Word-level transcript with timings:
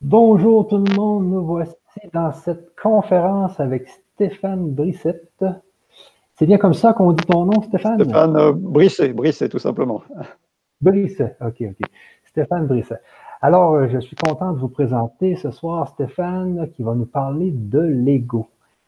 Bonjour 0.00 0.68
tout 0.68 0.78
le 0.78 0.94
monde, 0.94 1.28
nous 1.28 1.44
voici 1.44 1.74
dans 2.12 2.32
cette 2.32 2.76
conférence 2.80 3.58
avec 3.58 3.88
Stéphane 3.88 4.70
Brissette. 4.70 5.44
C'est 6.36 6.46
bien 6.46 6.56
comme 6.56 6.72
ça 6.72 6.92
qu'on 6.92 7.10
dit 7.10 7.24
ton 7.24 7.46
nom, 7.46 7.60
Stéphane? 7.62 8.04
Stéphane 8.04 8.36
euh, 8.36 8.52
Brisset, 8.52 9.12
Brisset, 9.12 9.48
tout 9.48 9.58
simplement. 9.58 10.02
Brisset, 10.80 11.36
ok, 11.40 11.62
ok. 11.62 11.88
Stéphane 12.26 12.68
Brisset. 12.68 13.00
Alors, 13.42 13.74
euh, 13.74 13.88
je 13.88 13.98
suis 13.98 14.14
content 14.14 14.52
de 14.52 14.58
vous 14.60 14.68
présenter 14.68 15.34
ce 15.34 15.50
soir 15.50 15.88
Stéphane 15.88 16.70
qui 16.76 16.84
va 16.84 16.94
nous 16.94 17.06
parler 17.06 17.50
de 17.50 17.80
l'ego. 17.80 18.46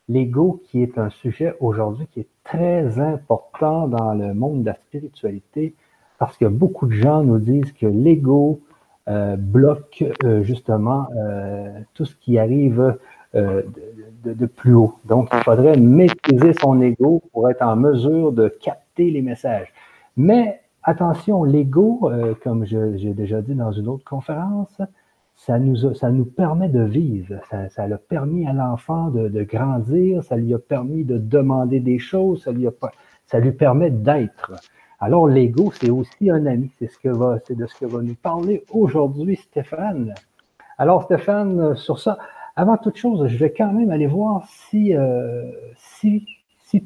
L'ego 0.09 0.63
qui 0.67 0.81
est 0.81 0.97
un 0.97 1.11
sujet 1.11 1.57
aujourd'hui 1.59 2.07
qui 2.13 2.21
est 2.21 2.29
très 2.45 3.01
important 3.01 3.89
dans 3.89 4.15
le 4.15 4.33
monde 4.33 4.63
de 4.63 4.67
la 4.67 4.77
spiritualité 4.77 5.75
parce 6.21 6.37
que 6.37 6.45
beaucoup 6.45 6.87
de 6.87 6.93
gens 6.93 7.25
nous 7.25 7.39
disent 7.39 7.73
que 7.73 7.87
l'ego, 7.87 8.61
euh, 9.09 9.37
bloque 9.37 10.04
euh, 10.25 10.43
justement 10.43 11.09
euh, 11.17 11.81
tout 11.95 12.04
ce 12.04 12.14
qui 12.17 12.39
arrive 12.39 12.96
de, 13.32 14.46
plus 14.46 14.75
haut. 14.75 14.99
Donc, 15.04 15.29
il 15.32 15.39
faudrait 15.45 15.76
maîtriser 15.76 16.53
son 16.61 16.81
ego 16.81 17.23
pour 17.32 17.49
être 17.49 17.63
en 17.63 17.76
mesure 17.76 18.32
de 18.32 18.49
capter 18.49 19.11
les 19.11 19.23
messages. 19.23 19.73
Mais 20.17 20.61
attention, 20.82 21.45
l'ego, 21.45 22.11
comme 22.43 22.64
j'ai 22.67 23.14
déjà 23.14 23.40
dit 23.40 23.54
dans 23.54 23.71
une 23.71 23.86
autre 23.86 24.04
conférence, 24.04 24.76
ça 25.37 25.61
nous, 25.61 25.95
ça 25.95 26.11
nous 26.11 26.25
permet 26.25 26.68
de 26.68 26.82
vivre. 26.82 27.37
Ça, 27.51 27.68
ça 27.68 27.85
a 27.85 27.98
permis 27.98 28.48
à 28.48 28.53
l'enfant 28.53 29.11
de, 29.11 29.29
de, 29.29 29.45
grandir, 29.45 30.25
ça 30.25 30.37
lui 30.37 30.53
a 30.53 30.59
permis 30.59 31.04
de 31.04 31.17
demander 31.17 31.79
des 31.79 32.01
choses, 32.01 32.42
ça 32.42 32.51
lui, 32.51 32.67
a, 32.67 32.73
ça 33.27 33.39
lui 33.39 33.53
permet 33.53 33.91
d'être. 33.91 34.53
Alors, 35.03 35.27
l'ego, 35.27 35.72
c'est 35.72 35.89
aussi 35.89 36.28
un 36.31 36.45
ami. 36.45 36.70
C'est 36.78 36.86
de 37.56 37.67
ce 37.67 37.75
que 37.78 37.86
va 37.86 38.03
nous 38.03 38.14
parler 38.14 38.64
aujourd'hui 38.70 39.36
Stéphane. 39.36 40.14
Alors, 40.77 41.05
Stéphane, 41.05 41.75
sur 41.77 41.98
ça, 41.98 42.19
avant 42.55 42.77
toute 42.77 42.97
chose, 42.97 43.27
je 43.27 43.37
vais 43.39 43.51
quand 43.51 43.73
même 43.73 43.91
aller 43.91 44.06
voir 44.06 44.47
si, 44.47 44.95
euh, 44.95 45.51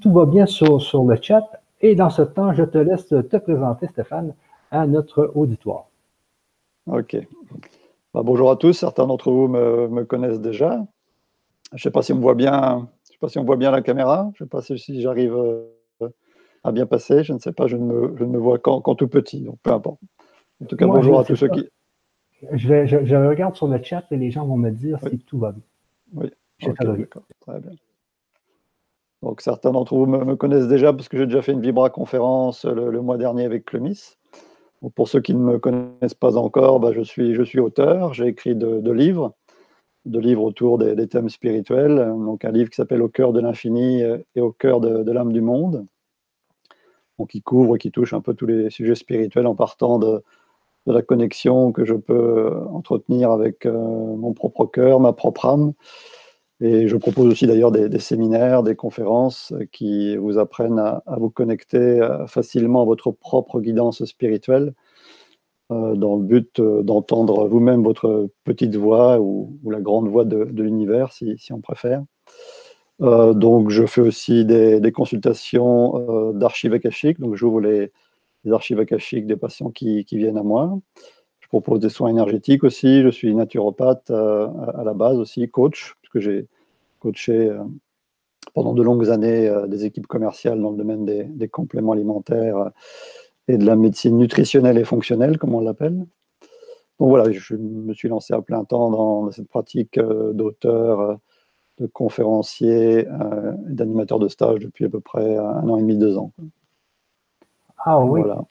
tout 0.00 0.12
va 0.12 0.26
bien 0.26 0.46
sur, 0.46 0.78
le 1.04 1.16
chat. 1.20 1.44
Et 1.80 1.96
dans 1.96 2.10
ce 2.10 2.22
temps, 2.22 2.52
je 2.52 2.62
te 2.62 2.78
laisse 2.78 3.08
te 3.08 3.36
présenter, 3.36 3.88
Stéphane, 3.88 4.32
à 4.70 4.86
notre 4.86 5.32
auditoire. 5.34 5.86
OK. 6.86 7.16
Bah, 8.14 8.22
bonjour 8.22 8.52
à 8.52 8.56
tous. 8.56 8.74
Certains 8.74 9.08
d'entre 9.08 9.32
vous 9.32 9.48
me, 9.48 10.04
connaissent 10.04 10.40
déjà. 10.40 10.86
Je 11.72 11.76
ne 11.76 11.78
sais 11.80 11.90
pas 11.90 12.02
si 12.02 12.12
on 12.12 12.20
voit 12.20 12.34
bien. 12.34 12.88
Je 13.06 13.12
sais 13.12 13.18
pas 13.18 13.28
si 13.28 13.40
bien 13.56 13.72
la 13.72 13.82
caméra. 13.82 14.30
Je 14.36 14.44
ne 14.44 14.46
sais 14.46 14.50
pas 14.50 14.62
si 14.62 15.00
j'arrive 15.00 15.34
euh, 15.34 15.73
a 16.64 16.72
bien 16.72 16.86
passé. 16.86 17.22
Je 17.22 17.32
ne 17.32 17.38
sais 17.38 17.52
pas, 17.52 17.66
je 17.66 17.76
ne 17.76 17.84
me, 17.84 18.16
je 18.18 18.24
ne 18.24 18.30
me 18.30 18.38
vois 18.38 18.58
qu'en 18.58 18.80
tout 18.94 19.08
petit, 19.08 19.42
donc 19.42 19.58
peu 19.62 19.70
importe. 19.70 20.00
En 20.62 20.66
tout 20.66 20.76
cas, 20.76 20.86
bonjour 20.86 21.20
à 21.20 21.24
tous 21.24 21.36
ceux 21.36 21.48
qui. 21.48 21.68
Je, 22.52 22.68
vais, 22.68 22.86
je, 22.86 23.14
regarde 23.14 23.54
sur 23.54 23.68
le 23.68 23.82
chat 23.82 24.04
et 24.10 24.16
les 24.16 24.30
gens 24.30 24.46
vont 24.46 24.56
me 24.56 24.70
dire 24.70 24.98
si 25.08 25.18
tout 25.18 25.38
va 25.38 25.52
bien. 25.52 25.62
Oui, 26.14 26.30
très 26.58 27.60
bien. 27.60 27.70
Donc 29.22 29.40
certains 29.40 29.72
d'entre 29.72 29.94
vous 29.94 30.04
me, 30.04 30.36
connaissent 30.36 30.68
déjà 30.68 30.92
parce 30.92 31.08
que 31.08 31.16
j'ai 31.16 31.24
déjà 31.24 31.40
fait 31.40 31.52
une 31.52 31.62
Vibra 31.62 31.88
conférence 31.88 32.66
le, 32.66 33.00
mois 33.00 33.16
dernier 33.16 33.44
avec 33.44 33.64
Clemis. 33.64 34.18
pour 34.94 35.08
ceux 35.08 35.20
qui 35.20 35.34
ne 35.34 35.40
me 35.40 35.58
connaissent 35.58 36.14
pas 36.14 36.36
encore, 36.36 36.80
bah, 36.80 36.92
je, 36.92 37.00
suis, 37.00 37.34
je 37.34 37.42
suis 37.42 37.60
auteur, 37.60 38.12
j'ai 38.12 38.26
écrit 38.26 38.54
deux 38.54 38.92
livres, 38.92 39.32
de 40.04 40.18
livres 40.18 40.42
autour 40.42 40.76
des, 40.76 41.08
thèmes 41.08 41.30
spirituels. 41.30 41.96
Donc 41.96 42.44
un 42.44 42.52
livre 42.52 42.68
qui 42.68 42.76
s'appelle 42.76 43.00
Au 43.00 43.08
cœur 43.08 43.32
de 43.32 43.40
l'infini 43.40 44.02
et 44.34 44.40
au 44.40 44.52
cœur 44.52 44.80
de 44.80 45.10
l'âme 45.10 45.32
du 45.32 45.40
monde 45.40 45.86
qui 47.28 47.42
couvre, 47.42 47.76
qui 47.76 47.90
touche 47.90 48.12
un 48.12 48.20
peu 48.20 48.34
tous 48.34 48.46
les 48.46 48.70
sujets 48.70 48.94
spirituels 48.94 49.46
en 49.46 49.54
partant 49.54 49.98
de, 49.98 50.22
la 50.86 51.02
connexion 51.02 51.72
que 51.72 51.84
je 51.84 51.94
peux 51.94 52.52
entretenir 52.70 53.30
avec 53.30 53.66
euh, 53.66 53.72
mon 53.72 54.32
propre 54.34 54.66
cœur, 54.66 55.00
ma 55.00 55.12
propre 55.12 55.46
âme. 55.46 55.72
Et 56.60 56.88
je 56.88 56.96
propose 56.96 57.26
aussi 57.26 57.46
d'ailleurs 57.46 57.72
des, 57.72 57.98
séminaires, 57.98 58.62
des 58.62 58.76
conférences 58.76 59.52
qui 59.72 60.16
vous 60.16 60.38
apprennent 60.38 60.78
à, 60.78 61.02
vous 61.18 61.30
connecter 61.30 61.78
euh, 61.78 62.26
facilement 62.26 62.82
à 62.82 62.84
votre 62.84 63.10
propre 63.10 63.60
guidance 63.60 64.04
spirituelle, 64.04 64.74
euh, 65.72 65.94
dans 65.94 66.16
le 66.16 66.22
but 66.22 66.60
d'entendre 66.60 67.48
vous-même 67.48 67.82
votre 67.82 68.28
petite 68.44 68.76
voix 68.76 69.18
ou, 69.20 69.58
la 69.64 69.80
grande 69.80 70.08
voix 70.08 70.24
de, 70.24 70.44
l'univers, 70.62 71.12
si, 71.12 71.38
on 71.50 71.60
préfère. 71.60 72.04
Euh, 73.02 73.34
donc, 73.34 73.70
je 73.70 73.86
fais 73.86 74.00
aussi 74.00 74.44
des, 74.44 74.92
consultations 74.92 76.30
euh, 76.30 76.32
d'archives 76.32 76.72
akashiques. 76.72 77.20
Donc, 77.20 77.34
j'ouvre 77.34 77.60
les, 77.60 77.90
les, 78.44 78.52
archives 78.52 78.78
akashiques 78.78 79.26
des 79.26 79.36
patients 79.36 79.70
qui, 79.70 80.04
viennent 80.12 80.38
à 80.38 80.42
moi. 80.42 80.78
Je 81.40 81.48
propose 81.48 81.80
des 81.80 81.88
soins 81.88 82.10
énergétiques 82.10 82.64
aussi. 82.64 83.02
Je 83.02 83.08
suis 83.08 83.34
naturopathe 83.34 84.10
euh, 84.10 84.48
à 84.74 84.84
la 84.84 84.94
base 84.94 85.18
aussi, 85.18 85.48
coach, 85.48 85.94
puisque 86.02 86.24
j'ai 86.24 86.46
coaché 87.00 87.50
pendant 88.54 88.72
de 88.72 88.82
longues 88.82 89.10
années 89.10 89.52
des 89.68 89.84
équipes 89.84 90.06
commerciales 90.06 90.60
dans 90.60 90.70
le 90.70 90.76
domaine 90.76 91.04
des, 91.04 91.48
compléments 91.48 91.92
alimentaires 91.92 92.70
et 93.48 93.58
de 93.58 93.66
la 93.66 93.76
médecine 93.76 94.16
nutritionnelle 94.16 94.78
et 94.78 94.84
fonctionnelle, 94.84 95.38
comme 95.38 95.54
on 95.54 95.60
l'appelle. 95.60 96.06
Donc 96.98 97.08
voilà, 97.08 97.30
je 97.30 97.56
me 97.56 97.92
suis 97.92 98.08
lancé 98.08 98.32
à 98.32 98.40
plein 98.40 98.64
temps 98.64 98.90
dans 98.90 99.30
cette 99.32 99.48
pratique 99.48 99.98
d'auteur 99.98 101.18
de 101.78 101.86
conférencier 101.86 103.08
euh, 103.08 103.52
et 103.68 103.72
d'animateur 103.72 104.18
de 104.18 104.28
stage 104.28 104.60
depuis 104.60 104.84
à 104.84 104.88
peu 104.88 105.00
près 105.00 105.36
un 105.36 105.68
an 105.68 105.76
et 105.76 105.82
demi, 105.82 105.96
deux 105.96 106.16
ans. 106.16 106.32
Ah 107.78 108.00
oui. 108.00 108.22
Voilà, 108.22 108.44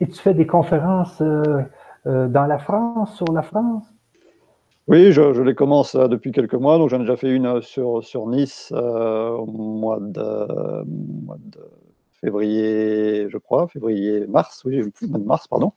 et, 0.00 0.06
tu 0.08 0.20
fais 0.20 0.34
des 0.34 0.46
conférences 0.46 1.20
euh, 1.20 1.62
euh, 2.06 2.28
dans 2.28 2.46
la 2.46 2.58
France, 2.58 3.16
sur 3.16 3.32
la 3.32 3.42
France? 3.42 3.84
Oui, 4.86 5.12
je, 5.12 5.40
les 5.40 5.54
commence 5.54 5.96
depuis 5.96 6.30
quelques 6.30 6.54
mois. 6.54 6.76
Donc 6.76 6.90
j'en 6.90 6.98
ai 6.98 7.00
déjà 7.00 7.16
fait 7.16 7.30
une 7.30 7.62
sur, 7.62 8.04
sur 8.04 8.26
Nice 8.26 8.70
au 8.70 9.46
mois 9.46 9.98
de, 9.98 10.84
mois 10.84 11.38
de, 11.38 11.60
février, 12.24 13.28
je 13.28 13.38
crois, 13.38 13.68
février-mars, 13.68 14.62
oui, 14.64 14.82
mois 15.02 15.18
de 15.18 15.24
mars, 15.24 15.48
pardon. 15.48 15.72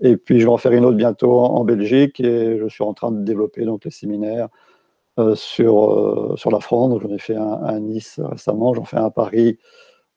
Et 0.00 0.16
puis 0.16 0.40
je 0.40 0.46
vais 0.46 0.52
en 0.52 0.56
faire 0.56 0.72
une 0.72 0.84
autre 0.84 0.96
bientôt 0.96 1.38
en, 1.40 1.64
Belgique 1.64 2.20
et 2.20 2.58
je 2.58 2.68
suis 2.68 2.82
en 2.82 2.94
train 2.94 3.12
de 3.12 3.22
développer 3.22 3.64
donc 3.64 3.84
les 3.84 3.90
séminaires 3.90 4.46
euh, 4.46 4.69
sur, 5.34 5.92
euh, 5.92 6.36
sur 6.36 6.50
la 6.50 6.60
France. 6.60 7.00
J'en 7.02 7.10
ai 7.10 7.18
fait 7.18 7.36
un, 7.36 7.62
à 7.64 7.78
Nice 7.78 8.20
récemment, 8.22 8.74
j'en 8.74 8.84
fais 8.84 8.96
un 8.96 9.06
à 9.06 9.10
Paris 9.10 9.58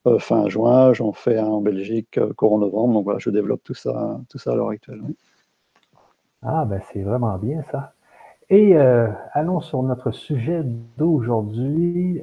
euh, 0.07 0.19
fin 0.19 0.49
juin, 0.49 0.93
j'en 0.93 1.13
fais 1.13 1.37
un 1.37 1.47
en 1.47 1.61
Belgique 1.61 2.19
courant 2.35 2.59
novembre. 2.59 2.93
Donc 2.93 3.03
voilà, 3.05 3.19
je 3.19 3.29
développe 3.29 3.63
tout 3.63 3.73
ça, 3.73 4.19
tout 4.29 4.37
ça 4.37 4.51
à 4.51 4.55
l'heure 4.55 4.69
actuelle. 4.69 5.01
Ah, 6.41 6.65
ben 6.65 6.81
c'est 6.91 7.01
vraiment 7.01 7.37
bien 7.37 7.63
ça. 7.71 7.93
Et 8.49 8.75
allons 8.75 9.61
sur 9.61 9.81
notre 9.81 10.11
sujet 10.11 10.61
d'aujourd'hui, 10.97 12.21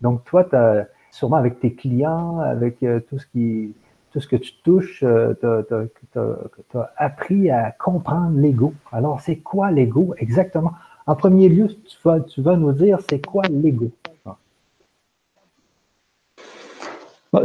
Donc, 0.00 0.24
toi, 0.24 0.44
as, 0.54 0.86
sûrement 1.10 1.36
avec 1.36 1.60
tes 1.60 1.74
clients, 1.74 2.38
avec 2.38 2.78
tout, 3.08 3.18
ce 3.18 3.26
qui, 3.26 3.74
tout 4.10 4.20
ce 4.20 4.26
que 4.26 4.36
tu 4.36 4.54
touches, 4.64 5.04
tu 5.04 5.46
as, 5.46 6.92
appris 6.96 7.50
à 7.50 7.70
comprendre 7.70 8.36
l'ego. 8.38 8.72
Alors, 8.90 9.20
c'est 9.20 9.36
quoi 9.36 9.70
l'ego 9.70 10.14
exactement? 10.16 10.72
En 11.08 11.16
premier 11.16 11.48
lieu, 11.48 11.68
tu 11.86 12.42
vas, 12.42 12.56
nous 12.58 12.72
dire, 12.72 12.98
c'est 13.08 13.24
quoi 13.24 13.42
l'ego? 13.48 13.90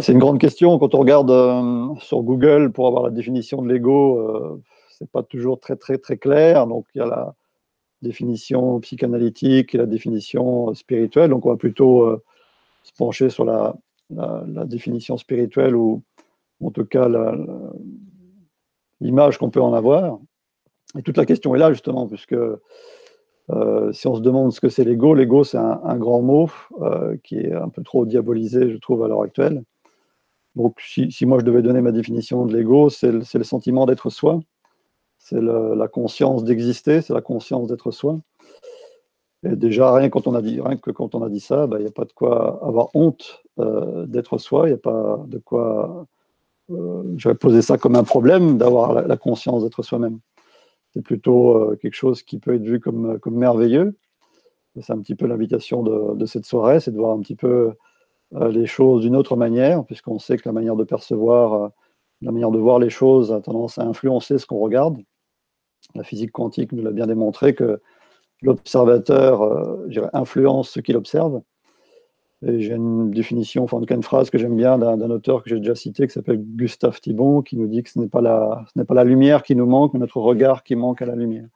C'est 0.02 0.12
une 0.12 0.20
grande 0.20 0.38
question. 0.38 0.78
Quand 0.80 0.94
on 0.94 1.00
regarde 1.00 1.32
euh, 1.32 1.96
sur 2.02 2.24
Google 2.24 2.74
pour 2.74 2.88
avoir 2.88 3.04
la 3.04 3.10
définition 3.10 3.62
de 3.62 3.72
l'ego, 3.72 4.20
euh, 4.20 4.62
ce 4.90 5.06
n'est 5.06 5.08
pas 5.08 5.24
toujours 5.24 5.62
très, 5.62 5.78
très, 5.78 5.98
très 5.98 6.18
clair. 6.18 6.68
Donc, 6.68 6.88
il 6.94 6.98
y 6.98 7.02
a 7.02 7.06
la 7.06 7.36
définition 8.02 8.82
psychanalytique 8.82 9.74
et 9.76 9.78
la 9.78 9.86
définition 9.86 10.74
spirituelle. 10.74 11.30
Donc, 11.30 11.46
on 11.46 11.52
va 11.52 11.58
plutôt 11.58 12.02
euh, 12.02 12.22
se 12.84 12.92
pencher 12.92 13.30
sur 13.30 13.46
la, 13.46 13.76
définition 14.66 15.16
spirituelle 15.16 15.74
ou 15.74 16.04
en 16.62 16.70
tout 16.70 16.86
cas 16.86 17.08
l'image 19.00 19.38
qu'on 19.38 19.50
peut 19.50 19.62
en 19.62 19.74
avoir. 19.74 20.20
Et 20.98 21.02
toute 21.02 21.16
la 21.16 21.26
question 21.26 21.56
est 21.56 21.60
là, 21.60 21.72
justement, 21.72 22.08
puisque 22.08 22.36
euh, 23.50 23.92
si 23.92 24.08
on 24.08 24.16
se 24.16 24.22
demande 24.22 24.54
ce 24.54 24.62
que 24.62 24.70
c'est 24.70 24.86
l'ego, 24.86 25.14
l'ego 25.14 25.44
c'est 25.44 25.58
un, 25.58 25.98
grand 25.98 26.22
mot 26.22 26.50
euh, 26.82 27.18
qui 27.24 27.38
est 27.38 27.54
un 27.54 27.70
peu 27.70 27.84
trop 27.84 28.06
diabolisé, 28.06 28.70
je 28.70 28.78
trouve, 28.78 29.04
à 29.04 29.08
l'heure 29.08 29.22
actuelle. 29.22 29.64
Donc, 30.56 30.80
si, 30.82 31.26
moi 31.26 31.40
je 31.40 31.46
devais 31.46 31.62
donner 31.62 31.82
ma 31.82 31.92
définition 31.92 32.46
de 32.46 32.56
l'ego, 32.56 32.90
c'est 32.90 33.12
le, 33.12 33.44
sentiment 33.44 33.86
d'être 33.86 34.10
soi, 34.10 34.40
c'est 35.18 35.42
la 35.42 35.88
conscience 35.88 36.44
d'exister, 36.44 37.02
c'est 37.02 37.14
la 37.14 37.22
conscience 37.22 37.68
d'être 37.68 37.92
soi. 37.92 38.20
Et 39.46 39.56
déjà, 39.58 39.94
rien, 39.94 40.10
quand 40.10 40.28
on 40.28 40.36
a 40.36 40.42
dit, 40.42 40.62
rien 40.62 40.78
que 40.78 40.92
quand 40.92 41.16
on 41.16 41.24
a 41.24 41.30
dit 41.30 41.42
ça, 41.42 41.68
bah, 41.68 41.78
il 41.80 41.82
n'y 41.82 41.90
a 41.90 41.92
pas 41.92 42.06
de 42.06 42.14
quoi 42.14 42.64
avoir 42.66 42.90
honte 42.94 43.44
euh, 43.60 44.06
d'être 44.06 44.38
soi, 44.38 44.68
il 44.68 44.72
n'y 44.72 44.76
a 44.76 44.78
pas 44.78 45.20
de 45.28 45.38
quoi. 45.40 46.06
J'avais 47.18 47.36
posé 47.36 47.62
ça 47.62 47.78
comme 47.78 47.96
un 47.96 48.06
problème 48.06 48.58
d'avoir 48.58 49.06
la 49.06 49.18
conscience 49.18 49.64
d'être 49.64 49.84
soi-même 49.84 50.20
c'est 50.94 51.02
plutôt 51.02 51.58
euh, 51.58 51.76
quelque 51.76 51.96
chose 51.96 52.24
qui 52.24 52.40
peut 52.40 52.56
être 52.56 52.64
vu 52.64 52.80
comme, 52.80 53.20
comme 53.20 53.36
merveilleux. 53.36 53.98
C'est 54.80 54.94
un 54.94 55.00
petit 55.00 55.16
peu 55.16 55.28
l'invitation 55.28 55.84
de, 55.84 56.26
cette 56.26 56.46
soirée, 56.46 56.80
c'est 56.80 56.92
de 56.92 56.98
voir 56.98 57.16
un 57.16 57.20
petit 57.20 57.36
peu 57.36 57.74
euh, 58.34 58.50
les 58.50 58.66
choses 58.66 59.04
d'une 59.04 59.16
autre 59.16 59.36
manière, 59.36 59.86
puisqu'on 59.86 60.18
sait 60.18 60.38
que 60.38 60.50
la 60.50 60.54
manière 60.54 60.76
de 60.76 60.84
percevoir, 60.84 61.54
euh, 61.54 61.70
la 62.22 62.32
manière 62.32 62.50
de 62.50 62.58
voir 62.58 62.80
les 62.80 62.90
choses 62.90 63.32
a 63.32 63.40
tendance 63.40 63.78
à 63.78 63.84
influencer 63.84 64.40
ce 64.40 64.48
qu'on 64.48 64.60
regarde. 64.60 64.98
La 65.94 66.04
physique 66.04 66.32
quantique 66.32 66.72
nous 66.72 66.82
l'a 66.82 66.92
bien 66.92 67.06
démontré 67.06 67.54
que 67.54 67.82
l'observateur 68.42 69.78
influence 70.14 70.70
ce 70.70 70.80
qu'il 70.80 70.98
observe. 70.98 71.42
J'ai 72.46 72.74
une 72.74 73.12
définition, 73.12 73.64
enfin 73.64 73.78
en 73.78 73.80
tout 73.80 73.86
cas 73.86 73.96
une 73.96 74.04
phrase 74.04 74.30
que 74.30 74.38
j'aime 74.38 74.58
bien 74.58 74.78
d'un 74.78 75.10
auteur 75.10 75.44
que 75.44 75.50
j'ai 75.50 75.60
déjà 75.60 75.76
cité 75.76 76.08
qui 76.08 76.14
s'appelle 76.14 76.42
Gustave 76.42 77.00
Thibon, 77.00 77.42
qui 77.42 77.58
nous 77.58 77.68
dit 77.68 77.84
que 77.84 77.90
ce 77.90 78.00
n'est 78.00 78.08
pas, 78.08 78.22
la, 78.22 79.04
lumière 79.04 79.44
qui 79.44 79.56
nous 79.56 79.66
manque, 79.66 79.94
mais 79.94 80.00
notre 80.00 80.18
regard 80.18 80.64
qui 80.64 80.76
manque 80.76 81.02
à 81.02 81.06
la 81.06 81.16
lumière. 81.16 81.48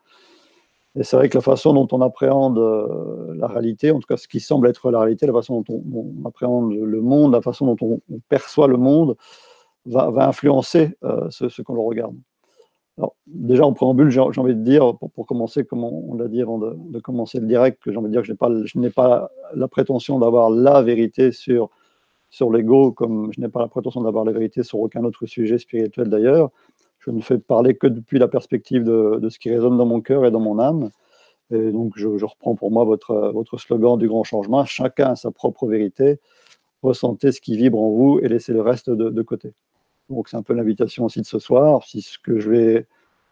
Et 0.95 1.03
c'est 1.03 1.17
vrai 1.17 1.29
que 1.29 1.37
la 1.37 1.41
façon 1.41 1.73
dont 1.73 1.87
on 1.91 2.01
appréhende 2.01 2.57
euh, 2.57 3.33
la 3.35 3.47
réalité, 3.47 3.91
en 3.91 3.99
tout 3.99 4.07
cas 4.07 4.17
ce 4.17 4.27
qui 4.27 4.39
semble 4.39 4.67
être 4.67 4.89
la 4.89 4.99
réalité, 4.99 5.27
la 5.27 5.33
façon 5.33 5.61
dont 5.61 5.83
on, 5.93 6.27
appréhende 6.27 6.73
le 6.73 7.01
monde, 7.01 7.33
la 7.33 7.41
façon 7.41 7.75
dont 7.75 7.77
on, 8.09 8.19
perçoit 8.29 8.67
le 8.67 8.77
monde, 8.77 9.15
va, 9.85 10.27
influencer 10.27 10.95
euh, 11.03 11.27
ce, 11.29 11.49
ce 11.49 11.61
qu'on 11.61 11.75
le 11.75 11.81
regarde. 11.81 12.15
Alors, 12.97 13.15
déjà 13.27 13.63
en 13.65 13.73
préambule, 13.73 14.09
j'ai 14.09 14.19
envie 14.19 14.55
de 14.55 14.63
dire, 14.63 14.97
pour, 14.97 15.27
commencer, 15.27 15.63
comme 15.63 15.83
on, 15.83 16.15
l'a 16.15 16.27
dit 16.27 16.41
avant 16.41 16.57
de, 16.57 16.99
commencer 16.99 17.39
le 17.39 17.45
direct, 17.45 17.81
que 17.81 17.91
j'ai 17.91 17.97
envie 17.97 18.07
de 18.07 18.11
dire 18.11 18.21
que 18.21 18.27
je 18.27 18.79
n'ai 18.79 18.89
pas, 18.89 19.31
la 19.53 19.67
prétention 19.67 20.17
d'avoir 20.17 20.49
la 20.49 20.81
vérité 20.81 21.31
sur, 21.31 21.69
sur 22.31 22.51
l'ego, 22.51 22.91
comme 22.91 23.31
je 23.33 23.39
n'ai 23.39 23.49
pas 23.49 23.61
la 23.61 23.67
prétention 23.67 24.01
d'avoir 24.01 24.25
la 24.25 24.31
vérité 24.31 24.63
sur 24.63 24.79
aucun 24.79 25.03
autre 25.03 25.27
sujet 25.27 25.59
spirituel 25.59 26.09
d'ailleurs. 26.09 26.49
Je 26.99 27.11
ne 27.11 27.21
fais 27.21 27.37
parler 27.37 27.75
que 27.75 27.87
depuis 27.87 28.17
la 28.17 28.27
perspective 28.27 28.83
de, 28.83 29.29
ce 29.29 29.37
qui 29.37 29.51
résonne 29.51 29.77
dans 29.77 29.85
mon 29.85 30.01
cœur 30.01 30.25
et 30.25 30.31
dans 30.31 30.39
mon 30.39 30.57
âme. 30.57 30.89
Et 31.51 31.71
donc, 31.71 31.93
je, 31.95 32.07
reprends 32.07 32.55
pour 32.55 32.71
moi 32.71 32.83
votre, 32.83 33.31
votre 33.33 33.59
slogan 33.59 33.97
du 33.97 34.07
grand 34.07 34.23
changement 34.23 34.65
chacun 34.65 35.11
a 35.11 35.15
sa 35.15 35.29
propre 35.29 35.67
vérité. 35.67 36.19
Ressentez 36.81 37.31
ce 37.31 37.41
qui 37.41 37.57
vibre 37.57 37.79
en 37.79 37.91
vous 37.91 38.19
et 38.23 38.27
laissez 38.27 38.53
le 38.53 38.61
reste 38.61 38.89
de 38.89 39.21
côté. 39.21 39.53
Donc 40.09 40.29
c'est 40.29 40.37
un 40.37 40.43
peu 40.43 40.53
l'invitation 40.53 41.05
aussi 41.05 41.21
de 41.21 41.25
ce 41.25 41.39
soir. 41.39 41.83
Si 41.83 42.01
ce 42.01 42.17
que 42.19 42.39
je 42.39 42.49
vais 42.49 42.87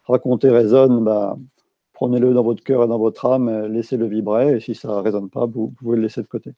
raconter 0.06 0.50
résonne, 0.50 1.04
bah, 1.04 1.38
prenez-le 1.94 2.34
dans 2.34 2.44
votre 2.44 2.64
cœur 2.64 2.84
et 2.84 2.88
dans 2.88 3.00
votre 3.00 3.26
âme, 3.26 3.68
laissez-le 3.68 4.06
vibrer. 4.06 4.58
Et 4.58 4.60
si 4.60 4.76
ça 4.76 4.90
ne 4.90 4.94
résonne 5.02 5.30
pas, 5.30 5.46
vous, 5.46 5.70
pouvez 5.70 5.96
le 5.98 6.04
laisser 6.04 6.22
de 6.22 6.28
côté. 6.28 6.52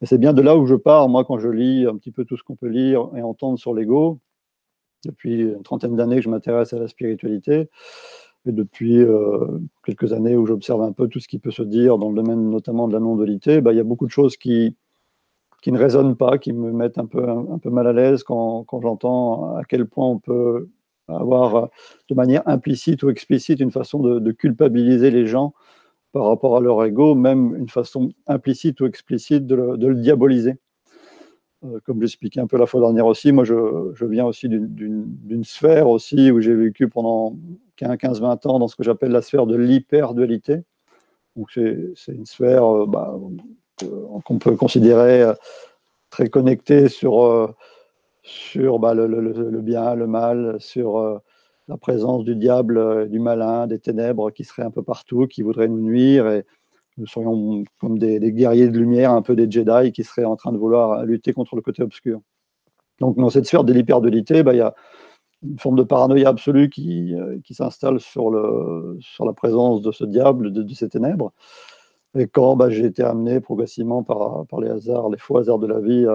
Et 0.00 0.06
c'est 0.06 0.18
bien 0.18 0.32
de 0.32 0.42
là 0.42 0.56
où 0.56 0.66
je 0.66 0.74
pars, 0.74 1.08
moi, 1.08 1.24
quand 1.24 1.38
je 1.38 1.48
lis 1.48 1.86
un 1.86 1.96
petit 1.96 2.10
peu 2.10 2.24
tout 2.24 2.36
ce 2.36 2.42
qu'on 2.42 2.56
peut 2.56 2.68
lire 2.68 3.08
et 3.16 3.22
entendre 3.22 3.58
sur 3.58 3.74
l'ego. 3.74 4.20
Depuis 5.04 5.42
une 5.42 5.62
trentaine 5.62 5.96
d'années 5.96 6.16
que 6.16 6.22
je 6.22 6.30
m'intéresse 6.30 6.72
à 6.72 6.78
la 6.78 6.88
spiritualité. 6.88 7.68
Et 8.46 8.52
depuis 8.52 8.98
euh, 8.98 9.58
quelques 9.84 10.12
années 10.12 10.36
où 10.36 10.46
j'observe 10.46 10.82
un 10.82 10.92
peu 10.92 11.08
tout 11.08 11.20
ce 11.20 11.28
qui 11.28 11.38
peut 11.38 11.50
se 11.50 11.62
dire 11.62 11.98
dans 11.98 12.10
le 12.10 12.16
domaine 12.16 12.50
notamment 12.50 12.88
de 12.88 12.92
la 12.92 13.00
non-dualité, 13.00 13.60
bah, 13.60 13.72
il 13.72 13.76
y 13.76 13.80
a 13.80 13.84
beaucoup 13.84 14.06
de 14.06 14.10
choses 14.10 14.36
qui, 14.36 14.76
qui 15.64 15.72
ne 15.72 15.78
résonnent 15.78 16.14
pas, 16.14 16.36
qui 16.36 16.52
me 16.52 16.72
mettent 16.72 16.98
un 16.98 17.06
peu, 17.06 17.26
un, 17.26 17.58
peu 17.58 17.70
mal 17.70 17.86
à 17.86 17.94
l'aise 17.94 18.22
quand, 18.22 18.64
quand 18.64 18.82
j'entends 18.82 19.56
à 19.56 19.64
quel 19.64 19.86
point 19.86 20.06
on 20.06 20.18
peut 20.18 20.68
avoir 21.08 21.56
euh, 21.56 21.66
de 22.10 22.14
manière 22.14 22.42
implicite 22.44 23.02
ou 23.02 23.08
explicite 23.08 23.60
une 23.60 23.70
façon 23.70 23.98
de, 24.00 24.30
culpabiliser 24.32 25.10
les 25.10 25.26
gens 25.26 25.54
par 26.12 26.26
rapport 26.26 26.58
à 26.58 26.60
leur 26.60 26.84
ego, 26.84 27.14
même 27.14 27.56
une 27.56 27.70
façon 27.70 28.12
implicite 28.26 28.78
ou 28.82 28.86
explicite 28.86 29.46
de 29.46 29.54
le, 29.54 29.94
diaboliser. 29.94 30.58
Euh, 31.64 31.80
comme 31.86 32.02
j'expliquais 32.02 32.40
un 32.40 32.46
peu 32.46 32.58
la 32.58 32.66
fois 32.66 32.82
dernière 32.82 33.06
aussi, 33.06 33.32
moi 33.32 33.44
je, 33.44 33.90
je 33.94 34.04
viens 34.04 34.26
aussi 34.26 34.50
d'une 34.50 35.44
sphère 35.44 35.88
aussi 35.88 36.30
où 36.30 36.42
j'ai 36.42 36.54
vécu 36.54 36.90
pendant 36.90 37.38
15-20 37.78 38.48
ans 38.48 38.58
dans 38.58 38.68
ce 38.68 38.76
que 38.76 38.82
j'appelle 38.82 39.12
la 39.12 39.22
sphère 39.22 39.46
de 39.46 39.56
l'hyper-dualité. 39.56 40.60
C'est 41.48 42.12
une 42.12 42.26
sphère 42.26 42.64
euh, 42.66 42.86
bah, 42.86 43.18
qu'on 43.78 44.38
peut 44.38 44.56
considérer 44.56 45.22
euh, 45.22 45.34
très 46.10 46.28
connectée 46.28 46.88
sur, 46.88 47.24
euh, 47.24 47.48
sur 48.22 48.78
bah, 48.78 48.94
le, 48.94 49.60
bien, 49.60 49.94
le 49.94 50.06
mal, 50.06 50.56
sur 50.60 50.98
euh, 50.98 51.18
la 51.68 51.76
présence 51.76 52.24
du 52.24 52.36
diable, 52.36 53.08
du 53.08 53.18
malin, 53.18 53.66
des 53.66 53.78
ténèbres 53.78 54.30
qui 54.30 54.44
seraient 54.44 54.62
un 54.62 54.70
peu 54.70 54.82
partout, 54.82 55.26
qui 55.26 55.42
voudraient 55.42 55.68
nous 55.68 55.80
nuire. 55.80 56.28
Et 56.28 56.44
nous 56.98 57.06
serions 57.06 57.64
comme 57.80 57.98
des, 57.98 58.20
guerriers 58.32 58.68
de 58.68 58.78
lumière, 58.78 59.10
un 59.12 59.22
peu 59.22 59.34
des 59.34 59.50
Jedi 59.50 59.92
qui 59.92 60.04
seraient 60.04 60.24
en 60.24 60.36
train 60.36 60.52
de 60.52 60.58
vouloir 60.58 61.04
lutter 61.04 61.32
contre 61.32 61.56
le 61.56 61.62
côté 61.62 61.82
obscur. 61.82 62.20
Donc 63.00 63.16
dans 63.16 63.30
cette 63.30 63.46
sphère 63.46 63.64
de 63.64 63.72
l'hyperdualité, 63.72 64.42
bah, 64.42 64.52
il 64.54 64.58
y 64.58 64.60
a 64.60 64.74
une 65.42 65.58
forme 65.58 65.76
de 65.76 65.82
paranoïa 65.82 66.28
absolue 66.28 66.70
qui, 66.70 67.12
qui 67.44 67.54
s'installe 67.54 68.00
sur, 68.00 68.30
sur 69.00 69.26
la 69.26 69.32
présence 69.32 69.82
de 69.82 69.90
ce 69.90 70.04
diable, 70.04 70.52
de 70.52 70.74
ces 70.74 70.88
ténèbres. 70.88 71.32
Et 72.16 72.26
quand 72.28 72.56
bah, 72.56 72.70
j'ai 72.70 72.84
été 72.86 73.02
amené 73.02 73.40
progressivement 73.40 74.02
par, 74.02 74.46
les 74.60 74.68
hasards, 74.68 75.10
les 75.10 75.18
faux 75.18 75.38
hasards 75.38 75.58
de 75.58 75.66
la 75.66 75.80
vie, 75.80 76.06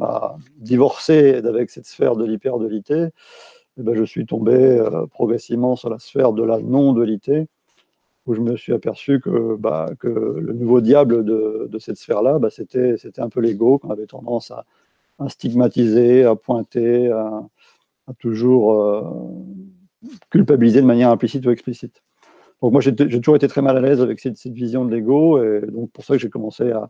à, 0.00 0.36
divorcer 0.56 1.34
avec 1.34 1.70
cette 1.70 1.86
sphère 1.86 2.16
de 2.16 2.24
l'hyper-dualité, 2.24 3.08
eh 3.78 3.82
ben, 3.82 3.94
je 3.94 4.04
suis 4.04 4.26
tombé 4.26 4.54
euh, 4.54 5.06
progressivement 5.06 5.76
sur 5.76 5.90
la 5.90 5.98
sphère 5.98 6.32
de 6.32 6.42
la 6.42 6.60
non-dualité, 6.60 7.46
où 8.26 8.34
je 8.34 8.40
me 8.40 8.56
suis 8.56 8.72
aperçu 8.72 9.20
que, 9.20 9.56
bah, 9.56 9.90
que 9.98 10.08
le 10.08 10.52
nouveau 10.52 10.80
diable 10.80 11.24
de, 11.24 11.78
cette 11.78 11.96
sphère-là, 11.96 12.38
bah, 12.38 12.50
c'était 12.50 12.96
un 13.18 13.28
peu 13.28 13.40
l'ego, 13.40 13.78
qu'on 13.78 13.90
avait 13.90 14.06
tendance 14.06 14.50
à, 14.50 14.64
stigmatiser, 15.28 16.24
à 16.24 16.34
pointer, 16.34 17.08
à, 17.10 17.42
à 18.08 18.14
toujours 18.14 18.74
euh, 18.74 19.02
culpabiliser 20.30 20.80
de 20.80 20.86
manière 20.86 21.10
implicite 21.10 21.46
ou 21.46 21.50
explicite. 21.50 22.02
Donc 22.62 22.70
moi, 22.70 22.80
j'ai 22.80 22.94
toujours 22.94 23.34
été 23.34 23.48
très 23.48 23.60
mal 23.60 23.76
à 23.76 23.80
l'aise 23.80 24.00
avec 24.00 24.20
cette, 24.20 24.38
vision 24.46 24.84
de 24.84 24.94
l'ego, 24.94 25.42
et 25.42 25.66
donc 25.66 25.90
pour 25.90 26.04
ça 26.04 26.14
que 26.14 26.20
j'ai 26.20 26.30
commencé 26.30 26.70
à, 26.70 26.88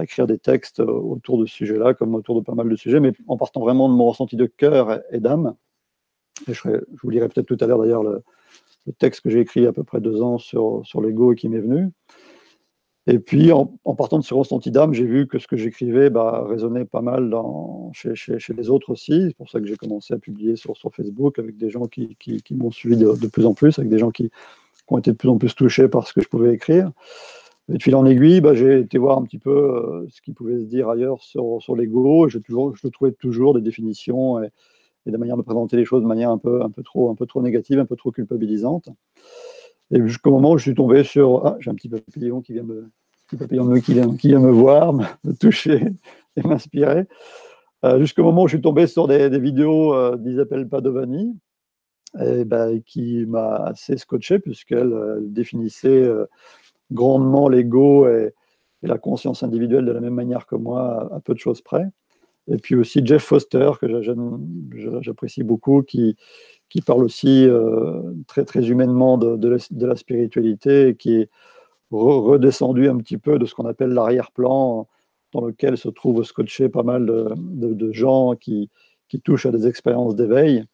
écrire 0.00 0.26
des 0.26 0.38
textes 0.38 0.80
euh, 0.80 0.86
autour 0.86 1.36
de 1.38 1.44
ce 1.44 1.54
sujet-là, 1.54 1.92
comme 1.92 2.14
autour 2.14 2.40
de 2.40 2.44
pas 2.44 2.54
mal 2.54 2.66
de 2.66 2.76
sujets, 2.76 2.98
mais 2.98 3.12
en 3.28 3.36
partant 3.36 3.60
vraiment 3.60 3.90
de 3.90 3.94
mon 3.94 4.06
ressenti 4.06 4.36
de 4.36 4.46
cœur 4.46 5.02
et, 5.10 5.20
d'âme. 5.20 5.54
Et 6.48 6.54
je, 6.54 6.62
vous 7.02 7.10
lirai 7.10 7.28
peut-être 7.28 7.46
tout 7.46 7.58
à 7.60 7.66
l'heure 7.66 7.78
d'ailleurs 7.78 8.02
le, 8.02 8.22
texte 8.98 9.20
que 9.20 9.28
j'ai 9.28 9.40
écrit 9.40 9.60
il 9.60 9.62
y 9.64 9.66
a 9.66 9.68
à 9.68 9.72
peu 9.74 9.84
près 9.84 10.00
deux 10.00 10.22
ans 10.22 10.38
sur, 10.38 10.82
l'ego 11.02 11.34
et 11.34 11.36
qui 11.36 11.50
m'est 11.50 11.60
venu. 11.60 11.90
Et 13.06 13.18
puis, 13.18 13.52
en, 13.52 13.66
partant 13.96 14.18
de 14.18 14.24
ce 14.24 14.32
ressenti 14.32 14.70
d'âme, 14.70 14.94
j'ai 14.94 15.04
vu 15.04 15.26
que 15.26 15.38
ce 15.38 15.46
que 15.46 15.56
j'écrivais 15.56 16.08
bah, 16.08 16.46
résonnait 16.48 16.86
pas 16.86 17.02
mal 17.02 17.34
chez, 17.92 18.14
les 18.56 18.70
autres 18.70 18.90
aussi. 18.90 19.26
C'est 19.28 19.36
pour 19.36 19.50
ça 19.50 19.60
que 19.60 19.66
j'ai 19.66 19.76
commencé 19.76 20.14
à 20.14 20.18
publier 20.18 20.56
sur, 20.56 20.74
Facebook 20.90 21.38
avec 21.38 21.58
des 21.58 21.68
gens 21.68 21.86
qui, 21.86 22.16
m'ont 22.52 22.70
suivi 22.70 22.96
de, 22.96 23.26
plus 23.26 23.44
en 23.44 23.52
plus, 23.52 23.78
avec 23.78 23.90
des 23.90 23.98
gens 23.98 24.10
qui, 24.10 24.30
ont 24.92 25.00
de 25.00 25.12
plus 25.12 25.28
en 25.28 25.38
plus 25.38 25.54
touchés 25.54 25.88
par 25.88 26.06
ce 26.06 26.12
que 26.12 26.20
je 26.20 26.28
pouvais 26.28 26.54
écrire. 26.54 26.90
Et 27.68 27.74
de 27.74 27.82
fil 27.82 27.94
en 27.94 28.04
aiguille, 28.04 28.40
bah, 28.40 28.54
j'ai 28.54 28.80
été 28.80 28.98
voir 28.98 29.18
un 29.18 29.22
petit 29.22 29.38
peu 29.38 29.50
euh, 29.50 30.06
ce 30.10 30.20
qui 30.20 30.32
pouvait 30.32 30.58
se 30.58 30.64
dire 30.64 30.88
ailleurs 30.88 31.22
sur, 31.22 31.76
l'ego. 31.76 32.28
Je, 32.28 32.38
trouvais 32.88 33.12
toujours 33.12 33.54
des 33.54 33.60
définitions 33.60 34.42
et, 34.42 34.48
des 35.06 35.16
manières 35.16 35.36
de 35.36 35.42
présenter 35.42 35.76
les 35.76 35.84
choses 35.84 36.02
de 36.02 36.06
manière 36.06 36.30
un 36.30 36.38
peu, 36.38 36.60
trop, 36.84 37.42
négative, 37.42 37.78
un 37.78 37.86
peu 37.86 37.96
trop 37.96 38.10
culpabilisante. 38.10 38.88
Et 39.90 40.00
jusqu'au 40.00 40.30
moment 40.30 40.52
où 40.52 40.58
je 40.58 40.62
suis 40.62 40.74
tombé 40.74 41.04
sur. 41.04 41.46
Ah, 41.46 41.56
j'ai 41.60 41.70
un 41.70 41.74
petit 41.74 41.88
papillon 41.88 42.40
qui 42.40 42.52
vient 42.52 42.62
me, 42.62 44.50
voir, 44.50 44.92
me 44.92 45.32
toucher 45.32 45.92
et 46.36 46.42
m'inspirer. 46.46 47.06
Euh, 47.84 47.98
jusqu'au 47.98 48.22
moment 48.22 48.42
où 48.42 48.48
je 48.48 48.56
suis 48.56 48.62
tombé 48.62 48.86
sur 48.86 49.08
des, 49.08 49.28
des 49.28 49.40
vidéos 49.40 49.92
euh, 49.94 50.16
d'Isabelle 50.16 50.68
Padovani, 50.68 51.36
et 52.20 52.44
ben, 52.44 52.82
qui 52.82 53.24
m'a 53.26 53.56
assez 53.56 53.96
scotché 53.96 54.38
puisqu'elle 54.38 54.92
euh, 54.92 55.20
définissait 55.22 56.02
euh, 56.02 56.26
grandement 56.90 57.48
l'ego 57.48 58.08
et, 58.08 58.34
la 58.84 58.98
conscience 58.98 59.44
individuelle 59.44 59.84
de 59.84 59.92
la 59.92 60.00
même 60.00 60.14
manière 60.14 60.44
que 60.44 60.56
moi, 60.56 61.08
à, 61.14 61.20
peu 61.20 61.34
de 61.34 61.38
choses 61.38 61.60
près. 61.60 61.86
Et 62.48 62.56
puis 62.56 62.74
aussi 62.74 63.06
Jeff 63.06 63.22
Foster, 63.22 63.70
que 63.80 63.86
j'apprécie 65.02 65.44
beaucoup, 65.44 65.82
qui, 65.82 66.16
qui 66.68 66.80
parle 66.80 67.04
aussi 67.04 67.46
euh, 67.46 68.02
très, 68.26 68.44
très 68.44 68.68
humainement 68.70 69.18
de, 69.18 69.36
de, 69.36 69.86
la, 69.86 69.94
spiritualité 69.94 70.88
et 70.88 70.96
qui 70.96 71.14
est 71.14 71.30
redescendu 71.92 72.88
un 72.88 72.96
petit 72.96 73.18
peu 73.18 73.38
de 73.38 73.46
ce 73.46 73.54
qu'on 73.54 73.66
appelle 73.66 73.90
l'arrière-plan, 73.90 74.88
dans 75.32 75.44
lequel 75.46 75.78
se 75.78 75.88
trouvent 75.88 76.24
scotchés 76.24 76.68
pas 76.68 76.82
mal 76.82 77.06
de, 77.06 77.74
de 77.74 77.92
gens 77.92 78.34
qui, 78.34 78.68
qui, 79.08 79.20
touchent 79.20 79.46
à 79.46 79.52
des 79.52 79.68
expériences 79.68 80.16
d'éveil 80.16 80.64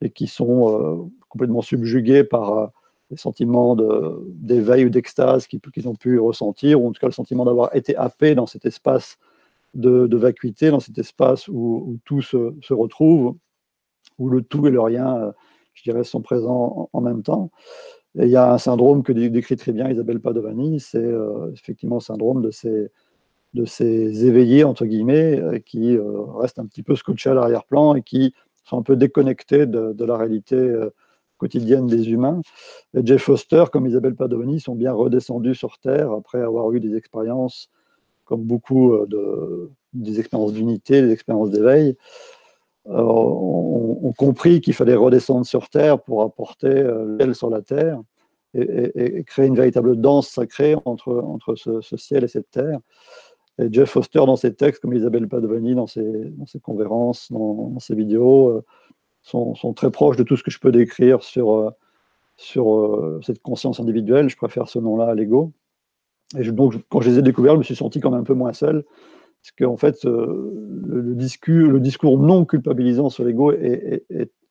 et 0.00 0.10
qui 0.10 0.26
sont 0.26 0.68
euh, 0.68 0.96
complètement 1.28 1.62
subjugués 1.62 2.24
par 2.24 2.58
euh, 2.58 2.66
les 3.10 3.16
sentiments 3.16 3.76
d'éveil 4.26 4.84
ou 4.84 4.88
d'extase 4.88 5.46
qu'ils 5.46 5.88
ont 5.88 5.94
pu 5.94 6.18
ressentir, 6.18 6.82
ou 6.82 6.88
en 6.88 6.92
tout 6.92 7.00
cas 7.00 7.06
le 7.06 7.12
sentiment 7.12 7.44
d'avoir 7.44 7.74
été 7.76 7.96
happé 7.96 8.34
dans 8.34 8.46
cet 8.46 8.66
espace 8.66 9.18
de, 9.74 10.16
vacuité, 10.16 10.70
dans 10.70 10.80
cet 10.80 10.98
espace 10.98 11.46
où, 11.46 11.98
tout 12.04 12.20
se, 12.20 12.72
retrouve, 12.72 13.36
où 14.18 14.28
le 14.28 14.42
tout 14.42 14.66
et 14.66 14.70
le 14.70 14.80
rien, 14.80 15.16
euh, 15.18 15.32
je 15.74 15.84
dirais, 15.84 16.02
sont 16.02 16.20
présents 16.20 16.88
en, 16.92 17.00
même 17.00 17.22
temps. 17.22 17.52
Et 18.18 18.24
il 18.24 18.30
y 18.30 18.36
a 18.36 18.52
un 18.52 18.58
syndrome 18.58 19.04
que 19.04 19.12
décrit 19.12 19.56
très 19.56 19.72
bien 19.72 19.88
Isabelle 19.88 20.20
Padovani, 20.20 20.80
c'est 20.80 21.08
effectivement 21.52 21.96
le 21.96 22.00
syndrome 22.00 22.42
de 22.42 22.50
ces, 22.50 22.88
de 23.54 23.64
ces 23.66 24.26
éveillés, 24.26 24.64
entre 24.64 24.84
guillemets, 24.86 25.62
qui 25.64 25.96
restent 26.38 26.58
un 26.58 26.66
petit 26.66 26.82
peu 26.82 26.96
scotchés 26.96 27.30
à 27.30 27.34
l'arrière-plan 27.34 27.94
et 27.94 28.02
qui 28.02 28.32
sont 28.66 28.78
un 28.78 28.82
peu 28.82 28.96
déconnectés 28.96 29.66
de, 29.66 30.04
la 30.04 30.16
réalité 30.16 30.56
euh, 30.56 30.90
quotidienne 31.38 31.86
des 31.86 32.10
humains. 32.10 32.40
Et 32.94 33.06
Jeff 33.06 33.22
Foster, 33.22 33.64
comme 33.72 33.86
Isabelle 33.86 34.16
Padovani, 34.16 34.60
sont 34.60 34.74
bien 34.74 34.92
redescendus 34.92 35.54
sur 35.54 35.78
Terre 35.78 36.10
après 36.12 36.40
avoir 36.40 36.72
eu 36.72 36.80
des 36.80 36.96
expériences, 36.96 37.70
comme 38.24 38.42
beaucoup 38.42 38.92
euh, 38.92 39.06
de, 39.06 39.70
des 39.94 40.18
expériences 40.18 40.52
d'unité, 40.52 41.00
des 41.00 41.12
expériences 41.12 41.50
d'éveil, 41.50 41.96
ont, 42.88 44.12
compris 44.16 44.60
qu'il 44.60 44.74
fallait 44.74 44.94
redescendre 44.94 45.44
sur 45.44 45.68
Terre 45.68 46.00
pour 46.00 46.22
apporter 46.22 46.88
l'aile 47.18 47.34
sur 47.34 47.50
la 47.50 47.60
Terre 47.60 48.00
et, 48.54 49.24
créer 49.24 49.46
une 49.46 49.56
véritable 49.56 50.00
danse 50.00 50.28
sacrée 50.28 50.76
entre, 50.84 51.12
entre 51.12 51.56
ce, 51.56 51.96
ciel 51.96 52.22
et 52.22 52.28
cette 52.28 52.48
Terre. 52.50 52.78
Jeff 53.70 53.90
Foster, 53.90 54.20
dans 54.26 54.36
ses 54.36 54.54
textes, 54.54 54.82
comme 54.82 54.92
Isabelle 54.92 55.28
Padovani, 55.28 55.74
dans 55.74 55.86
ses, 55.86 56.32
conférences, 56.62 57.32
dans, 57.32 57.78
ses 57.78 57.94
vidéos, 57.94 58.62
sont, 59.22 59.54
sont, 59.54 59.72
très 59.72 59.90
proches 59.90 60.16
de 60.16 60.22
tout 60.22 60.36
ce 60.36 60.42
que 60.42 60.50
je 60.50 60.58
peux 60.58 60.72
décrire 60.72 61.22
sur, 61.22 61.72
sur 62.36 63.18
cette 63.22 63.40
conscience 63.40 63.80
individuelle. 63.80 64.28
Je 64.28 64.36
préfère 64.36 64.68
ce 64.68 64.78
nom-là 64.78 65.06
à 65.06 65.14
l'ego. 65.14 65.52
Et 66.36 66.50
donc, 66.50 66.74
quand 66.88 67.00
je 67.00 67.10
les 67.10 67.18
ai 67.18 67.22
découverts, 67.22 67.52
je 67.54 67.58
me 67.58 67.62
suis 67.62 67.76
senti 67.76 68.00
quand 68.00 68.10
même 68.10 68.20
un 68.20 68.24
peu 68.24 68.34
moins 68.34 68.52
seul. 68.52 68.84
Parce 69.42 69.52
qu'en 69.58 69.76
fait, 69.76 70.04
euh, 70.06 70.52
le, 70.86 71.14
discours, 71.14 71.70
le, 71.70 71.78
discours, 71.78 72.18
non 72.18 72.44
culpabilisant 72.44 73.10
sur 73.10 73.24
l'ego 73.24 73.52
est, 73.52 74.02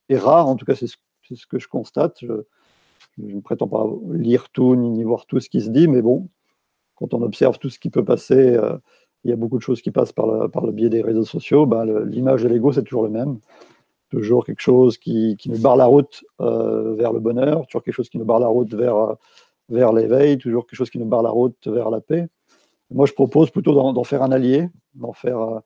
rare. 0.10 0.48
En 0.48 0.56
tout 0.56 0.66
cas, 0.66 0.76
c'est 0.76 0.88
ce, 0.88 1.48
que 1.48 1.60
je 1.60 1.68
constate. 1.68 2.18
Je, 2.22 2.32
ne 3.18 3.42
prétends 3.42 3.68
pas 3.68 3.86
lire 4.12 4.50
tout 4.50 4.76
ni, 4.76 5.04
voir 5.04 5.26
tout 5.26 5.40
ce 5.40 5.50
qui 5.50 5.62
se 5.62 5.70
dit, 5.70 5.88
mais 5.88 6.02
bon, 6.02 6.30
quand 6.96 7.14
on 7.14 7.22
observe 7.22 7.60
tout 7.60 7.70
ce 7.70 7.80
qui 7.80 7.90
peut 7.90 8.06
passer, 8.06 8.56
euh, 8.56 8.78
il 9.24 9.30
y 9.30 9.34
a 9.34 9.36
beaucoup 9.36 9.58
de 9.58 9.64
choses 9.64 9.82
qui 9.82 9.92
passent 9.92 10.14
par 10.14 10.28
le, 10.28 10.48
par 10.50 10.66
le 10.66 10.72
biais 10.72 10.90
des 10.90 11.02
réseaux 11.02 11.26
sociaux. 11.26 11.66
Ben, 11.66 11.86
L'image 12.06 12.44
de 12.44 12.48
l'ego, 12.48 12.72
c'est 12.72 12.84
toujours 12.84 13.04
le 13.04 13.10
même. 13.10 13.40
Toujours 14.12 14.46
quelque 14.46 14.62
chose 14.62 14.98
qui, 14.98 15.36
qui 15.38 15.50
nous 15.50 15.60
barre 15.60 15.78
la 15.78 15.88
route 15.88 16.24
euh, 16.42 16.94
vers 16.96 17.12
le 17.12 17.20
bonheur, 17.20 17.66
toujours 17.68 17.84
quelque 17.84 17.96
chose 17.96 18.10
qui 18.10 18.20
nous 18.20 18.26
barre 18.26 18.40
la 18.40 18.48
route 18.48 18.74
vers 18.74 19.16
vers 19.70 19.94
l'éveil, 19.94 20.38
toujours 20.38 20.66
quelque 20.66 20.78
chose 20.78 20.90
qui 20.90 21.00
nous 21.00 21.06
barre 21.06 21.24
la 21.24 21.30
route 21.30 21.68
vers 21.68 21.90
la 21.90 22.02
paix. 22.02 22.28
Moi, 22.92 23.06
je 23.06 23.14
propose 23.14 23.50
plutôt 23.50 23.74
d'en 23.74 24.04
faire 24.04 24.22
un 24.22 24.32
allié, 24.32 24.70
d'en 24.94 25.14
faire 25.14 25.40
euh, 25.40 25.60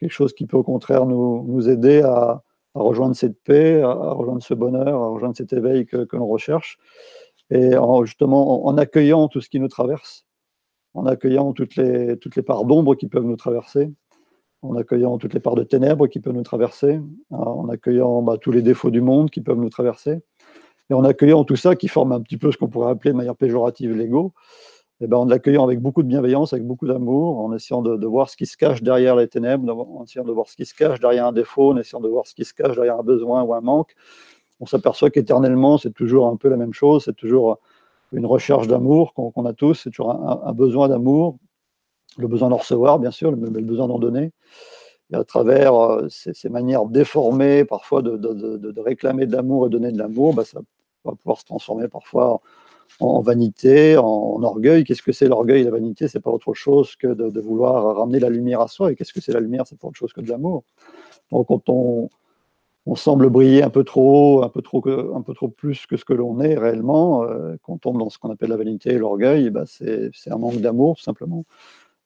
quelque 0.00 0.12
chose 0.12 0.32
qui 0.32 0.46
peut 0.46 0.56
au 0.56 0.64
contraire 0.64 1.06
nous, 1.06 1.44
nous 1.46 1.68
aider 1.68 2.02
à, 2.02 2.42
rejoindre 2.74 3.14
cette 3.14 3.40
paix, 3.44 3.80
à, 3.80 3.92
rejoindre 3.92 4.42
ce 4.42 4.54
bonheur, 4.54 5.00
à 5.00 5.08
rejoindre 5.08 5.36
cet 5.36 5.52
éveil 5.52 5.86
que, 5.86 6.04
que 6.04 6.16
l'on 6.16 6.26
recherche, 6.26 6.78
et 7.50 7.76
en, 7.76 8.04
justement 8.04 8.66
en, 8.66 8.76
accueillant 8.76 9.28
tout 9.28 9.40
ce 9.40 9.48
qui 9.48 9.60
nous 9.60 9.68
traverse, 9.68 10.24
en 10.94 11.06
accueillant 11.06 11.52
toutes 11.52 11.76
les, 11.76 12.16
toutes 12.18 12.36
les 12.36 12.42
parts 12.42 12.64
d'ombre 12.64 12.94
qui 12.94 13.08
peuvent 13.08 13.24
nous 13.24 13.36
traverser, 13.36 13.90
en 14.62 14.76
accueillant 14.76 15.18
toutes 15.18 15.34
les 15.34 15.40
parts 15.40 15.56
de 15.56 15.64
ténèbres 15.64 16.06
qui 16.06 16.20
peuvent 16.20 16.34
nous 16.34 16.42
traverser, 16.42 17.00
en 17.30 17.68
accueillant 17.68 18.22
bah, 18.22 18.38
tous 18.40 18.52
les 18.52 18.62
défauts 18.62 18.90
du 18.90 19.00
monde 19.00 19.30
qui 19.30 19.40
peuvent 19.40 19.58
nous 19.58 19.70
traverser, 19.70 20.20
et 20.90 20.94
en 20.94 21.04
accueillant 21.04 21.44
tout 21.44 21.56
ça 21.56 21.76
qui 21.76 21.88
forme 21.88 22.12
un 22.12 22.20
petit 22.20 22.36
peu 22.36 22.52
ce 22.52 22.56
qu'on 22.56 22.68
pourrait 22.68 22.90
appeler 22.90 23.12
de 23.12 23.16
manière 23.16 23.36
péjorative 23.36 23.94
l'ego, 23.94 24.32
et 25.00 25.04
eh 25.04 25.06
ben 25.08 25.16
en 25.16 25.24
l'accueillant 25.24 25.64
avec 25.64 25.80
beaucoup 25.80 26.04
de 26.04 26.08
bienveillance, 26.08 26.52
avec 26.52 26.64
beaucoup 26.64 26.86
d'amour, 26.86 27.40
en 27.40 27.52
essayant 27.52 27.82
de, 27.82 28.06
voir 28.06 28.30
ce 28.30 28.36
qui 28.36 28.46
se 28.46 28.56
cache 28.56 28.80
derrière 28.80 29.16
les 29.16 29.26
ténèbres, 29.26 29.68
en 29.68 30.04
essayant 30.04 30.24
de 30.24 30.30
voir 30.30 30.48
ce 30.48 30.54
qui 30.54 30.64
se 30.64 30.74
cache 30.74 31.00
derrière 31.00 31.26
un 31.26 31.32
défaut, 31.32 31.72
en 31.72 31.76
essayant 31.78 32.00
de 32.00 32.08
voir 32.08 32.28
ce 32.28 32.34
qui 32.34 32.44
se 32.44 32.54
cache 32.54 32.76
derrière 32.76 33.00
un 33.00 33.02
besoin 33.02 33.42
ou 33.42 33.54
un 33.54 33.60
manque, 33.60 33.96
on 34.60 34.66
s'aperçoit 34.66 35.10
qu'éternellement, 35.10 35.78
c'est 35.78 35.92
toujours 35.92 36.28
un 36.28 36.36
peu 36.36 36.48
la 36.48 36.56
même 36.56 36.72
chose, 36.72 37.04
c'est 37.04 37.16
toujours 37.16 37.58
une 38.14 38.26
recherche 38.26 38.68
d'amour 38.68 39.12
qu'on 39.14 39.44
a 39.44 39.52
tous, 39.52 39.74
c'est 39.74 39.90
toujours 39.90 40.12
un, 40.12 40.52
besoin 40.52 40.88
d'amour, 40.88 41.36
le 42.16 42.28
besoin 42.28 42.48
d'en 42.48 42.56
recevoir, 42.56 42.98
bien 42.98 43.10
sûr, 43.10 43.30
le, 43.30 43.36
le 43.36 43.60
besoin 43.60 43.88
d'en 43.88 43.98
donner. 43.98 44.32
Et 45.12 45.16
à 45.16 45.24
travers 45.24 45.74
euh, 45.74 46.08
ces, 46.08 46.48
manières 46.48 46.86
déformées, 46.86 47.64
parfois, 47.64 48.02
de, 48.02 48.80
réclamer 48.80 49.26
de 49.26 49.32
l'amour 49.32 49.66
et 49.66 49.70
donner 49.70 49.92
de 49.92 49.98
l'amour, 49.98 50.34
bah, 50.34 50.44
ça 50.44 50.60
va 51.04 51.12
pouvoir 51.12 51.38
se 51.38 51.44
transformer 51.44 51.88
parfois 51.88 52.40
en, 53.00 53.20
vanité, 53.20 53.98
en, 53.98 54.42
orgueil. 54.42 54.84
Qu'est-ce 54.84 55.02
que 55.02 55.12
c'est 55.12 55.28
l'orgueil 55.28 55.64
la 55.64 55.70
vanité? 55.70 56.08
C'est 56.08 56.20
pas 56.20 56.30
autre 56.30 56.54
chose 56.54 56.96
que 56.96 57.08
de, 57.08 57.40
vouloir 57.40 57.96
ramener 57.96 58.18
la 58.18 58.30
lumière 58.30 58.60
à 58.60 58.68
soi. 58.68 58.92
Et 58.92 58.96
qu'est-ce 58.96 59.12
que 59.12 59.20
c'est 59.20 59.32
la 59.32 59.40
lumière? 59.40 59.66
C'est 59.66 59.78
pas 59.78 59.88
autre 59.88 59.98
chose 59.98 60.12
que 60.12 60.22
de 60.22 60.28
l'amour. 60.28 60.64
Donc, 61.30 61.48
quand 61.48 61.68
on, 61.68 62.08
on, 62.86 62.94
semble 62.94 63.30
briller 63.30 63.62
un 63.62 63.70
peu 63.70 63.84
trop, 63.84 64.42
un 64.42 64.48
peu 64.48 64.62
trop, 64.62 64.82
un 65.14 65.22
peu 65.22 65.34
trop 65.34 65.48
plus 65.48 65.86
que 65.86 65.96
ce 65.96 66.04
que 66.04 66.12
l'on 66.12 66.40
est 66.40 66.56
réellement, 66.56 67.24
euh, 67.24 67.56
quand 67.62 67.74
on 67.74 67.78
tombe 67.78 67.98
dans 67.98 68.10
ce 68.10 68.18
qu'on 68.18 68.30
appelle 68.30 68.50
la 68.50 68.56
vanité 68.56 68.92
et 68.92 68.98
l'orgueil, 68.98 69.50
bah, 69.50 69.64
c'est 69.66 70.10
un 70.30 70.38
manque 70.38 70.60
d'amour, 70.60 71.00
simplement. 71.00 71.44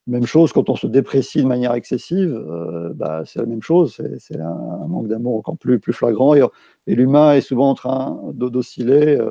Même 0.07 0.27
chose 0.27 0.53
quand 0.53 0.71
on 0.71 0.77
se 0.77 0.87
déprécie 0.87 1.43
de 1.43 1.47
manière 1.47 1.75
excessive, 1.75 2.33
euh, 2.35 2.93
bah, 2.95 3.25
c'est 3.27 3.41
la 3.41 3.47
même 3.47 3.63
chose, 3.63 4.01
c'est 4.19 4.41
un, 4.41 4.87
manque 4.89 5.09
d'amour 5.09 5.37
encore 5.37 5.59
plus, 5.59 5.81
flagrant. 5.93 6.35
Et, 6.35 6.43
l'humain 6.87 7.35
est 7.35 7.43
souvent 7.43 7.71
en 7.71 7.75
train 7.75 8.21
d'osciller 8.33 9.19
euh, 9.19 9.31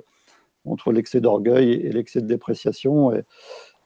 entre 0.66 0.92
l'excès 0.92 1.22
d'orgueil 1.22 1.72
et, 1.72 1.92
l'excès 1.92 2.22
de 2.22 2.28
dépréciation. 2.28 3.12
Et, 3.14 3.24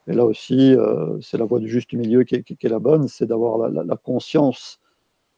là 0.08 0.26
aussi, 0.26 0.76
c'est 1.22 1.38
la 1.38 1.46
voie 1.46 1.60
du 1.60 1.70
juste 1.70 1.94
milieu 1.94 2.24
qui 2.24 2.36
est, 2.36 2.64
la 2.64 2.80
bonne, 2.80 3.08
c'est 3.08 3.28
d'avoir 3.28 3.70
la, 3.70 3.96
conscience 3.96 4.81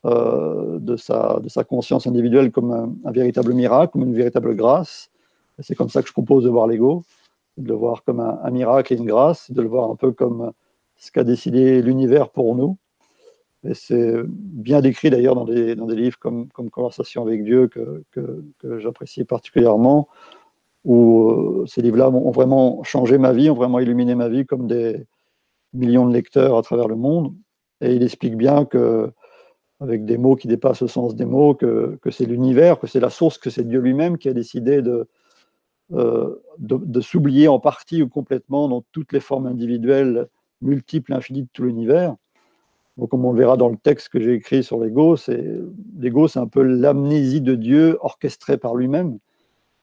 de, 0.06 0.96
sa, 0.98 1.40
de 1.40 1.48
sa 1.50 1.64
conscience 1.64 2.08
individuelle 2.08 2.52
comme 2.52 2.72
un, 3.06 3.12
véritable 3.12 3.54
miracle, 3.54 3.94
comme 3.94 4.04
une 4.04 4.16
véritable 4.16 4.56
grâce. 4.56 5.10
C'est 5.60 5.76
comme 5.76 5.90
ça 5.90 6.02
que 6.02 6.08
je 6.08 6.14
propose 6.14 6.44
de 6.44 6.50
voir 6.50 6.68
l'ego, 6.68 7.04
de 7.58 7.70
le 7.70 7.76
voir 7.76 8.04
comme 8.04 8.20
un, 8.20 8.40
un, 8.44 8.52
miracle 8.52 8.94
et 8.94 8.98
une 8.98 9.06
grâce, 9.06 9.50
de 9.52 9.62
le 9.62 9.70
voir 9.70 9.90
un 9.90 9.96
peu 9.96 10.12
comme 10.12 10.52
ce 10.98 11.12
qu'a 11.12 11.24
décidé 11.24 11.82
l'univers 11.82 12.30
pour 12.30 12.56
nous. 12.56 12.78
Et 13.66 13.74
c'est 13.74 14.16
bien 14.26 14.82
décrit 14.82 15.10
d'ailleurs 15.10 15.36
dans 15.36 15.46
des, 15.46 15.76
dans 15.76 15.86
des 15.86 15.96
livres 15.96 16.20
comme, 16.20 16.50
comme 16.50 16.70
Conversation 16.70 17.22
avec 17.26 17.44
Dieu 17.44 17.68
que, 17.68 18.04
que, 18.12 18.80
j'apprécie 18.80 19.24
particulièrement, 19.24 20.10
où 20.84 21.30
euh, 21.30 21.66
ces 21.66 21.82
livres-là 21.82 22.10
ont 22.10 22.32
vraiment 22.32 22.84
changé 22.84 23.18
ma 23.18 23.32
vie, 23.32 23.50
ont 23.50 23.56
vraiment 23.56 23.80
illuminé 23.80 24.16
ma 24.16 24.28
vie 24.28 24.46
comme 24.46 24.68
des 24.68 25.06
millions 25.74 26.08
de 26.08 26.14
lecteurs 26.14 26.58
à 26.58 26.62
travers 26.62 26.90
le 26.90 26.96
monde. 26.96 27.34
Et 27.80 27.96
il 27.96 28.04
explique 28.04 28.36
bien 28.36 28.66
que, 28.66 29.12
avec 29.84 30.06
des 30.06 30.18
mots 30.18 30.36
qui 30.36 30.48
dépassent 30.48 30.82
le 30.82 30.88
sens 30.88 31.16
des 31.16 31.26
mots, 31.26 31.54
que, 31.54 32.00
c'est 32.10 32.26
l'univers, 32.26 32.80
que 32.80 32.88
c'est 32.88 33.00
la 33.00 33.10
source, 33.10 33.38
que 33.38 33.50
c'est 33.50 33.68
Dieu 33.68 33.80
lui-même 33.80 34.18
qui 34.18 34.30
a 34.30 34.34
décidé 34.34 34.82
de, 34.82 35.08
euh, 35.94 36.42
de, 36.58 36.78
de 36.78 37.02
s'oublier 37.02 37.48
en 37.48 37.60
partie 37.60 38.02
ou 38.02 38.08
complètement 38.08 38.68
dans 38.70 38.84
toutes 38.92 39.14
les 39.14 39.20
formes 39.20 39.46
individuelles 39.46 40.28
multiple, 40.62 41.14
infini 41.14 41.44
de 41.44 41.48
tout 41.54 41.64
l'univers. 41.64 42.16
Donc, 42.98 43.10
comme 43.10 43.26
on 43.26 43.32
le 43.32 43.40
verra 43.40 43.58
dans 43.58 43.70
le 43.70 43.78
texte 43.78 44.10
que 44.10 44.20
j'ai 44.20 44.34
écrit 44.34 44.64
sur 44.64 44.80
l'ego, 44.80 45.16
c'est 45.16 45.44
l'ego, 46.00 46.28
c'est 46.28 46.40
un 46.40 46.48
peu 46.48 46.62
l'amnésie 46.62 47.42
de 47.42 47.56
Dieu 47.56 47.98
orchestrée 48.02 48.58
par 48.58 48.76
lui-même. 48.76 49.18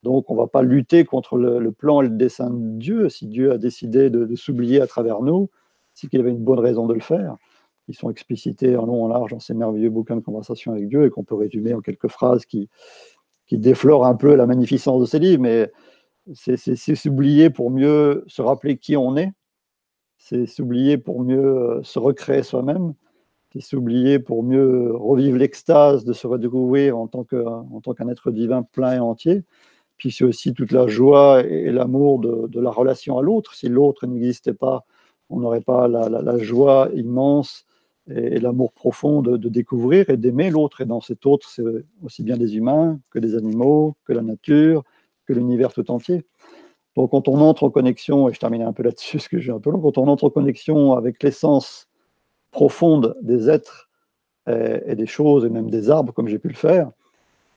Donc, 0.02 0.30
on 0.30 0.34
ne 0.34 0.38
va 0.40 0.46
pas 0.46 0.62
lutter 0.62 1.04
contre 1.04 1.36
le, 1.36 1.72
plan 1.72 2.00
et 2.00 2.08
le 2.08 2.16
dessein 2.16 2.50
de 2.50 2.78
Dieu. 2.78 3.08
Si 3.08 3.26
Dieu 3.26 3.52
a 3.52 3.58
décidé 3.58 4.10
de, 4.10 4.34
s'oublier 4.36 4.80
à 4.80 4.86
travers 4.86 5.20
nous, 5.22 5.50
c'est 5.92 6.08
qu'il 6.08 6.20
avait 6.20 6.30
une 6.30 6.42
bonne 6.42 6.60
raison 6.60 6.86
de 6.86 6.94
le 6.94 7.00
faire. 7.00 7.36
Ils 7.90 7.94
sont 7.94 8.10
explicités 8.10 8.76
en 8.76 8.86
long, 8.86 9.04
en 9.04 9.08
large 9.08 9.32
dans 9.32 9.40
ces 9.40 9.52
merveilleux 9.52 9.90
bouquins 9.90 10.16
de 10.16 10.20
conversation 10.20 10.72
avec 10.72 10.88
Dieu 10.88 11.04
et 11.04 11.10
qu'on 11.10 11.24
peut 11.24 11.34
résumer 11.34 11.74
en 11.74 11.80
quelques 11.80 12.08
phrases 12.08 12.46
qui, 12.46 12.68
qui 13.46 13.58
déflorent 13.58 14.06
un 14.06 14.14
peu 14.14 14.34
la 14.34 14.46
magnificence 14.46 15.00
de 15.00 15.06
ces 15.06 15.18
livres. 15.18 15.42
Mais 15.42 15.70
c'est 16.34 16.56
s'oublier 16.94 17.50
pour 17.50 17.70
mieux 17.70 18.24
se 18.26 18.40
rappeler 18.40 18.78
qui 18.78 18.96
on 18.96 19.16
est 19.16 19.32
c'est 20.20 20.46
s'oublier 20.46 20.98
pour 20.98 21.22
mieux 21.22 21.38
euh, 21.44 21.82
se 21.82 21.98
recréer 21.98 22.42
soi-même, 22.42 22.94
c'est 23.52 23.60
s'oublier 23.60 24.18
pour 24.18 24.44
mieux 24.44 24.94
revivre 24.94 25.38
l'extase 25.38 26.04
de 26.04 26.12
se 26.12 26.26
redécouvrir 26.26 26.96
en 26.96 27.08
tant 27.08 27.24
qu'un 27.24 28.08
être 28.08 28.30
divin 28.30 28.62
plein 28.62 28.94
et 28.94 28.98
entier. 29.00 29.42
Puis 29.96 30.12
c'est 30.12 30.24
aussi 30.24 30.54
toute 30.54 30.72
la 30.72 30.86
joie 30.86 31.42
et 31.44 31.70
l'amour 31.72 32.20
de, 32.20 32.60
la 32.60 32.70
relation 32.70 33.18
à 33.18 33.22
l'autre. 33.22 33.54
Si 33.54 33.68
l'autre 33.68 34.06
n'existait 34.06 34.54
pas, 34.54 34.84
on 35.30 35.40
n'aurait 35.40 35.62
pas 35.62 35.88
la, 35.88 36.38
joie 36.38 36.90
immense 36.94 37.66
et, 38.08 38.40
l'amour 38.40 38.72
profond 38.72 39.22
de, 39.22 39.36
découvrir 39.48 40.10
et 40.10 40.16
d'aimer 40.16 40.50
l'autre. 40.50 40.80
Et 40.80 40.84
dans 40.84 41.00
cet 41.00 41.26
autre, 41.26 41.48
c'est 41.48 41.62
aussi 42.02 42.22
bien 42.22 42.36
des 42.36 42.56
humains 42.56 42.98
que 43.10 43.18
des 43.18 43.34
animaux, 43.34 43.96
que 44.04 44.12
la 44.12 44.22
nature, 44.22 44.84
que 45.26 45.32
l'univers 45.32 45.72
tout 45.72 45.90
entier. 45.90 46.24
Donc, 46.96 47.12
quand 47.12 47.28
on 47.28 47.40
entre 47.40 47.64
en 47.64 47.70
connexion, 47.70 48.28
et 48.28 48.32
je 48.32 48.40
termine 48.40 48.62
un 48.62 48.72
peu 48.72 48.82
là-dessus, 48.82 49.16
parce 49.18 49.28
que 49.28 49.38
j'ai 49.38 49.52
un 49.52 49.60
peu 49.60 49.70
long, 49.70 49.80
quand 49.80 49.98
on 49.98 50.08
entre 50.08 50.24
en 50.24 50.30
connexion 50.30 50.94
avec 50.94 51.22
l'essence 51.22 51.88
profonde 52.50 53.16
des 53.22 53.48
êtres 53.48 53.88
et, 54.48 54.96
des 54.96 55.06
choses, 55.06 55.44
et 55.44 55.48
même 55.48 55.70
des 55.70 55.90
arbres, 55.90 56.12
comme 56.12 56.26
j'ai 56.26 56.40
pu 56.40 56.48
le 56.48 56.54
faire, 56.54 56.90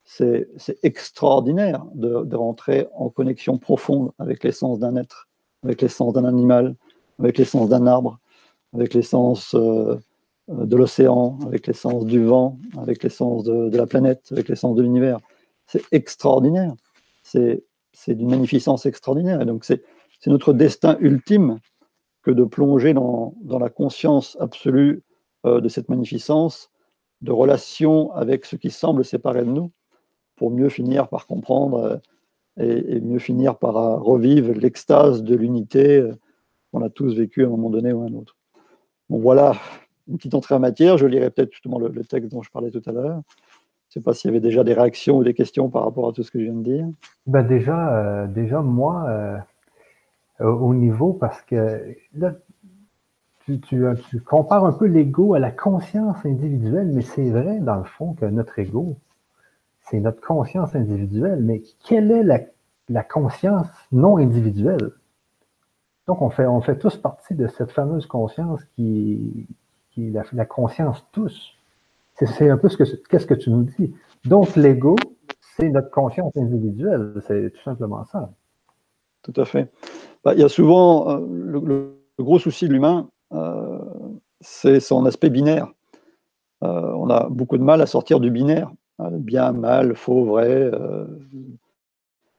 c'est 0.05 0.47
extraordinaire 0.83 1.83
de, 1.95 2.35
rentrer 2.35 2.87
en 2.93 3.09
connexion 3.09 3.57
profonde 3.57 4.11
avec 4.19 4.43
l'essence 4.43 4.77
d'un 4.79 4.95
être, 4.95 5.27
avec 5.63 5.81
l'essence 5.81 6.13
d'un 6.13 6.25
animal, 6.25 6.75
avec 7.19 7.37
l'essence 7.37 7.69
d'un 7.69 7.87
arbre, 7.87 8.19
avec 8.73 8.93
l'essence 8.93 9.55
euh, 9.55 9.97
de 10.47 10.75
l'océan, 10.75 11.37
avec 11.45 11.67
l'essence 11.67 12.05
du 12.05 12.23
vent, 12.23 12.59
avec 12.77 13.03
l'essence 13.03 13.43
de, 13.43 13.75
la 13.75 13.87
planète, 13.87 14.27
avec 14.31 14.49
l'essence 14.49 14.75
de 14.75 14.81
l'univers. 14.81 15.19
C'est 15.67 15.83
extraordinaire. 15.91 16.73
C'est 17.23 17.63
d'une 18.07 18.29
magnificence 18.29 18.85
extraordinaire. 18.85 19.41
Et 19.41 19.45
donc, 19.45 19.63
c'est 19.63 19.81
notre 20.27 20.53
destin 20.53 20.97
ultime 20.99 21.59
que 22.21 22.31
de 22.31 22.43
plonger 22.43 22.93
dans, 22.93 23.33
la 23.47 23.69
conscience 23.69 24.37
absolue 24.39 25.03
euh, 25.45 25.61
de 25.61 25.69
cette 25.69 25.89
magnificence, 25.89 26.71
de 27.21 27.31
relation 27.31 28.11
avec 28.13 28.45
ce 28.45 28.55
qui 28.55 28.71
semble 28.71 29.05
séparer 29.05 29.41
de 29.41 29.49
nous, 29.49 29.71
pour 30.35 30.51
mieux 30.51 30.69
finir 30.69 31.07
par 31.09 31.27
comprendre 31.27 32.01
euh, 32.59 32.83
et, 32.87 32.99
mieux 33.01 33.19
finir 33.19 33.57
par 33.57 33.77
euh, 33.77 33.97
revivre 33.97 34.53
l'extase 34.53 35.23
de 35.23 35.35
l'unité 35.35 36.09
qu'on 36.71 36.81
a 36.81 36.89
tous 36.89 37.13
vécu 37.13 37.43
à 37.43 37.47
un 37.47 37.49
moment 37.49 37.69
donné 37.69 37.93
ou 37.93 38.01
à 38.01 38.05
un 38.05 38.13
autre. 38.13 38.35
Bon, 39.09 39.19
voilà 39.19 39.55
une 40.07 40.17
petite 40.17 40.33
entrée 40.33 40.55
en 40.55 40.59
matière. 40.59 40.97
Je 40.97 41.05
lirai 41.05 41.29
peut-être 41.29 41.51
justement 41.51 41.79
le, 41.79 41.89
le 41.89 42.03
texte 42.03 42.31
dont 42.31 42.41
je 42.41 42.51
parlais 42.51 42.71
tout 42.71 42.81
à 42.85 42.91
l'heure. 42.91 43.21
Je 43.93 43.99
ne 43.99 44.01
sais 44.01 44.05
pas 44.05 44.13
s'il 44.13 44.29
y 44.29 44.33
avait 44.33 44.41
déjà 44.41 44.63
des 44.63 44.73
réactions 44.73 45.17
ou 45.17 45.23
des 45.23 45.35
questions 45.35 45.69
par 45.69 45.83
rapport 45.83 46.09
à 46.09 46.13
tout 46.13 46.23
ce 46.23 46.31
que 46.31 46.39
je 46.39 46.45
viens 46.45 46.53
de 46.53 46.63
dire. 46.63 46.87
Ben 47.27 47.43
déjà, 47.43 47.95
euh, 47.95 48.27
déjà, 48.27 48.61
moi, 48.61 49.05
euh, 49.07 49.37
au 50.43 50.73
niveau, 50.73 51.13
parce 51.13 51.41
que 51.43 51.95
là, 52.15 52.33
tu, 53.45 53.61
compares 54.25 54.65
un 54.65 54.73
peu 54.73 54.85
l'ego 54.85 55.35
à 55.35 55.39
la 55.39 55.51
conscience 55.51 56.25
individuelle, 56.25 56.87
mais 56.87 57.01
c'est 57.01 57.29
vrai, 57.29 57.59
dans 57.59 57.75
le 57.75 57.83
fond, 57.83 58.13
que 58.13 58.25
notre 58.25 58.57
ego, 58.57 58.97
c'est 59.81 59.99
notre 59.99 60.21
conscience 60.21 60.73
individuelle. 60.75 61.43
Mais 61.43 61.61
quelle 61.85 62.09
est 62.09 62.23
la, 62.23 62.39
la 62.89 63.03
conscience 63.03 63.67
non 63.91 64.17
individuelle? 64.17 64.91
Donc, 66.07 66.23
on 66.23 66.31
fait, 66.31 66.47
on 66.47 66.61
fait 66.61 66.79
tous 66.79 66.97
partie 66.97 67.35
de 67.35 67.47
cette 67.47 67.71
fameuse 67.71 68.07
conscience 68.07 68.63
qui, 68.75 69.45
est 69.97 70.33
la, 70.33 70.45
conscience 70.45 71.05
tous. 71.11 71.53
C'est 72.15 72.49
un 72.49 72.57
peu 72.57 72.69
ce 72.69 72.77
que 72.77 72.83
qu'est-ce 73.09 73.25
que 73.25 73.33
tu 73.33 73.49
nous 73.49 73.63
dis. 73.63 73.93
Donc, 74.25 74.55
l'ego, 74.55 74.95
c'est 75.57 75.69
notre 75.69 75.91
conscience 75.91 76.35
individuelle. 76.37 77.13
C'est 77.27 77.51
tout 77.51 77.63
simplement 77.63 78.05
ça. 78.05 78.31
Tout 79.23 79.33
à 79.37 79.45
fait. 79.45 79.71
Bah, 80.23 80.33
il 80.33 80.39
y 80.39 80.43
a 80.43 80.49
souvent 80.49 81.09
euh, 81.09 81.25
le, 81.29 81.97
gros 82.19 82.39
souci 82.39 82.67
de 82.67 82.73
l'humain, 82.73 83.09
euh, 83.31 83.79
c'est 84.41 84.79
son 84.79 85.05
aspect 85.05 85.29
binaire. 85.29 85.67
Euh, 86.63 86.93
on 86.95 87.09
a 87.09 87.27
beaucoup 87.29 87.57
de 87.57 87.63
mal 87.63 87.81
à 87.81 87.85
sortir 87.85 88.19
du 88.19 88.31
binaire. 88.31 88.71
Bien, 88.99 89.51
mal, 89.51 89.95
faux, 89.95 90.23
vrai, 90.23 90.71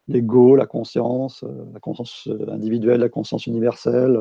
l'ego, 0.07 0.55
la 0.55 0.67
conscience, 0.67 1.45
la 1.75 1.81
conscience 1.81 2.29
individuelle, 2.49 3.01
la 3.01 3.09
conscience 3.09 3.47
universelle, 3.47 4.19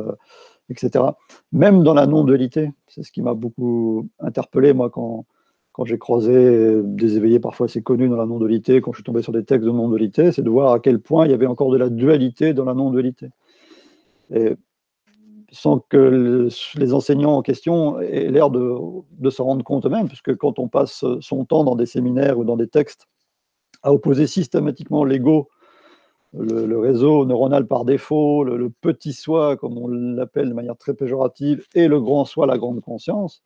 etc. 0.69 1.03
Même 1.51 1.83
dans 1.83 1.93
la 1.93 2.07
non-dualité. 2.07 2.71
C'est 2.87 3.03
ce 3.03 3.11
qui 3.11 3.21
m'a 3.21 3.33
beaucoup 3.33 4.07
interpellé, 4.19 4.73
moi, 4.73 4.89
quand, 4.89 5.25
quand 5.71 5.85
j'ai 5.85 5.97
croisé 5.97 6.81
des 6.83 7.17
éveillés 7.17 7.39
parfois 7.39 7.65
assez 7.65 7.81
connus 7.81 8.09
dans 8.09 8.17
la 8.17 8.25
non-dualité, 8.25 8.81
quand 8.81 8.91
je 8.91 8.97
suis 8.97 9.03
tombé 9.03 9.21
sur 9.21 9.33
des 9.33 9.43
textes 9.43 9.65
de 9.65 9.71
non-dualité, 9.71 10.31
c'est 10.31 10.43
de 10.43 10.49
voir 10.49 10.73
à 10.73 10.79
quel 10.79 10.99
point 10.99 11.25
il 11.25 11.31
y 11.31 11.33
avait 11.33 11.47
encore 11.47 11.71
de 11.71 11.77
la 11.77 11.89
dualité 11.89 12.53
dans 12.53 12.65
la 12.65 12.73
non-dualité. 12.73 13.29
Et 14.33 14.55
sans 15.51 15.79
que 15.79 16.49
les 16.77 16.93
enseignants 16.93 17.37
en 17.37 17.41
question 17.43 17.99
aient 17.99 18.31
l'air 18.31 18.49
de, 18.49 18.75
de 19.11 19.29
s'en 19.29 19.45
rendre 19.45 19.63
compte 19.63 19.85
eux-mêmes, 19.85 20.07
puisque 20.07 20.35
quand 20.35 20.57
on 20.57 20.67
passe 20.67 21.05
son 21.21 21.45
temps 21.45 21.63
dans 21.63 21.75
des 21.75 21.85
séminaires 21.85 22.39
ou 22.39 22.43
dans 22.43 22.57
des 22.57 22.67
textes 22.67 23.07
à 23.83 23.93
opposer 23.93 24.27
systématiquement 24.27 25.03
l'ego 25.03 25.49
le, 26.37 26.79
réseau 26.79 27.25
neuronal 27.25 27.67
par 27.67 27.85
défaut, 27.85 28.43
le, 28.43 28.69
petit 28.69 29.13
soi, 29.13 29.57
comme 29.57 29.77
on 29.77 29.87
l'appelle 29.87 30.49
de 30.49 30.53
manière 30.53 30.77
très 30.77 30.93
péjorative, 30.93 31.65
et 31.75 31.87
le 31.87 32.01
grand 32.01 32.25
soi, 32.25 32.47
la 32.47 32.57
grande 32.57 32.81
conscience, 32.81 33.43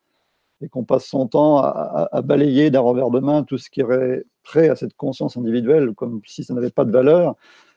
et 0.60 0.68
qu'on 0.68 0.84
passe 0.84 1.06
son 1.06 1.28
temps 1.28 1.58
à, 1.58 2.22
balayer 2.22 2.70
d'un 2.70 2.80
revers 2.80 3.10
de 3.10 3.20
main 3.20 3.44
tout 3.44 3.58
ce 3.58 3.70
qui 3.70 3.80
est 3.80 4.24
prêt 4.42 4.68
à 4.68 4.76
cette 4.76 4.94
conscience 4.94 5.36
individuelle, 5.36 5.92
comme 5.94 6.20
si 6.26 6.44
ça 6.44 6.54
n'avait 6.54 6.70
pas 6.70 6.84
de 6.84 6.90
valeur, 6.90 7.36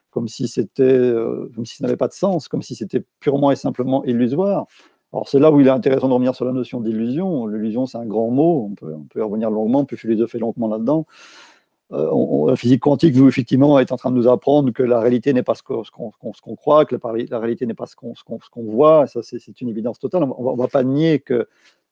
comme 0.09 0.27
si 0.27 0.47
c'était, 0.47 0.83
euh, 0.83 1.49
comme 1.55 1.65
si 1.65 1.77
ça 1.77 1.85
n'avait 1.85 1.97
pas 1.97 2.07
de 2.07 2.13
sens, 2.13 2.47
comme 2.47 2.61
si 2.61 2.75
c'était 2.75 3.03
purement 3.19 3.51
et 3.51 3.55
simplement 3.55 4.03
illusoire. 4.05 4.65
Alors 5.13 5.27
c'est 5.27 5.39
là 5.39 5.51
où 5.51 5.59
il 5.59 5.67
est 5.67 5.71
intéressant 5.71 6.07
de 6.07 6.13
revenir 6.13 6.35
sur 6.35 6.45
la 6.45 6.53
notion 6.53 6.79
d'illusion. 6.79 7.45
L'illusion, 7.45 7.85
c'est 7.85 7.97
un 7.97 8.05
grand 8.05 8.29
mot, 8.29 8.69
on 8.71 8.75
peut, 8.75 8.93
on 8.93 9.03
peut 9.03 9.19
y 9.19 9.21
revenir 9.21 9.51
longuement, 9.51 9.79
on 9.81 9.85
peut 9.85 9.97
philosopher 9.97 10.39
longuement 10.39 10.69
là-dedans. 10.69 11.05
Euh, 11.93 12.47
la 12.47 12.55
physique 12.55 12.81
quantique, 12.81 13.15
nous, 13.15 13.27
effectivement, 13.27 13.77
est 13.79 13.91
en 13.91 13.97
train 13.97 14.11
de 14.11 14.15
nous 14.15 14.27
apprendre 14.27 14.71
que 14.71 14.83
la 14.83 14.99
réalité 14.99 15.33
n'est 15.33 15.43
pas 15.43 15.55
ce 15.55 15.63
qu'on 15.63 16.55
croit, 16.55 16.85
que 16.85 16.95
la, 16.95 17.39
réalité 17.39 17.65
n'est 17.65 17.73
pas 17.73 17.85
ce 17.85 17.95
qu'on 17.95 18.63
voit. 18.63 19.07
Ça, 19.07 19.21
c'est 19.23 19.61
une 19.61 19.69
évidence 19.69 19.99
totale. 19.99 20.23
On 20.23 20.53
ne 20.53 20.57
va 20.57 20.67
pas 20.67 20.83
nier 20.83 21.19
que, 21.19 21.47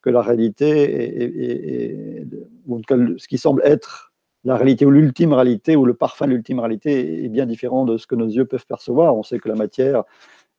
la 0.05 0.21
réalité, 0.21 1.23
est, 1.23 2.25
ou 2.65 2.75
en 2.75 2.79
tout 2.79 2.95
cas, 2.95 3.01
ce 3.17 3.27
qui 3.27 3.37
semble 3.37 3.61
être 3.65 4.13
la 4.45 4.55
réalité 4.55 4.85
ou 4.85 4.91
l'ultime 4.91 5.33
réalité 5.33 5.75
ou 5.75 5.85
le 5.85 5.93
parfum 5.93 6.25
de 6.25 6.31
l'ultime 6.31 6.59
réalité 6.59 7.25
est 7.25 7.27
bien 7.27 7.45
différent 7.45 7.83
de 7.83 7.97
ce 7.97 8.07
que 8.07 8.15
nos 8.15 8.27
yeux 8.27 8.45
peuvent 8.45 8.65
percevoir. 8.65 9.17
On 9.17 9.23
sait 9.23 9.37
que 9.37 9.49
la 9.49 9.55
matière 9.55 10.03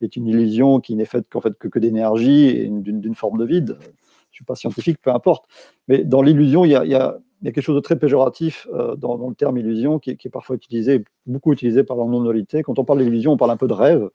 est 0.02 0.16
une 0.16 0.26
illusion 0.26 0.80
qui 0.80 0.94
n'est 0.96 1.07
faite 1.07 1.26
qu'en 1.31 1.40
fait 1.40 1.55
que, 1.59 1.79
d'énergie 1.79 2.48
et 2.48 2.68
d'une 2.68 3.14
forme 3.14 3.38
de 3.38 3.46
vide. 3.46 3.79
Je 3.81 3.87
ne 3.87 4.33
suis 4.33 4.44
pas 4.44 4.55
scientifique, 4.55 4.98
peu 5.00 5.11
importe. 5.11 5.46
Mais 5.88 6.05
dans 6.05 6.20
l'illusion, 6.20 6.66
il 6.66 6.72
y 6.72 6.94
a 6.94 7.18
quelque 7.44 7.61
chose 7.61 7.76
de 7.76 7.81
très 7.81 7.98
péjoratif 7.98 8.66
euh, 8.72 8.96
dans, 8.96 9.16
le 9.29 9.35
terme 9.35 9.59
illusion 9.59 9.98
qui, 9.98 10.11
est 10.11 10.29
parfois 10.31 10.57
utilisé, 10.57 11.05
beaucoup 11.26 11.53
utilisé 11.53 11.85
par 11.85 11.96
la 11.96 12.05
non-dualité. 12.05 12.62
Quand 12.62 12.79
on 12.79 12.85
parle 12.85 13.03
d'illusion, 13.03 13.33
on 13.33 13.37
parle 13.37 13.50
un 13.50 13.57
peu 13.57 13.68
de 13.68 13.72
rêve. 13.72 14.11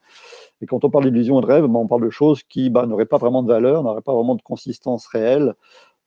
Et 0.61 0.65
quand 0.65 0.83
on 0.83 0.89
parle 0.89 1.05
d'illusion 1.05 1.39
et 1.39 1.41
de 1.41 1.47
rêve, 1.47 1.63
ben, 1.65 1.75
on 1.75 1.88
parle 1.88 2.03
de 2.03 2.09
choses 2.09 2.43
qui 2.43 2.69
bah, 2.69 2.85
n'auraient 2.85 3.05
pas 3.05 3.17
vraiment 3.17 3.43
de 3.43 3.47
valeur, 3.47 3.83
n'auraient 3.83 4.01
pas 4.01 4.13
vraiment 4.13 4.35
de 4.35 4.41
consistance 4.41 5.07
réelle, 5.07 5.55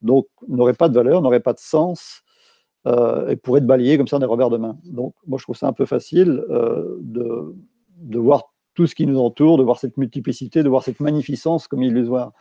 donc 0.02 0.26
n'auraient 0.46 0.74
pas 0.74 0.88
de 0.88 0.94
valeur, 0.94 1.20
n'auraient 1.22 1.40
pas 1.40 1.52
de 1.52 1.58
sens, 1.58 2.22
euh, 2.86 3.28
et 3.28 3.36
pourraient 3.36 3.58
être 3.58 3.66
balayées 3.66 3.98
comme 3.98 4.06
ça 4.06 4.18
des 4.18 4.26
revers 4.26 4.50
de 4.50 4.56
main. 4.56 4.78
Donc 4.84 5.14
moi 5.26 5.38
je 5.38 5.44
trouve 5.44 5.56
ça 5.56 5.66
un 5.66 5.72
peu 5.72 5.86
facile 5.86 6.44
euh, 6.50 6.98
de 7.00 8.18
voir 8.18 8.52
tout 8.74 8.86
ce 8.86 8.94
qui 8.94 9.06
nous 9.06 9.18
entoure, 9.18 9.58
de 9.58 9.64
voir 9.64 9.80
cette 9.80 9.96
multiplicité, 9.96 10.62
de 10.62 10.68
voir 10.68 10.84
cette 10.84 11.00
magnificence 11.00 11.66
comme 11.66 11.82
illusoire 11.82 12.32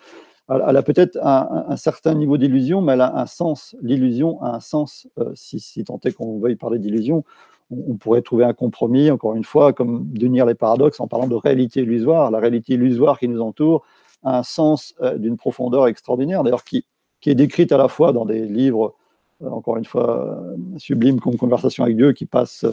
elle 0.49 0.77
a 0.77 0.83
peut-être 0.83 1.17
un, 1.21 1.75
certain 1.75 2.13
niveau 2.13 2.37
d'illusion, 2.37 2.81
mais 2.81 2.93
elle 2.93 3.01
a 3.01 3.17
un 3.17 3.25
sens. 3.25 3.75
L'illusion 3.81 4.41
a 4.41 4.55
un 4.55 4.59
sens, 4.61 5.07
euh, 5.19 5.31
si, 5.35 5.83
tant 5.83 5.99
est 6.05 6.13
qu'on 6.13 6.39
veuille 6.39 6.55
parler 6.55 6.79
d'illusion. 6.79 7.25
On, 7.69 7.95
pourrait 7.95 8.21
trouver 8.21 8.45
un 8.45 8.53
compromis, 8.53 9.11
encore 9.11 9.35
une 9.35 9.43
fois, 9.43 9.73
comme 9.73 10.05
d'unir 10.07 10.45
les 10.45 10.55
paradoxes 10.55 11.01
en 11.01 11.07
parlant 11.07 11.27
de 11.27 11.35
réalité 11.35 11.81
illusoire. 11.81 12.31
La 12.31 12.39
réalité 12.39 12.75
illusoire 12.75 13.19
qui 13.19 13.27
nous 13.27 13.41
entoure 13.41 13.83
a 14.23 14.39
un 14.39 14.43
sens 14.43 14.95
euh, 15.01 15.17
d'une 15.17 15.35
profondeur 15.35 15.87
extraordinaire, 15.87 16.43
d'ailleurs, 16.43 16.63
qui, 16.63 16.85
est 17.25 17.35
décrite 17.35 17.73
à 17.73 17.77
la 17.77 17.89
fois 17.89 18.13
dans 18.13 18.23
des 18.23 18.45
livres, 18.45 18.95
euh, 19.43 19.49
encore 19.49 19.75
une 19.75 19.85
fois, 19.85 20.41
sublimes 20.77 21.19
comme 21.19 21.35
Conversation 21.35 21.83
avec 21.83 21.97
Dieu, 21.97 22.13
qui 22.13 22.25
passent 22.25 22.65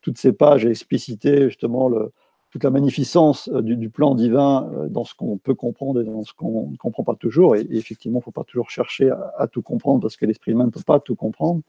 toutes 0.00 0.18
ces 0.18 0.32
pages 0.32 0.64
à 0.64 0.70
expliciter 0.70 1.48
justement 1.48 1.88
le, 1.88 2.12
toute 2.50 2.64
la 2.64 2.70
magnificence 2.70 3.48
euh, 3.52 3.60
du, 3.60 3.90
plan 3.90 4.14
divin 4.14 4.70
euh, 4.72 4.88
dans 4.88 5.04
ce 5.04 5.14
qu'on 5.14 5.36
peut 5.36 5.54
comprendre 5.54 6.00
et 6.00 6.04
dans 6.04 6.24
ce 6.24 6.32
qu'on 6.32 6.70
ne 6.70 6.76
comprend 6.76 7.04
pas 7.04 7.14
toujours. 7.14 7.56
Et, 7.56 7.66
effectivement, 7.70 8.18
il 8.18 8.20
ne 8.20 8.24
faut 8.24 8.30
pas 8.30 8.44
toujours 8.44 8.70
chercher 8.70 9.10
à, 9.10 9.46
tout 9.46 9.62
comprendre 9.62 10.00
parce 10.00 10.16
que 10.16 10.26
l'esprit 10.26 10.52
humain 10.52 10.66
ne 10.66 10.70
peut 10.70 10.80
pas 10.84 11.00
tout 11.00 11.16
comprendre. 11.16 11.62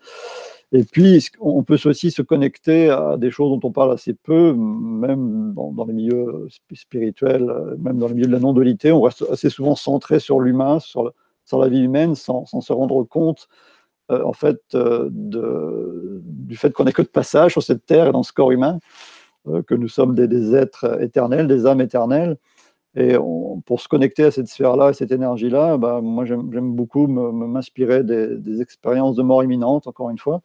Et 0.72 0.84
puis, 0.84 1.26
on 1.40 1.64
peut 1.64 1.80
aussi 1.86 2.12
se 2.12 2.22
connecter 2.22 2.90
à 2.90 3.16
des 3.18 3.32
choses 3.32 3.50
dont 3.50 3.68
on 3.68 3.72
parle 3.72 3.94
assez 3.94 4.14
peu, 4.14 4.54
même 4.54 5.54
dans, 5.54 5.86
les 5.86 5.94
milieux 5.94 6.48
spirituels, 6.74 7.50
euh, 7.50 7.76
même 7.78 7.98
dans 7.98 8.08
les 8.08 8.14
milieux 8.14 8.28
de 8.28 8.34
la 8.34 8.40
non-dualité. 8.40 8.92
On 8.92 9.02
reste 9.02 9.26
assez 9.32 9.50
souvent 9.50 9.76
centré 9.76 10.20
sur 10.20 10.40
l'humain, 10.40 10.80
sur, 10.80 11.14
la 11.54 11.70
vie 11.70 11.82
humaine, 11.82 12.16
sans, 12.16 12.46
se 12.46 12.74
rendre 12.74 13.04
compte 13.04 13.48
en 14.10 14.32
fait, 14.32 14.62
du 14.74 16.56
fait 16.56 16.72
qu'on 16.72 16.86
n'est 16.86 16.94
que 16.94 17.02
de 17.02 17.08
passage 17.08 17.52
sur 17.52 17.62
cette 17.62 17.86
terre 17.86 18.08
et 18.08 18.12
dans 18.14 18.24
ce 18.24 18.32
corps 18.32 18.52
humain. 18.52 18.80
Euh, 19.48 19.62
que 19.62 19.76
nous 19.76 19.88
sommes 19.88 20.16
des, 20.16 20.56
êtres 20.56 21.02
éternels, 21.02 21.48
des 21.48 21.66
âmes 21.66 21.82
éternelles. 21.82 22.38
Et 22.96 23.16
pour 23.66 23.80
se 23.80 23.88
connecter 23.88 24.24
à 24.24 24.32
cette 24.32 24.48
sphère-là, 24.48 24.88
à 24.88 24.94
cette 24.94 25.12
énergie-là, 25.12 25.78
bah, 25.78 26.02
moi 26.02 26.26
j'aime 26.26 26.74
beaucoup 26.74 27.06
m'inspirer 27.06 28.04
des, 28.04 28.62
expériences 28.62 29.16
de 29.16 29.22
mort 29.22 29.44
imminente, 29.44 29.86
encore 29.86 30.10
une 30.10 30.18
fois, 30.18 30.42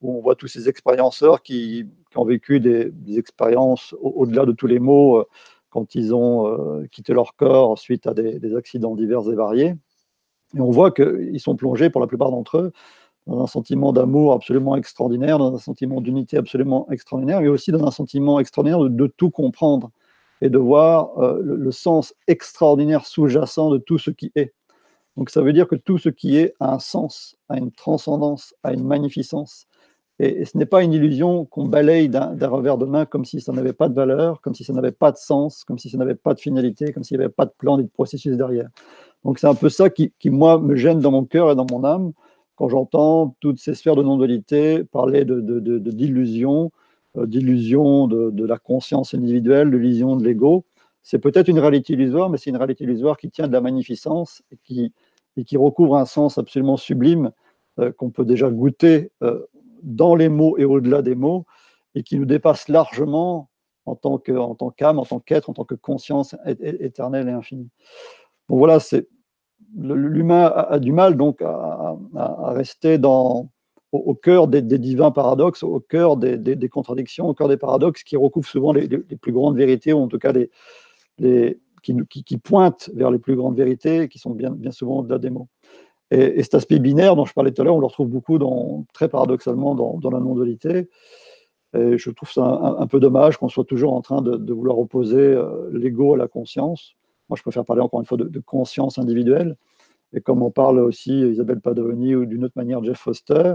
où 0.00 0.18
on 0.18 0.20
voit 0.20 0.34
tous 0.34 0.48
ces 0.48 0.68
expérienceurs 0.68 1.42
qui, 1.42 1.86
ont 2.16 2.24
vécu 2.24 2.58
des, 2.58 2.92
expériences 3.16 3.94
au-delà 4.00 4.46
de 4.46 4.52
tous 4.52 4.66
les 4.66 4.80
maux 4.80 5.18
euh, 5.18 5.24
quand 5.70 5.94
ils 5.94 6.12
ont 6.12 6.48
euh, 6.48 6.86
quitté 6.90 7.12
leur 7.12 7.36
corps 7.36 7.78
suite 7.78 8.08
à 8.08 8.14
des 8.14 8.56
accidents 8.56 8.96
divers 8.96 9.30
et 9.30 9.36
variés. 9.36 9.74
Et 10.56 10.60
on 10.60 10.70
voit 10.70 10.90
qu'ils 10.90 11.40
sont 11.40 11.56
plongés, 11.56 11.90
pour 11.90 12.00
la 12.00 12.06
plupart 12.06 12.30
d'entre 12.30 12.58
eux, 12.58 12.72
dans 13.26 13.42
un 13.42 13.46
sentiment 13.46 13.92
d'amour 13.92 14.32
absolument 14.32 14.76
extraordinaire, 14.76 15.38
dans 15.38 15.54
un 15.54 15.58
sentiment 15.58 16.00
d'unité 16.00 16.36
absolument 16.36 16.86
extraordinaire, 16.90 17.40
mais 17.40 17.48
aussi 17.48 17.72
dans 17.72 17.84
un 17.86 17.90
sentiment 17.90 18.38
extraordinaire 18.38 18.80
de, 18.80 19.06
tout 19.06 19.30
comprendre 19.30 19.90
et 20.40 20.48
de 20.48 20.58
voir 20.58 21.18
euh, 21.18 21.40
le, 21.42 21.72
sens 21.72 22.14
extraordinaire 22.28 23.04
sous-jacent 23.04 23.70
de 23.70 23.78
tout 23.78 23.98
ce 23.98 24.10
qui 24.10 24.30
est. 24.36 24.54
Donc 25.16 25.30
ça 25.30 25.42
veut 25.42 25.52
dire 25.52 25.66
que 25.66 25.76
tout 25.76 25.98
ce 25.98 26.08
qui 26.08 26.36
est 26.36 26.54
a 26.60 26.74
un 26.74 26.78
sens, 26.78 27.36
a 27.48 27.56
une 27.56 27.72
transcendance, 27.72 28.54
a 28.62 28.72
une 28.72 28.84
magnificence. 28.84 29.66
Et, 30.18 30.44
ce 30.44 30.56
n'est 30.56 30.66
pas 30.66 30.82
une 30.82 30.92
illusion 30.92 31.46
qu'on 31.46 31.66
balaye 31.66 32.08
d'un 32.08 32.48
revers 32.48 32.78
de 32.78 32.86
main 32.86 33.06
comme 33.06 33.24
si 33.24 33.40
ça 33.40 33.52
n'avait 33.52 33.72
pas 33.72 33.88
de 33.88 33.94
valeur, 33.94 34.40
comme 34.40 34.54
si 34.54 34.62
ça 34.62 34.72
n'avait 34.72 34.92
pas 34.92 35.10
de 35.10 35.16
sens, 35.16 35.64
comme 35.64 35.78
si 35.78 35.90
ça 35.90 35.98
n'avait 35.98 36.14
pas 36.14 36.32
de 36.32 36.40
finalité, 36.40 36.92
comme 36.92 37.02
s'il 37.02 37.18
n'y 37.18 37.24
avait 37.24 37.32
pas 37.32 37.46
de 37.46 37.52
plan 37.58 37.76
ni 37.76 37.84
de 37.84 37.90
processus 37.90 38.36
derrière. 38.36 38.68
Donc 39.24 39.38
c'est 39.38 39.48
un 39.48 39.54
peu 39.54 39.68
ça 39.68 39.90
qui, 39.90 40.12
qui, 40.18 40.30
moi, 40.30 40.58
me 40.58 40.76
gêne 40.76 41.00
dans 41.00 41.10
mon 41.10 41.24
cœur 41.24 41.50
et 41.50 41.56
dans 41.56 41.66
mon 41.70 41.82
âme, 41.84 42.12
quand 42.56 42.68
j'entends 42.68 43.36
toutes 43.40 43.58
ces 43.58 43.74
sphères 43.74 43.96
de 43.96 44.02
non-dualité 44.02 44.82
parler 44.84 45.24
d'illusion, 45.24 46.72
de, 47.14 47.20
de, 47.20 47.26
d'illusion 47.26 48.08
de, 48.08 48.30
de, 48.30 48.46
la 48.46 48.58
conscience 48.58 49.14
individuelle, 49.14 49.70
de 49.70 49.78
de 49.78 50.24
l'ego, 50.24 50.64
c'est 51.02 51.18
peut-être 51.18 51.48
une 51.48 51.60
réalité 51.60 51.92
illusoire, 51.92 52.30
mais 52.30 52.38
c'est 52.38 52.50
une 52.50 52.56
réalité 52.56 52.84
illusoire 52.84 53.16
qui 53.16 53.30
tient 53.30 53.46
de 53.46 53.52
la 53.52 53.60
magnificence 53.60 54.42
et 54.50 54.58
qui, 54.64 54.92
et 55.36 55.44
qui 55.44 55.56
recouvre 55.56 55.96
un 55.96 56.06
sens 56.06 56.38
absolument 56.38 56.76
sublime 56.76 57.30
euh, 57.78 57.92
qu'on 57.92 58.10
peut 58.10 58.24
déjà 58.24 58.50
goûter 58.50 59.12
euh, 59.22 59.46
dans 59.82 60.16
les 60.16 60.28
mots 60.28 60.56
et 60.58 60.64
au-delà 60.64 61.02
des 61.02 61.14
mots, 61.14 61.46
et 61.94 62.02
qui 62.02 62.18
nous 62.18 62.24
dépasse 62.24 62.68
largement 62.68 63.50
en 63.84 63.94
tant 63.94 64.18
qu'âme, 64.18 64.98
en 64.98 65.04
tant 65.04 65.20
qu'être, 65.20 65.48
en 65.48 65.52
tant 65.52 65.64
que 65.64 65.74
conscience 65.74 66.34
éternelle 66.44 67.28
et 67.28 67.32
infinie. 67.32 67.68
Bon 68.48 68.56
voilà, 68.58 68.80
c'est 68.80 69.08
l'humain 69.74 70.52
a, 70.54 70.78
du 70.78 70.92
mal 70.92 71.16
donc 71.16 71.42
à, 71.42 71.96
rester 72.52 72.98
dans, 72.98 73.50
au, 73.92 74.14
cœur 74.14 74.48
des, 74.48 74.62
divins 74.62 75.10
paradoxes, 75.10 75.62
au 75.62 75.80
cœur 75.80 76.16
des, 76.16 76.68
contradictions, 76.68 77.28
au 77.28 77.34
cœur 77.34 77.48
des 77.48 77.56
paradoxes 77.56 78.02
qui 78.02 78.16
recouvrent 78.16 78.48
souvent 78.48 78.72
les, 78.72 78.88
plus 78.88 79.32
grandes 79.32 79.56
vérités, 79.56 79.92
ou 79.92 79.98
en 79.98 80.08
tout 80.08 80.18
cas 80.18 80.32
qui, 81.82 82.38
pointent 82.38 82.90
vers 82.94 83.10
les 83.10 83.18
plus 83.18 83.36
grandes 83.36 83.56
vérités, 83.56 84.08
qui 84.08 84.18
sont 84.18 84.30
bien, 84.30 84.50
bien 84.50 84.72
souvent 84.72 84.98
au-delà 84.98 85.18
des 85.18 85.30
mots. 85.30 85.48
Et, 86.10 86.42
cet 86.42 86.54
aspect 86.54 86.78
binaire 86.78 87.16
dont 87.16 87.24
je 87.24 87.34
parlais 87.34 87.52
tout 87.52 87.62
à 87.62 87.64
l'heure, 87.64 87.76
on 87.76 87.80
le 87.80 87.86
retrouve 87.86 88.08
beaucoup, 88.08 88.38
dans, 88.38 88.84
très 88.92 89.08
paradoxalement, 89.08 89.74
dans, 89.74 90.10
la 90.10 90.20
non-dualité. 90.20 90.88
Et 91.74 91.98
je 91.98 92.10
trouve 92.10 92.30
ça 92.30 92.76
un, 92.78 92.86
peu 92.86 93.00
dommage 93.00 93.36
qu'on 93.36 93.48
soit 93.48 93.64
toujours 93.64 93.92
en 93.92 94.00
train 94.00 94.22
de, 94.22 94.52
vouloir 94.52 94.78
opposer 94.78 95.18
euh, 95.18 95.68
l'ego 95.72 96.14
à 96.14 96.16
la 96.16 96.28
conscience. 96.28 96.94
Moi, 97.28 97.36
je 97.36 97.42
préfère 97.42 97.64
parler 97.64 97.82
encore 97.82 98.00
une 98.00 98.06
fois 98.06 98.18
de, 98.18 98.40
conscience 98.40 98.98
individuelle. 98.98 99.56
Et 100.12 100.20
comme 100.20 100.42
on 100.42 100.50
parle 100.50 100.78
aussi 100.78 101.20
Isabelle 101.20 101.60
Padovani 101.60 102.14
ou 102.14 102.26
d'une 102.26 102.44
autre 102.44 102.54
manière 102.56 102.82
Jeff 102.84 102.98
Foster, 102.98 103.54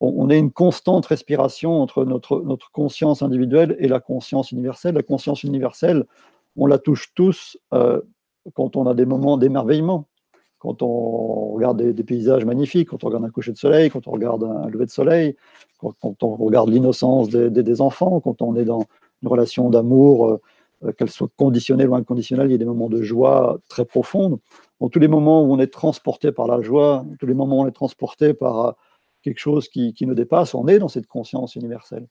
on, 0.00 0.28
est 0.30 0.38
une 0.38 0.50
constante 0.50 1.06
respiration 1.06 1.80
entre 1.80 2.04
notre, 2.04 2.70
conscience 2.72 3.22
individuelle 3.22 3.76
et 3.78 3.88
la 3.88 4.00
conscience 4.00 4.50
universelle. 4.50 4.96
La 4.96 5.02
conscience 5.02 5.44
universelle, 5.44 6.04
on 6.56 6.66
la 6.66 6.78
touche 6.78 7.14
tous 7.14 7.56
euh, 7.72 8.00
quand 8.54 8.76
on 8.76 8.86
a 8.86 8.94
des 8.94 9.06
moments 9.06 9.38
d'émerveillement 9.38 10.08
quand 10.62 10.80
on 10.80 11.54
regarde 11.54 11.82
des, 11.82 12.04
paysages 12.04 12.44
magnifiques, 12.44 12.90
quand 12.90 13.02
on 13.02 13.08
regarde 13.08 13.24
un 13.24 13.30
coucher 13.30 13.50
de 13.50 13.58
soleil, 13.58 13.90
quand 13.90 14.06
on 14.06 14.12
regarde 14.12 14.44
un 14.44 14.68
lever 14.68 14.86
de 14.86 14.92
soleil, 14.92 15.34
quand, 15.78 16.22
on 16.22 16.36
regarde 16.36 16.68
l'innocence 16.68 17.30
des, 17.30 17.80
enfants, 17.80 18.20
quand 18.20 18.42
on 18.42 18.54
est 18.54 18.64
dans 18.64 18.84
une 19.22 19.28
relation 19.28 19.70
d'amour, 19.70 20.38
euh, 20.84 20.92
qu'elle 20.92 21.10
soit 21.10 21.28
conditionnelle 21.36 21.88
ou 21.88 21.94
inconditionnelle, 21.94 22.48
il 22.48 22.52
y 22.52 22.54
a 22.54 22.58
des 22.58 22.64
moments 22.64 22.88
de 22.88 23.02
joie 23.02 23.58
très 23.68 23.84
profondes. 23.84 24.38
En 24.80 24.88
tous 24.88 24.98
les 24.98 25.08
moments 25.08 25.42
où 25.42 25.52
on 25.52 25.58
est 25.58 25.72
transporté 25.72 26.32
par 26.32 26.46
la 26.46 26.60
joie, 26.60 27.04
tous 27.20 27.26
les 27.26 27.34
moments 27.34 27.58
où 27.58 27.62
on 27.62 27.68
est 27.68 27.72
transporté 27.72 28.34
par 28.34 28.66
euh, 28.66 28.72
quelque 29.22 29.38
chose 29.38 29.68
qui, 29.68 29.94
nous 30.00 30.14
dépasse, 30.14 30.54
on 30.54 30.66
est 30.66 30.78
dans 30.78 30.88
cette 30.88 31.06
conscience 31.06 31.54
universelle. 31.54 32.08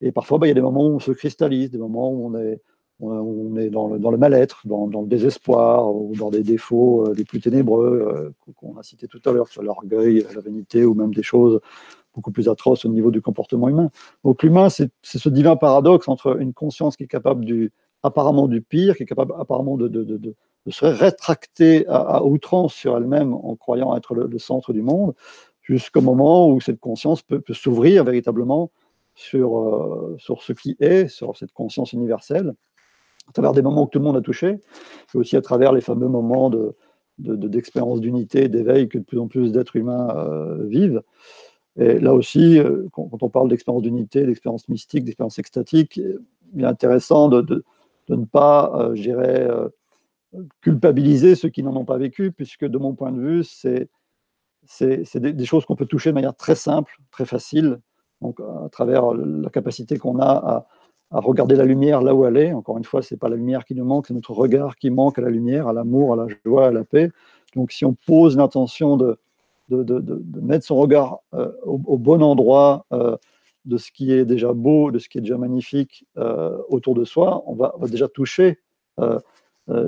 Et 0.00 0.10
parfois, 0.10 0.38
bah, 0.38 0.46
il 0.46 0.50
y 0.50 0.52
a 0.52 0.54
des 0.54 0.60
moments 0.60 0.86
où 0.86 0.96
on 0.96 0.98
se 0.98 1.12
cristallise, 1.12 1.70
des 1.70 1.78
moments 1.78 2.10
où 2.10 2.26
on 2.26 2.38
est 2.38 2.60
on 3.00 3.56
est 3.56 3.70
dans 3.70 3.86
le, 3.86 4.16
mal-être, 4.16 4.62
dans, 4.64 4.88
le 4.88 5.06
désespoir 5.06 5.94
ou 5.94 6.16
dans 6.16 6.30
des 6.30 6.42
défauts 6.42 7.06
euh, 7.06 7.14
les 7.14 7.24
plus 7.24 7.40
ténébreux 7.40 8.34
qu'on 8.56 8.76
a 8.76 8.82
cités 8.82 9.06
tout 9.06 9.20
à 9.24 9.30
l'heure, 9.30 9.46
sur 9.46 9.62
l'orgueil, 9.62 10.26
la 10.34 10.40
vanité 10.40 10.84
ou 10.84 10.94
même 10.94 11.14
des 11.14 11.22
choses 11.22 11.60
beaucoup 12.12 12.32
plus 12.32 12.48
atroces 12.48 12.84
au 12.84 12.88
niveau 12.88 13.12
du 13.12 13.22
comportement 13.22 13.68
humain. 13.68 13.90
Donc 14.24 14.42
l'humain, 14.42 14.68
c'est 14.68 14.90
ce 15.04 15.28
divin 15.28 15.54
paradoxe 15.54 16.08
entre 16.08 16.40
une 16.40 16.52
conscience 16.52 16.96
qui 16.96 17.04
est 17.04 17.08
capable 17.08 17.44
du, 17.44 17.72
apparemment 18.02 18.48
du 18.48 18.62
pire, 18.62 18.96
qui 18.96 19.02
est 19.02 19.06
capable 19.06 19.34
apparemment 19.38 19.76
de, 19.76 20.34
se 20.68 20.84
rétracter 20.84 21.86
à, 21.88 22.22
outrance 22.24 22.74
sur 22.74 22.96
elle-même 22.96 23.34
en 23.34 23.56
croyant 23.56 23.96
être 23.96 24.14
le, 24.14 24.38
centre 24.38 24.72
du 24.72 24.82
monde, 24.82 25.14
jusqu'au 25.62 26.00
moment 26.00 26.48
où 26.48 26.60
cette 26.60 26.80
conscience 26.80 27.22
peut, 27.22 27.42
s'ouvrir 27.52 28.04
véritablement 28.04 28.70
sur, 29.14 29.58
euh, 29.58 30.16
sur 30.18 30.42
ce 30.42 30.52
qui 30.52 30.76
est, 30.80 31.08
sur 31.08 31.36
cette 31.36 31.52
conscience 31.52 31.92
universelle 31.92 32.54
à 33.28 33.32
travers 33.32 33.52
des 33.52 33.62
moments 33.62 33.86
que 33.86 33.90
tout 33.90 33.98
le 33.98 34.04
monde 34.04 34.16
a 34.16 34.22
touchés, 34.22 34.58
mais 35.12 35.20
aussi 35.20 35.36
à 35.36 35.42
travers 35.42 35.72
les 35.72 35.80
fameux 35.80 36.08
moments 36.08 36.50
de, 36.50 36.74
d'expérience 37.18 38.00
d'unité, 38.00 38.48
d'éveil 38.48 38.88
que 38.88 38.98
de 38.98 39.04
plus 39.04 39.18
en 39.18 39.28
plus 39.28 39.52
d'êtres 39.52 39.76
humains 39.76 40.08
euh, 40.16 40.64
vivent. 40.66 41.02
Et 41.76 41.98
là 41.98 42.14
aussi, 42.14 42.58
euh, 42.58 42.86
quand, 42.92 43.22
on 43.22 43.28
parle 43.28 43.48
d'expérience 43.48 43.82
d'unité, 43.82 44.24
d'expérience 44.24 44.68
mystique, 44.68 45.04
d'expérience 45.04 45.38
extatique, 45.38 46.00
il 46.54 46.62
est 46.62 46.66
intéressant 46.66 47.28
de, 47.28 47.64
ne 48.14 48.24
pas, 48.24 48.72
euh, 48.74 48.94
je 48.94 49.02
dirais, 49.02 49.48
culpabiliser 50.60 51.34
ceux 51.34 51.48
qui 51.48 51.62
n'en 51.62 51.74
ont 51.76 51.84
pas 51.84 51.98
vécu, 51.98 52.32
puisque 52.32 52.64
de 52.64 52.78
mon 52.78 52.94
point 52.94 53.12
de 53.12 53.20
vue, 53.20 53.44
c'est, 53.44 53.88
des, 54.80 55.32
des, 55.32 55.44
choses 55.44 55.64
qu'on 55.64 55.76
peut 55.76 55.86
toucher 55.86 56.10
de 56.10 56.14
manière 56.14 56.34
très 56.36 56.54
simple, 56.54 56.98
très 57.10 57.24
facile, 57.24 57.80
donc 58.20 58.40
à 58.40 58.68
travers 58.70 59.14
la 59.14 59.50
capacité 59.50 59.96
qu'on 59.98 60.20
a 60.20 60.66
à, 61.10 61.20
regarder 61.20 61.56
la 61.56 61.64
lumière 61.64 62.02
là 62.02 62.14
où 62.14 62.26
elle 62.26 62.36
est. 62.36 62.52
Encore 62.52 62.76
une 62.76 62.84
fois, 62.84 63.00
ce 63.00 63.14
n'est 63.14 63.18
pas 63.18 63.30
la 63.30 63.36
lumière 63.36 63.64
qui 63.64 63.74
nous 63.74 63.84
manque, 63.84 64.06
c'est 64.06 64.14
notre 64.14 64.32
regard 64.32 64.76
qui 64.76 64.90
manque 64.90 65.18
à 65.18 65.22
la 65.22 65.30
lumière, 65.30 65.66
à 65.68 65.72
l'amour, 65.72 66.12
à 66.12 66.16
la 66.16 66.26
joie, 66.44 66.66
à 66.66 66.70
la 66.70 66.84
paix. 66.84 67.10
Donc 67.56 67.72
si 67.72 67.86
on 67.86 67.94
pose 68.06 68.36
l'intention 68.36 68.98
de, 68.98 69.18
de, 69.70 69.82
de, 69.82 70.40
mettre 70.40 70.66
son 70.66 70.76
regard 70.76 71.20
euh, 71.34 71.50
au, 71.62 71.96
bon 71.96 72.22
endroit 72.22 72.84
euh, 72.92 73.16
de 73.68 73.76
ce 73.76 73.92
qui 73.92 74.12
est 74.12 74.24
déjà 74.24 74.52
beau, 74.52 74.90
de 74.90 74.98
ce 74.98 75.08
qui 75.08 75.18
est 75.18 75.20
déjà 75.20 75.38
magnifique 75.38 76.06
euh, 76.16 76.58
autour 76.68 76.94
de 76.94 77.04
soi, 77.04 77.42
on 77.46 77.54
va, 77.54 77.74
déjà 77.88 78.08
toucher 78.08 78.58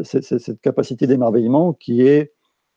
cette, 0.05 0.61
capacité 0.61 1.07
d'émerveillement 1.07 1.73
qui 1.73 2.03
est 2.03 2.33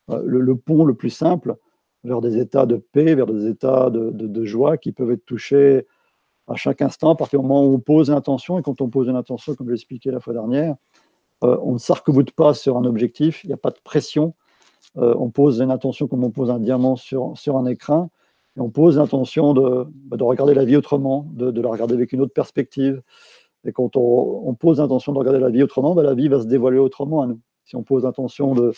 le, 0.09 0.55
pont 0.55 0.85
le 0.85 0.95
plus 0.95 1.11
simple 1.11 1.55
vers 2.03 2.21
des 2.21 2.37
états 2.37 2.65
de 2.65 2.77
paix, 2.77 3.15
vers 3.15 3.27
des 3.27 3.47
états 3.47 3.89
de, 3.89 4.45
joie 4.45 4.77
qui 4.77 4.91
peuvent 4.91 5.11
être 5.11 5.25
touchés 5.25 5.85
à 6.47 6.55
chaque 6.55 6.81
instant, 6.81 7.11
à 7.11 7.15
partir 7.15 7.39
du 7.39 7.47
moment 7.47 7.65
où 7.65 7.73
on 7.73 7.79
pose 7.79 8.09
l'intention, 8.09 8.59
et 8.59 8.61
quand 8.61 8.81
on 8.81 8.89
pose 8.89 9.07
une 9.07 9.15
intention, 9.15 9.55
comme 9.55 9.67
je 9.67 9.71
l'ai 9.71 9.77
expliqué 9.77 10.11
la 10.11 10.19
fois 10.19 10.33
dernière, 10.33 10.75
euh, 11.43 11.57
on 11.61 11.73
ne 11.73 11.77
s'arc-boute 11.77 12.31
pas 12.31 12.53
sur 12.53 12.77
un 12.77 12.85
objectif, 12.85 13.43
il 13.43 13.47
n'y 13.47 13.53
a 13.53 13.57
pas 13.57 13.69
de 13.69 13.79
pression. 13.83 14.33
Euh, 14.97 15.15
on 15.17 15.29
pose 15.29 15.59
une 15.59 15.71
intention 15.71 16.07
comme 16.07 16.23
on 16.23 16.31
pose 16.31 16.51
un 16.51 16.59
diamant 16.59 16.95
sur, 16.95 17.37
sur 17.37 17.57
un 17.57 17.65
écran, 17.65 18.09
on 18.57 18.69
pose 18.69 18.97
l'intention 18.97 19.53
de, 19.53 19.85
bah, 20.05 20.17
de, 20.17 20.23
regarder 20.23 20.53
la 20.53 20.65
vie 20.65 20.75
autrement, 20.75 21.27
de, 21.33 21.59
la 21.59 21.69
regarder 21.69 21.95
avec 21.95 22.13
une 22.13 22.21
autre 22.21 22.33
perspective. 22.33 23.01
Et 23.65 23.71
quand 23.71 23.95
on, 23.95 24.53
pose 24.55 24.79
l'intention 24.79 25.13
de 25.13 25.17
regarder 25.17 25.39
la 25.39 25.49
vie 25.49 25.63
autrement, 25.63 25.95
bah, 25.95 26.03
la 26.03 26.13
vie 26.13 26.27
va 26.27 26.39
se 26.41 26.47
dévoiler 26.47 26.77
autrement 26.77 27.21
à 27.21 27.27
nous. 27.27 27.39
Si 27.65 27.75
on 27.75 27.83
pose 27.83 28.03
l'intention 28.03 28.53
de, 28.53 28.73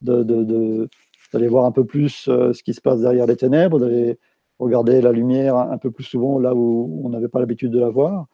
d'aller 0.00 1.48
voir 1.48 1.64
un 1.64 1.72
peu 1.72 1.84
plus 1.84 2.28
euh, 2.28 2.52
ce 2.52 2.62
qui 2.62 2.72
se 2.72 2.80
passe 2.80 3.00
derrière 3.00 3.26
les 3.26 3.36
ténèbres, 3.36 3.78
d'aller 3.78 4.18
regarder 4.58 5.00
la 5.00 5.12
lumière 5.12 5.56
un 5.56 5.78
peu 5.78 5.90
plus 5.90 6.04
souvent 6.04 6.38
là 6.38 6.54
où 6.54 7.00
on 7.04 7.10
n'avait 7.10 7.28
pas 7.28 7.40
l'habitude 7.40 7.70
de 7.70 7.78
la 7.78 7.90
voir, 7.90 8.26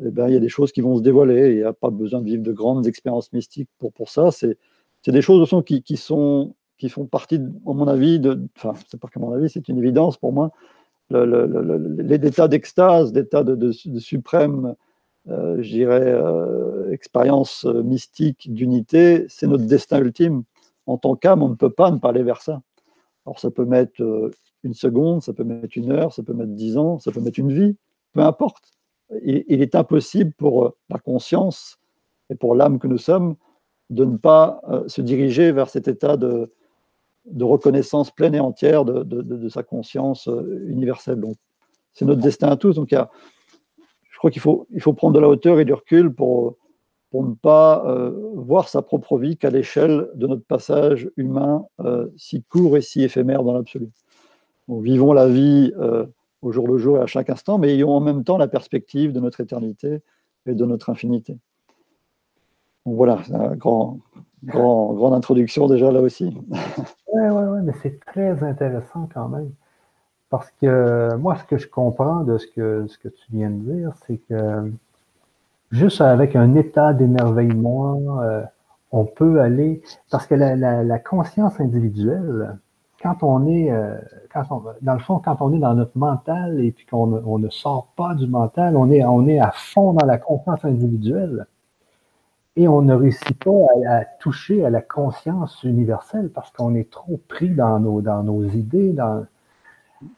eh 0.00 0.10
ben, 0.10 0.28
il 0.28 0.34
y 0.34 0.36
a 0.36 0.40
des 0.40 0.48
choses 0.48 0.72
qui 0.72 0.80
vont 0.80 0.96
se 0.96 1.02
dévoiler. 1.02 1.50
Il 1.50 1.56
n'y 1.56 1.62
a 1.62 1.72
pas 1.72 1.90
besoin 1.90 2.20
de 2.20 2.26
vivre 2.26 2.42
de 2.42 2.52
grandes 2.52 2.86
expériences 2.86 3.32
mystiques 3.32 3.68
pour, 3.78 3.92
pour 3.92 4.08
ça. 4.08 4.30
C'est 4.30 4.56
des 5.06 5.22
choses 5.22 5.50
qui, 5.66 5.82
qui, 5.82 5.96
sont, 5.96 6.54
qui 6.78 6.88
font 6.88 7.06
partie, 7.06 7.36
à 7.36 7.72
mon 7.72 7.88
avis, 7.88 8.20
enfin, 8.56 8.74
c'est 8.88 9.00
pas 9.00 9.08
que 9.08 9.18
mon 9.18 9.32
avis, 9.32 9.50
c'est 9.50 9.68
une 9.68 9.78
évidence 9.78 10.16
pour 10.16 10.32
moi. 10.32 10.50
les 11.10 12.14
états 12.14 12.48
d'extase, 12.48 13.12
d'état 13.12 13.44
de, 13.44 13.54
de, 13.54 13.98
suprême, 13.98 14.74
euh, 15.28 15.56
je 15.60 15.68
dirais, 15.70 16.04
euh, 16.04 16.90
expérience 16.92 17.64
mystique 17.64 18.52
d'unité, 18.52 19.26
c'est 19.28 19.46
notre 19.46 19.64
destin 19.64 20.00
ultime. 20.00 20.44
En 20.86 20.96
tant 20.96 21.16
qu'âme, 21.16 21.42
on 21.42 21.50
ne 21.50 21.54
peut 21.54 21.70
pas 21.70 21.90
ne 21.90 21.98
pas 21.98 22.10
aller 22.10 22.22
vers 22.22 22.40
ça. 22.40 22.62
Alors 23.28 23.38
ça 23.40 23.50
peut 23.50 23.66
mettre 23.66 24.02
euh, 24.02 24.30
une 24.64 24.72
seconde, 24.72 25.22
ça 25.22 25.34
peut 25.34 25.44
mettre 25.44 25.76
une 25.76 25.92
heure, 25.92 26.14
ça 26.14 26.22
peut 26.22 26.32
mettre 26.32 26.52
dix 26.52 26.78
ans, 26.78 26.98
ça 26.98 27.12
peut 27.12 27.20
mettre 27.20 27.38
une 27.38 27.52
vie, 27.52 27.76
peu 28.14 28.20
importe. 28.20 28.72
Il, 29.22 29.60
est 29.60 29.74
impossible 29.74 30.32
pour 30.32 30.64
euh, 30.64 30.76
la 30.88 30.98
conscience 30.98 31.78
et 32.30 32.36
pour 32.36 32.54
l'âme 32.54 32.78
que 32.78 32.86
nous 32.86 32.96
sommes 32.96 33.36
de 33.90 34.06
ne 34.06 34.16
pas 34.16 34.62
euh, 34.70 34.88
se 34.88 35.02
diriger 35.02 35.52
vers 35.52 35.68
cet 35.68 35.88
état 35.88 36.16
de, 36.16 36.50
reconnaissance 37.44 38.10
pleine 38.10 38.34
et 38.34 38.40
entière 38.40 38.84
de, 38.84 39.48
sa 39.48 39.62
conscience 39.62 40.28
euh, 40.28 40.64
universelle. 40.68 41.20
Donc, 41.20 41.36
c'est 41.92 42.04
notre 42.04 42.20
destin 42.20 42.48
à 42.48 42.56
tous. 42.56 42.74
Donc, 42.74 42.90
je 42.90 44.18
crois 44.18 44.30
qu'il 44.30 44.42
faut, 44.42 44.66
il 44.70 44.80
faut 44.80 44.92
prendre 44.92 45.14
de 45.14 45.20
la 45.20 45.28
hauteur 45.28 45.60
et 45.60 45.64
du 45.64 45.72
recul 45.72 46.14
pour, 46.14 46.56
pour 47.10 47.24
ne 47.24 47.34
pas 47.34 47.84
voir 48.34 48.68
sa 48.68 48.82
propre 48.82 49.18
vie 49.18 49.36
qu'à 49.36 49.50
l'échelle 49.50 50.08
de 50.14 50.26
notre 50.26 50.44
passage 50.44 51.10
humain 51.16 51.66
si 52.16 52.42
court 52.44 52.76
et 52.76 52.82
si 52.82 53.02
éphémère 53.02 53.42
dans 53.42 53.52
l'absolu 53.52 53.88
vivons 54.68 55.12
la 55.12 55.28
vie 55.28 55.72
euh, 55.78 56.06
au 56.42 56.52
jour 56.52 56.68
le 56.68 56.78
jour 56.78 56.98
et 56.98 57.00
à 57.00 57.06
chaque 57.06 57.30
instant, 57.30 57.58
mais 57.58 57.74
ayons 57.74 57.90
en 57.90 58.00
même 58.00 58.24
temps 58.24 58.38
la 58.38 58.48
perspective 58.48 59.12
de 59.12 59.20
notre 59.20 59.40
éternité 59.40 60.00
et 60.46 60.54
de 60.54 60.64
notre 60.64 60.90
infinité. 60.90 61.38
Donc 62.86 62.96
voilà, 62.96 63.22
une 63.28 63.56
grand, 63.56 63.98
grand, 64.44 64.92
grande 64.94 65.14
introduction 65.14 65.66
déjà 65.68 65.90
là 65.90 66.00
aussi. 66.00 66.36
Oui, 67.12 67.22
oui, 67.30 67.42
oui, 67.48 67.58
mais 67.64 67.72
c'est 67.82 67.98
très 68.00 68.42
intéressant 68.42 69.08
quand 69.12 69.28
même. 69.28 69.50
Parce 70.30 70.50
que 70.60 71.14
moi, 71.16 71.36
ce 71.36 71.44
que 71.44 71.56
je 71.56 71.66
comprends 71.68 72.22
de 72.22 72.36
ce 72.38 72.46
que, 72.46 72.86
ce 72.86 72.98
que 72.98 73.08
tu 73.08 73.24
viens 73.32 73.50
de 73.50 73.72
dire, 73.72 73.92
c'est 74.06 74.18
que 74.28 74.70
juste 75.70 76.00
avec 76.00 76.36
un 76.36 76.54
état 76.54 76.92
d'émerveillement, 76.92 78.20
euh, 78.20 78.42
on 78.92 79.04
peut 79.04 79.40
aller. 79.40 79.82
Parce 80.10 80.26
que 80.26 80.34
la, 80.34 80.98
conscience 80.98 81.58
individuelle, 81.60 82.58
quand 83.02 83.22
on 83.22 83.46
est, 83.46 83.70
euh, 83.70 83.96
quand 84.32 84.62
dans 84.82 84.94
le 84.94 85.00
fond, 85.00 85.18
quand 85.18 85.38
on 85.40 85.52
est 85.54 85.58
dans 85.58 85.74
notre 85.74 85.96
mental 85.96 86.60
et 86.62 86.72
puis 86.72 86.84
qu'on 86.84 87.22
on 87.24 87.38
ne 87.38 87.48
sort 87.48 87.88
pas 87.96 88.14
du 88.14 88.26
mental, 88.26 88.76
on 88.76 88.90
est, 88.90 89.04
on 89.04 89.26
est 89.28 89.40
à 89.40 89.52
fond 89.52 89.94
dans 89.94 90.06
la 90.06 90.18
conscience 90.18 90.64
individuelle 90.64 91.46
et 92.58 92.68
on 92.68 92.82
ne 92.82 92.94
réussit 92.94 93.38
pas 93.42 93.66
à, 93.88 94.04
toucher 94.04 94.64
à 94.64 94.70
la 94.70 94.82
conscience 94.82 95.62
universelle 95.62 96.28
parce 96.28 96.50
qu'on 96.50 96.74
est 96.74 96.90
trop 96.90 97.20
pris 97.28 97.50
dans 97.50 97.78
nos, 97.78 98.00
dans 98.00 98.22
nos 98.22 98.42
idées. 98.44 98.94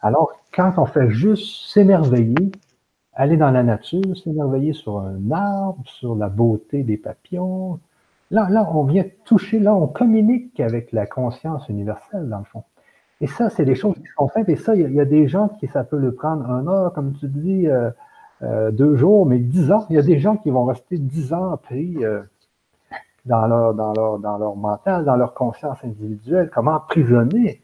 Alors, 0.01 0.33
quand 0.53 0.73
on 0.79 0.87
fait 0.87 1.11
juste 1.11 1.71
s'émerveiller, 1.71 2.51
aller 3.13 3.37
dans 3.37 3.51
la 3.51 3.63
nature, 3.63 4.17
s'émerveiller 4.17 4.73
sur 4.73 4.99
un 4.99 5.31
arbre, 5.31 5.83
sur 5.85 6.17
la 6.17 6.29
beauté 6.29 6.83
des 6.83 6.97
papillons, 6.97 7.79
Là, 8.31 8.49
là, 8.49 8.69
on 8.73 8.85
vient 8.85 9.05
toucher, 9.25 9.59
là, 9.59 9.75
on 9.75 9.89
communique 9.89 10.61
avec 10.61 10.93
la 10.93 11.05
conscience 11.05 11.69
universelle, 11.69 12.29
dans 12.29 12.39
le 12.39 12.45
fond. 12.45 12.63
Et 13.21 13.27
ça, 13.27 13.51
c'est 13.51 13.65
des 13.65 13.75
choses 13.75 13.97
qui 13.97 14.07
sont 14.17 14.29
simples. 14.29 14.53
Et 14.53 14.57
ça, 14.57 14.77
il 14.77 14.93
y, 14.93 15.01
a 15.01 15.05
des 15.05 15.27
gens 15.27 15.49
qui, 15.49 15.67
ça 15.67 15.83
peut 15.83 15.99
le 15.99 16.15
prendre 16.15 16.49
un 16.49 16.69
heure, 16.69 16.93
comme 16.93 17.13
tu 17.15 17.27
dis, 17.27 17.67
euh, 17.67 17.91
euh, 18.43 18.71
deux 18.71 18.95
jours, 18.95 19.27
mais 19.27 19.41
dix 19.41 19.73
ans. 19.73 19.85
Il 19.91 19.97
y 19.97 19.99
a 19.99 20.03
des 20.03 20.21
gens 20.21 20.37
qui 20.37 20.51
vont 20.51 20.65
rester 20.65 20.97
dix 20.97 21.33
ans 21.33 21.57
pris 21.57 21.99
dans, 23.25 23.47
leur, 23.47 23.75
dans, 23.75 23.93
leur, 23.93 24.19
dans 24.19 24.39
leur 24.39 24.57
mental, 24.57 25.05
dans 25.05 25.17
leur 25.17 25.35
conscience 25.35 25.79
individuelle. 25.85 26.51
Comment 26.53 26.77
emprisonner? 26.77 27.63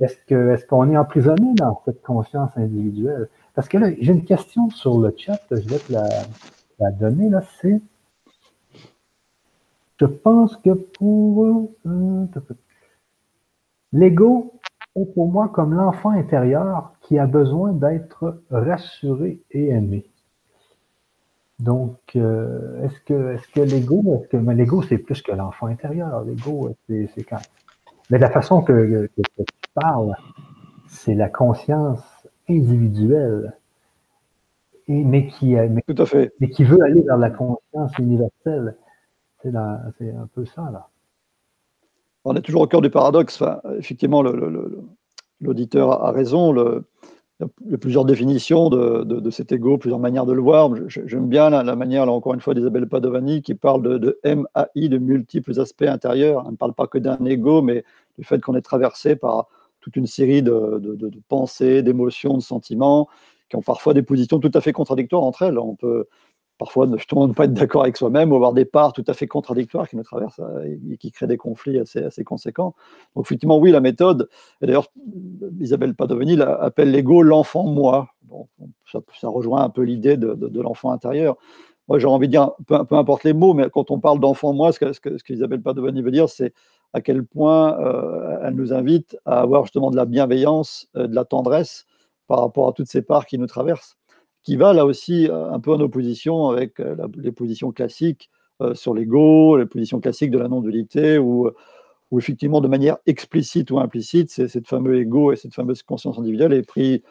Est-ce 0.00 0.16
que 0.26 0.50
est-ce 0.50 0.66
qu'on 0.66 0.90
est 0.90 0.96
emprisonné 0.96 1.52
dans 1.54 1.80
cette 1.84 2.02
conscience 2.02 2.50
individuelle? 2.56 3.28
Parce 3.54 3.68
que 3.68 3.78
là, 3.78 3.90
j'ai 4.00 4.12
une 4.12 4.24
question 4.24 4.70
sur 4.70 4.98
le 4.98 5.14
chat, 5.16 5.40
je 5.50 5.68
vais 5.68 5.78
te 5.78 5.92
la, 5.92 6.08
la 6.78 6.90
donner, 6.92 7.28
là, 7.28 7.42
c'est 7.60 7.80
je 10.00 10.06
pense 10.06 10.56
que 10.56 10.70
pour 10.70 11.44
euh, 11.84 12.26
l'ego 13.92 14.54
est 14.96 15.04
pour 15.12 15.30
moi 15.30 15.48
comme 15.48 15.74
l'enfant 15.74 16.10
intérieur 16.10 16.92
qui 17.02 17.18
a 17.18 17.26
besoin 17.26 17.72
d'être 17.72 18.42
rassuré 18.50 19.40
et 19.50 19.68
aimé. 19.68 20.09
Donc, 21.60 21.98
euh, 22.16 22.82
est-ce 22.84 22.98
que, 23.00 23.34
est-ce 23.34 23.48
que 23.48 23.60
l'ego, 23.60 24.02
est-ce 24.14 24.28
que, 24.28 24.36
mais 24.38 24.54
l'ego, 24.54 24.82
c'est 24.82 24.96
plus 24.96 25.20
que 25.20 25.32
l'enfant 25.32 25.66
intérieur. 25.66 26.24
L'ego, 26.24 26.70
c'est, 26.88 27.10
c'est 27.14 27.22
quand. 27.22 27.40
Mais 28.08 28.18
la 28.18 28.30
façon 28.30 28.62
que, 28.62 29.08
que, 29.14 29.22
tu 29.36 29.44
parles, 29.74 30.16
c'est 30.88 31.14
la 31.14 31.28
conscience 31.28 32.02
individuelle. 32.48 33.54
Et, 34.88 35.04
mais 35.04 35.26
qui, 35.26 35.54
mais, 35.54 35.82
Tout 35.86 36.02
à 36.02 36.06
fait. 36.06 36.32
mais 36.40 36.48
qui 36.48 36.64
veut 36.64 36.82
aller 36.82 37.02
vers 37.02 37.18
la 37.18 37.30
conscience 37.30 37.96
universelle. 37.98 38.76
C'est, 39.42 39.54
un 39.54 40.28
peu 40.34 40.44
ça, 40.44 40.68
là. 40.72 40.88
On 42.24 42.34
est 42.34 42.42
toujours 42.42 42.62
au 42.62 42.66
cœur 42.66 42.82
du 42.82 42.90
paradoxe. 42.90 43.42
effectivement, 43.78 44.22
l'auditeur 45.40 46.04
a 46.04 46.10
raison. 46.10 46.52
Le, 46.52 46.84
il 47.64 47.72
y 47.72 47.74
a 47.74 47.78
plusieurs 47.78 48.04
définitions 48.04 48.68
de, 48.68 49.30
cet 49.30 49.52
ego, 49.52 49.78
plusieurs 49.78 49.98
manières 49.98 50.26
de 50.26 50.32
le 50.32 50.40
voir. 50.40 50.70
J'aime 50.88 51.28
bien 51.28 51.50
la, 51.50 51.76
manière, 51.76 52.06
là 52.06 52.12
encore 52.12 52.34
une 52.34 52.40
fois, 52.40 52.54
d'Isabelle 52.54 52.88
Padovani 52.88 53.42
qui 53.42 53.54
parle 53.54 53.82
de, 53.82 53.98
de, 53.98 54.20
MAI, 54.24 54.88
de 54.88 54.98
multiples 54.98 55.58
aspects 55.60 55.82
intérieurs. 55.82 56.42
Elle 56.44 56.52
ne 56.52 56.56
parle 56.56 56.74
pas 56.74 56.86
que 56.86 56.98
d'un 56.98 57.24
ego, 57.24 57.62
mais 57.62 57.84
du 58.18 58.24
fait 58.24 58.40
qu'on 58.40 58.54
est 58.54 58.62
traversé 58.62 59.16
par 59.16 59.48
toute 59.80 59.96
une 59.96 60.06
série 60.06 60.42
de, 60.42 60.80
pensées, 61.28 61.82
d'émotions, 61.82 62.36
de 62.36 62.42
sentiments 62.42 63.08
qui 63.48 63.56
ont 63.56 63.62
parfois 63.62 63.94
des 63.94 64.02
positions 64.02 64.38
tout 64.38 64.50
à 64.54 64.60
fait 64.60 64.72
contradictoires 64.72 65.22
entre 65.22 65.42
elles. 65.42 65.58
On 65.58 65.74
peut, 65.74 66.06
parfois 66.60 66.86
justement 66.94 67.26
ne 67.26 67.32
pas 67.32 67.46
être 67.46 67.54
d'accord 67.54 67.84
avec 67.84 67.96
soi-même 67.96 68.32
ou 68.32 68.36
avoir 68.36 68.52
des 68.52 68.66
parts 68.66 68.92
tout 68.92 69.04
à 69.06 69.14
fait 69.14 69.26
contradictoires 69.26 69.88
qui 69.88 69.96
nous 69.96 70.02
traversent 70.02 70.40
euh, 70.40 70.76
et 70.92 70.98
qui 70.98 71.10
créent 71.10 71.26
des 71.26 71.38
conflits 71.38 71.78
assez, 71.78 72.22
conséquents. 72.22 72.74
Donc 73.16 73.24
effectivement, 73.24 73.56
oui, 73.56 73.70
la 73.70 73.80
méthode, 73.80 74.28
et 74.60 74.66
d'ailleurs 74.66 74.88
Isabelle 75.58 75.94
Padovani 75.94 76.38
appelle 76.42 76.90
l'ego 76.90 77.22
l'enfant 77.22 77.64
moi. 77.64 78.10
ça, 78.92 79.28
rejoint 79.28 79.62
un 79.62 79.70
peu 79.70 79.82
l'idée 79.82 80.18
de, 80.18 80.60
l'enfant 80.60 80.92
intérieur. 80.92 81.36
Moi, 81.88 81.98
j'aurais 81.98 82.14
envie 82.14 82.28
de 82.28 82.32
dire, 82.32 82.52
peu, 82.66 82.76
importe 82.94 83.24
les 83.24 83.32
mots, 83.32 83.54
mais 83.54 83.68
quand 83.70 83.90
on 83.90 83.98
parle 83.98 84.20
d'enfant 84.20 84.52
moi, 84.52 84.70
ce 84.70 84.78
que, 84.78 84.92
ce, 84.92 85.00
que, 85.00 85.16
ce 85.16 85.24
qu'Isabelle 85.24 85.62
Padovani 85.62 86.02
veut 86.02 86.12
dire, 86.12 86.28
c'est 86.28 86.52
à 86.92 87.00
quel 87.00 87.24
point 87.24 87.80
euh, 87.80 88.38
elle 88.44 88.54
nous 88.54 88.74
invite 88.74 89.16
à 89.24 89.40
avoir 89.40 89.64
justement 89.64 89.90
de 89.90 89.96
la 89.96 90.04
bienveillance, 90.04 90.88
euh, 90.96 91.06
de 91.06 91.14
la 91.14 91.24
tendresse 91.24 91.86
par 92.28 92.40
rapport 92.40 92.68
à 92.68 92.72
toutes 92.72 92.88
ces 92.88 93.02
parts 93.02 93.24
qui 93.24 93.38
nous 93.38 93.46
traversent 93.46 93.96
qui 94.42 94.56
va 94.56 94.72
là 94.72 94.86
aussi 94.86 95.28
euh, 95.28 95.50
un 95.50 95.60
peu 95.60 95.72
en 95.72 95.80
opposition 95.80 96.48
avec 96.48 96.80
euh, 96.80 96.96
les 97.16 97.32
positions 97.32 97.72
classiques 97.72 98.30
euh, 98.62 98.74
sur 98.74 98.94
l'ego, 98.94 99.56
les 99.56 99.66
positions 99.66 100.00
classiques 100.00 100.30
de 100.30 100.38
la 100.38 100.48
non-dualité, 100.48 101.18
où, 101.18 101.50
effectivement, 102.16 102.60
de 102.60 102.68
manière 102.68 102.98
explicite 103.06 103.70
ou 103.70 103.78
implicite, 103.78 104.30
cette 104.30 104.66
fameux 104.66 104.98
ego 104.98 105.32
et 105.32 105.36
cette 105.36 105.54
fameuse 105.54 105.82
conscience 105.82 106.18
individuelle 106.18 106.52
est 106.52 106.66
pris, 106.66 107.02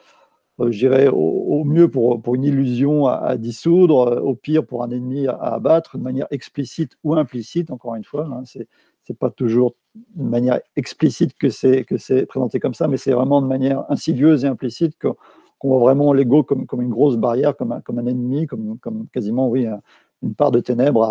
je 0.59 0.77
dirais, 0.77 1.07
au, 1.07 1.63
mieux 1.63 1.89
pour, 1.89 2.21
pour, 2.21 2.35
une 2.35 2.43
illusion 2.43 3.07
à, 3.07 3.37
dissoudre, 3.37 4.21
au 4.21 4.35
pire 4.35 4.65
pour 4.65 4.83
un 4.83 4.91
ennemi 4.91 5.25
à, 5.27 5.35
abattre, 5.35 5.97
de 5.97 6.03
manière 6.03 6.27
explicite 6.31 6.97
ou 7.03 7.15
implicite, 7.15 7.71
encore 7.71 7.95
une 7.95 8.03
fois. 8.03 8.25
Hein, 8.25 8.43
c'est 8.45 8.67
c'est 9.09 9.17
pas 9.17 9.31
toujours 9.31 9.73
de 10.15 10.23
manière 10.23 10.59
explicite 10.75 11.33
que 11.35 11.49
c'est 11.49 12.25
présenté 12.27 12.59
comme 12.59 12.75
ça, 12.75 12.87
mais 12.87 12.97
c'est 12.97 13.11
vraiment 13.11 13.41
de 13.41 13.47
manière 13.47 13.83
insidieuse 13.89 14.45
et 14.45 14.47
implicite 14.47 14.99
que 14.99 15.07
qu'on 15.59 15.69
voit 15.69 15.79
vraiment 15.79 16.13
l'ego 16.13 16.43
comme, 16.43 16.65
comme 16.65 16.81
une 16.81 16.89
grosse 16.89 17.17
barrière, 17.17 17.55
comme 17.55 17.73
un, 17.73 17.81
comme 17.81 17.99
un 17.99 18.07
ennemi, 18.07 18.47
comme, 18.47 18.79
comme 18.79 19.07
quasiment 19.11 19.47
oui, 19.49 19.67
une 20.23 20.33
part 20.33 20.51
de 20.51 20.59
ténèbres 20.59 21.03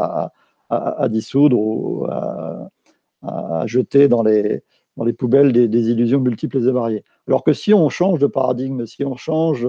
à, 0.70 1.08
dissoudre 1.08 1.58
ou 1.58 2.06
à, 2.06 2.70
jeter 3.66 4.08
dans 4.08 4.22
les, 4.22 4.62
dans 4.96 5.04
les 5.04 5.12
poubelles 5.12 5.52
des, 5.52 5.90
illusions 5.90 6.20
multiples 6.20 6.58
et 6.58 6.72
variées. 6.72 7.04
Alors 7.26 7.44
que 7.44 7.52
si 7.52 7.72
on 7.74 7.88
change 7.88 8.18
de 8.18 8.26
paradigme, 8.26 8.86
si 8.86 9.04
on 9.04 9.16
change 9.16 9.66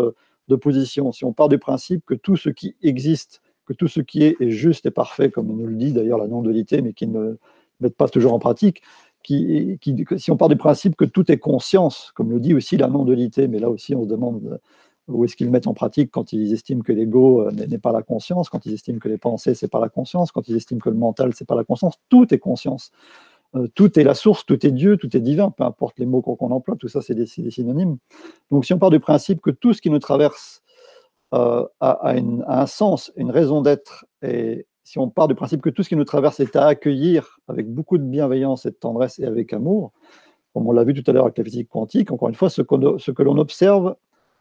de 0.48 0.56
position, 0.56 1.12
si 1.12 1.26
on 1.26 1.34
part 1.34 1.50
du 1.50 1.60
principe 1.60 2.06
que 2.06 2.16
tout 2.16 2.36
ce 2.36 2.50
qui 2.50 2.76
existe, 2.82 3.42
que 3.66 3.74
tout 3.74 3.88
ce 3.88 4.02
qui 4.02 4.24
est 4.24 4.36
est 4.40 4.50
juste 4.50 4.86
et 4.86 4.92
parfait, 4.92 5.30
comme 5.30 5.48
nous 5.48 5.68
le 5.68 5.76
dit 5.76 5.94
d'ailleurs 5.94 6.18
la 6.18 6.28
non-dualité, 6.28 6.82
mais 6.82 6.94
qui 6.94 7.08
ne 7.08 7.38
met 7.80 7.90
pas 7.90 8.08
toujours 8.08 8.34
en 8.34 8.40
pratique, 8.40 8.82
si 9.26 10.32
on 10.32 10.38
part 10.38 10.50
du 10.50 10.56
principe 10.56 10.96
que 10.96 11.06
tout 11.06 11.32
est 11.32 11.38
conscience, 11.38 12.12
comme 12.16 12.32
le 12.32 12.40
dit 12.40 12.54
aussi 12.54 12.78
la 12.78 12.88
non-dualité, 12.88 13.48
mais 13.48 13.60
là 13.60 13.70
aussi 13.70 13.96
on 13.96 14.04
se 14.04 14.08
demande 14.08 14.60
où 15.10 15.26
est-ce 15.26 15.36
qu'ils 15.36 15.50
mettent 15.50 15.68
en 15.68 15.74
pratique 15.74 16.12
quand 16.12 16.34
ils 16.34 16.54
estiment 16.54 16.82
que 16.82 16.94
l'ego 16.94 17.42
euh, 17.42 17.52
n'est 17.52 17.80
pas 17.80 17.92
la 17.92 18.04
conscience, 18.04 18.50
quand 18.50 18.66
ils 18.66 18.74
estiment 18.74 19.00
que 19.00 19.10
les 19.10 19.18
pensées 19.18 19.56
c'est 19.56 19.68
pas 19.68 19.80
la 19.80 19.90
conscience, 19.90 20.32
quand 20.32 20.48
ils 20.48 20.56
estiment 20.56 20.80
que 20.80 20.90
le 20.90 20.96
mental 20.96 21.34
c'est 21.34 21.48
pas 21.48 21.56
la 21.56 21.64
conscience, 21.64 21.96
tout 22.10 22.34
est 22.34 22.40
conscience. 22.40 22.92
Euh, 23.56 23.68
tout 23.74 24.00
est 24.00 24.04
la 24.04 24.14
source, 24.14 24.46
tout 24.46 24.64
est 24.66 24.72
Dieu, 24.72 24.98
tout 24.98 25.16
est 25.18 25.20
divin, 25.20 25.50
peu 25.50 25.64
importe 25.64 25.98
les 25.98 26.06
mots 26.06 26.22
qu'on 26.22 26.52
emploie, 26.52 26.76
tout 26.76 26.88
ça 26.88 27.02
c'est 27.02 27.16
des, 27.16 27.26
synonymes. 27.26 27.98
Donc 28.52 28.66
si 28.66 28.74
on 28.74 28.80
part 28.80 28.92
du 28.92 29.00
principe 29.00 29.42
que 29.42 29.50
tout 29.50 29.74
ce 29.74 29.82
qui 29.82 29.90
nous 29.90 30.00
traverse 30.00 30.62
euh, 31.34 31.66
a, 31.80 32.14
un 32.14 32.68
sens, 32.68 33.12
une 33.16 33.32
raison 33.32 33.62
d'être 33.62 34.06
et 34.22 34.68
si 34.90 34.98
on 34.98 35.08
part 35.08 35.28
du 35.28 35.36
principe 35.36 35.62
que 35.62 35.70
tout 35.70 35.84
ce 35.84 35.90
qui 35.90 35.96
nous 35.96 36.04
traverse 36.04 36.40
est 36.40 36.56
à 36.56 36.66
accueillir 36.66 37.38
avec 37.48 37.72
beaucoup 37.72 38.00
de 38.00 38.04
bienveillance 38.04 38.66
et 38.66 38.72
de 38.72 38.76
tendresse 38.76 39.20
et 39.20 39.26
avec 39.26 39.54
amour, 39.54 39.92
comme 40.52 40.68
on 40.68 40.72
l'a 40.72 40.84
vu 40.84 40.96
tout 40.96 41.04
à 41.06 41.14
l'heure 41.14 41.26
avec 41.26 41.38
la 41.38 41.44
physique 41.44 41.70
quantique, 41.70 42.12
encore 42.12 42.28
une 42.28 42.34
fois, 42.34 42.50
ce, 42.50 42.64
que 42.64 43.22
l'on 43.22 43.38
observe 43.38 43.96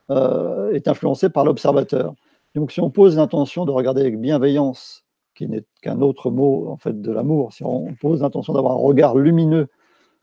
euh, 0.08 0.72
est 0.72 0.88
influencé 0.88 1.28
par 1.28 1.44
l'observateur. 1.44 2.14
Donc 2.54 2.72
si 2.72 2.80
on 2.80 2.88
pose 2.88 3.18
l'intention 3.18 3.66
de 3.66 3.72
regarder 3.72 4.00
avec 4.00 4.18
bienveillance, 4.18 5.04
qui 5.34 5.46
n'est 5.48 5.64
qu'un 5.82 6.00
autre 6.00 6.30
mot 6.30 6.70
en 6.70 6.78
fait 6.78 6.98
de 6.98 7.12
l'amour, 7.12 7.52
si 7.52 7.62
on 7.62 7.94
pose 8.00 8.22
l'intention 8.22 8.54
d'avoir 8.54 8.72
un 8.72 8.80
regard 8.80 9.18
lumineux 9.18 9.68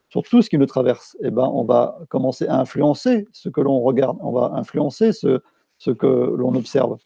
sur 0.10 0.24
tout 0.24 0.42
ce 0.42 0.50
qui 0.50 0.58
nous 0.58 0.66
traverse, 0.66 1.16
eh 1.22 1.30
ben, 1.30 1.48
on 1.54 1.66
va 1.66 2.00
commencer 2.10 2.48
à 2.48 2.60
influencer 2.60 3.28
ce 3.32 3.50
que 3.50 3.62
l'on 3.62 3.80
regarde, 3.80 4.18
on 4.22 4.32
va 4.32 4.54
influencer 4.56 5.12
ce, 5.12 5.42
ce 5.78 5.92
que 5.92 6.08
l'on 6.08 6.56
observe. 6.56 6.98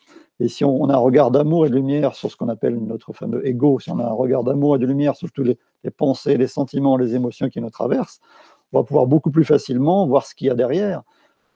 Et 0.42 0.48
si 0.48 0.64
on, 0.64 0.86
a 0.90 0.94
un 0.94 0.98
regard 0.98 1.32
d'amour 1.32 1.66
et 1.66 1.70
de 1.70 1.76
lumière 1.76 2.16
sur 2.16 2.32
ce 2.32 2.38
qu'on 2.38 2.48
appelle 2.48 2.78
notre 2.78 3.12
fameux 3.12 3.46
ego, 3.46 3.80
si 3.80 3.92
on 3.92 4.00
a 4.00 4.06
un 4.06 4.14
regard 4.14 4.46
d'amour 4.46 4.78
et 4.78 4.80
de 4.80 4.86
lumière 4.86 5.16
sur 5.16 5.30
toutes 5.32 5.48
les, 5.84 5.92
pensées, 5.92 6.38
les 6.38 6.48
sentiments, 6.48 6.96
les 6.96 7.14
émotions 7.14 7.50
qui 7.50 7.60
nous 7.60 7.70
traversent, 7.70 8.22
on 8.72 8.80
va 8.80 8.84
pouvoir 8.86 9.06
beaucoup 9.06 9.32
plus 9.32 9.44
facilement 9.44 10.08
voir 10.08 10.26
ce 10.26 10.34
qu'il 10.34 10.48
y 10.48 10.50
a 10.50 10.56
derrière, 10.56 11.04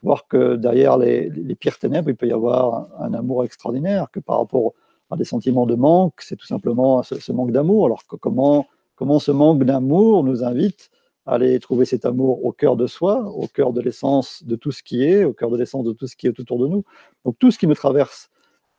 voir 0.02 0.28
que 0.28 0.56
derrière 0.56 0.98
les, 0.98 1.30
pires 1.58 1.78
ténèbres, 1.78 2.10
il 2.10 2.16
peut 2.16 2.26
y 2.26 2.32
avoir 2.32 2.88
un, 2.98 3.14
amour 3.14 3.44
extraordinaire, 3.44 4.10
que 4.10 4.20
par 4.20 4.38
rapport 4.38 4.74
à 5.10 5.16
des 5.16 5.24
sentiments 5.24 5.64
de 5.64 5.76
manque, 5.76 6.20
c'est 6.20 6.36
tout 6.36 6.46
simplement 6.46 7.02
ce, 7.02 7.32
manque 7.32 7.52
d'amour. 7.52 7.86
Alors 7.86 8.02
comment, 8.20 8.66
comment 8.96 9.18
ce 9.18 9.30
manque 9.30 9.64
d'amour 9.64 10.24
nous 10.24 10.44
invite 10.44 10.90
à 11.24 11.36
aller 11.36 11.58
trouver 11.58 11.86
cet 11.86 12.04
amour 12.04 12.44
au 12.44 12.52
cœur 12.52 12.76
de 12.76 12.86
soi, 12.86 13.22
au 13.30 13.46
cœur 13.46 13.72
de 13.72 13.80
l'essence 13.80 14.44
de 14.44 14.56
tout 14.56 14.72
ce 14.72 14.82
qui 14.82 15.04
est, 15.04 15.24
au 15.24 15.32
cœur 15.32 15.50
de 15.50 15.56
l'essence 15.56 15.84
de 15.84 15.92
tout 15.92 16.06
ce 16.06 16.16
qui 16.16 16.26
est 16.26 16.38
autour 16.38 16.58
de 16.58 16.66
nous. 16.66 16.84
Donc 17.24 17.38
tout 17.38 17.50
ce 17.50 17.58
qui 17.58 17.66
nous 17.66 17.74
traverse 17.74 18.28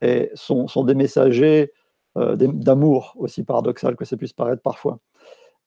et 0.02 0.30
sont, 0.34 0.66
des 0.84 0.94
messagers 0.94 1.72
euh, 2.16 2.36
d'amour, 2.36 3.14
aussi 3.16 3.42
paradoxal 3.42 3.96
que 3.96 4.04
ça 4.04 4.16
puisse 4.16 4.32
paraître 4.32 4.62
parfois. 4.62 4.98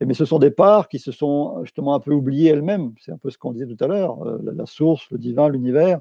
Mais 0.01 0.13
ce 0.13 0.23
sont 0.23 0.39
des 0.39 0.51
parts 0.51 0.87
qui 0.87 0.97
se 0.97 1.11
sont 1.11 1.63
justement 1.63 1.93
un 1.93 1.99
peu 1.99 2.13
oubliées 2.13 2.51
elles-mêmes. 2.51 2.93
C'est 3.01 3.11
un 3.11 3.17
peu 3.17 3.29
ce 3.29 3.37
qu'on 3.37 3.51
disait 3.51 3.67
tout 3.67 3.83
à 3.83 3.87
l'heure. 3.87 4.25
Euh, 4.25 4.39
la, 4.55 4.65
source, 4.65 5.09
le 5.11 5.17
divin, 5.17 5.49
l'univers, 5.49 5.99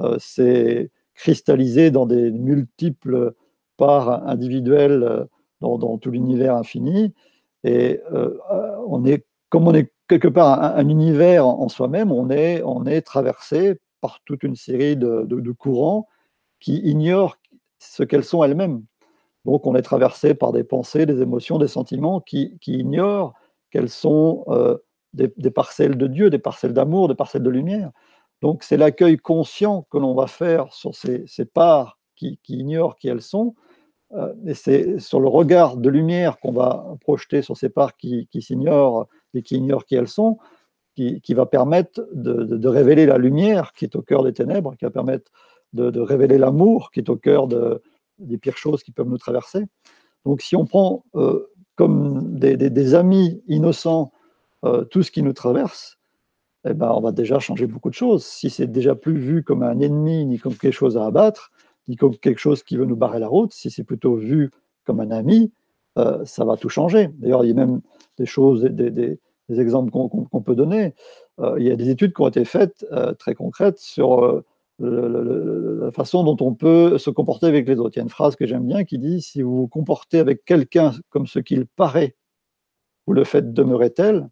euh, 0.00 0.16
c'est 0.18 0.90
cristallisé 1.14 1.90
dans 1.90 2.06
des 2.06 2.32
multiples 2.32 3.34
parts 3.76 4.26
individuelles 4.28 5.26
dans, 5.60 5.98
tout 5.98 6.10
l'univers 6.10 6.56
infini. 6.56 7.12
Et 7.64 8.00
on 8.86 9.04
est, 9.04 9.26
comme 9.48 9.66
on 9.66 9.74
est 9.74 9.92
quelque 10.08 10.28
part 10.28 10.62
un, 10.62 10.88
univers 10.88 11.46
en, 11.46 11.68
soi-même, 11.68 12.12
on 12.12 12.30
est, 12.30 13.02
traversé 13.02 13.80
par 14.00 14.20
toute 14.24 14.44
une 14.44 14.54
série 14.54 14.96
de 14.96 15.52
courants 15.52 16.06
qui 16.60 16.76
ignorent 16.78 17.37
ce 17.78 18.02
qu'elles 18.02 18.24
sont 18.24 18.42
elles-mêmes. 18.44 18.82
Donc 19.44 19.66
on 19.66 19.74
est 19.74 19.82
traversé 19.82 20.34
par 20.34 20.52
des 20.52 20.64
pensées, 20.64 21.06
des 21.06 21.22
émotions, 21.22 21.58
des 21.58 21.68
sentiments 21.68 22.20
qui, 22.20 22.58
ignorent 22.66 23.34
qu'elles 23.70 23.88
sont 23.88 24.44
euh, 24.48 24.76
des, 25.14 25.50
parcelles 25.50 25.96
de 25.96 26.06
Dieu, 26.06 26.30
des 26.30 26.38
parcelles 26.38 26.74
d'amour, 26.74 27.08
des 27.08 27.14
parcelles 27.14 27.42
de 27.42 27.50
lumière. 27.50 27.90
Donc 28.42 28.62
c'est 28.62 28.76
l'accueil 28.76 29.16
conscient 29.16 29.86
que 29.90 29.98
l'on 29.98 30.14
va 30.14 30.26
faire 30.26 30.72
sur 30.72 30.94
ces, 30.94 31.26
parts 31.52 31.98
qui, 32.14 32.38
ignorent 32.48 32.96
qui 32.96 33.08
elles 33.08 33.22
sont, 33.22 33.54
euh, 34.12 34.32
et 34.46 34.54
c'est 34.54 34.98
sur 34.98 35.20
le 35.20 35.28
regard 35.28 35.76
de 35.76 35.88
lumière 35.88 36.38
qu'on 36.38 36.52
va 36.52 36.86
projeter 37.00 37.42
sur 37.42 37.56
ces 37.56 37.68
parts 37.68 37.96
qui, 37.96 38.28
s'ignorent 38.40 39.06
et 39.34 39.42
qui 39.42 39.56
ignorent 39.56 39.84
qui 39.84 39.96
elles 39.96 40.08
sont, 40.08 40.38
qui, 40.94 41.34
va 41.34 41.46
permettre 41.46 42.08
de, 42.12 42.68
révéler 42.68 43.06
la 43.06 43.18
lumière 43.18 43.72
qui 43.72 43.84
est 43.84 43.94
au 43.94 44.02
cœur 44.02 44.24
des 44.24 44.32
ténèbres, 44.32 44.74
qui 44.76 44.84
va 44.84 44.90
permettre 44.90 45.30
de, 45.72 46.00
révéler 46.00 46.38
l'amour 46.38 46.90
qui 46.90 47.00
est 47.00 47.10
au 47.10 47.16
cœur 47.16 47.48
des 48.18 48.38
pires 48.38 48.56
choses 48.56 48.82
qui 48.82 48.92
peuvent 48.92 49.08
nous 49.08 49.18
traverser. 49.18 49.64
Donc 50.24 50.42
si 50.42 50.56
on 50.56 50.66
prend 50.66 51.04
euh, 51.14 51.46
comme 51.76 52.38
des, 52.38 52.94
amis 52.94 53.42
innocents 53.46 54.12
euh, 54.64 54.84
tout 54.84 55.02
ce 55.02 55.10
qui 55.10 55.22
nous 55.22 55.32
traverse, 55.32 55.98
eh 56.68 56.74
ben, 56.74 56.90
on 56.90 57.00
va 57.00 57.12
déjà 57.12 57.38
changer 57.38 57.66
beaucoup 57.66 57.90
de 57.90 57.94
choses. 57.94 58.24
Si 58.24 58.50
c'est 58.50 58.66
déjà 58.66 58.94
plus 58.94 59.16
vu 59.16 59.44
comme 59.44 59.62
un 59.62 59.78
ennemi, 59.80 60.26
ni 60.26 60.38
comme 60.38 60.56
quelque 60.56 60.74
chose 60.74 60.96
à 60.96 61.06
abattre, 61.06 61.50
ni 61.86 61.96
comme 61.96 62.16
quelque 62.16 62.40
chose 62.40 62.62
qui 62.62 62.76
veut 62.76 62.84
nous 62.84 62.96
barrer 62.96 63.20
la 63.20 63.28
route, 63.28 63.52
si 63.52 63.70
c'est 63.70 63.84
plutôt 63.84 64.16
vu 64.16 64.50
comme 64.84 65.00
un 65.00 65.10
ami, 65.10 65.52
euh, 65.96 66.24
ça 66.24 66.44
va 66.44 66.56
tout 66.56 66.68
changer. 66.68 67.08
D'ailleurs, 67.18 67.44
il 67.44 67.48
y 67.48 67.52
a 67.52 67.54
même 67.54 67.80
des 68.18 68.26
choses, 68.26 68.62
des, 68.64 69.18
exemples 69.48 69.90
qu'on 69.90 70.42
peut 70.42 70.54
donner. 70.54 70.94
Il 71.56 71.62
y 71.62 71.70
a 71.70 71.76
des 71.76 71.88
études 71.88 72.12
qui 72.12 72.20
ont 72.20 72.28
été 72.28 72.44
faites 72.44 72.84
très 73.18 73.34
concrètes 73.34 73.78
sur 73.78 74.42
la 74.80 75.90
façon 75.90 76.22
dont 76.22 76.36
on 76.40 76.54
peut 76.54 76.98
se 76.98 77.10
comporter 77.10 77.46
avec 77.46 77.68
les 77.68 77.76
autres. 77.76 77.96
Il 77.96 77.98
y 77.98 78.00
a 78.00 78.04
une 78.04 78.08
phrase 78.08 78.36
que 78.36 78.46
j'aime 78.46 78.66
bien 78.66 78.84
qui 78.84 78.98
dit 78.98 79.20
si 79.20 79.42
vous 79.42 79.56
vous 79.56 79.68
comportez 79.68 80.18
avec 80.18 80.44
quelqu'un 80.44 80.92
comme 81.10 81.26
ce 81.26 81.38
qu'il 81.40 81.66
paraît, 81.66 82.16
vous 83.06 83.12
le 83.12 83.24
faites 83.24 83.52
demeurer 83.52 83.90
tel, 83.90 84.28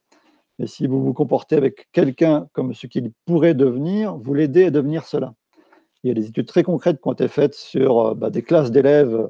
mais 0.58 0.66
si 0.66 0.86
vous 0.86 1.02
vous 1.02 1.12
comportez 1.12 1.56
avec 1.56 1.88
quelqu'un 1.92 2.48
comme 2.52 2.74
ce 2.74 2.86
qu'il 2.86 3.12
pourrait 3.24 3.54
devenir, 3.54 4.16
vous 4.16 4.34
l'aidez 4.34 4.66
à 4.66 4.70
devenir 4.70 5.04
cela. 5.04 5.34
Il 6.02 6.08
y 6.08 6.10
a 6.10 6.14
des 6.14 6.28
études 6.28 6.46
très 6.46 6.62
concrètes 6.62 7.00
qui 7.02 7.08
ont 7.08 7.12
été 7.12 7.28
faites 7.28 7.54
sur 7.54 8.14
bah, 8.14 8.30
des 8.30 8.42
classes 8.42 8.70
d'élèves 8.70 9.28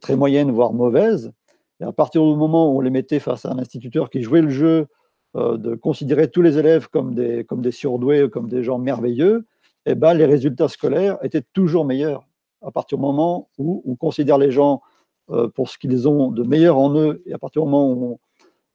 très 0.00 0.16
moyennes, 0.16 0.50
voire 0.50 0.72
mauvaises, 0.72 1.32
et 1.80 1.84
à 1.84 1.92
partir 1.92 2.22
du 2.22 2.36
moment 2.36 2.72
où 2.72 2.78
on 2.78 2.80
les 2.80 2.90
mettait 2.90 3.18
face 3.18 3.44
à 3.44 3.50
un 3.50 3.58
instituteur 3.58 4.10
qui 4.10 4.22
jouait 4.22 4.42
le 4.42 4.50
jeu 4.50 4.86
euh, 5.34 5.56
de 5.56 5.74
considérer 5.74 6.30
tous 6.30 6.42
les 6.42 6.58
élèves 6.58 6.88
comme 6.88 7.14
des, 7.14 7.44
comme 7.44 7.62
des 7.62 7.72
surdoués, 7.72 8.30
comme 8.30 8.48
des 8.48 8.62
gens 8.62 8.78
merveilleux, 8.78 9.46
eh 9.86 9.94
ben, 9.94 10.14
les 10.14 10.26
résultats 10.26 10.68
scolaires 10.68 11.18
étaient 11.22 11.42
toujours 11.52 11.84
meilleurs. 11.84 12.26
À 12.62 12.70
partir 12.70 12.98
du 12.98 13.02
moment 13.02 13.48
où 13.58 13.82
on 13.86 13.96
considère 13.96 14.38
les 14.38 14.50
gens 14.50 14.82
euh, 15.30 15.48
pour 15.48 15.68
ce 15.68 15.78
qu'ils 15.78 16.08
ont 16.08 16.30
de 16.30 16.42
meilleur 16.42 16.78
en 16.78 16.94
eux, 16.94 17.22
et 17.26 17.32
à 17.32 17.38
partir 17.38 17.62
du 17.62 17.68
moment 17.68 17.90
où 17.92 18.20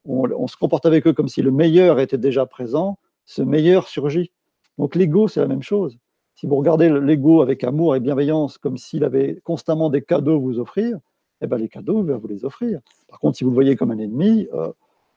on, 0.05 0.47
se 0.47 0.57
comporte 0.57 0.85
avec 0.85 1.05
eux 1.07 1.13
comme 1.13 1.27
si 1.27 1.41
le 1.41 1.51
meilleur 1.51 1.99
était 1.99 2.17
déjà 2.17 2.45
présent, 2.45 2.97
ce 3.25 3.41
meilleur 3.41 3.87
surgit. 3.87 4.31
Donc 4.77 4.95
l'ego, 4.95 5.27
c'est 5.27 5.41
la 5.41 5.47
même 5.47 5.63
chose. 5.63 5.97
Si 6.35 6.45
vous 6.45 6.55
regardez 6.55 6.89
l'ego 6.89 7.41
avec 7.41 7.63
amour 7.63 7.95
et 7.95 7.99
bienveillance, 7.99 8.57
comme 8.57 8.77
s'il 8.77 9.03
avait 9.03 9.41
constamment 9.43 9.89
des 9.89 10.01
cadeaux 10.01 10.35
à 10.35 10.39
vous 10.39 10.59
offrir, 10.59 10.99
eh 11.41 11.47
ben, 11.47 11.57
les 11.57 11.67
cadeaux, 11.67 12.01
il 12.01 12.11
va 12.11 12.17
vous 12.17 12.27
les 12.27 12.45
offrir. 12.45 12.79
Par 13.07 13.19
contre, 13.19 13.37
si 13.37 13.43
vous 13.43 13.49
le 13.49 13.55
voyez 13.55 13.75
comme 13.75 13.91
un 13.91 13.97
ennemi, 13.97 14.47
euh, 14.53 14.71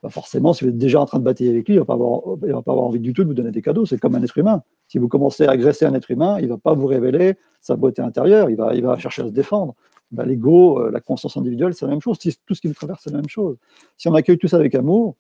forcément, 0.09 0.53
si 0.53 0.65
vous 0.65 0.71
êtes 0.71 0.79
déjà 0.79 1.01
en 1.01 1.07
train 1.07 1.19
de 1.19 1.25
batailler 1.25 1.51
avec 1.51 1.69
lui, 1.69 1.75
il 1.75 1.79
ne 1.79 1.85
va, 1.85 2.63
pas 2.63 2.73
avoir 2.73 2.87
envie 2.87 3.01
du 3.01 3.13
tout 3.13 3.23
de 3.23 3.29
vous 3.29 3.35
donner 3.35 3.51
des 3.51 3.61
cadeaux. 3.61 3.85
C'est 3.85 3.99
comme 3.99 4.15
un 4.15 4.23
être 4.23 4.39
humain. 4.39 4.63
Si 4.89 4.99
vous 4.99 5.09
commencez 5.09 5.45
à 5.45 5.51
agresser 5.51 5.85
un 5.85 5.95
être 5.95 6.11
humain, 6.11 6.39
il 6.39 6.45
ne 6.45 6.51
va 6.51 6.59
pas 6.59 6.73
vous 6.75 6.87
révéler 6.87 7.35
sa 7.61 7.77
beauté 7.77 8.01
intérieure, 8.01 8.49
il 8.49 8.57
va, 8.57 8.75
il 8.75 8.83
va 8.83 8.97
chercher 8.97 9.23
à 9.23 9.27
se 9.27 9.31
défendre. 9.31 9.75
Bah, 10.11 10.25
l'ego, 10.25 10.81
euh, 10.81 10.91
la 10.91 11.01
conscience 11.01 11.37
individuelle, 11.37 11.75
c'est 11.75 11.85
la 11.85 11.91
même 11.91 12.01
chose. 12.01 12.19
Tout 12.19 12.55
ce 12.55 12.61
qui 12.61 12.69
nous 12.69 12.75
traverse, 12.75 13.03
c'est 13.05 13.11
la 13.11 13.19
même 13.19 13.29
chose. 13.29 13.57
Si 13.99 14.09
on 14.09 14.15
accueille 14.15 14.39
tout 14.39 14.49
ça 14.49 14.57
avec 14.57 14.75
amour, 14.75 15.17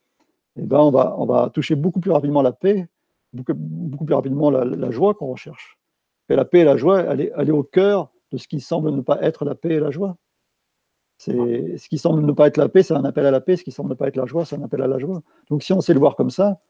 eh 0.56 0.62
ben, 0.62 0.78
on, 0.78 0.90
va, 0.90 1.14
on 1.18 1.26
va 1.26 1.50
toucher 1.50 1.74
beaucoup 1.74 2.00
plus 2.00 2.10
rapidement 2.10 2.42
la 2.42 2.52
paix, 2.52 2.88
beaucoup, 3.32 4.04
plus 4.04 4.14
rapidement 4.14 4.50
la, 4.50 4.90
joie 4.90 5.14
qu'on 5.14 5.28
recherche. 5.28 5.78
Et 6.28 6.36
la 6.36 6.44
paix 6.44 6.60
et 6.60 6.64
la 6.64 6.76
joie, 6.76 7.00
elle 7.00 7.20
est 7.20 7.52
au 7.52 7.62
cœur 7.62 8.10
de 8.32 8.38
ce 8.38 8.48
qui 8.48 8.60
semble 8.60 8.90
ne 8.90 9.00
pas 9.00 9.20
être 9.22 9.44
la 9.44 9.54
paix 9.54 9.74
et 9.74 9.80
la 9.80 9.90
joie. 9.90 10.16
C'est 11.20 11.76
ce 11.76 11.86
qui 11.90 11.98
semble 11.98 12.24
ne 12.24 12.32
pas 12.32 12.46
être 12.46 12.56
la 12.56 12.70
paix, 12.70 12.82
c'est 12.82 12.94
un 12.94 13.04
appel 13.04 13.26
à 13.26 13.30
la 13.30 13.42
paix. 13.42 13.54
Ce 13.56 13.62
qui 13.62 13.72
semble 13.72 13.90
ne 13.90 13.94
pas 13.94 14.08
être 14.08 14.16
la 14.16 14.24
joie, 14.24 14.46
c'est 14.46 14.56
un 14.56 14.62
appel 14.62 14.80
à 14.80 14.86
la 14.86 14.98
joie. 14.98 15.20
Donc, 15.50 15.62
si 15.62 15.74
on 15.74 15.82
sait 15.82 15.92
le 15.92 16.00
voir 16.00 16.16
comme 16.16 16.30
ça, 16.30 16.62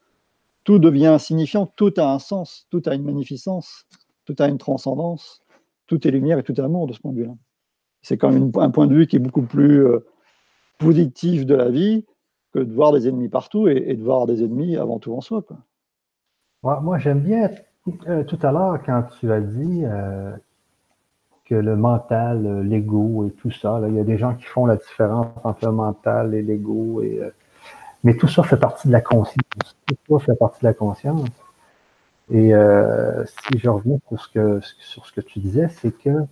tout 0.65 0.77
devient 0.77 1.15
signifiant, 1.21 1.67
tout 1.67 1.93
a 1.95 2.11
un 2.11 2.19
sens, 2.19 2.67
tout 2.69 2.81
a 2.85 2.93
une 2.93 3.05
magnificence, 3.05 3.85
tout 4.25 4.35
a 4.39 4.49
une 4.49 4.57
transcendance, 4.57 5.41
tout 5.87 6.05
est 6.05 6.11
lumière 6.11 6.37
et 6.37 6.43
tout 6.43 6.53
est 6.53 6.59
amour 6.59 6.85
de 6.87 6.91
ce 6.91 6.99
point 6.99 7.13
de 7.13 7.19
vue-là. 7.19 7.33
C'est 8.01 8.17
quand 8.17 8.29
même 8.29 8.51
un 8.55 8.71
point 8.71 8.87
de 8.87 8.93
vue 8.93 9.07
qui 9.07 9.15
est 9.15 9.19
beaucoup 9.19 9.43
plus 9.43 9.85
euh, 9.85 10.05
positif 10.79 11.45
de 11.45 11.55
la 11.55 11.69
vie 11.69 12.05
que 12.53 12.59
de 12.59 12.73
voir 12.73 12.91
des 12.91 13.07
ennemis 13.07 13.29
partout 13.29 13.69
et, 13.69 13.95
de 13.95 14.03
voir 14.03 14.25
des 14.25 14.43
ennemis 14.43 14.75
avant 14.75 14.99
tout 14.99 15.13
en 15.13 15.21
soi. 15.21 15.45
Moi, 16.61 16.97
j'aime 16.97 17.21
bien 17.21 17.51
euh, 18.09 18.25
tout 18.25 18.39
à 18.41 18.51
l'heure 18.51 18.83
quand 18.85 19.03
tu 19.17 19.31
as 19.31 19.39
dit 19.39 19.85
euh, 19.85 20.35
le 21.55 21.75
mental, 21.75 22.45
euh, 22.45 22.63
l'ego 22.63 23.25
et 23.27 23.31
tout 23.31 23.51
ça, 23.51 23.81
il 23.87 23.95
y 23.95 23.99
a 23.99 24.03
des 24.03 24.17
gens 24.17 24.33
qui 24.35 24.45
font 24.45 24.65
la 24.65 24.77
différence 24.77 25.27
entre 25.43 25.65
le 25.65 25.71
mental 25.71 26.33
et 26.33 26.41
l'ego. 26.41 27.01
Euh, 27.01 27.31
mais 28.03 28.15
tout 28.15 28.27
ça 28.27 28.43
fait 28.43 28.57
partie 28.57 28.87
de 28.87 28.93
la 28.93 29.01
conscience. 29.01 29.77
Tout 29.85 30.19
ça 30.19 30.25
fait 30.25 30.37
partie 30.37 30.61
de 30.61 30.67
la 30.67 30.73
conscience. 30.73 31.29
Et 32.31 32.53
euh, 32.53 33.25
si 33.25 33.59
je 33.59 33.69
reviens 33.69 33.97
sur 34.07 34.21
ce 34.21 34.29
que, 34.29 34.59
sur 34.79 35.05
ce 35.05 35.11
que 35.11 35.21
tu 35.21 35.39
disais, 35.39 35.67
c'est 35.69 35.91
que 35.91 36.25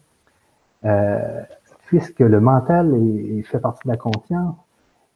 puisque 1.88 2.20
le 2.20 2.40
mental 2.40 2.94
fait 3.44 3.60
partie 3.60 3.88
de 3.88 3.92
la 3.92 3.98
conscience, 3.98 4.56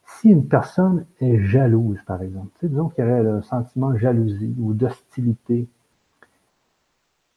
si 0.05 0.29
une 0.29 0.47
personne 0.47 1.05
est 1.21 1.39
jalouse, 1.39 1.99
par 2.05 2.21
exemple, 2.21 2.49
disons 2.61 2.91
y 2.97 3.01
aurait 3.01 3.25
un 3.27 3.41
sentiment 3.41 3.91
de 3.91 3.97
jalousie 3.97 4.53
ou 4.59 4.73
d'hostilité 4.73 5.67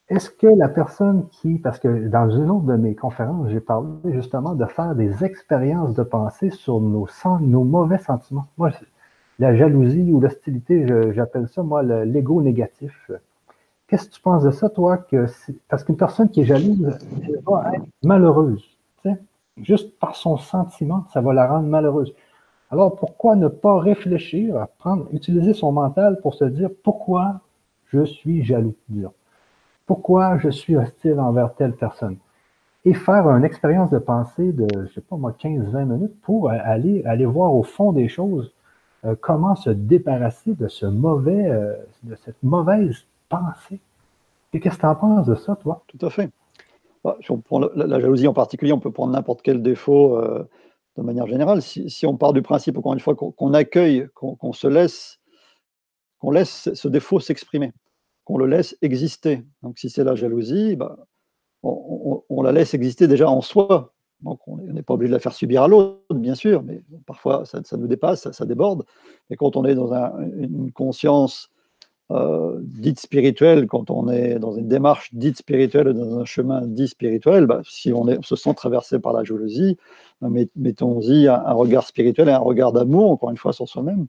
est-ce 0.08 0.30
que 0.30 0.46
la 0.46 0.68
personne 0.68 1.28
qui, 1.30 1.58
parce 1.58 1.80
que 1.80 2.06
dans 2.08 2.30
une 2.30 2.50
autre 2.50 2.66
de 2.66 2.76
mes 2.76 2.94
conférences, 2.94 3.48
j'ai 3.50 3.60
parlé 3.60 3.88
justement 4.12 4.54
de 4.54 4.64
faire 4.66 4.94
des 4.94 5.24
expériences 5.24 5.94
de 5.94 6.04
pensée 6.04 6.50
sur 6.50 6.80
nos, 6.80 7.08
mauvais 7.40 7.98
sentiments. 7.98 8.46
Moi, 8.56 8.70
la 9.40 9.56
jalousie 9.56 10.12
ou 10.12 10.20
l'hostilité, 10.20 10.86
j'appelle 11.12 11.48
ça, 11.48 11.64
moi, 11.64 11.82
l'ego 11.82 12.40
négatif. 12.40 13.10
Qu'est-ce 13.88 14.08
que 14.08 14.14
tu 14.14 14.20
penses 14.20 14.44
de 14.44 14.52
ça, 14.52 14.68
toi? 14.68 15.04
Parce 15.68 15.82
qu'une 15.82 15.96
personne 15.96 16.28
qui 16.28 16.42
est 16.42 16.44
jalouse, 16.44 16.96
elle 17.24 17.40
va 17.44 17.72
être 17.74 17.86
malheureuse. 18.04 18.64
Juste 19.56 19.98
par 19.98 20.14
son 20.14 20.36
sentiment, 20.36 21.04
ça 21.12 21.20
va 21.20 21.32
la 21.32 21.46
rendre 21.46 21.66
malheureuse. 21.66 22.14
Alors, 22.70 22.94
pourquoi 22.94 23.36
ne 23.36 23.48
pas 23.48 23.80
réfléchir 23.80 24.66
prendre, 24.78 25.06
utiliser 25.12 25.54
son 25.54 25.72
mental 25.72 26.20
pour 26.20 26.34
se 26.34 26.44
dire 26.44 26.68
pourquoi 26.84 27.40
je 27.86 28.04
suis 28.04 28.44
jaloux, 28.44 28.74
pourquoi 29.86 30.38
je 30.38 30.50
suis 30.50 30.76
hostile 30.76 31.18
envers 31.20 31.54
telle 31.54 31.72
personne. 31.72 32.16
Et 32.84 32.94
faire 32.94 33.28
une 33.30 33.44
expérience 33.44 33.90
de 33.90 33.98
pensée 33.98 34.52
de, 34.52 34.66
je 34.86 34.92
sais 34.92 35.00
pas 35.00 35.16
moi, 35.16 35.34
15-20 35.40 35.84
minutes 35.84 36.20
pour 36.22 36.50
aller, 36.50 37.02
aller 37.04 37.26
voir 37.26 37.54
au 37.54 37.62
fond 37.62 37.92
des 37.92 38.08
choses 38.08 38.52
euh, 39.04 39.14
comment 39.20 39.56
se 39.56 39.70
débarrasser 39.70 40.54
de 40.54 40.68
ce 40.68 40.86
mauvais, 40.86 41.46
euh, 41.46 41.74
de 42.02 42.14
cette 42.16 42.40
mauvaise 42.42 43.04
pensée. 43.28 43.80
Et 44.52 44.60
qu'est-ce 44.60 44.76
que 44.76 44.80
tu 44.80 44.86
en 44.86 44.94
penses 44.94 45.26
de 45.26 45.34
ça, 45.34 45.56
toi? 45.56 45.82
Tout 45.88 46.04
à 46.04 46.10
fait. 46.10 46.30
Bah, 47.04 47.16
on 47.28 47.38
prend 47.38 47.60
la, 47.60 48.00
jalousie 48.00 48.28
en 48.28 48.32
particulier, 48.32 48.72
on 48.72 48.80
peut 48.80 48.90
prendre 48.90 49.12
n'importe 49.12 49.42
quel 49.42 49.62
défaut 49.62 50.16
euh, 50.16 50.48
de 50.96 51.02
manière 51.02 51.26
générale. 51.26 51.62
Si, 51.62 52.06
on 52.06 52.16
part 52.16 52.32
du 52.32 52.42
principe, 52.42 52.78
encore 52.78 52.94
une 52.94 53.00
fois, 53.00 53.14
qu'on 53.14 53.54
accueille, 53.54 54.08
qu'on 54.14 54.52
se 54.52 54.66
laisse, 54.66 55.18
qu'on 56.20 56.30
laisse 56.30 56.72
ce 56.72 56.88
défaut 56.88 57.20
s'exprimer 57.20 57.72
qu'on 58.26 58.36
le 58.36 58.46
laisse 58.46 58.76
exister. 58.82 59.44
Donc 59.62 59.78
si 59.78 59.88
c'est 59.88 60.04
la 60.04 60.16
jalousie, 60.16 60.76
bah, 60.76 60.98
on, 61.62 62.42
la 62.42 62.52
laisse 62.52 62.74
exister 62.74 63.08
déjà 63.08 63.30
en 63.30 63.40
soi. 63.40 63.94
Donc 64.20 64.40
on 64.46 64.56
n'est 64.56 64.82
pas 64.82 64.94
obligé 64.94 65.10
de 65.10 65.14
la 65.14 65.20
faire 65.20 65.32
subir 65.32 65.62
à 65.62 65.68
l'autre, 65.68 66.14
bien 66.14 66.34
sûr, 66.34 66.62
mais 66.62 66.82
parfois 67.06 67.44
ça, 67.46 67.60
nous 67.76 67.86
dépasse, 67.86 68.30
ça, 68.30 68.44
déborde. 68.44 68.84
Et 69.30 69.36
quand 69.36 69.56
on 69.56 69.64
est 69.64 69.74
dans 69.74 69.92
une 69.92 70.72
conscience 70.72 71.50
euh, 72.10 72.58
dite 72.62 72.98
spirituelle, 72.98 73.68
quand 73.68 73.90
on 73.90 74.08
est 74.08 74.38
dans 74.38 74.52
une 74.52 74.68
démarche 74.68 75.14
dite 75.14 75.38
spirituelle, 75.38 75.92
dans 75.92 76.18
un 76.18 76.24
chemin 76.24 76.62
dit 76.66 76.88
spirituel, 76.88 77.46
bah, 77.46 77.60
si 77.64 77.92
on, 77.92 78.22
se 78.22 78.34
sent 78.34 78.54
traversé 78.54 78.98
par 78.98 79.12
la 79.12 79.22
jalousie, 79.22 79.76
bah, 80.20 80.28
mettons-y 80.56 81.28
un, 81.28 81.52
regard 81.52 81.86
spirituel 81.86 82.28
et 82.28 82.32
un 82.32 82.38
regard 82.38 82.72
d'amour, 82.72 83.10
encore 83.10 83.30
une 83.30 83.36
fois, 83.36 83.52
sur 83.52 83.68
soi-même. 83.68 84.06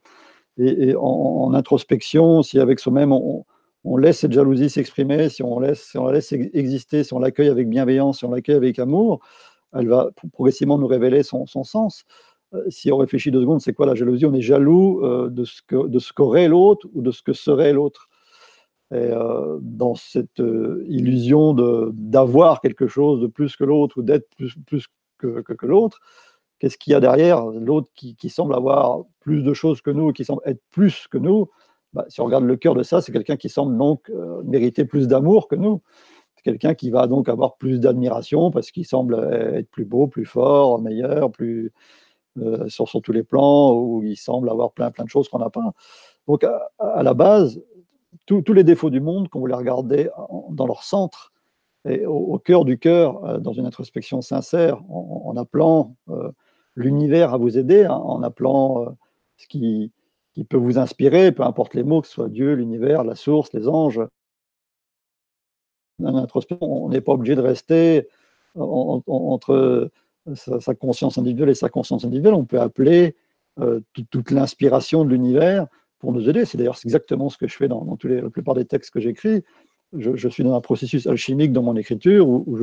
Et, 0.58 0.95
en, 0.95 1.53
introspection, 1.53 2.41
si 2.41 2.60
avec 2.60 2.80
soi-même 2.80 3.12
on, 3.12 3.45
on 3.84 3.98
laisse 3.98 4.20
cette 4.20 4.32
jalousie 4.32 4.70
s'exprimer, 4.70 5.30
si 5.30 5.44
on 5.44 5.60
laisse, 5.60 5.96
on 5.96 6.08
la 6.08 6.13
laisse 6.13 6.32
exister, 6.34 7.04
si 7.04 7.13
on 7.13 7.19
l'accueille 7.19 7.50
avec 7.50 7.69
bienveillance, 7.69 8.19
si 8.19 8.25
on 8.25 8.32
l'accueille 8.32 8.56
avec 8.56 8.80
amour, 8.80 9.19
elle 9.73 9.88
va 9.88 10.10
progressivement 10.34 10.78
nous 10.78 10.88
révéler 10.88 11.23
son, 11.23 11.46
sens. 11.46 12.04
Euh, 12.54 12.63
si 12.69 12.92
on 12.92 12.98
réfléchit 12.98 13.32
deux 13.32 13.42
secondes, 13.42 13.62
c'est 13.62 13.73
quoi 13.73 13.86
la 13.86 13.96
jalousie? 13.96 14.25
On 14.25 14.34
est 14.34 14.42
jaloux 14.42 15.04
euh, 15.04 15.30
de 15.30 15.44
ce 15.44 15.62
que, 15.65 15.88
de 15.88 16.00
ce 16.00 16.13
qu'aurait 16.13 16.48
l'autre 16.48 16.88
ou 16.94 17.02
de 17.02 17.12
ce 17.12 17.21
que 17.21 17.34
serait 17.34 17.73
l'autre. 17.73 18.10
Et 18.92 18.96
euh, 18.96 19.58
dans 19.62 19.96
cette 19.96 20.42
illusion 20.88 21.54
d'avoir 21.94 22.62
quelque 22.62 22.88
chose 22.88 23.19
de 23.19 23.28
plus 23.28 23.58
que 23.58 23.65
l'autre 23.65 23.98
ou 23.98 24.02
d'être 24.02 24.30
plus, 24.38 24.56
plus 24.65 24.88
que, 25.17 25.42
que, 25.42 25.65
l'autre, 25.65 26.00
qu'est-ce 26.60 26.78
qu'il 26.78 26.92
y 26.92 26.96
a 26.96 27.02
derrière? 27.02 27.46
L'autre 27.48 27.90
qui, 27.96 28.30
semble 28.30 28.56
avoir 28.56 29.04
plus 29.19 29.44
de 29.44 29.54
choses 29.54 29.82
que 29.82 29.92
nous, 29.92 30.13
qui 30.13 30.23
semble 30.23 30.42
être 30.46 30.62
plus 30.71 31.08
que 31.10 31.17
nous, 31.17 31.50
bah, 31.94 32.06
si 32.10 32.21
on 32.21 32.25
regarde 32.25 32.44
le 32.44 32.56
cœur 32.56 32.75
de 32.75 32.83
ça, 32.83 33.02
c'est 33.02 33.12
quelqu'un 33.12 33.38
qui 33.38 33.50
semble 33.50 33.77
donc 33.77 34.10
euh, 34.10 34.42
mériter 34.44 34.85
plus 34.85 35.08
d'amour 35.08 35.48
que 35.48 35.56
nous. 35.56 35.81
C'est 36.35 36.44
quelqu'un 36.44 36.75
qui 36.75 36.90
va 36.90 37.08
donc 37.08 37.29
avoir 37.29 37.58
plus 37.58 37.79
d'admiration 37.79 38.52
parce 38.52 38.71
qu'il 38.71 38.85
semble 38.85 39.15
être 39.54 39.69
plus 39.69 39.85
beau, 39.85 40.08
plus 40.08 40.25
fort, 40.25 40.81
meilleur, 40.81 41.31
plus 41.31 41.71
euh, 42.40 42.67
sur, 42.69 42.88
tous 43.02 43.12
les 43.12 43.23
plans, 43.23 43.73
ou 43.73 44.04
il 44.04 44.17
semble 44.17 44.50
avoir 44.50 44.71
plein, 44.71 44.92
plein 44.92 45.06
de 45.06 45.10
choses 45.10 45.29
qu'on 45.29 45.40
n'a 45.40 45.50
pas. 45.50 45.73
Donc 46.27 46.44
à, 46.44 47.04
la 47.04 47.13
base, 47.13 47.62
tous 48.25 48.54
les 48.54 48.63
défauts 48.63 48.90
du 48.90 49.00
monde, 49.00 49.29
quand 49.29 49.40
vous 49.40 49.48
les 49.48 49.56
regardez 49.56 50.10
dans 50.50 50.67
leur 50.67 50.83
centre, 50.83 51.31
et 51.88 52.06
au, 52.06 52.38
cœur 52.38 52.65
du 52.65 52.77
cœur, 52.77 53.23
euh, 53.25 53.38
dans 53.38 53.54
une 53.54 53.65
introspection 53.65 54.21
sincère, 54.21 54.81
en, 54.90 55.35
appelant 55.38 55.96
euh, 56.10 56.31
l'univers 56.75 57.33
à 57.33 57.38
vous 57.38 57.58
aider, 57.58 57.85
hein, 57.85 57.94
en 57.94 58.23
appelant 58.23 58.83
euh, 58.83 58.90
ce 59.38 59.48
qui, 59.48 59.92
qui, 60.38 60.44
peut 60.44 60.58
vous 60.58 60.77
inspirer, 60.77 61.31
peu 61.31 61.44
importe 61.44 61.73
les 61.73 61.83
mots, 61.83 62.02
que 62.02 62.08
ce 62.08 62.13
soit 62.13 62.29
Dieu, 62.29 62.54
l'univers, 62.54 63.04
la 63.04 63.15
source, 63.15 63.52
les 63.54 63.67
anges. 63.67 64.02
on 66.00 66.90
n'est 66.90 67.02
pas 67.02 67.13
obligé 67.13 67.35
de 67.35 67.42
rester 67.42 68.08
entre 68.56 69.90
sa, 70.35 70.75
conscience 70.75 71.17
individuelle 71.17 71.50
et 71.50 71.56
sa 71.56 71.69
conscience 71.69 72.06
individuelle. 72.06 72.33
On 72.33 72.46
peut 72.46 72.60
appeler 72.60 73.15
toute, 74.12 74.31
l'inspiration 74.31 75.06
de 75.06 75.10
l'univers 75.10 75.67
pour 76.00 76.13
nous 76.13 76.29
aider. 76.29 76.46
C'est 76.46 76.58
d'ailleurs 76.58 76.79
exactement 76.83 77.29
ce 77.29 77.38
que 77.38 77.48
je 77.48 77.56
fais 77.56 77.67
dans, 77.67 77.96
tous 77.98 78.08
les, 78.08 78.21
la 78.21 78.29
plupart 78.29 78.54
des 78.54 78.65
textes 78.65 78.92
que 78.92 79.00
j'écris 79.00 79.44
je, 79.94 80.27
suis 80.27 80.44
dans 80.44 80.56
un 80.56 80.62
processus 80.62 81.08
alchimique 81.08 81.54
dans 81.54 81.63
mon 81.63 81.75
écriture 81.75 82.27
où, 82.27 82.58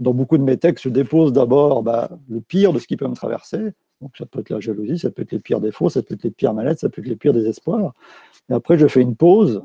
dans 0.00 0.14
beaucoup 0.14 0.38
de 0.38 0.42
mes 0.42 0.56
textes, 0.56 0.84
je 0.84 0.88
dépose 0.88 1.32
d'abord 1.32 1.82
bah, 1.82 2.10
le 2.28 2.40
pire 2.40 2.72
de 2.72 2.78
ce 2.78 2.86
qui 2.86 2.96
peut 2.96 3.06
me 3.06 3.14
traverser. 3.14 3.72
Ça 4.16 4.26
peut 4.26 4.40
être 4.40 4.50
la 4.50 4.60
jalousie, 4.60 4.98
ça 4.98 5.10
peut 5.10 5.22
être 5.22 5.32
les 5.32 5.38
pires 5.38 5.60
défauts, 5.60 5.88
ça 5.88 6.02
peut 6.02 6.14
être 6.14 6.22
les 6.24 6.30
pires 6.30 6.54
maladies, 6.54 6.80
ça 6.80 6.88
peut 6.88 7.00
être 7.00 7.08
les 7.08 7.16
pires 7.16 7.32
désespoirs. 7.32 7.94
Et 8.50 8.54
après, 8.54 8.78
je 8.78 8.86
fais 8.88 9.00
une 9.00 9.16
pause. 9.16 9.62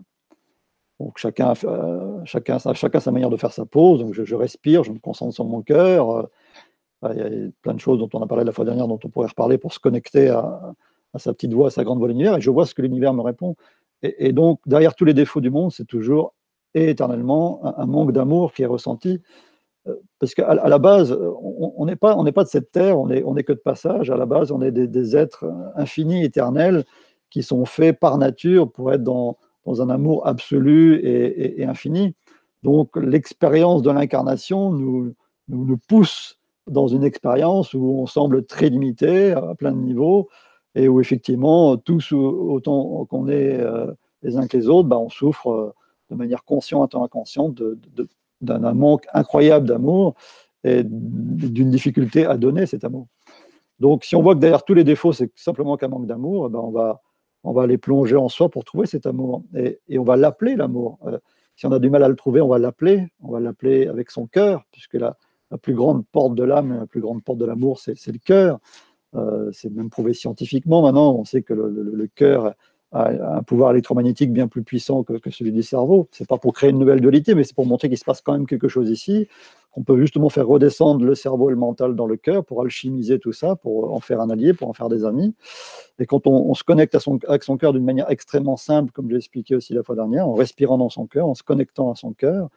Donc 1.00 1.18
chacun, 1.18 1.54
euh, 1.64 2.22
chacun 2.26 2.60
sa 2.60 3.12
manière 3.12 3.30
de 3.30 3.38
faire 3.38 3.54
sa 3.54 3.66
pause. 3.66 4.00
Donc 4.00 4.14
je, 4.14 4.36
respire, 4.36 4.84
je 4.84 4.92
me 4.92 5.00
concentre 5.00 5.34
sur 5.34 5.46
mon 5.46 5.62
cœur. 5.62 6.10
Euh, 6.12 6.24
il 7.14 7.18
y 7.18 7.22
a 7.22 7.50
plein 7.62 7.76
de 7.76 7.80
choses 7.80 8.00
dont 8.00 8.10
on 8.14 8.22
a 8.22 8.28
parlé 8.28 8.44
la 8.44 8.52
fois 8.52 8.66
dernière, 8.66 8.88
dont 8.88 9.00
on 9.04 9.10
pourrait 9.10 9.28
reparler 9.28 9.58
pour 9.58 9.74
se 9.74 9.80
connecter 9.80 10.30
à, 10.30 10.74
sa 11.18 11.34
petite 11.34 11.54
voix, 11.54 11.68
à 11.68 11.70
sa 11.70 11.84
grande 11.84 12.00
voix 12.00 12.08
de 12.08 12.14
l'univers. 12.14 12.38
Et 12.38 12.42
je 12.42 12.50
vois 12.50 12.66
ce 12.66 12.74
que 12.74 12.82
l'univers 12.82 13.14
me 13.14 13.22
répond. 13.22 13.56
et, 14.02 14.32
donc, 14.34 14.60
derrière 14.66 14.96
tous 14.96 15.06
les 15.06 15.14
défauts 15.14 15.42
du 15.42 15.52
monde, 15.52 15.72
c'est 15.72 15.86
toujours 15.86 16.34
et 16.78 16.90
éternellement 16.90 17.62
un, 17.78 17.86
manque 17.86 18.12
d'amour 18.12 18.54
qui 18.54 18.64
est 18.64 18.68
ressenti. 18.68 19.22
Euh, 19.88 19.96
parce 20.20 20.34
qu'à 20.34 20.54
la 20.54 20.80
base, 20.80 21.18
on 21.42 21.86
n'est 21.86 21.96
pas, 21.96 22.16
on 22.18 22.24
pas 22.32 22.44
de 22.44 22.50
cette 22.50 22.72
terre, 22.72 23.00
on 23.00 23.08
n'est 23.08 23.24
on 23.24 23.36
est 23.38 23.44
que 23.44 23.54
de 23.54 23.60
passage. 23.60 24.10
À 24.10 24.18
la 24.18 24.26
base, 24.26 24.52
on 24.52 24.62
est 24.62 24.72
des, 24.72 25.16
êtres 25.16 25.46
infinis, 25.76 26.24
éternels, 26.24 26.86
qui 27.30 27.44
sont 27.44 27.66
faits 27.66 28.00
par 28.00 28.18
nature 28.18 28.72
pour 28.72 28.92
être 28.94 29.04
dans, 29.04 29.38
dans 29.66 29.82
un 29.82 29.90
amour 29.90 30.26
absolu 30.26 31.00
et, 31.04 31.66
infini. 31.66 32.16
Donc 32.64 32.96
l'expérience 32.96 33.82
de 33.84 33.92
l'incarnation 33.92 34.72
nous, 34.72 35.14
nous, 35.50 35.78
pousse 35.88 36.40
dans 36.66 36.88
une 36.88 37.04
expérience 37.04 37.74
où 37.74 38.00
on 38.00 38.08
semble 38.08 38.46
très 38.46 38.70
limité 38.70 39.34
à 39.34 39.54
plein 39.56 39.72
de 39.72 39.78
niveaux 39.78 40.30
et 40.76 40.88
où 40.88 41.00
effectivement, 41.00 41.78
tous 41.78 42.12
autant 42.12 43.06
qu'on 43.06 43.28
est 43.28 43.60
euh, 43.60 43.92
les 44.24 44.38
uns 44.38 44.48
que 44.48 44.58
les 44.58 44.68
autres, 44.68 44.88
bah, 44.88 44.98
on 44.98 45.10
souffre 45.10 45.50
euh, 45.50 45.74
de 46.10 46.16
manière 46.16 46.44
consciente 46.44 46.94
ou 46.96 47.04
inconsciente 47.04 47.62
d'un 48.42 48.74
manque 48.74 49.06
incroyable 49.14 49.68
d'amour 49.68 50.16
et 50.64 50.84
d'une 50.84 51.70
difficulté 51.70 52.26
à 52.26 52.38
donner 52.38 52.66
cet 52.66 52.84
amour. 52.84 53.08
Donc, 53.80 54.04
si 54.04 54.16
on 54.16 54.24
voit 54.24 54.34
que 54.34 54.40
derrière 54.40 54.64
tous 54.64 54.74
les 54.74 54.84
défauts, 54.84 55.14
c'est 55.14 55.32
simplement 55.36 55.78
qu'un 55.78 55.88
manque 55.88 56.08
d'amour, 56.08 56.50
ben 56.50 56.60
on, 56.60 56.72
va, 56.72 57.02
on 57.44 57.54
va 57.54 57.64
aller 57.64 57.78
plonger 57.78 58.16
en 58.16 58.28
soi 58.28 58.50
pour 58.50 58.64
trouver 58.64 58.88
cet 58.88 59.06
amour. 59.06 59.44
Et, 59.56 59.80
et 59.88 60.00
on 60.00 60.04
va 60.04 60.16
l'appeler 60.18 60.56
l'amour. 60.56 60.98
Euh, 61.06 61.20
si 61.56 61.66
on 61.68 61.72
a 61.72 61.80
du 61.80 61.90
mal 61.90 62.04
à 62.04 62.10
le 62.10 62.16
trouver, 62.16 62.42
on 62.42 62.48
va 62.48 62.58
l'appeler. 62.58 63.08
On 63.22 63.32
va 63.32 63.40
l'appeler 63.40 63.88
avec 63.88 64.10
son 64.12 64.26
cœur, 64.28 64.64
puisque 64.72 64.96
la, 64.96 65.16
la 65.52 65.58
plus 65.58 65.76
grande 65.76 66.06
porte 66.08 66.36
de 66.36 66.44
l'âme, 66.44 66.80
la 66.80 66.88
plus 66.88 67.02
grande 67.02 67.24
porte 67.24 67.38
de 67.38 67.46
l'amour, 67.46 67.80
c'est 67.80 68.08
le 68.08 68.20
cœur. 68.20 68.60
Euh, 69.16 69.50
c'est 69.54 69.72
même 69.72 69.90
prouvé 69.90 70.14
scientifiquement 70.14 70.82
maintenant. 70.82 71.16
On 71.16 71.24
sait 71.24 71.44
que 71.44 71.54
le, 71.54 71.70
le 71.70 72.08
cœur 72.08 72.54
un 72.94 73.44
pouvoir 73.44 73.72
électromagnétique 73.72 74.32
bien 74.32 74.48
plus 74.48 74.64
puissant 74.64 75.04
que, 75.04 75.30
celui 75.30 75.52
du 75.52 75.64
cerveau. 75.64 76.08
C'est 76.12 76.28
pas 76.28 76.38
pour 76.38 76.54
créer 76.54 76.70
une 76.70 76.80
nouvelle 76.80 77.02
dualité, 77.02 77.36
mais 77.36 77.44
c'est 77.44 77.56
pour 77.56 77.66
montrer 77.66 77.90
qu'il 77.90 77.98
se 77.98 78.06
passe 78.06 78.22
quand 78.22 78.32
même 78.34 78.48
quelque 78.48 78.68
chose 78.70 78.90
ici. 78.90 79.28
On 79.76 79.84
peut 79.84 80.00
justement 80.00 80.30
faire 80.30 80.48
redescendre 80.48 81.06
le 81.06 81.14
cerveau 81.14 81.50
et 81.50 81.52
le 81.52 81.58
mental 81.58 81.96
dans 81.96 82.08
le 82.08 82.16
cœur 82.16 82.46
pour 82.46 82.62
alchimiser 82.62 83.20
tout 83.20 83.34
ça, 83.34 83.56
pour 83.56 83.94
en 83.94 84.00
faire 84.00 84.22
un 84.22 84.30
allié, 84.30 84.54
pour 84.54 84.70
en 84.70 84.74
faire 84.74 84.90
des 84.90 85.06
amis. 85.06 85.36
Et 86.00 86.06
quand 86.06 86.26
on, 86.28 86.54
se 86.54 86.64
connecte 86.64 86.96
à 86.96 87.00
son, 87.00 87.20
avec 87.28 87.44
son 87.44 87.58
cœur 87.58 87.74
d'une 87.74 87.84
manière 87.84 88.10
extrêmement 88.10 88.58
simple, 88.58 88.92
comme 88.92 89.10
j'ai 89.10 89.18
expliqué 89.18 89.56
aussi 89.56 89.74
la 89.74 89.84
fois 89.84 89.96
dernière, 89.96 90.28
en 90.28 90.34
respirant 90.34 90.78
dans 90.78 90.90
son 90.90 91.06
cœur, 91.06 91.28
en 91.28 91.36
se 91.36 91.44
connectant 91.44 91.92
à 91.92 91.96
son 91.96 92.14
cœur, 92.14 92.50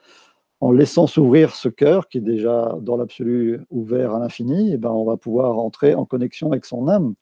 en 0.61 0.73
laissant 0.73 1.07
s'ouvrir 1.07 1.55
ce 1.55 1.69
cœur 1.69 2.09
qui 2.09 2.19
est 2.19 2.23
déjà 2.23 2.77
dans 2.81 2.97
l'absolu 2.97 3.61
ouvert 3.71 4.15
à 4.15 4.21
l'infini, 4.21 4.73
eh 4.73 4.77
ben 4.77 4.91
on 4.91 5.05
va 5.05 5.17
pouvoir 5.17 5.59
entrer 5.59 5.95
en 5.95 6.05
connexion 6.05 6.53
avec 6.53 6.65
son 6.65 6.87
âme. 6.89 7.15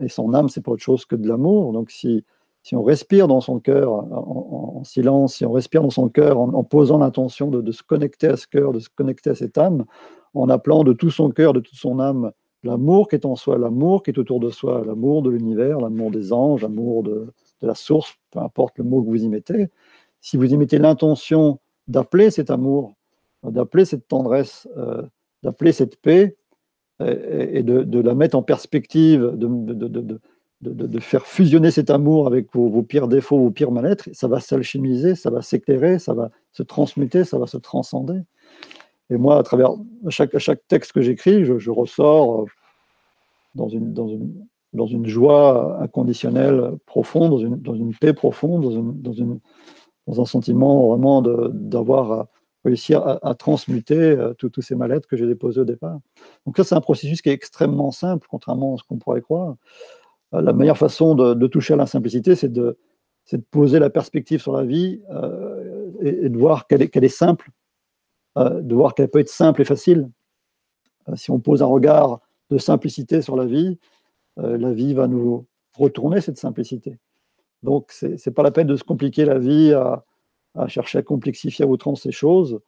Et 0.00 0.08
son 0.08 0.32
âme, 0.32 0.48
c'est 0.48 0.62
pas 0.62 0.72
autre 0.72 0.82
chose 0.82 1.04
que 1.04 1.16
de 1.16 1.28
l'amour. 1.28 1.72
Donc 1.72 1.90
si 1.90 2.24
si 2.62 2.76
on 2.76 2.82
respire 2.82 3.28
dans 3.28 3.40
son 3.40 3.60
cœur 3.60 3.92
en, 3.92 4.82
silence, 4.84 5.36
si 5.36 5.46
on 5.46 5.52
respire 5.52 5.82
dans 5.82 5.90
son 5.90 6.08
cœur 6.08 6.38
en, 6.38 6.64
posant 6.64 6.98
l'intention 6.98 7.50
de, 7.50 7.72
se 7.72 7.82
connecter 7.82 8.28
à 8.28 8.36
ce 8.36 8.46
cœur, 8.46 8.72
de 8.72 8.78
se 8.78 8.88
connecter 8.88 9.30
à 9.30 9.34
cette 9.34 9.58
âme, 9.58 9.84
en 10.34 10.48
appelant 10.48 10.84
de 10.84 10.92
tout 10.92 11.10
son 11.10 11.30
cœur, 11.30 11.52
de 11.52 11.60
toute 11.60 11.76
son 11.76 11.98
âme, 11.98 12.32
l'amour 12.62 13.08
qui 13.08 13.16
est 13.16 13.24
en 13.24 13.36
soi, 13.36 13.58
l'amour 13.58 14.02
qui 14.02 14.10
est 14.10 14.18
autour 14.18 14.40
de 14.40 14.50
soi, 14.50 14.82
l'amour 14.84 15.22
de 15.22 15.30
l'univers, 15.30 15.80
l'amour 15.80 16.10
des 16.10 16.32
anges, 16.32 16.62
l'amour 16.62 17.02
de, 17.02 17.32
la 17.62 17.74
source, 17.74 18.14
peu 18.30 18.38
importe 18.38 18.78
le 18.78 18.84
mot 18.84 19.02
que 19.02 19.08
vous 19.08 19.24
y 19.24 19.28
mettez, 19.28 19.68
si 20.20 20.36
vous 20.36 20.52
y 20.52 20.56
mettez 20.56 20.78
l'intention 20.78 21.58
d'appeler 21.86 22.30
cet 22.30 22.50
amour, 22.50 22.94
d'appeler 23.42 23.84
cette 23.84 24.06
tendresse, 24.08 24.68
euh, 24.76 25.02
d'appeler 25.42 25.72
cette 25.72 25.96
paix, 25.96 26.36
et, 27.00 27.62
de, 27.62 28.00
la 28.00 28.14
mettre 28.14 28.36
en 28.36 28.42
perspective, 28.42 29.22
de, 29.36 30.20
de, 30.60 30.98
faire 31.00 31.26
fusionner 31.26 31.70
cet 31.70 31.90
amour 31.90 32.26
avec 32.26 32.52
vos, 32.52 32.82
pires 32.82 33.08
défauts, 33.08 33.38
vos 33.38 33.50
pires 33.50 33.70
mal-être, 33.70 34.08
ça 34.12 34.28
va 34.28 34.40
s'alchimiser, 34.40 35.14
ça 35.14 35.30
va 35.30 35.42
s'éclairer, 35.42 35.98
ça 35.98 36.14
va 36.14 36.30
se 36.52 36.62
transmuter, 36.62 37.24
ça 37.24 37.38
va 37.38 37.46
se 37.46 37.58
transcender. 37.58 38.20
Et 39.10 39.16
moi, 39.16 39.38
à 39.38 39.42
travers 39.42 39.70
chaque, 40.08 40.36
chaque 40.38 40.66
texte 40.68 40.92
que 40.92 41.00
j'écris, 41.00 41.44
je, 41.44 41.70
ressors 41.70 42.42
euh, 42.42 42.46
dans 43.54 43.68
une, 43.68 43.92
dans, 43.94 44.08
une, 44.08 44.46
dans 44.72 44.86
une 44.86 45.06
joie 45.06 45.80
inconditionnelle 45.80 46.72
profonde, 46.86 47.30
dans 47.30 47.38
une, 47.38 47.56
dans 47.56 47.74
une 47.74 47.94
paix 47.94 48.12
profonde, 48.12 48.62
dans, 48.62 49.12
une, 49.12 49.40
dans, 50.06 50.20
un 50.20 50.24
sentiment 50.26 50.88
vraiment 50.88 51.22
d'avoir 51.22 52.26
réussi 52.64 52.94
à, 52.94 53.18
à, 53.22 53.34
transmuter 53.34 53.96
euh, 53.96 54.34
tous 54.34 54.60
ces 54.60 54.74
mal-être 54.74 55.06
que 55.06 55.16
j'ai 55.16 55.26
déposés 55.26 55.60
au 55.60 55.64
départ. 55.64 56.00
Donc 56.44 56.56
ça, 56.56 56.64
c'est 56.64 56.74
un 56.74 56.80
processus 56.80 57.22
qui 57.22 57.30
est 57.30 57.32
extrêmement 57.32 57.92
simple, 57.92 58.26
contrairement 58.28 58.74
à 58.74 58.78
ce 58.78 58.82
qu'on 58.82 58.98
pourrait 58.98 59.22
croire. 59.22 59.54
Euh, 60.34 60.42
la 60.42 60.52
meilleure 60.52 60.78
façon 60.78 61.14
de, 61.14 61.46
toucher 61.46 61.74
à 61.74 61.76
la 61.76 61.86
simplicité, 61.86 62.34
c'est 62.34 62.52
de, 62.52 62.78
poser 63.50 63.78
la 63.78 63.90
perspective 63.90 64.40
sur 64.40 64.52
la 64.52 64.64
vie 64.64 65.02
euh, 65.10 65.90
et, 66.00 66.28
de 66.28 66.38
voir 66.38 66.66
qu'elle 66.66 66.82
est, 66.82 67.08
simple, 67.08 67.50
euh, 68.38 68.60
de 68.62 68.74
voir 68.74 68.94
qu'elle 68.94 69.08
peut 69.08 69.18
être 69.18 69.28
simple 69.28 69.62
et 69.62 69.64
facile. 69.64 70.08
si 71.14 71.30
on 71.30 71.38
pose 71.38 71.62
un 71.62 71.66
regard 71.66 72.20
de 72.50 72.58
simplicité 72.58 73.20
sur 73.22 73.36
la 73.36 73.44
vie, 73.44 73.78
la 74.36 74.72
vie 74.72 74.94
va 74.94 75.08
nous 75.08 75.46
retourner 75.76 76.20
cette 76.20 76.38
simplicité. 76.38 76.96
Donc, 77.64 77.90
ce 77.90 78.06
n'est 78.06 78.32
pas 78.32 78.44
la 78.44 78.52
peine 78.52 78.68
de 78.68 78.76
se 78.76 78.84
compliquer 78.84 79.24
la 79.24 79.38
vie 79.38 79.72
à, 79.72 80.04
chercher 80.68 80.98
à 80.98 81.02
complexifier 81.02 81.64
à 81.64 81.68
outrance 81.68 82.02
ces 82.02 82.12
choses. 82.12 82.60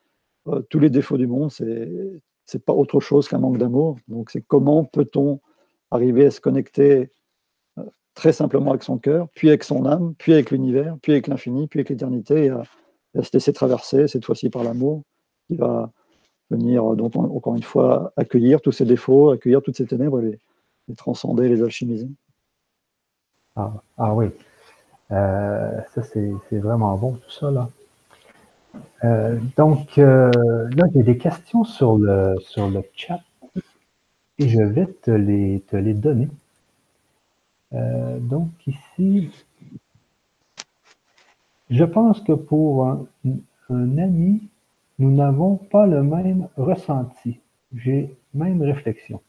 tous 0.69 0.81
les 0.81 0.91
défauts 0.91 1.17
du 1.17 1.29
monde, 1.29 1.53
ce 1.53 1.65
n'est 1.65 2.61
pas 2.61 2.73
autre 2.73 2.99
chose 2.99 3.29
qu'un 3.29 3.39
manque 3.39 3.59
d'amour. 3.59 3.99
Donc, 4.09 4.31
c'est 4.31 4.43
comment 4.43 4.85
peut-on 4.85 5.41
arriver 5.93 6.27
à 6.27 6.31
se 6.31 6.41
connecter 6.41 7.11
très 8.15 8.33
simplement 8.33 8.71
avec 8.71 8.83
son 8.83 8.99
cœur, 8.99 9.29
puis 9.35 9.49
avec 9.49 9.65
son 9.65 9.87
âme, 9.87 10.15
puis 10.19 10.33
avec 10.33 10.51
l'univers, 10.51 10.97
puis 11.03 11.13
avec 11.13 11.27
l'infini, 11.27 11.67
puis 11.69 11.81
avec 11.81 11.91
l'éternité, 11.91 12.47
et, 12.47 12.51
à, 12.51 12.63
se 13.23 13.31
laisser 13.33 13.53
traverser, 13.53 14.09
cette 14.09 14.25
fois-ci 14.25 14.51
par 14.51 14.63
l'amour, 14.63 15.03
qui 15.47 15.57
va 15.57 15.91
venir, 16.51 16.85
donc, 16.97 17.17
encore 17.17 17.55
une 17.55 17.63
fois, 17.63 18.13
accueillir 18.17 18.61
tous 18.61 18.73
ces 18.73 18.85
défauts, 18.85 19.31
accueillir 19.31 19.63
toutes 19.63 19.77
ces 19.77 19.87
ténèbres, 19.87 20.21
les, 20.21 20.39
transcender, 20.97 21.49
les 21.49 21.63
alchimiser. 21.63 22.09
Ah, 23.57 23.73
ah 23.99 24.15
oui, 24.15 24.27
euh, 25.13 25.81
ça 25.95 26.03
c'est 26.03 26.59
vraiment 26.59 26.97
bon 26.97 27.15
tout 27.15 27.31
ça 27.31 27.51
là. 27.51 27.69
Euh, 29.05 29.39
donc 29.57 29.99
euh, 29.99 30.31
là, 30.77 30.85
j'ai 30.95 31.03
des 31.03 31.19
questions 31.19 31.65
sur 31.65 31.97
le, 31.97 32.37
chat 32.95 33.21
et 34.39 34.49
je 34.49 34.63
vais 34.63 34.87
te 34.87 35.11
les 35.11 35.95
donner. 35.95 36.29
Euh, 37.73 38.19
donc 38.19 38.49
ici, 38.67 39.31
je 41.69 41.85
pense 41.85 42.21
que 42.21 42.33
pour 42.33 42.87
un, 42.87 43.99
ami, 43.99 44.49
nous 44.99 45.15
n'avons 45.15 45.57
pas 45.57 45.87
le 45.87 46.03
même 46.03 46.49
ressenti. 46.57 47.39
J'ai 47.75 48.15
même 48.35 48.63
réflexion. 48.63 49.21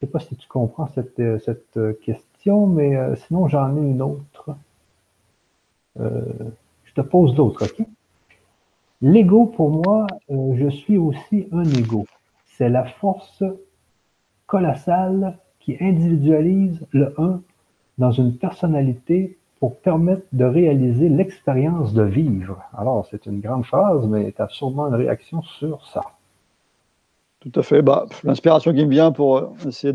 Je 0.00 0.06
ne 0.06 0.08
sais 0.08 0.12
pas 0.12 0.20
si 0.20 0.36
tu 0.36 0.46
comprends 0.46 0.88
cette, 0.88 1.18
euh, 1.20 1.38
cette 1.38 1.78
question, 2.00 2.66
mais 2.66 2.96
euh, 2.96 3.16
sinon 3.16 3.48
j'en 3.48 3.76
ai 3.76 3.80
une 3.80 4.02
autre. 4.02 4.56
je 5.96 6.92
te 6.94 7.00
pose 7.00 7.36
l'autre, 7.36 7.64
OK? 7.64 7.86
L'ego, 9.00 9.46
pour 9.46 9.70
moi, 9.70 10.06
je 10.28 10.68
suis 10.68 10.96
aussi 10.96 11.48
un 11.52 11.64
ego. 11.64 12.06
C'est 12.46 12.68
la 12.68 12.84
force 12.84 13.42
colossale 14.46 15.38
qui 15.58 15.76
individualise 15.80 16.86
le 16.92 17.14
un 17.18 17.42
dans 17.98 18.12
une 18.12 18.36
personnalité 18.36 19.38
pour 19.60 19.76
permettre 19.76 20.24
de 20.32 20.44
réaliser 20.44 21.08
l'expérience 21.08 21.94
de 21.94 22.02
vivre. 22.02 22.60
Alors, 22.76 23.06
c'est 23.10 23.26
une 23.26 23.40
grande 23.40 23.64
phrase, 23.64 24.08
mais 24.08 24.32
tu 24.32 24.42
as 24.42 24.48
sûrement 24.48 24.88
une 24.88 24.96
réaction 24.96 25.40
sur 25.42 25.86
ça. 25.86 26.00
Tout 27.38 27.52
à 27.54 27.62
fait. 27.62 27.80
Bah, 27.80 28.06
L'inspiration 28.24 28.72
qui 28.72 28.84
me 28.84 28.90
vient 28.90 29.12
pour 29.12 29.36
euh, 29.36 29.50
essayer 29.66 29.94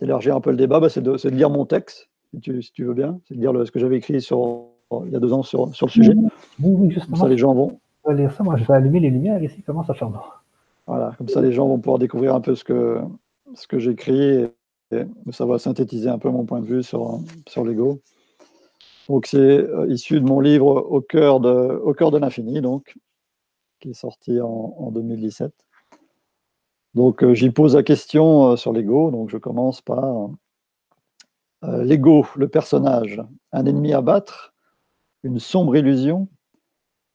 d'élargir 0.00 0.36
un 0.36 0.40
peu 0.40 0.50
le 0.50 0.58
débat, 0.58 0.80
bah, 0.80 0.90
c'est 0.90 1.00
de, 1.00 1.12
de, 1.12 1.28
lire 1.30 1.48
mon 1.48 1.64
texte, 1.64 2.10
si 2.34 2.40
tu, 2.40 2.62
si 2.62 2.72
tu 2.72 2.84
veux 2.84 2.94
bien. 2.94 3.18
C'est 3.26 3.36
de 3.36 3.40
lire 3.40 3.54
le, 3.54 3.64
ce 3.64 3.70
que 3.70 3.78
j'avais 3.78 3.96
écrit 3.96 4.20
sur, 4.20 4.66
il 5.06 5.12
y 5.12 5.16
a 5.16 5.20
deux 5.20 5.32
ans 5.32 5.42
sur, 5.42 5.74
sur 5.74 5.86
le 5.86 5.92
sujet. 5.92 6.12
Oui, 6.14 6.74
oui, 6.76 6.90
justement. 6.90 7.16
Comme 7.16 7.26
ça, 7.26 7.28
les 7.28 7.38
gens 7.38 7.54
vont. 7.54 7.80
Je 8.04 8.12
vais 8.12 8.18
lire 8.18 8.32
ça. 8.32 8.44
Moi, 8.44 8.56
je 8.56 8.64
vais 8.64 8.74
allumer 8.74 9.00
les 9.00 9.10
lumières 9.10 9.42
ici. 9.42 9.62
Comment 9.64 9.84
ça 9.84 9.94
fait 9.94 10.04
Voilà, 10.86 11.12
comme 11.16 11.28
ça, 11.28 11.40
les 11.40 11.52
gens 11.52 11.68
vont 11.68 11.78
pouvoir 11.78 11.98
découvrir 11.98 12.34
un 12.34 12.42
peu 12.42 12.54
ce 12.54 12.64
que, 12.64 13.00
ce 13.54 13.66
que 13.66 13.78
j'écris 13.78 14.20
et, 14.20 14.48
ça 15.32 15.46
va 15.46 15.58
synthétiser 15.58 16.08
un 16.08 16.18
peu 16.18 16.30
mon 16.30 16.44
point 16.44 16.60
de 16.60 16.66
vue 16.66 16.82
sur, 16.82 17.20
sur 17.48 17.64
l'ego. 17.64 18.00
Donc 19.08 19.26
c'est 19.26 19.38
euh, 19.38 19.86
issu 19.88 20.20
de 20.20 20.26
mon 20.26 20.40
livre 20.40 20.66
Au 20.66 21.00
cœur 21.00 21.40
de, 21.40 22.18
l'infini, 22.18 22.60
donc, 22.60 22.96
qui 23.80 23.90
est 23.90 23.94
sorti 23.94 24.40
en, 24.40 24.90
2017. 24.90 25.52
Donc 26.94 27.22
euh, 27.22 27.34
j'y 27.34 27.50
pose 27.50 27.76
la 27.76 27.82
question 27.82 28.52
euh, 28.52 28.56
sur 28.56 28.72
l'ego. 28.72 29.10
Donc 29.10 29.30
je 29.30 29.38
commence 29.38 29.80
par 29.80 30.30
l'ego, 31.62 32.24
le 32.36 32.46
personnage, 32.46 33.20
un 33.50 33.66
ennemi 33.66 33.92
à 33.92 34.00
battre, 34.00 34.54
une 35.24 35.40
sombre 35.40 35.74
illusion, 35.76 36.28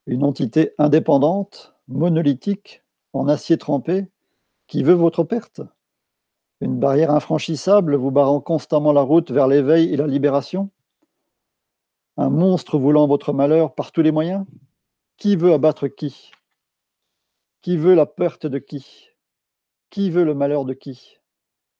une 0.08 0.26
entité 0.26 0.74
indépendante, 0.78 1.74
monolithique, 1.88 2.84
en 3.14 3.30
acier 3.30 3.58
trempé, 3.58 4.08
qui 4.68 4.84
veut 4.84 4.94
votre 4.94 5.24
perte. 5.24 5.62
Une 6.62 6.78
barrière 6.78 7.10
infranchissable 7.10 7.96
vous 7.96 8.12
barrant 8.12 8.40
constamment 8.40 8.94
la 8.94 9.02
route 9.02 9.32
vers 9.32 9.48
l'éveil 9.48 9.92
et 9.92 9.98
la 9.98 10.06
libération. 10.06 10.70
Un 12.18 12.30
monstre 12.30 12.78
voulant 12.78 13.08
votre 13.08 13.34
malheur 13.34 13.74
par 13.74 13.92
tous 13.92 14.04
les 14.04 14.12
moyens. 14.12 14.46
Qui 15.18 15.36
veut 15.36 15.54
abattre 15.54 15.88
qui? 15.88 16.30
Qui 17.64 17.78
veut 17.78 17.96
la 17.96 18.06
perte 18.06 18.46
de 18.46 18.60
qui? 18.60 19.10
Qui 19.90 20.12
veut 20.12 20.24
le 20.24 20.36
malheur 20.36 20.64
de 20.66 20.74
qui? 20.74 21.18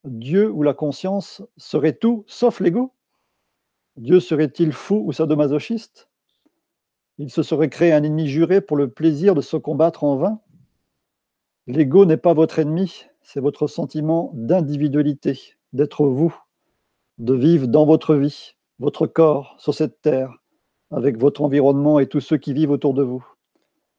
Dieu 0.04 0.50
ou 0.50 0.64
la 0.64 0.74
conscience 0.74 1.44
serait 1.58 1.94
tout 1.94 2.24
sauf 2.26 2.60
l'ego? 2.60 2.92
Dieu 3.98 4.20
serait-il 4.20 4.74
fou 4.74 5.04
ou 5.06 5.12
sadomasochiste? 5.12 6.10
Il 7.20 7.30
se 7.30 7.44
serait 7.44 7.70
créé 7.70 7.94
un 7.94 8.02
ennemi 8.02 8.28
juré 8.28 8.62
pour 8.62 8.78
le 8.78 8.90
plaisir 8.90 9.36
de 9.36 9.42
se 9.42 9.58
combattre 9.58 10.04
en 10.04 10.16
vain? 10.16 10.40
L'ego 11.68 12.06
n'est 12.06 12.18
pas 12.18 12.34
votre 12.34 12.58
ennemi, 12.58 13.06
c'est 13.22 13.40
votre 13.40 13.68
sentiment 13.68 14.32
d'individualité, 14.34 15.56
d'être 15.74 16.06
vous, 16.06 16.36
de 17.18 17.34
vivre 17.34 17.68
dans 17.68 17.86
votre 17.86 18.16
vie 18.16 18.56
votre 18.82 19.06
corps 19.06 19.56
sur 19.60 19.76
cette 19.76 20.02
terre, 20.02 20.42
avec 20.90 21.18
votre 21.18 21.44
environnement 21.44 22.00
et 22.00 22.08
tous 22.08 22.20
ceux 22.20 22.38
qui 22.38 22.52
vivent 22.52 22.72
autour 22.72 22.96
de 22.96 23.04
vous. 23.04 23.24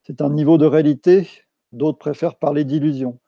C'est 0.03 0.21
un 0.21 0.29
niveau 0.29 0.59
de 0.59 0.67
réalité, 0.67 1.29
d'autres 1.71 1.99
préfèrent 1.99 2.35
parler 2.35 2.65
d'illusion. 2.65 3.21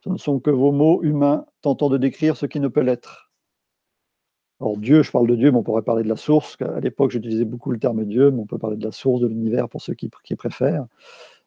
Ce 0.00 0.08
ne 0.08 0.18
sont 0.18 0.40
que 0.40 0.50
vos 0.50 0.72
mots 0.72 1.02
humains 1.02 1.46
tentant 1.62 1.88
de 1.88 1.96
décrire 1.96 2.36
ce 2.36 2.44
qui 2.44 2.58
ne 2.58 2.66
peut 2.66 2.80
l'être. 2.80 3.30
Alors 4.60 4.76
Dieu, 4.76 5.02
je 5.02 5.12
parle 5.12 5.28
de 5.28 5.36
Dieu, 5.36 5.52
mais 5.52 5.58
on 5.58 5.62
pourrait 5.62 5.82
parler 5.82 6.02
de 6.02 6.08
la 6.08 6.16
source. 6.16 6.56
À 6.60 6.80
l'époque, 6.80 7.12
j'utilisais 7.12 7.44
beaucoup 7.44 7.70
le 7.70 7.78
terme 7.78 8.04
Dieu, 8.04 8.32
mais 8.32 8.40
on 8.40 8.46
peut 8.46 8.58
parler 8.58 8.76
de 8.76 8.84
la 8.84 8.92
source 8.92 9.20
de 9.20 9.28
l'univers 9.28 9.68
pour 9.68 9.80
ceux 9.80 9.94
qui, 9.94 10.10
qui 10.24 10.34
préfèrent. 10.34 10.86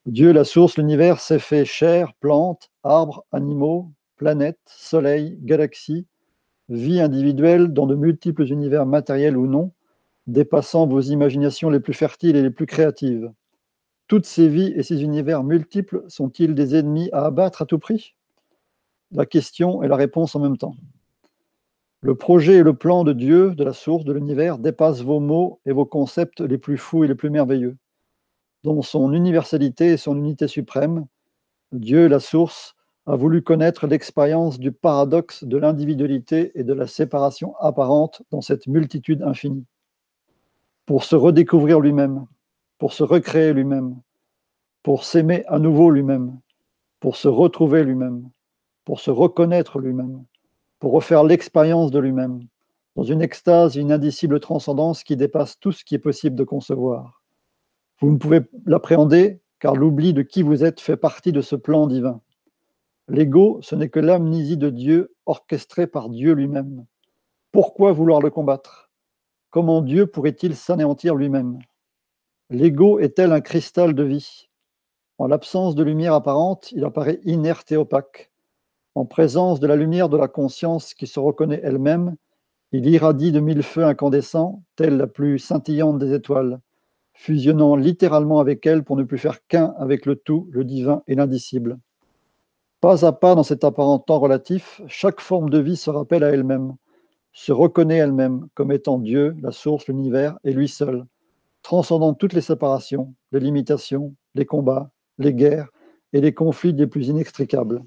Dieu, 0.06 0.32
la 0.32 0.46
source, 0.46 0.78
l'univers 0.78 1.20
s'est 1.20 1.40
fait 1.40 1.66
chair, 1.66 2.14
plantes, 2.22 2.72
arbres, 2.84 3.26
animaux, 3.32 3.92
planètes, 4.16 4.60
soleil, 4.66 5.38
galaxies, 5.42 6.06
vie 6.70 7.00
individuelle 7.00 7.70
dans 7.74 7.88
de 7.88 7.96
multiples 7.96 8.46
univers 8.52 8.86
matériels 8.86 9.38
ou 9.38 9.48
non, 9.48 9.72
dépassant 10.28 10.88
vos 10.88 11.02
imaginations 11.02 11.70
les 11.70 11.80
plus 11.80 11.94
fertiles 11.94 12.36
et 12.36 12.44
les 12.44 12.52
plus 12.52 12.66
créatives. 12.66 13.32
Toutes 14.08 14.26
ces 14.26 14.48
vies 14.48 14.74
et 14.76 14.84
ces 14.84 15.04
univers 15.04 15.44
multiples 15.44 16.04
sont-ils 16.08 16.56
des 16.56 16.76
ennemis 16.76 17.10
à 17.12 17.26
abattre 17.26 17.62
à 17.62 17.66
tout 17.66 17.80
prix? 17.80 18.16
La 19.12 19.26
question 19.26 19.82
et 19.84 19.88
la 19.88 19.96
réponse 19.96 20.36
en 20.36 20.40
même 20.40 20.58
temps. 20.58 20.76
Le 22.02 22.16
projet 22.16 22.58
et 22.58 22.64
le 22.64 22.74
plan 22.74 23.04
de 23.04 23.12
Dieu, 23.12 23.56
de 23.56 23.64
la 23.64 23.74
source, 23.74 24.06
de 24.06 24.14
l'univers, 24.14 24.58
dépassent 24.58 25.02
vos 25.02 25.20
mots 25.20 25.60
et 25.66 25.74
vos 25.74 25.86
concepts 25.86 26.40
les 26.40 26.58
plus 26.58 26.78
fous 26.78 27.04
et 27.04 27.08
les 27.08 27.16
plus 27.16 27.30
merveilleux. 27.30 27.78
Dans 28.64 28.82
son 28.82 29.14
universalité 29.14 29.88
et 29.92 29.98
son 29.98 30.18
unité 30.18 30.48
suprême, 30.48 31.08
Dieu, 31.72 32.08
la 32.08 32.20
source, 32.20 32.76
a 33.06 33.16
voulu 33.16 33.42
connaître 33.42 33.88
l'expérience 33.88 34.60
du 34.60 34.72
paradoxe 34.72 35.44
de 35.44 35.58
l'individualité 35.58 36.52
et 36.54 36.64
de 36.64 36.74
la 36.74 36.88
séparation 36.88 37.56
apparente 37.58 38.22
dans 38.32 38.42
cette 38.42 38.68
multitude 38.68 39.24
infinie. 39.24 39.66
Pour 40.86 41.04
se 41.04 41.16
redécouvrir 41.16 41.80
lui-même, 41.80 42.26
pour 42.78 42.94
se 42.94 43.04
recréer 43.04 43.54
lui-même, 43.54 44.00
pour 44.84 45.04
s'aimer 45.04 45.44
à 45.48 45.60
nouveau 45.60 45.92
lui-même, 45.92 46.40
pour 47.00 47.16
se 47.16 47.28
retrouver 47.28 47.84
lui-même, 47.84 48.30
pour 48.86 49.00
se 49.00 49.12
reconnaître 49.12 49.80
lui-même, 49.80 50.24
pour 50.80 50.92
refaire 50.92 51.24
l'expérience 51.24 51.92
de 51.92 52.00
lui-même, 52.00 52.42
dans 52.96 53.04
une 53.04 53.22
extase, 53.22 53.76
une 53.76 53.92
indicible 53.92 54.40
transcendance 54.40 55.04
qui 55.04 55.16
dépasse 55.16 55.60
tout 55.60 55.72
ce 55.72 55.84
qui 55.84 55.96
est 55.96 56.00
possible 56.00 56.36
de 56.36 56.44
concevoir. 56.44 57.22
Vous 58.00 58.12
ne 58.12 58.18
pouvez 58.18 58.42
l'appréhender 58.66 59.40
car 59.60 59.76
l'oubli 59.76 60.14
de 60.14 60.22
qui 60.22 60.42
vous 60.42 60.64
êtes 60.64 60.80
fait 60.80 60.98
partie 60.98 61.32
de 61.32 61.42
ce 61.42 61.56
plan 61.56 61.88
divin. 61.88 62.22
L'ego, 63.08 63.60
ce 63.62 63.76
n'est 63.76 63.90
que 63.90 64.00
l'amnésie 64.00 64.58
de 64.58 64.70
Dieu 64.70 65.14
orchestrée 65.26 65.88
par 65.88 66.10
Dieu 66.10 66.34
lui-même. 66.34 66.86
Pourquoi 67.52 67.92
vouloir 67.92 68.22
le 68.22 68.30
combattre? 68.30 68.90
Comment 69.50 69.82
Dieu 69.82 70.06
pourrait-il 70.06 70.56
s'anéantir 70.56 71.16
lui-même? 71.16 71.60
L'ego 72.52 73.00
est-elle 73.00 73.32
un 73.32 73.42
cristal 73.42 73.96
de 73.96 74.04
vie? 74.04 74.50
En 75.18 75.28
l'absence 75.28 75.76
de 75.76 75.84
lumière 75.84 76.14
apparente, 76.14 76.72
il 76.72 76.86
apparaît 76.86 77.20
inerte 77.24 77.72
et 77.72 77.78
opaque. 77.78 78.32
En 78.96 79.06
présence 79.06 79.60
de 79.60 79.68
la 79.68 79.76
lumière 79.76 80.10
de 80.10 80.18
la 80.18 80.28
conscience 80.28 80.94
qui 80.94 81.08
se 81.08 81.20
reconnaît 81.20 81.62
elle-même, 81.64 82.16
il 82.72 82.88
irradie 82.88 83.32
de 83.32 83.40
mille 83.40 83.64
feux 83.64 83.84
incandescents, 83.84 84.64
telle 84.76 84.98
la 84.98 85.08
plus 85.08 85.40
scintillante 85.40 85.98
des 85.98 86.14
étoiles, 86.14 86.60
fusionnant 87.20 87.76
littéralement 87.76 88.40
avec 88.40 88.66
elle 88.66 88.86
pour 88.86 88.96
ne 88.96 89.04
plus 89.04 89.18
faire 89.18 89.46
qu'un 89.46 89.76
avec 89.78 90.06
le 90.06 90.16
tout, 90.16 90.48
le 90.52 90.64
divin 90.64 91.04
et 91.06 91.16
l'indicible. 91.16 91.78
Pas 92.80 93.06
à 93.06 93.12
pas 93.12 93.36
dans 93.36 93.44
cet 93.44 93.66
apparent 93.66 94.00
temps 94.00 94.20
relatif, 94.20 94.82
chaque 94.88 95.20
forme 95.20 95.50
de 95.50 95.60
vie 95.60 95.76
se 95.76 95.90
rappelle 95.90 96.24
à 96.24 96.30
elle-même, 96.30 96.76
se 97.34 97.52
reconnaît 97.52 97.98
elle-même 97.98 98.48
comme 98.54 98.72
étant 98.72 98.98
Dieu, 98.98 99.36
la 99.42 99.52
source, 99.52 99.88
l'univers 99.88 100.40
et 100.46 100.54
lui 100.54 100.70
seul, 100.70 101.06
transcendant 101.62 102.14
toutes 102.14 102.32
les 102.32 102.40
séparations, 102.40 103.14
les 103.34 103.42
limitations, 103.42 104.16
les 104.34 104.46
combats, 104.46 104.90
les 105.18 105.34
guerres 105.34 105.68
et 106.14 106.22
les 106.22 106.34
conflits 106.34 106.72
les 106.72 106.88
plus 106.88 107.10
inextricables. 107.10 107.84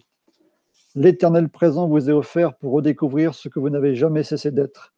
L'éternel 0.94 1.48
présent 1.48 1.88
vous 1.88 2.10
est 2.10 2.12
offert 2.12 2.54
pour 2.56 2.74
redécouvrir 2.74 3.34
ce 3.34 3.48
que 3.48 3.58
vous 3.58 3.70
n'avez 3.70 3.94
jamais 3.94 4.24
cessé 4.24 4.50
d'être. 4.50 4.92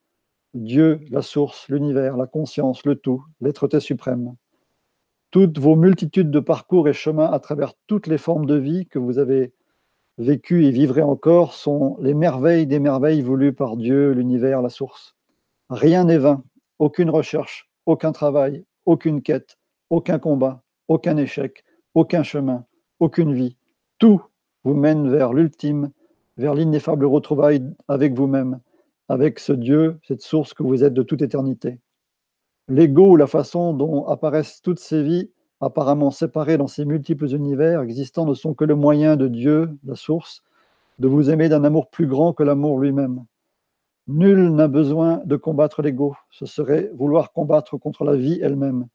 Dieu, 0.55 1.01
la 1.11 1.21
source, 1.21 1.69
l'univers, 1.69 2.17
la 2.17 2.29
conscience, 2.29 2.87
le 2.87 2.95
tout, 2.95 3.25
l'être 3.41 3.81
suprême. 3.81 4.37
Toutes 5.33 5.59
vos 5.59 5.75
multitudes 5.75 6.31
de 6.31 6.39
parcours 6.39 6.89
et 6.89 6.93
chemins 6.93 7.31
à 7.31 7.41
travers 7.41 7.75
toutes 7.89 8.07
les 8.07 8.19
formes 8.19 8.47
de 8.47 8.55
vie 8.55 8.87
que 8.87 9.01
vous 9.01 9.19
avez 9.19 9.53
vécu 10.17 10.65
et 10.65 10.71
vivrai 10.71 11.03
encore 11.03 11.55
sont 11.55 11.97
les 12.01 12.15
merveilles 12.15 12.69
des 12.69 12.79
merveilles 12.79 13.21
voulues 13.21 13.53
par 13.53 13.77
Dieu, 13.77 14.13
l'univers, 14.13 14.63
la 14.63 14.69
source. 14.69 15.17
Rien 15.71 16.05
n'est 16.05 16.19
vain, 16.19 16.45
aucune 16.79 17.11
recherche, 17.11 17.69
aucun 17.85 18.13
travail, 18.13 18.65
aucune 18.87 19.23
quête, 19.23 19.59
aucun 19.91 20.21
combat, 20.21 20.63
aucun 20.87 21.17
échec, 21.17 21.65
aucun 21.95 22.23
chemin, 22.23 22.65
aucune 23.01 23.35
vie. 23.35 23.57
Tout 23.99 24.23
vous 24.63 24.75
mène 24.75 25.11
vers 25.11 25.33
l'ultime, 25.33 25.91
vers 26.37 26.55
l'ineffable 26.55 27.07
retrouvaille 27.07 27.63
avec 27.89 28.15
vous-même, 28.15 28.61
avec 29.09 29.39
ce 29.39 29.53
Dieu, 29.53 29.99
cette 30.03 30.23
source 30.23 30.55
que 30.55 30.63
vous 30.63 30.85
êtes 30.85 30.95
de 30.95 31.03
toute 31.03 31.23
éternité. 31.23 31.79
L'ego 32.69 33.17
la 33.17 33.27
façon 33.27 33.75
dont 33.75 34.07
apparaissent 34.07 34.63
toutes 34.63 34.81
ces 34.81 35.03
vies 35.03 35.31
apparemment 35.65 36.11
séparés 36.11 36.59
dans 36.59 36.69
ces 36.69 36.85
multiples 36.85 37.33
univers 37.35 37.81
existants, 37.81 38.27
ne 38.27 38.35
sont 38.35 38.55
que 38.55 38.65
le 38.65 38.75
moyen 38.75 39.17
de 39.17 39.29
Dieu, 39.29 39.71
la 39.85 39.97
source, 39.97 40.43
de 40.99 41.09
vous 41.09 41.31
aimer 41.31 41.49
d'un 41.49 41.65
amour 41.65 41.89
plus 41.89 42.07
grand 42.07 42.33
que 42.33 42.43
l'amour 42.43 42.79
lui-même. 42.79 43.25
Nul 44.07 44.51
n'a 44.51 44.69
besoin 44.69 45.23
de 45.25 45.37
combattre 45.37 45.83
l'ego, 45.83 46.15
ce 46.31 46.47
serait 46.47 46.91
vouloir 46.95 47.33
combattre 47.33 47.79
contre 47.79 48.05
la 48.05 48.17
vie 48.17 48.39
elle-même. 48.43 48.87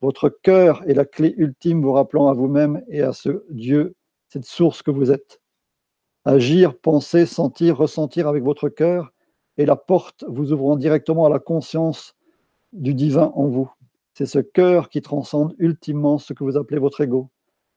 Votre 0.00 0.28
cœur 0.28 0.82
est 0.88 0.94
la 0.94 1.04
clé 1.04 1.34
ultime 1.36 1.82
vous 1.82 1.92
rappelant 1.92 2.28
à 2.28 2.34
vous-même 2.34 2.82
et 2.88 3.02
à 3.02 3.12
ce 3.12 3.44
Dieu, 3.50 3.94
cette 4.28 4.44
source 4.44 4.82
que 4.82 4.90
vous 4.90 5.10
êtes. 5.10 5.40
Agir, 6.24 6.76
penser, 6.76 7.24
sentir, 7.26 7.78
ressentir 7.78 8.28
avec 8.28 8.42
votre 8.42 8.68
cœur 8.68 9.12
est 9.58 9.66
la 9.66 9.76
porte 9.76 10.24
vous 10.28 10.52
ouvrant 10.52 10.76
directement 10.76 11.26
à 11.26 11.28
la 11.28 11.38
conscience 11.38 12.16
du 12.72 12.94
divin 12.94 13.32
en 13.34 13.46
vous. 13.48 13.70
C'est 14.14 14.26
ce 14.26 14.38
cœur 14.38 14.88
qui 14.88 15.02
transcende 15.02 15.54
ultimement 15.58 16.18
ce 16.18 16.32
que 16.32 16.44
vous 16.44 16.56
appelez 16.56 16.80
votre 16.80 17.00
ego. 17.00 17.28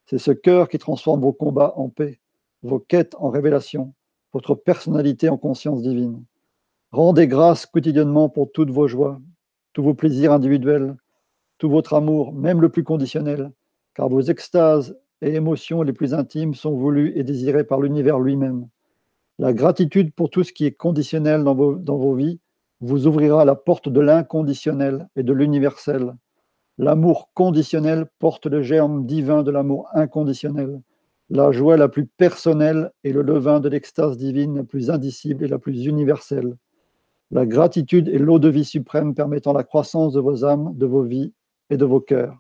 C'est 0.06 0.18
ce 0.18 0.32
cœur 0.32 0.70
qui 0.70 0.78
transforme 0.78 1.22
vos 1.22 1.34
combats 1.34 1.74
en 1.76 1.90
paix, 1.90 2.20
vos 2.64 2.80
quêtes 2.80 3.16
en 3.20 3.30
révélation, 3.30 3.94
votre 4.34 4.56
personnalité 4.56 5.30
en 5.30 5.38
conscience 5.38 5.82
divine. 5.82 6.24
Rendez 6.92 7.28
grâce 7.28 7.66
quotidiennement 7.66 8.30
pour 8.30 8.52
toutes 8.52 8.72
vos 8.72 8.88
joies, 8.88 9.20
tous 9.74 9.84
vos 9.84 9.94
plaisirs 9.94 10.34
individuels, 10.34 10.96
tout 11.58 11.70
votre 11.70 11.94
amour, 11.94 12.34
même 12.34 12.62
le 12.62 12.70
plus 12.70 12.84
conditionnel, 12.84 13.52
car 13.94 14.10
vos 14.10 14.22
extases 14.22 14.98
et 15.22 15.34
émotions 15.34 15.84
les 15.84 15.94
plus 15.94 16.14
intimes 16.14 16.54
sont 16.54 16.76
voulues 16.76 17.14
et 17.16 17.24
désirées 17.24 17.64
par 17.64 17.80
l'univers 17.80 18.20
lui-même. 18.20 18.68
La 19.42 19.54
gratitude 19.54 20.14
pour 20.14 20.30
tout 20.30 20.44
ce 20.44 20.54
qui 20.54 20.68
est 20.68 20.72
conditionnel 20.72 21.44
dans 21.44 21.56
vos, 21.56 22.14
vies 22.14 22.40
vous 22.80 23.08
ouvrira 23.08 23.44
la 23.44 23.56
porte 23.56 23.90
de 23.90 24.00
l'inconditionnel 24.00 25.10
et 25.16 25.24
de 25.24 25.34
l'universel. 25.34 26.14
L'amour 26.78 27.32
conditionnel 27.34 28.06
porte 28.20 28.46
le 28.46 28.62
germe 28.62 29.08
divin 29.08 29.42
de 29.42 29.50
l'amour 29.50 29.90
inconditionnel. 29.96 30.80
La 31.32 31.52
joie 31.52 31.76
la 31.76 31.90
plus 31.90 32.06
personnelle 32.06 32.92
est 33.04 33.14
le 33.14 33.24
levain 33.24 33.60
de 33.60 33.68
l'extase 33.68 34.16
divine 34.16 34.58
la 34.58 34.64
plus 34.64 34.92
indicible 34.92 35.44
et 35.44 35.48
la 35.48 35.58
plus 35.58 35.88
universelle. 35.88 36.56
La 37.32 37.48
gratitude 37.48 38.10
est 38.10 38.20
l'eau 38.20 38.38
de 38.38 38.50
vie 38.50 38.64
suprême 38.64 39.16
permettant 39.16 39.54
la 39.54 39.64
croissance 39.64 40.14
de 40.14 40.20
vos 40.20 40.46
âmes, 40.46 40.72
de 40.78 40.86
vos 40.86 41.02
vies 41.02 41.34
et 41.72 41.78
de 41.78 41.86
vos 41.86 42.00
cœurs. 42.00 42.38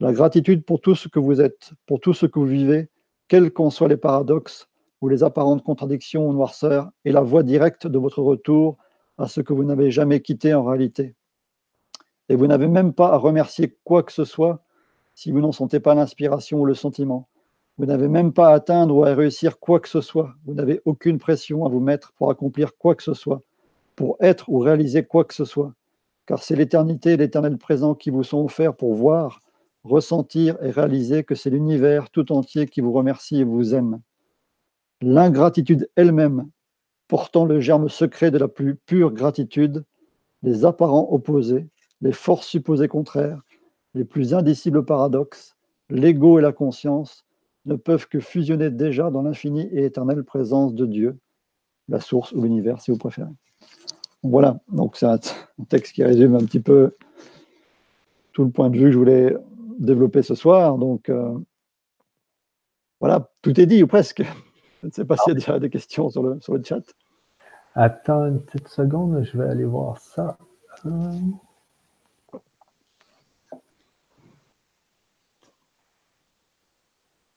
La 0.00 0.12
gratitude 0.12 0.64
pour 0.64 0.80
tout 0.80 0.96
ce 0.96 1.06
que 1.06 1.20
vous 1.20 1.40
êtes, 1.40 1.70
pour 1.86 2.00
tout 2.00 2.14
ce 2.14 2.26
que 2.26 2.40
vous 2.40 2.46
vivez, 2.46 2.88
quels 3.28 3.52
qu'en 3.52 3.70
soient 3.70 3.86
les 3.86 3.96
paradoxes 3.96 4.68
ou 5.00 5.08
les 5.08 5.22
apparentes 5.22 5.62
contradictions 5.62 6.28
ou 6.28 6.32
noirceurs, 6.32 6.90
est 7.04 7.12
la 7.12 7.20
voie 7.20 7.42
directe 7.42 7.86
de 7.86 7.98
votre 7.98 8.22
retour 8.22 8.76
à 9.18 9.28
ce 9.28 9.40
que 9.40 9.52
vous 9.52 9.64
n'avez 9.64 9.90
jamais 9.90 10.20
quitté 10.20 10.54
en 10.54 10.64
réalité. 10.64 11.14
Et 12.28 12.36
vous 12.36 12.46
n'avez 12.46 12.68
même 12.68 12.92
pas 12.92 13.12
à 13.12 13.16
remercier 13.16 13.76
quoi 13.84 14.02
que 14.02 14.12
ce 14.12 14.24
soit 14.24 14.62
si 15.14 15.32
vous 15.32 15.40
n'en 15.40 15.52
sentez 15.52 15.80
pas 15.80 15.94
l'inspiration 15.94 16.60
ou 16.60 16.64
le 16.64 16.74
sentiment. 16.74 17.28
Vous 17.78 17.86
n'avez 17.86 18.08
même 18.08 18.32
pas 18.32 18.48
à 18.48 18.54
atteindre 18.54 18.96
ou 18.96 19.04
à 19.04 19.14
réussir 19.14 19.58
quoi 19.58 19.80
que 19.80 19.88
ce 19.88 20.00
soit. 20.00 20.34
Vous 20.44 20.54
n'avez 20.54 20.80
aucune 20.84 21.18
pression 21.18 21.64
à 21.64 21.68
vous 21.68 21.80
mettre 21.80 22.12
pour 22.14 22.30
accomplir 22.30 22.76
quoi 22.76 22.94
que 22.94 23.02
ce 23.02 23.14
soit 23.14 23.42
pour 23.96 24.18
être 24.20 24.48
ou 24.48 24.58
réaliser 24.58 25.04
quoi 25.04 25.24
que 25.24 25.34
ce 25.34 25.44
soit, 25.44 25.72
car 26.26 26.42
c'est 26.42 26.54
l'éternité 26.54 27.12
et 27.12 27.16
l'éternel 27.16 27.56
présent 27.56 27.94
qui 27.94 28.10
vous 28.10 28.22
sont 28.22 28.44
offerts 28.44 28.76
pour 28.76 28.94
voir, 28.94 29.40
ressentir 29.84 30.62
et 30.62 30.70
réaliser 30.70 31.24
que 31.24 31.34
c'est 31.34 31.50
l'univers 31.50 32.10
tout 32.10 32.30
entier 32.30 32.66
qui 32.66 32.82
vous 32.82 32.92
remercie 32.92 33.40
et 33.40 33.44
vous 33.44 33.74
aime. 33.74 34.00
L'ingratitude 35.02 35.88
elle-même, 35.96 36.48
portant 37.08 37.44
le 37.44 37.60
germe 37.60 37.88
secret 37.88 38.30
de 38.30 38.38
la 38.38 38.48
plus 38.48 38.74
pure 38.74 39.12
gratitude, 39.12 39.84
les 40.42 40.64
apparents 40.64 41.08
opposés, 41.10 41.68
les 42.00 42.12
forces 42.12 42.46
supposées 42.46 42.88
contraires, 42.88 43.40
les 43.94 44.04
plus 44.04 44.34
indicibles 44.34 44.84
paradoxes, 44.84 45.56
l'ego 45.90 46.38
et 46.38 46.42
la 46.42 46.52
conscience, 46.52 47.24
ne 47.64 47.74
peuvent 47.74 48.08
que 48.08 48.20
fusionner 48.20 48.70
déjà 48.70 49.10
dans 49.10 49.22
l'infinie 49.22 49.68
et 49.72 49.84
éternelle 49.84 50.22
présence 50.22 50.74
de 50.74 50.86
Dieu, 50.86 51.18
la 51.88 52.00
source 52.00 52.32
ou 52.32 52.42
l'univers 52.42 52.80
si 52.80 52.90
vous 52.90 52.98
préférez. 52.98 53.30
Voilà, 54.22 54.60
donc 54.72 54.96
c'est 54.96 55.06
un, 55.06 55.18
texte 55.68 55.94
qui 55.94 56.04
résume 56.04 56.34
un 56.34 56.44
petit 56.44 56.60
peu 56.60 56.96
tout 58.32 58.44
le 58.44 58.50
point 58.50 58.70
de 58.70 58.76
vue 58.76 58.86
que 58.86 58.92
je 58.92 58.98
voulais 58.98 59.36
développer 59.78 60.22
ce 60.22 60.34
soir. 60.34 60.78
Donc 60.78 61.08
euh, 61.08 61.38
voilà, 63.00 63.30
tout 63.42 63.58
est 63.60 63.66
dit 63.66 63.82
ou 63.82 63.86
presque. 63.86 64.22
Je 64.86 64.90
ne 64.90 64.94
sais 64.94 65.04
pas 65.04 65.16
s'il 65.16 65.32
y 65.32 65.36
a 65.36 65.40
déjà 65.40 65.58
des 65.58 65.68
questions 65.68 66.10
sur 66.10 66.22
le, 66.22 66.40
sur 66.40 66.54
le 66.54 66.62
chat. 66.62 66.80
Attends 67.74 68.24
une 68.26 68.40
petite 68.40 68.68
seconde, 68.68 69.20
je 69.24 69.36
vais 69.36 69.48
aller 69.48 69.64
voir 69.64 69.98
ça. 69.98 70.38
Euh, 70.84 71.10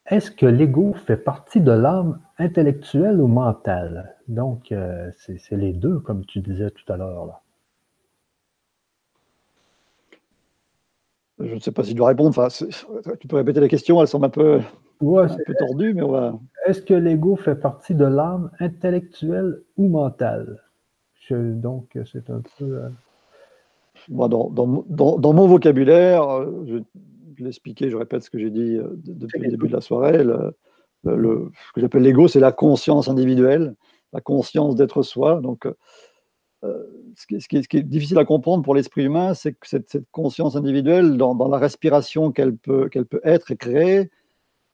Est-ce 0.06 0.30
que 0.30 0.46
l'ego 0.46 0.94
fait 0.94 1.18
partie 1.18 1.60
de 1.60 1.72
l'âme 1.72 2.22
intellectuelle 2.38 3.20
ou 3.20 3.26
mentale? 3.26 4.16
Donc, 4.28 4.72
euh, 4.72 5.10
c'est 5.18 5.58
les 5.58 5.74
deux, 5.74 6.00
comme 6.00 6.26
tu 6.26 6.42
disais 6.42 6.70
tout 6.70 6.94
à 6.94 6.98
l'heure. 6.98 7.42
Je 11.40 11.56
ne 11.56 11.60
sais 11.60 11.72
pas 11.72 11.82
si 11.82 11.90
tu 11.90 11.96
dois 11.96 12.10
répondre. 12.10 12.30
Enfin, 12.30 12.50
tu 13.20 13.28
peux 13.28 13.38
répéter 13.38 13.60
la 13.60 13.68
question, 13.68 14.00
elle 14.02 14.08
semble 14.08 14.28
un 14.28 14.30
peu, 14.30 14.62
tordue, 15.58 15.96
mais 15.96 16.04
on 16.04 16.12
va. 16.12 16.40
Est-ce 16.70 16.84
que 16.84 16.94
l'ego 16.94 17.36
fait 17.36 17.56
partie 17.56 17.96
de 17.96 18.06
l'âme 18.06 18.52
intellectuelle 18.60 19.64
ou 19.76 19.88
mentale? 19.90 20.62
donc, 21.32 21.98
c'est 22.06 22.30
un 22.30 22.42
peu. 22.60 22.78
Euh, 22.78 22.90
dans, 24.08 25.34
mon 25.34 25.48
vocabulaire, 25.48 26.30
euh, 26.30 26.66
je, 26.68 27.44
l'expliquer, 27.44 27.90
je 27.90 27.98
répète 27.98 28.24
ce 28.24 28.30
que 28.30 28.38
j'ai 28.38 28.52
dit 28.52 28.76
euh, 28.76 28.88
depuis 29.04 29.40
le 29.40 29.50
début 29.50 29.68
de 29.68 29.74
la 29.74 29.82
soirée. 29.82 30.24
Ce 31.06 31.10
que 31.74 31.82
j'appelle 31.82 32.04
l'ego, 32.04 32.28
c'est 32.28 32.40
la 32.40 32.52
conscience 32.52 33.08
individuelle, 33.08 33.74
la 34.14 34.22
conscience 34.22 34.76
d'être 34.76 35.02
soi. 35.02 35.42
Donc, 35.42 35.68
ce, 36.62 37.26
qui, 37.28 37.42
ce, 37.42 37.48
qui, 37.48 37.78
est 37.78 37.84
difficile 37.84 38.20
à 38.20 38.26
comprendre 38.26 38.64
pour 38.64 38.76
l'esprit 38.76 39.06
humain, 39.06 39.34
c'est 39.34 39.54
que 39.54 39.68
cette, 39.68 39.98
conscience 40.12 40.56
individuelle, 40.56 41.18
dans, 41.18 41.48
la 41.48 41.58
respiration 41.58 42.32
qu'elle 42.32 42.56
peut, 42.56 42.90
qu'elle 42.90 43.08
peut 43.08 43.22
être 43.24 43.50
et 43.50 43.58
créer, 43.58 44.12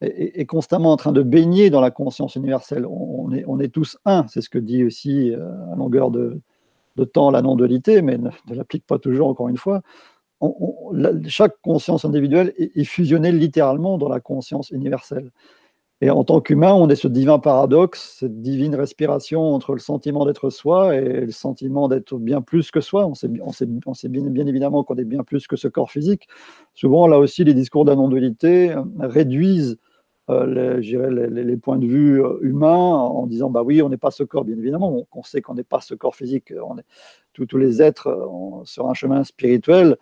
est, 0.01 0.45
constamment 0.45 0.91
en 0.91 0.97
train 0.97 1.11
de 1.11 1.23
baigner 1.23 1.69
dans 1.69 1.81
la 1.81 1.91
conscience 1.91 2.35
universelle. 2.35 2.85
On, 2.85 3.31
est, 3.31 3.43
on 3.47 3.59
est, 3.59 3.69
tous 3.69 3.97
un, 4.05 4.27
c'est 4.27 4.41
ce 4.41 4.49
que 4.49 4.59
dit 4.59 4.83
aussi 4.83 5.33
à 5.33 5.75
longueur 5.75 6.11
de, 6.11 6.41
temps 7.13 7.31
la 7.31 7.41
non-dualité, 7.41 8.01
mais 8.01 8.17
ne 8.17 8.29
l'applique 8.49 8.85
pas 8.85 8.99
toujours, 8.99 9.27
encore 9.27 9.49
une 9.49 9.57
fois 9.57 9.81
chaque 11.27 11.59
conscience 11.61 12.05
individuelle 12.05 12.53
est, 12.57 12.83
fusionnée 12.83 13.31
littéralement 13.31 13.97
dans 13.97 14.09
la 14.09 14.19
conscience 14.19 14.69
universelle. 14.69 15.31
Et 16.01 16.09
en 16.09 16.25
tant 16.25 16.41
qu'humain, 16.41 16.73
on 16.73 16.89
est 16.89 16.95
ce 16.95 17.07
divin 17.07 17.39
paradoxe, 17.39 18.17
cette 18.19 18.41
divine 18.41 18.75
respiration 18.75 19.53
entre 19.53 19.73
le 19.73 19.79
sentiment 19.79 20.25
d'être 20.25 20.49
soi 20.49 20.95
et 20.95 21.21
le 21.21 21.31
sentiment 21.31 21.87
d'être 21.87 22.17
bien 22.17 22.41
plus 22.41 22.69
que 22.69 22.81
soi. 22.81 23.05
On 23.05 23.13
sait, 23.13 23.29
bien, 23.29 24.47
évidemment 24.47 24.83
qu'on 24.83 24.95
est 24.95 25.05
bien 25.05 25.23
plus 25.23 25.47
que 25.47 25.55
ce 25.55 25.69
corps 25.69 25.91
physique. 25.91 26.27
Souvent, 26.73 27.07
là 27.07 27.17
aussi, 27.17 27.45
les 27.45 27.53
discours 27.53 27.85
d'anondulité 27.85 28.71
euh, 28.71 28.83
réduisent 28.99 29.77
euh, 30.29 30.81
les, 31.29 31.57
points 31.57 31.77
de 31.77 31.87
vue 31.87 32.21
euh, 32.21 32.39
humains 32.41 32.75
en 32.75 33.25
disant 33.25 33.49
bah 33.49 33.63
oui, 33.63 33.81
on 33.81 33.87
n'est 33.87 33.95
pas 33.95 34.11
ce 34.11 34.23
corps, 34.23 34.43
bien 34.43 34.57
évidemment, 34.57 35.07
on, 35.13 35.23
sait 35.23 35.41
qu'on 35.41 35.53
n'est 35.53 35.63
pas 35.63 35.79
ce 35.79 35.95
corps 35.95 36.15
physique. 36.15 36.53
Tous, 37.33 37.57
les 37.57 37.81
êtres 37.81 38.29
sur 38.65 38.89
un 38.89 38.93
chemin 38.93 39.23
spirituel 39.23 39.95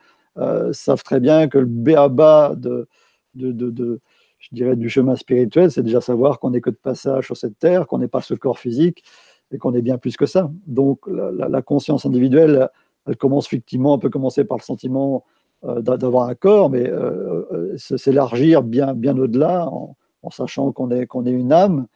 savent 0.71 1.03
très 1.03 1.19
bien 1.19 1.47
que 1.47 1.59
le 1.59 1.65
béaba 1.65 2.55
de, 2.55 2.87
de, 3.35 3.51
de, 3.51 3.99
je 4.43 4.49
dirais, 4.51 4.75
du 4.75 4.89
chemin 4.89 5.15
spirituel, 5.15 5.71
c'est 5.71 5.83
déjà 5.83 6.01
savoir 6.01 6.39
qu'on 6.39 6.49
n'est 6.49 6.59
que 6.59 6.69
de 6.69 6.75
passage 6.75 7.25
sur 7.25 7.37
cette 7.37 7.57
terre, 7.59 7.87
qu'on 7.87 7.97
n'est 7.97 8.09
pas 8.09 8.21
ce 8.21 8.33
corps 8.33 8.59
physique 8.59 9.03
et 9.51 9.57
qu'on 9.57 9.73
est 9.73 9.81
bien 9.81 9.97
plus 9.97 10.17
que 10.17 10.25
ça. 10.25 10.51
Donc 10.67 11.07
la, 11.07 11.61
conscience 11.61 12.05
individuelle, 12.05 12.69
elle 13.07 13.15
commence 13.15 13.45
effectivement, 13.45 13.95
elle 13.95 14.01
peut 14.01 14.09
commencer 14.09 14.43
par 14.43 14.57
le 14.57 14.63
sentiment 14.63 15.23
euh, 15.63 15.81
d'avoir 15.81 16.27
un 16.27 16.35
corps, 16.35 16.69
mais 16.69 16.89
euh, 16.89 17.77
s'élargir 17.77 18.63
bien, 18.63 18.93
bien 18.93 19.17
au-delà 19.17 19.69
en, 19.69 19.95
sachant 20.29 20.73
qu'on 20.73 20.91
est, 20.91 21.05
qu'on 21.05 21.25
est 21.25 21.31
une 21.31 21.53
âme, 21.53 21.87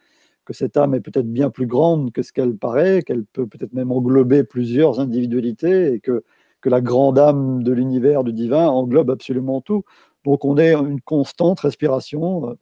que 0.46 0.54
cette 0.54 0.78
âme 0.78 0.94
est 0.94 1.00
peut-être 1.00 1.30
bien 1.30 1.50
plus 1.50 1.66
grande 1.66 2.12
que 2.12 2.22
ce 2.22 2.32
qu'elle 2.32 2.56
paraît, 2.56 3.02
qu'elle 3.02 3.24
peut 3.24 3.46
peut-être 3.46 3.74
même 3.74 3.92
englober 3.92 4.42
plusieurs 4.42 5.00
individualités 5.00 5.92
et 5.92 6.00
que 6.00 6.24
que 6.60 6.68
la 6.68 6.80
grande 6.80 7.18
âme 7.18 7.62
de 7.62 7.72
l'univers 7.72 8.24
du 8.24 8.32
divin 8.32 8.66
englobe 8.66 9.10
absolument 9.10 9.60
tout. 9.60 9.84
Donc 10.24 10.44
on 10.44 10.58
est 10.58 10.74
une 10.74 11.00
constante 11.00 11.60
respiration 11.60 12.50
euh, 12.50 12.54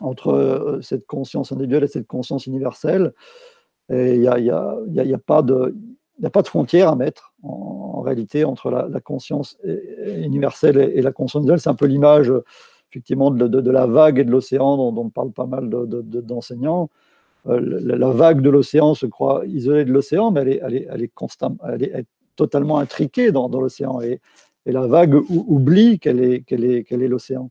entre 0.00 0.28
euh, 0.28 0.80
cette 0.80 1.06
conscience 1.06 1.52
individuelle 1.52 1.84
et 1.84 1.88
cette 1.88 2.06
conscience 2.06 2.46
universelle. 2.46 3.12
Et 3.90 4.14
il 4.14 4.20
n'y 4.20 4.28
a, 4.28 4.38
y 4.38 4.50
a, 4.50 5.18
pas 5.18 5.42
de, 5.42 5.74
de 6.18 6.42
frontière 6.44 6.90
à 6.90 6.96
mettre 6.96 7.32
en, 7.42 8.02
réalité 8.02 8.44
entre 8.44 8.70
la, 8.70 9.00
conscience 9.00 9.56
universelle 9.64 10.76
et, 10.76 11.00
la 11.00 11.10
conscience 11.10 11.40
individuelle. 11.40 11.60
C'est 11.60 11.70
un 11.70 11.74
peu 11.74 11.86
l'image 11.86 12.30
effectivement 12.90 13.30
de, 13.30 13.48
de, 13.48 13.70
la 13.70 13.86
vague 13.86 14.18
et 14.18 14.24
de 14.24 14.30
l'océan 14.30 14.76
dont, 14.76 14.92
dont 14.92 15.08
parle 15.08 15.32
pas 15.32 15.46
mal 15.46 15.70
d'enseignants. 15.70 16.90
Euh, 17.46 17.60
la, 17.82 18.10
vague 18.10 18.40
de 18.40 18.50
l'océan 18.50 18.94
se 18.94 19.06
croit 19.06 19.42
isolée 19.46 19.84
de 19.84 19.92
l'océan, 19.92 20.30
mais 20.30 20.40
elle 20.40 20.74
est, 20.74 20.86
elle 20.90 21.02
est, 21.02 22.06
totalement 22.36 22.78
intriquée 22.78 23.32
dans, 23.32 23.48
l'océan. 23.48 24.00
Et, 24.00 24.20
la 24.72 24.86
vague 24.86 25.14
oublie 25.30 25.98
qu'elle 25.98 26.20
est, 26.20 26.42
qu'elle 26.42 26.64
est, 26.64 26.84
qu'elle 26.84 27.02
est 27.02 27.08
l'océan. 27.08 27.50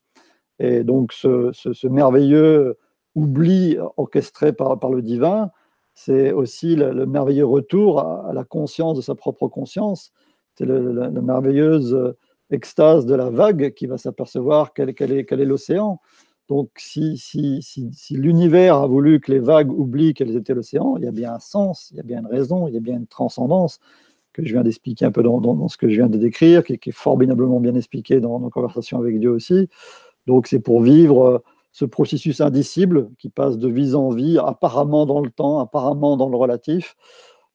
Et 0.59 0.83
donc 0.83 1.13
ce, 1.13 1.87
merveilleux 1.87 2.77
oubli 3.15 3.77
orchestré 3.97 4.53
par, 4.53 4.89
le 4.89 5.01
divin, 5.01 5.51
c'est 5.93 6.31
aussi 6.31 6.75
le, 6.75 7.05
merveilleux 7.05 7.45
retour 7.45 7.99
à, 7.99 8.31
la 8.33 8.43
conscience 8.43 8.97
de 8.97 9.01
sa 9.01 9.15
propre 9.15 9.47
conscience. 9.47 10.11
C'est 10.55 10.65
la 10.65 11.09
merveilleuse 11.09 12.15
extase 12.49 13.05
de 13.05 13.15
la 13.15 13.29
vague 13.29 13.73
qui 13.73 13.87
va 13.87 13.97
s'apercevoir 13.97 14.73
qu'elle, 14.73 14.89
est, 14.89 15.25
qu'elle 15.25 15.41
est 15.41 15.45
l'océan. 15.45 15.99
Donc, 16.47 16.69
si, 16.77 17.17
si, 17.17 17.61
si, 17.61 17.91
si 17.93 18.15
l'univers 18.15 18.77
a 18.77 18.87
voulu 18.87 19.19
que 19.19 19.31
les 19.31 19.39
vagues 19.39 19.71
oublient 19.71 20.13
qu'elles 20.13 20.35
étaient 20.37 20.53
l'océan, 20.53 20.95
il 20.97 21.03
y 21.03 21.07
a 21.07 21.11
bien 21.11 21.33
un 21.33 21.39
sens, 21.39 21.89
il 21.91 21.97
y 21.97 21.99
a 21.99 22.03
bien 22.03 22.19
une 22.19 22.27
raison, 22.27 22.67
il 22.67 22.73
y 22.73 22.77
a 22.77 22.79
bien 22.79 22.95
une 22.95 23.07
transcendance 23.07 23.79
que 24.37 24.45
je 24.45 24.53
viens 24.53 24.63
d'expliquer 24.63 25.05
un 25.05 25.11
peu 25.11 25.23
dans, 25.23 25.67
ce 25.67 25.77
que 25.77 25.89
je 25.89 25.95
viens 25.95 26.09
de 26.09 26.17
décrire, 26.17 26.63
qui, 26.63 26.73
est 26.73 26.91
formidablement 26.91 27.59
bien 27.59 27.73
expliqué 27.73 28.19
dans 28.19 28.39
nos 28.39 28.51
conversations 28.51 28.99
avec 28.99 29.19
Dieu 29.19 29.31
aussi. 29.31 29.67
Donc 30.27 30.45
c'est 30.45 30.59
pour 30.59 30.81
vivre 30.81 31.25
euh, 31.25 31.39
ce 31.71 31.85
processus 31.85 32.39
indicible 32.39 33.09
qui 33.17 33.29
passe 33.29 33.57
de 33.57 33.67
vie 33.67 33.95
en 33.95 34.09
vie, 34.09 34.37
apparemment 34.37 35.07
dans 35.07 35.21
le 35.21 35.31
temps, 35.31 35.59
apparemment 35.59 36.17
dans 36.17 36.29
le 36.29 36.37
relatif, 36.37 36.95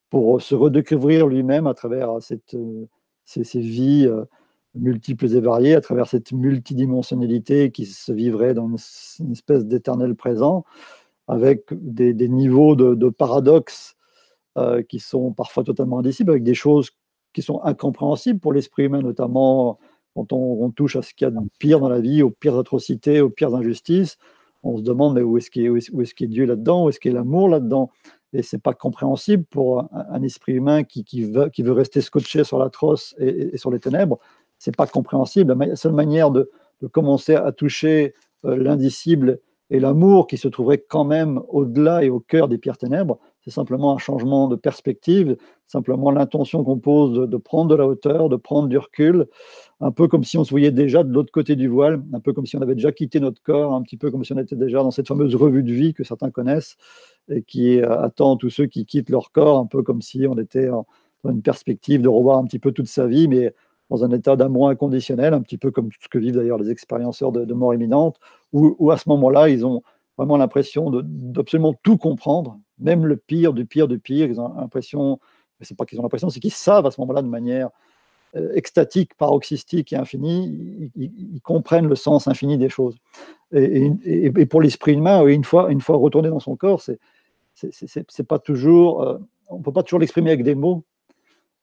pour 0.09 0.41
se 0.41 0.55
redécouvrir 0.55 1.27
lui-même 1.27 1.67
à 1.67 1.73
travers 1.73 2.11
euh, 2.11 2.85
ces, 3.25 3.59
vies 3.61 4.09
multiples 4.75 5.33
et 5.33 5.39
variées, 5.39 5.75
à 5.75 5.81
travers 5.81 6.07
cette 6.07 6.33
multidimensionnalité 6.33 7.71
qui 7.71 7.85
se 7.85 8.11
vivrait 8.11 8.53
dans 8.53 8.67
une, 9.19 9.31
espèce 9.31 9.65
d'éternel 9.65 10.15
présent, 10.15 10.65
avec 11.29 11.67
des, 11.71 12.27
niveaux 12.27 12.75
de, 12.75 12.93
de 12.93 13.07
paradoxes 13.07 13.92
qui 14.87 14.99
sont 14.99 15.33
parfois 15.33 15.63
totalement 15.63 15.99
indicibles, 15.99 16.31
avec 16.31 16.43
des 16.43 16.53
choses 16.53 16.91
qui 17.33 17.41
sont 17.41 17.61
incompréhensibles 17.63 18.39
pour 18.39 18.53
l'esprit 18.53 18.83
humain, 18.83 19.01
notamment 19.01 19.79
quand 20.15 20.31
on, 20.31 20.69
touche 20.71 20.95
à 20.95 21.01
ce 21.01 21.13
qu'il 21.13 21.25
y 21.25 21.27
a 21.27 21.31
de 21.31 21.39
pire 21.59 21.79
dans 21.79 21.89
la 21.89 21.99
vie, 21.99 22.21
aux 22.21 22.29
pires 22.29 22.57
atrocités, 22.57 23.21
aux 23.21 23.29
pires 23.29 23.55
injustices. 23.55 24.17
On 24.61 24.77
se 24.77 24.83
demande 24.83 25.15
mais 25.15 25.21
où 25.21 25.37
est-ce 25.37 25.49
qu'il 25.49 25.65
est, 25.65 26.27
Dieu 26.27 26.45
là-dedans, 26.45 26.85
où 26.85 26.89
est-ce 26.89 26.99
qu'il 26.99 27.11
y 27.11 27.15
a 27.15 27.17
l'amour 27.17 27.49
là-dedans? 27.49 27.89
Et 28.31 28.41
c'est 28.41 28.61
pas 28.61 28.73
compréhensible 28.73 29.43
pour 29.45 29.87
un, 29.91 30.21
esprit 30.23 30.53
humain 30.53 30.83
qui, 30.83 31.03
veut, 31.23 31.49
qui, 31.49 31.63
veut, 31.63 31.71
rester 31.71 32.01
scotché 32.01 32.43
sur 32.43 32.57
l'atroce 32.57 33.15
et, 33.19 33.57
sur 33.57 33.71
les 33.71 33.79
ténèbres. 33.79 34.19
C'est 34.57 34.75
pas 34.75 34.87
compréhensible. 34.87 35.53
La 35.53 35.75
seule 35.75 35.93
manière 35.93 36.31
de, 36.31 36.49
commencer 36.91 37.35
à 37.35 37.51
toucher 37.53 38.13
euh, 38.43 38.57
l'indicible 38.57 39.39
et 39.69 39.79
l'amour 39.79 40.27
qui 40.27 40.37
se 40.37 40.49
trouverait 40.49 40.79
quand 40.79 41.05
même 41.05 41.41
au-delà 41.47 42.03
et 42.03 42.09
au 42.09 42.19
cœur 42.19 42.49
des 42.49 42.57
pires 42.57 42.77
ténèbres, 42.77 43.19
c'est 43.43 43.51
simplement 43.51 43.93
un 43.93 43.97
changement 43.97 44.47
de 44.47 44.55
perspective, 44.55 45.35
simplement 45.67 46.11
l'intention 46.11 46.63
qu'on 46.63 46.79
pose 46.79 47.29
de, 47.29 47.37
prendre 47.37 47.69
de 47.69 47.75
la 47.75 47.85
hauteur, 47.85 48.29
de 48.29 48.37
prendre 48.37 48.69
du 48.69 48.77
recul, 48.77 49.27
un 49.81 49.91
peu 49.91 50.07
comme 50.07 50.23
si 50.23 50.37
on 50.37 50.45
se 50.45 50.51
voyait 50.51 50.71
déjà 50.71 51.03
de 51.03 51.11
l'autre 51.11 51.31
côté 51.31 51.55
du 51.55 51.67
voile, 51.67 52.01
un 52.13 52.21
peu 52.21 52.31
comme 52.31 52.45
si 52.45 52.55
on 52.55 52.61
avait 52.61 52.75
déjà 52.75 52.93
quitté 52.93 53.19
notre 53.19 53.41
corps, 53.41 53.73
un 53.73 53.81
petit 53.81 53.97
peu 53.97 54.11
comme 54.11 54.23
si 54.23 54.31
on 54.31 54.37
était 54.37 54.55
déjà 54.55 54.81
dans 54.81 54.91
cette 54.91 55.07
fameuse 55.07 55.35
revue 55.35 55.63
de 55.63 55.73
vie 55.73 55.93
que 55.93 56.05
certains 56.05 56.31
connaissent 56.31 56.77
et 57.29 57.41
qui 57.43 57.81
attend 57.81 58.37
tous 58.37 58.49
ceux 58.49 58.65
qui 58.65 58.85
quittent 58.85 59.09
leur 59.09 59.31
corps, 59.31 59.59
un 59.59 59.65
peu 59.65 59.83
comme 59.83 60.01
si 60.01 60.25
on 60.27 60.37
était 60.37 60.67
dans 60.67 60.85
une 61.25 61.41
perspective 61.41 62.01
de 62.01 62.07
revoir 62.07 62.37
un 62.37 62.45
petit 62.45 62.59
peu 62.59 62.71
toute 62.71 62.87
sa 62.87 63.07
vie, 63.07 63.27
mais 63.27 63.53
dans 63.89 64.03
un 64.05 64.11
état 64.11 64.35
d'amour 64.35 64.69
inconditionnel, 64.69 65.33
un 65.33 65.41
petit 65.41 65.57
peu 65.57 65.69
comme 65.69 65.89
ce 66.01 66.07
que 66.07 66.17
vivent 66.17 66.35
d'ailleurs 66.35 66.57
les 66.57 66.71
expérienceurs 66.71 67.31
de, 67.31 67.53
mort 67.53 67.73
imminente, 67.73 68.17
où, 68.51 68.91
à 68.91 68.97
ce 68.97 69.09
moment-là, 69.09 69.49
ils 69.49 69.65
ont 69.65 69.83
vraiment 70.17 70.37
l'impression 70.37 70.89
d'absolument 70.91 71.73
tout 71.83 71.97
comprendre, 71.97 72.59
même 72.79 73.05
le 73.05 73.17
pire 73.17 73.53
du 73.53 73.65
pire 73.65 73.87
du 73.87 73.99
pire. 73.99 74.27
Ils 74.27 74.39
ont 74.39 74.53
l'impression, 74.55 75.19
c'est 75.61 75.75
pas 75.75 75.85
qu'ils 75.85 75.99
ont 75.99 76.03
l'impression, 76.03 76.29
c'est 76.29 76.39
qu'ils 76.39 76.53
savent 76.53 76.85
à 76.85 76.91
ce 76.91 76.99
moment-là 77.01 77.21
de 77.21 77.27
manière 77.27 77.69
euh, 78.35 78.51
extatique, 78.53 79.13
paroxystique 79.15 79.93
et 79.93 79.95
infinie, 79.95 80.91
ils, 80.95 81.41
comprennent 81.41 81.87
le 81.87 81.95
sens 81.95 82.27
infini 82.27 82.57
des 82.57 82.69
choses. 82.69 82.97
Et, 83.51 84.31
pour 84.45 84.61
l'esprit 84.61 84.93
humain, 84.93 85.25
une 85.27 85.43
fois, 85.43 85.71
une 85.71 85.81
fois 85.81 85.97
retourné 85.97 86.29
dans 86.29 86.39
son 86.39 86.55
corps, 86.55 86.81
c'est 86.81 86.99
c'est 87.55 88.27
pas 88.27 88.39
toujours, 88.39 89.03
euh, 89.03 89.19
on 89.47 89.61
peut 89.61 89.71
pas 89.71 89.83
toujours 89.83 89.99
l'exprimer 89.99 90.31
avec 90.31 90.43
des 90.43 90.55
mots. 90.55 90.83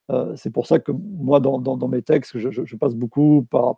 Euh, 0.09 0.33
c'est 0.37 0.49
pour 0.49 0.65
ça 0.65 0.79
que 0.79 0.91
moi, 0.93 1.41
dans, 1.41 1.87
mes 1.89 2.01
textes, 2.01 2.37
je, 2.37 2.75
passe 2.77 2.95
beaucoup 2.95 3.45
par 3.49 3.75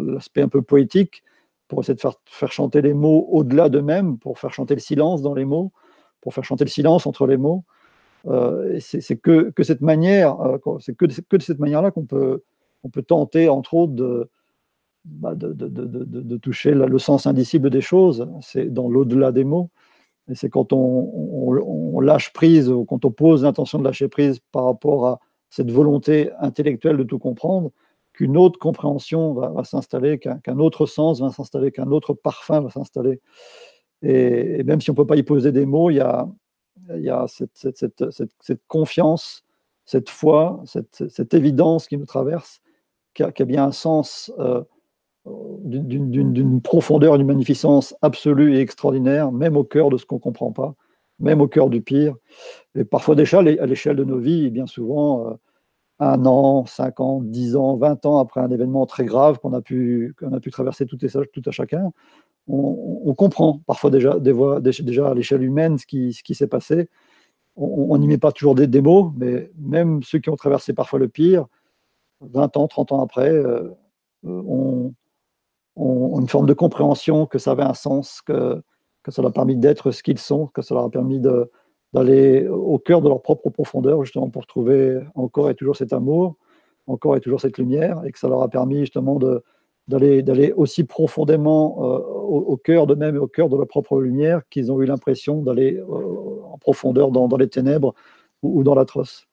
l'aspect 0.00 0.42
un 0.42 0.48
peu 0.48 0.62
poétique, 0.62 1.24
pour 1.68 1.80
essayer 1.80 1.94
de 1.94 2.00
faire, 2.00 2.52
chanter 2.52 2.82
les 2.82 2.94
mots 2.94 3.26
au-delà 3.30 3.68
d'eux-mêmes, 3.68 4.18
pour 4.18 4.38
faire 4.38 4.52
chanter 4.52 4.74
le 4.74 4.80
silence 4.80 5.22
dans 5.22 5.34
les 5.34 5.44
mots, 5.44 5.72
pour 6.20 6.34
faire 6.34 6.44
chanter 6.44 6.64
le 6.64 6.70
silence 6.70 7.06
entre 7.06 7.26
les 7.26 7.36
mots. 7.36 7.64
Euh, 8.26 8.78
c'est 8.80 9.16
que, 9.16 9.52
cette 9.62 9.80
manière, 9.80 10.40
euh, 10.40 10.58
c'est 10.80 10.96
que, 10.96 11.06
de 11.06 11.42
cette 11.42 11.58
manière-là 11.58 11.90
qu'on 11.90 12.04
peut, 12.04 12.42
on 12.82 12.88
peut 12.88 13.02
tenter, 13.02 13.48
entre 13.48 13.74
autres, 13.74 13.92
de, 13.92 14.28
bah 15.04 15.34
toucher 16.42 16.72
le 16.72 16.98
sens 16.98 17.26
indicible 17.26 17.70
des 17.70 17.80
choses. 17.80 18.28
C'est 18.40 18.72
dans 18.72 18.88
l'au-delà 18.88 19.30
des 19.32 19.44
mots. 19.44 19.70
Et 20.28 20.34
c'est 20.34 20.50
quand 20.50 20.72
on, 20.72 21.10
on, 21.14 22.00
lâche 22.00 22.32
prise, 22.32 22.68
ou 22.68 22.84
quand 22.84 23.04
on 23.04 23.12
pose 23.12 23.44
l'intention 23.44 23.78
de 23.78 23.84
lâcher 23.84 24.08
prise 24.08 24.40
par 24.50 24.64
rapport 24.64 25.06
à 25.06 25.20
cette 25.50 25.70
volonté 25.70 26.30
intellectuelle 26.40 26.96
de 26.96 27.04
tout 27.04 27.20
comprendre, 27.20 27.70
qu'une 28.16 28.38
autre 28.38 28.58
compréhension 28.58 29.34
va, 29.34 29.62
s'installer, 29.62 30.18
qu'un 30.18 30.58
autre 30.58 30.86
sens 30.86 31.20
va 31.20 31.30
s'installer, 31.30 31.70
qu'un 31.70 31.90
autre 31.90 32.14
parfum 32.14 32.62
va 32.62 32.70
s'installer. 32.70 33.20
Et, 34.02 34.64
même 34.64 34.80
si 34.80 34.90
on 34.90 34.94
ne 34.94 34.96
peut 34.96 35.06
pas 35.06 35.16
y 35.16 35.22
poser 35.22 35.52
des 35.52 35.66
mots, 35.66 35.90
il 35.90 35.96
y 35.96 36.00
a, 36.00 36.26
a 36.88 37.26
cette, 37.28 38.62
confiance, 38.68 39.44
cette 39.84 40.08
foi, 40.08 40.62
cette, 40.64 41.34
évidence 41.34 41.88
qui 41.88 41.98
nous 41.98 42.06
traverse, 42.06 42.62
qui 43.12 43.22
a, 43.22 43.30
bien 43.44 43.66
un 43.66 43.72
sens 43.72 44.32
euh, 44.38 44.62
d'une 45.26 46.62
profondeur, 46.62 47.18
d'une 47.18 47.26
magnificence 47.26 47.94
absolue 48.00 48.56
et 48.56 48.60
extraordinaire, 48.60 49.30
même 49.30 49.58
au 49.58 49.64
cœur 49.64 49.90
de 49.90 49.98
ce 49.98 50.06
qu'on 50.06 50.16
ne 50.16 50.20
comprend 50.20 50.52
pas, 50.52 50.74
même 51.18 51.42
au 51.42 51.48
cœur 51.48 51.68
du 51.68 51.82
pire. 51.82 52.16
Et 52.74 52.84
parfois 52.84 53.14
déjà, 53.14 53.40
à 53.40 53.66
l'échelle 53.66 53.96
de 53.96 54.04
nos 54.04 54.18
vies, 54.18 54.48
bien 54.48 54.66
souvent, 54.66 55.28
euh, 55.28 55.34
un 55.98 56.26
an, 56.26 56.66
cinq 56.66 57.00
ans, 57.00 57.20
dix 57.22 57.56
ans, 57.56 57.76
vingt 57.76 58.04
ans 58.04 58.18
après 58.18 58.40
un 58.40 58.50
événement 58.50 58.86
très 58.86 59.04
grave 59.04 59.38
qu'on 59.38 59.52
a 59.54 59.62
pu, 59.62 60.14
qu'on 60.18 60.32
a 60.32 60.40
pu 60.40 60.50
traverser 60.50 60.86
tout, 60.86 60.98
et, 61.04 61.08
à 61.16 61.50
chacun, 61.50 61.92
on, 62.48 63.14
comprend 63.14 63.60
parfois 63.66 63.90
déjà, 63.90 64.18
déjà 64.20 65.08
à 65.08 65.14
l'échelle 65.14 65.42
humaine 65.42 65.78
ce 65.78 65.86
qui, 65.86 66.12
ce 66.12 66.22
qui 66.22 66.34
s'est 66.34 66.46
passé. 66.46 66.88
On 67.56 67.96
n'y 67.96 68.06
met 68.06 68.18
pas 68.18 68.32
toujours 68.32 68.54
des, 68.54 68.80
mots, 68.82 69.12
mais 69.16 69.50
même 69.58 70.02
ceux 70.02 70.18
qui 70.18 70.28
ont 70.28 70.36
traversé 70.36 70.74
parfois 70.74 70.98
le 70.98 71.08
pire, 71.08 71.46
20 72.20 72.56
ans, 72.58 72.68
30 72.68 72.92
ans 72.92 73.02
après, 73.02 73.30
euh, 73.30 73.70
ont, 74.24 74.92
une 75.76 76.28
forme 76.28 76.46
de 76.46 76.52
compréhension 76.52 77.26
que 77.26 77.38
ça 77.38 77.52
avait 77.52 77.62
un 77.62 77.74
sens, 77.74 78.20
que 78.22 78.62
ça 79.08 79.22
leur 79.22 79.30
a 79.30 79.32
permis 79.32 79.56
d'être 79.56 79.90
ce 79.90 80.02
qu'ils 80.02 80.18
sont, 80.18 80.48
que 80.48 80.62
ça 80.62 80.74
leur 80.74 80.84
a 80.84 80.90
permis 80.90 81.20
de, 81.20 81.50
d'aller 81.96 82.46
au 82.46 82.78
cœur 82.78 83.00
de 83.00 83.08
leur 83.08 83.22
propre 83.22 83.48
profondeur, 83.48 84.04
justement 84.04 84.28
pour 84.28 84.46
trouver 84.46 85.00
encore 85.14 85.48
et 85.48 85.54
toujours 85.54 85.76
cet 85.76 85.94
amour, 85.94 86.36
encore 86.86 87.16
et 87.16 87.20
toujours 87.20 87.40
cette 87.40 87.56
lumière, 87.56 88.02
et 88.04 88.12
que 88.12 88.18
ça 88.18 88.28
leur 88.28 88.42
a 88.42 88.48
permis 88.48 88.80
justement 88.80 89.18
d'aller, 89.88 90.52
aussi 90.56 90.84
profondément 90.84 91.78
euh, 91.80 91.98
au, 91.98 92.58
cœur 92.58 92.86
d'eux-mêmes 92.86 93.16
et 93.16 93.18
au 93.18 93.28
cœur 93.28 93.48
de 93.48 93.56
leur 93.56 93.66
propre 93.66 93.98
lumière 94.02 94.42
qu'ils 94.50 94.70
ont 94.70 94.82
eu 94.82 94.84
l'impression 94.84 95.40
d'aller 95.40 95.78
euh, 95.78 96.52
en 96.52 96.58
profondeur 96.58 97.10
dans, 97.10 97.34
les 97.38 97.48
ténèbres 97.48 97.94
ou, 98.42 98.62
dans 98.62 98.74
l'atroce. 98.74 99.26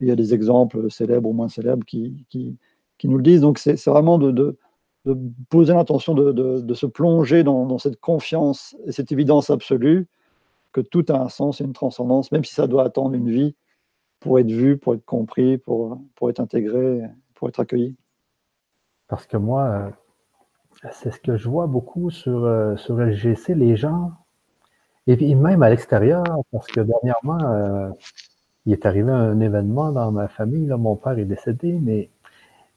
Il 0.00 0.08
y 0.08 0.10
a 0.10 0.16
des 0.16 0.34
exemples 0.34 0.90
célèbres 0.90 1.28
ou 1.28 1.32
moins 1.32 1.48
célèbres 1.48 1.84
qui, 1.84 2.26
qui, 2.28 2.58
nous 3.04 3.18
le 3.18 3.22
disent. 3.22 3.42
Donc 3.42 3.58
c'est, 3.60 3.80
vraiment 3.86 4.18
de, 4.18 4.32
de, 4.32 4.56
poser 5.48 5.74
l'intention 5.74 6.14
de, 6.14 6.32
de, 6.32 6.74
se 6.74 6.86
plonger 6.86 7.44
dans 7.44 7.78
cette 7.78 8.00
confiance 8.00 8.74
et 8.86 8.90
cette 8.90 9.12
évidence 9.12 9.48
absolue 9.48 10.08
que 10.72 10.80
tout 10.80 11.04
a 11.08 11.14
un 11.14 11.28
sens 11.28 11.60
et 11.60 11.64
une 11.64 11.72
transcendance, 11.72 12.32
même 12.32 12.44
si 12.44 12.54
ça 12.54 12.66
doit 12.66 12.84
attendre 12.84 13.14
une 13.14 13.30
vie 13.30 13.54
pour 14.20 14.38
être 14.38 14.50
vu, 14.50 14.76
pour 14.78 14.94
être 14.94 15.04
compris, 15.04 15.58
pour, 15.58 15.98
pour 16.14 16.30
être 16.30 16.40
intégré, 16.40 17.02
pour 17.34 17.48
être 17.48 17.60
accueilli. 17.60 17.96
Parce 19.08 19.26
que 19.26 19.36
moi, 19.36 19.64
euh, 19.64 20.88
c'est 20.92 21.10
ce 21.10 21.20
que 21.20 21.36
je 21.36 21.48
vois 21.48 21.66
beaucoup 21.66 22.10
sur, 22.10 22.44
euh, 22.44 22.76
sur 22.76 23.00
LGC, 23.00 23.54
les 23.54 23.76
gens, 23.76 24.12
et 25.06 25.16
puis 25.16 25.34
même 25.34 25.62
à 25.62 25.70
l'extérieur, 25.70 26.24
parce 26.52 26.66
que 26.68 26.80
dernièrement, 26.80 27.42
euh, 27.42 27.90
il 28.66 28.72
est 28.72 28.86
arrivé 28.86 29.10
un 29.10 29.40
événement 29.40 29.90
dans 29.90 30.12
ma 30.12 30.28
famille, 30.28 30.66
là, 30.66 30.76
mon 30.76 30.96
père 30.96 31.18
est 31.18 31.24
décédé, 31.24 31.78
mais 31.82 32.10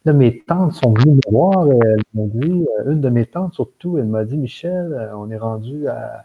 là, 0.05 0.13
mes 0.13 0.39
tantes 0.39 0.73
sont 0.73 0.93
venues 0.93 1.15
me 1.15 1.31
voir, 1.31 1.67
elles 1.67 2.01
m'ont 2.13 2.27
dit, 2.27 2.65
une 2.87 3.01
de 3.01 3.09
mes 3.09 3.25
tantes 3.25 3.53
surtout, 3.53 3.97
elle 3.97 4.07
m'a 4.07 4.25
dit, 4.25 4.37
Michel, 4.37 5.11
on 5.15 5.29
est 5.29 5.37
rendu 5.37 5.87
à 5.87 6.23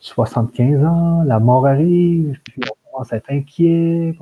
75 0.00 0.84
ans, 0.84 1.22
la 1.24 1.40
mort 1.40 1.66
arrive, 1.66 2.38
puis 2.44 2.62
on 2.70 2.90
commence 2.90 3.12
à 3.12 3.16
être 3.16 3.30
inquiet. 3.30 4.16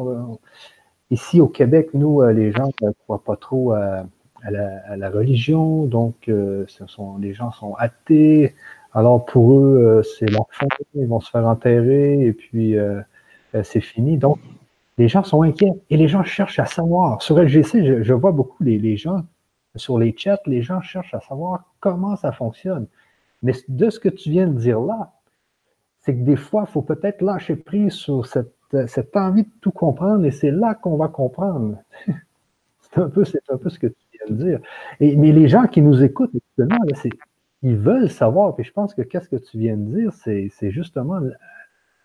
Ici 1.10 1.40
au 1.40 1.48
Québec, 1.48 1.90
nous, 1.94 2.22
euh, 2.22 2.32
les 2.32 2.52
gens 2.52 2.70
ne 2.82 2.90
croient 2.90 3.22
pas 3.22 3.36
trop 3.36 3.72
à, 3.72 4.06
la, 4.50 5.10
religion, 5.10 5.86
donc 5.86 6.28
euh, 6.28 6.66
les 7.20 7.34
gens 7.34 7.52
sont 7.52 7.74
athées. 7.74 8.54
Alors 8.92 9.24
pour 9.24 9.58
eux, 9.58 9.76
euh, 9.76 10.02
c'est 10.02 10.30
fin, 10.50 10.66
ils 10.94 11.06
vont 11.06 11.20
se 11.20 11.30
faire 11.30 11.46
enterrer 11.46 12.26
et 12.26 12.32
puis 12.32 12.76
c'est 13.62 13.80
fini. 13.80 14.18
Donc 14.18 14.38
les 14.98 15.08
gens 15.08 15.22
sont 15.22 15.42
inquiets 15.42 15.74
et 15.90 15.96
les 15.96 16.08
gens 16.08 16.24
cherchent 16.24 16.58
à 16.58 16.66
savoir. 16.66 17.22
Sur 17.22 17.38
LGC, 17.38 18.02
je, 18.02 18.12
vois 18.12 18.32
beaucoup 18.32 18.62
les, 18.62 18.96
gens, 18.96 19.22
sur 19.74 19.98
les 19.98 20.14
chats, 20.16 20.40
les 20.46 20.62
gens 20.62 20.80
cherchent 20.80 21.14
à 21.14 21.20
savoir 21.20 21.64
comment 21.80 22.16
ça 22.16 22.32
fonctionne. 22.32 22.86
Mais 23.42 23.52
de 23.68 23.90
ce 23.90 24.00
que 24.00 24.08
tu 24.08 24.30
viens 24.30 24.46
de 24.46 24.58
dire 24.58 24.80
là, 24.80 25.12
c'est 26.06 26.14
que 26.14 26.22
des 26.22 26.36
fois, 26.36 26.64
il 26.68 26.72
faut 26.72 26.82
peut-être 26.82 27.20
lâcher 27.20 27.56
prise 27.56 27.94
sur 27.94 28.26
cette, 28.26 28.54
cette, 28.86 29.16
envie 29.16 29.42
de 29.42 29.50
tout 29.60 29.72
comprendre 29.72 30.24
et 30.24 30.30
c'est 30.30 30.52
là 30.52 30.76
qu'on 30.76 30.96
va 30.96 31.08
comprendre. 31.08 31.78
c'est 32.80 32.98
un, 32.98 33.08
peu, 33.08 33.24
un 33.48 33.56
peu 33.56 33.68
ce 33.68 33.78
que 33.80 33.88
tu 33.88 33.96
viens 34.12 34.36
de 34.36 34.42
dire. 34.44 34.60
Et, 35.00 35.16
mais 35.16 35.32
les 35.32 35.48
gens 35.48 35.66
qui 35.66 35.82
nous 35.82 36.04
écoutent, 36.04 36.30
ils 37.62 37.76
veulent 37.76 38.08
savoir, 38.08 38.54
puis 38.54 38.64
je 38.64 38.72
pense 38.72 38.94
que 38.94 39.02
qu'est-ce 39.02 39.28
que 39.28 39.36
tu 39.36 39.58
viens 39.58 39.76
de 39.76 39.96
dire, 39.96 40.12
c'est 40.12 40.70
justement 40.70 41.20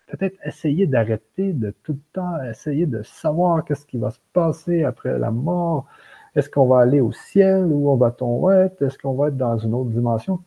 peut-être 0.08 0.36
essayer 0.44 0.88
d'arrêter 0.88 1.52
de 1.52 1.72
tout 1.84 1.92
le 1.92 2.00
temps, 2.12 2.42
essayer 2.42 2.86
de 2.86 3.02
savoir 3.02 3.64
qu'est-ce 3.64 3.86
qui 3.86 3.98
va 3.98 4.10
se 4.10 4.18
passer 4.32 4.82
après 4.82 5.16
la 5.16 5.30
mort. 5.30 5.86
Est-ce 6.34 6.50
qu'on 6.50 6.66
va 6.66 6.80
aller 6.80 7.00
au 7.00 7.12
ciel 7.12 7.66
ou 7.66 7.88
on 7.88 7.96
va 7.96 8.10
tomber? 8.10 8.68
Est-ce 8.80 8.98
qu'on 8.98 9.14
va 9.14 9.28
être 9.28 9.36
dans 9.36 9.58
une 9.58 9.74
autre 9.74 9.90
dimension? 9.90 10.40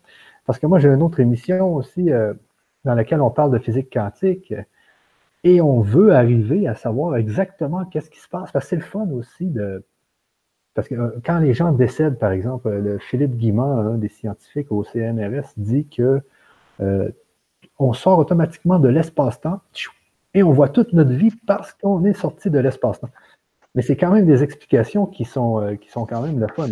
Parce 0.45 0.59
que 0.59 0.67
moi, 0.67 0.79
j'ai 0.79 0.89
une 0.89 1.01
autre 1.01 1.19
émission 1.21 1.73
aussi. 1.73 2.11
Euh, 2.11 2.33
dans 2.85 2.95
laquelle 2.95 3.21
on 3.21 3.31
parle 3.31 3.51
de 3.51 3.59
physique 3.59 3.91
quantique 3.91 4.53
et 5.43 5.61
on 5.61 5.81
veut 5.81 6.13
arriver 6.13 6.67
à 6.67 6.75
savoir 6.75 7.17
exactement 7.17 7.85
qu'est-ce 7.85 8.09
qui 8.09 8.19
se 8.19 8.29
passe. 8.29 8.51
Parce 8.51 8.65
que 8.65 8.69
c'est 8.69 8.75
le 8.77 8.81
fun 8.81 9.07
aussi 9.11 9.47
de, 9.47 9.83
parce 10.73 10.87
que 10.87 11.19
quand 11.25 11.39
les 11.39 11.53
gens 11.53 11.71
décèdent, 11.71 12.17
par 12.17 12.31
exemple, 12.31 12.69
le 12.69 12.97
Philippe 12.99 13.35
Guimard, 13.37 13.79
un 13.79 13.97
des 13.97 14.09
scientifiques 14.09 14.71
au 14.71 14.83
CNRS, 14.83 15.53
dit 15.57 15.87
que 15.87 16.21
on 17.79 17.93
sort 17.93 18.19
automatiquement 18.19 18.79
de 18.79 18.89
l'espace-temps 18.89 19.61
et 20.33 20.43
on 20.43 20.51
voit 20.51 20.69
toute 20.69 20.93
notre 20.93 21.11
vie 21.11 21.31
parce 21.47 21.73
qu'on 21.73 22.03
est 22.05 22.13
sorti 22.13 22.49
de 22.49 22.59
l'espace-temps. 22.59 23.09
Mais 23.73 23.81
c'est 23.81 23.97
quand 23.97 24.11
même 24.11 24.25
des 24.25 24.43
explications 24.43 25.05
qui 25.05 25.25
sont, 25.25 25.77
qui 25.81 25.89
sont 25.89 26.05
quand 26.05 26.21
même 26.21 26.39
le 26.39 26.47
fun. 26.47 26.69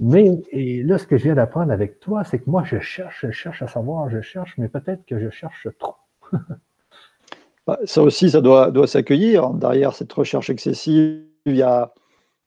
Mais 0.00 0.40
et 0.52 0.82
là, 0.82 0.98
ce 0.98 1.06
que 1.06 1.16
je 1.16 1.24
viens 1.24 1.34
d'apprendre 1.34 1.72
avec 1.72 1.98
toi, 1.98 2.22
c'est 2.24 2.38
que 2.38 2.48
moi, 2.48 2.62
je 2.64 2.78
cherche, 2.78 3.26
je 3.26 3.32
cherche 3.32 3.62
à 3.62 3.66
savoir, 3.66 4.08
je 4.10 4.20
cherche, 4.20 4.54
mais 4.56 4.68
peut-être 4.68 5.04
que 5.06 5.18
je 5.18 5.30
cherche 5.30 5.68
trop. 5.78 5.94
Bah, 7.66 7.78
ça 7.84 8.02
aussi, 8.02 8.30
ça 8.30 8.40
doit, 8.40 8.70
doit 8.70 8.86
s'accueillir. 8.86 9.50
Derrière 9.50 9.94
cette 9.94 10.10
recherche 10.14 10.48
excessive, 10.48 11.22
il 11.44 11.54
y 11.54 11.60
a 11.60 11.92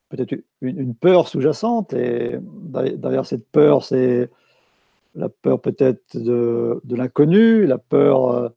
peut-être 0.08 0.34
une, 0.62 0.96
peur 0.96 1.28
sous-jacente. 1.28 1.92
Et 1.92 2.40
derrière 2.40 3.24
cette 3.24 3.46
peur, 3.46 3.84
c'est 3.84 4.30
la 5.14 5.28
peur 5.28 5.60
peut-être 5.60 6.16
de, 6.16 6.80
de 6.82 6.96
l'inconnu, 6.96 7.66
la 7.66 7.78
peur 7.78 8.30
euh, 8.30 8.48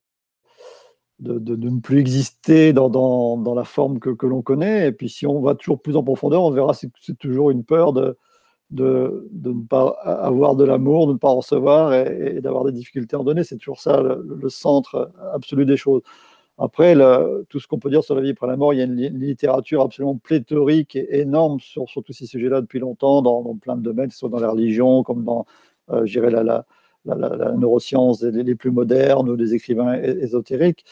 de, 1.19 1.37
de, 1.37 1.69
ne 1.69 1.79
plus 1.81 1.99
exister 1.99 2.73
dans, 2.73 2.89
dans, 2.89 3.37
dans 3.37 3.53
la 3.53 3.63
forme 3.63 3.99
que, 3.99 4.09
que 4.09 4.25
l'on 4.25 4.41
connaît. 4.41 4.87
Et 4.87 4.91
puis 4.91 5.07
si 5.07 5.27
on 5.27 5.41
va 5.41 5.53
toujours 5.53 5.79
plus 5.79 5.95
en 5.95 6.03
profondeur, 6.03 6.41
on 6.41 6.49
verra 6.49 6.73
que 6.73 6.87
c'est 6.99 7.19
toujours 7.19 7.51
une 7.51 7.63
peur 7.63 7.93
de, 7.93 8.17
de, 8.71 9.27
de, 9.31 9.51
ne 9.51 9.63
pas 9.63 9.87
avoir 10.03 10.55
de 10.55 10.63
l'amour, 10.63 11.07
de 11.07 11.13
ne 11.13 11.17
pas 11.17 11.29
recevoir 11.29 11.93
et, 11.93 12.41
d'avoir 12.41 12.63
des 12.65 12.71
difficultés 12.71 13.15
à 13.15 13.19
en 13.19 13.23
donner. 13.23 13.43
C'est 13.43 13.57
toujours 13.57 13.79
ça 13.79 14.01
le, 14.01 14.49
centre 14.49 15.11
absolu 15.33 15.65
des 15.65 15.77
choses. 15.77 16.01
Après, 16.57 16.95
tout 17.49 17.59
ce 17.59 17.67
qu'on 17.67 17.79
peut 17.79 17.89
dire 17.89 18.03
sur 18.03 18.15
la 18.15 18.21
vie 18.21 18.31
après 18.31 18.47
la 18.47 18.55
mort, 18.57 18.73
il 18.73 18.77
y 18.77 18.81
a 18.81 18.85
une, 18.85 18.95
littérature 18.95 19.81
absolument 19.81 20.15
pléthorique 20.17 20.95
et 20.95 21.19
énorme 21.19 21.59
sur, 21.59 21.85
tous 22.05 22.13
ces 22.13 22.25
sujets-là 22.25 22.61
depuis 22.61 22.79
longtemps, 22.79 23.21
dans, 23.21 23.55
plein 23.55 23.75
de 23.75 23.81
domaines, 23.81 24.11
soit 24.11 24.29
dans 24.29 24.39
la 24.39 24.51
religion, 24.51 25.03
comme 25.03 25.23
dans, 25.23 25.45
euh, 25.91 26.05
la, 26.15 26.43
la, 26.43 26.65
la, 27.05 27.51
neuroscience 27.53 28.23
les, 28.23 28.55
plus 28.55 28.71
modernes 28.71 29.29
ou 29.29 29.35
des 29.35 29.53
écrivains 29.53 29.95
ésotériques. 29.95 30.85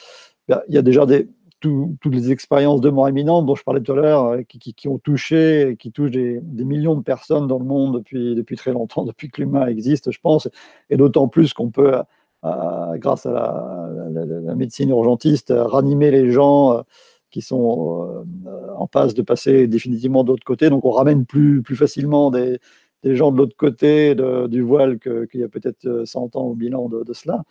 Il 0.49 0.76
y 0.76 0.78
a 0.78 0.82
déjà 0.82 1.05
des, 1.05 1.30
toutes 1.64 2.14
les 2.14 2.32
expériences 2.32 2.82
de 2.82 2.89
mort 2.89 3.07
imminente 3.07 3.45
dont 3.45 3.55
je 3.55 3.64
parlais 3.64 3.82
tout 3.82 3.93
à 3.93 3.95
l'heure, 3.95 4.26
euh, 4.26 4.41
qui, 4.43 4.88
ont 4.88 4.97
touché, 4.97 5.76
qui 5.80 5.91
touchent 5.91 6.11
des, 6.11 6.41
millions 6.43 6.95
de 6.95 7.01
personnes 7.01 7.47
dans 7.47 7.59
le 7.59 7.66
monde 7.66 7.95
depuis, 7.95 8.36
depuis 8.36 8.55
très 8.55 8.74
longtemps, 8.74 9.03
depuis 9.05 9.30
que 9.30 9.41
l'humain 9.41 9.68
existe, 9.68 10.11
je 10.11 10.20
pense, 10.20 10.49
et 10.89 10.97
d'autant 10.97 11.28
plus 11.28 11.53
qu'on 11.53 11.70
peut, 11.70 11.95
euh, 11.95 12.03
euh, 12.43 12.97
grâce 12.97 13.26
à 13.26 13.32
la, 13.32 14.55
médecine 14.55 14.89
urgentiste, 14.89 15.53
ranimer 15.55 16.11
les 16.11 16.32
gens 16.32 16.84
qui 17.32 17.41
sont 17.41 18.26
en 18.78 18.86
passe 18.86 19.14
de 19.14 19.22
passer 19.22 19.68
définitivement 19.68 20.24
de 20.24 20.30
l'autre 20.30 20.43
côté. 20.43 20.70
Donc 20.70 20.86
on 20.86 20.91
ramène 20.91 21.26
plus, 21.26 21.64
plus 21.64 21.76
facilement 21.76 22.30
des, 22.30 22.59
des 23.04 23.16
gens 23.16 23.32
de 23.32 23.38
l'autre 23.38 23.56
côté 23.58 24.16
du 24.16 24.62
voile 24.62 24.99
qu'il 24.99 25.39
y 25.39 25.43
a 25.43 25.49
peut-être 25.49 26.04
100 26.06 26.36
ans 26.36 26.45
au 26.45 26.56
bilan 26.56 26.89
de, 26.89 27.14
cela. 27.14 27.43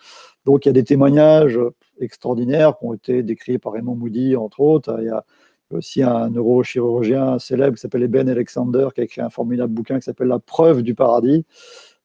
Donc 0.44 0.64
il 0.64 0.68
y 0.68 0.70
a 0.70 0.72
des 0.72 0.84
témoignages 0.84 1.58
extraordinaires 2.00 2.78
qui 2.78 2.86
ont 2.86 2.94
été 2.94 3.22
décrits 3.22 3.58
par 3.58 3.72
Raymond 3.72 3.94
Moody, 3.94 4.36
entre 4.36 4.60
autres. 4.60 4.96
Il 5.00 5.06
y 5.06 5.10
a 5.10 5.24
aussi 5.70 6.02
un 6.02 6.30
neurochirurgien 6.30 7.38
célèbre 7.38 7.76
qui 7.76 7.80
s'appelle 7.80 8.06
Ben 8.08 8.28
Alexander, 8.28 8.88
qui 8.94 9.00
a 9.02 9.04
écrit 9.04 9.20
un 9.20 9.30
formidable 9.30 9.72
bouquin 9.72 9.98
qui 9.98 10.04
s'appelle 10.04 10.28
La 10.28 10.38
preuve 10.38 10.82
du 10.82 10.94
paradis. 10.94 11.44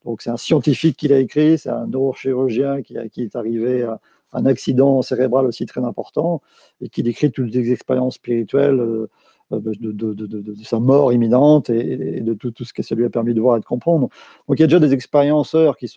Donc 0.06 0.22
c'est 0.22 0.30
un 0.30 0.38
scientifique 0.38 0.98
qui 0.98 1.08
l'a 1.08 1.20
écrit, 1.20 1.58
c'est 1.58 1.70
un 1.70 1.88
neurochirurgien 1.88 2.82
qui, 2.82 2.96
qui 3.12 3.24
est 3.24 3.36
arrivé 3.36 3.84
à 3.84 4.00
un 4.34 4.46
accident 4.46 5.02
cérébral 5.02 5.46
aussi 5.46 5.66
très 5.66 5.84
important 5.84 6.42
et 6.82 6.90
qui 6.90 7.04
décrit 7.04 7.32
toutes 7.32 7.54
les 7.54 7.72
expériences 7.72 8.16
spirituelles 8.16 9.08
euh, 9.54 9.62
de, 9.62 10.56
sa 10.64 10.80
mort 10.80 11.14
imminente 11.14 11.70
et, 11.70 12.20
de 12.20 12.34
tout, 12.34 12.54
ce 12.66 12.74
que 12.74 12.84
ça 12.84 12.96
lui 12.96 13.06
a 13.06 13.10
permis 13.10 13.34
de 13.34 13.40
voir 13.40 13.56
et 13.56 13.60
de 13.62 13.66
comprendre. 13.66 14.10
Donc 14.48 14.60
il 14.60 14.62
y 14.62 14.64
a 14.64 14.68
déjà 14.68 14.80
des 14.80 14.94
expérienceurs 14.94 15.78
qui, 15.78 15.90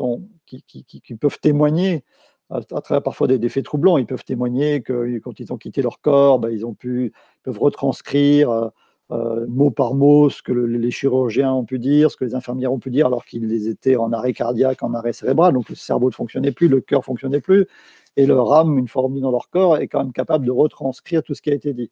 peuvent 1.21 1.41
témoigner 1.41 2.05
à, 2.51 2.61
travers 2.63 3.03
parfois 3.03 3.27
des, 3.27 3.49
faits 3.49 3.65
troublants. 3.65 3.99
Ils 3.99 4.07
peuvent 4.07 4.25
témoigner 4.25 4.83
que 4.83 5.19
quand 5.19 5.41
ils 5.41 5.53
ont 5.53 5.57
quitté 5.57 5.83
leur 5.83 6.01
corps, 6.01 6.39
ben, 6.39 6.51
ils 6.51 6.65
ont 6.65 6.75
pu, 6.75 7.13
peuvent 7.43 7.59
retranscrire 7.59 8.51
euh, 8.51 8.69
euh, 9.11 9.47
mot 9.49 9.73
par 9.73 9.95
mot 9.95 10.31
ce 10.31 10.43
que 10.43 10.53
les 10.53 10.91
chirurgiens 10.93 11.53
ont 11.53 11.65
pu 11.65 11.81
dire, 11.81 12.13
ce 12.13 12.17
que 12.17 12.25
les 12.25 12.37
infirmières 12.37 12.73
ont 12.73 12.79
pu 12.79 12.91
dire, 12.91 13.07
alors 13.07 13.25
qu'ils 13.25 13.67
étaient 13.67 13.97
en 13.97 14.13
arrêt 14.13 14.33
cardiaque, 14.33 14.85
en 14.85 14.95
arrêt 14.95 15.13
cérébral. 15.13 15.55
Donc 15.55 15.69
le 15.69 15.75
cerveau 15.75 16.07
ne 16.09 16.15
fonctionnait 16.15 16.53
plus, 16.53 16.69
le 16.69 16.81
cœur 16.81 17.01
ne 17.01 17.05
fonctionnait 17.05 17.41
plus. 17.41 17.67
Et 18.17 18.27
leur 18.27 18.53
âme, 18.53 18.79
une 18.79 18.87
fois 18.87 19.03
revenue 19.03 19.21
dans 19.21 19.33
leur 19.33 19.51
corps, 19.51 19.79
est 19.79 19.89
quand 19.89 19.99
même 19.99 20.13
capable 20.13 20.47
de 20.47 20.53
retranscrire 20.53 21.25
tout 21.25 21.35
ce 21.35 21.43
qui 21.43 21.51
a 21.51 21.55
été 21.55 21.73
dit 21.75 21.91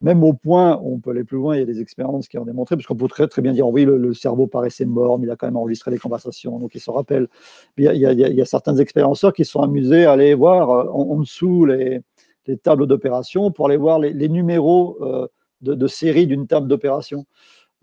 même 0.00 0.22
au 0.22 0.32
point 0.32 0.78
on 0.82 0.98
peut 0.98 1.10
aller 1.10 1.24
plus 1.24 1.36
loin, 1.36 1.56
il 1.56 1.60
y 1.60 1.62
a 1.62 1.66
des 1.66 1.80
expériences 1.80 2.28
qui 2.28 2.38
ont 2.38 2.44
démontré, 2.44 2.76
parce 2.76 2.86
qu'on 2.86 2.96
peut 2.96 3.08
très, 3.08 3.28
bien 3.42 3.52
dire, 3.52 3.68
oui, 3.68 3.84
le, 3.84 4.14
cerveau 4.14 4.46
paraissait 4.46 4.86
mort, 4.86 5.18
mais 5.18 5.26
il 5.26 5.30
a 5.30 5.36
quand 5.36 5.46
même 5.46 5.56
enregistré 5.56 5.90
les 5.90 5.98
conversations, 5.98 6.58
donc 6.58 6.74
il 6.74 6.80
se 6.80 6.90
rappelle. 6.90 7.28
Il 7.76 7.84
y, 7.84 7.88
a, 7.88 8.12
il, 8.12 8.18
y 8.18 8.40
a, 8.40 8.44
certains 8.44 8.76
expérienceurs 8.76 9.32
qui 9.32 9.44
sont 9.44 9.60
amusés 9.60 10.04
à 10.04 10.12
aller 10.12 10.34
voir 10.34 10.70
euh, 10.70 10.90
en, 10.90 11.18
dessous 11.20 11.64
les, 11.64 12.00
les 12.46 12.56
tableaux 12.56 12.86
d'opération 12.86 13.50
pour 13.50 13.66
aller 13.66 13.76
voir 13.76 13.98
les, 13.98 14.28
numéros 14.28 14.98
euh, 15.02 15.26
de, 15.62 15.74
de, 15.74 15.86
série 15.86 16.26
d'une 16.26 16.46
table 16.46 16.68
d'opération 16.68 17.26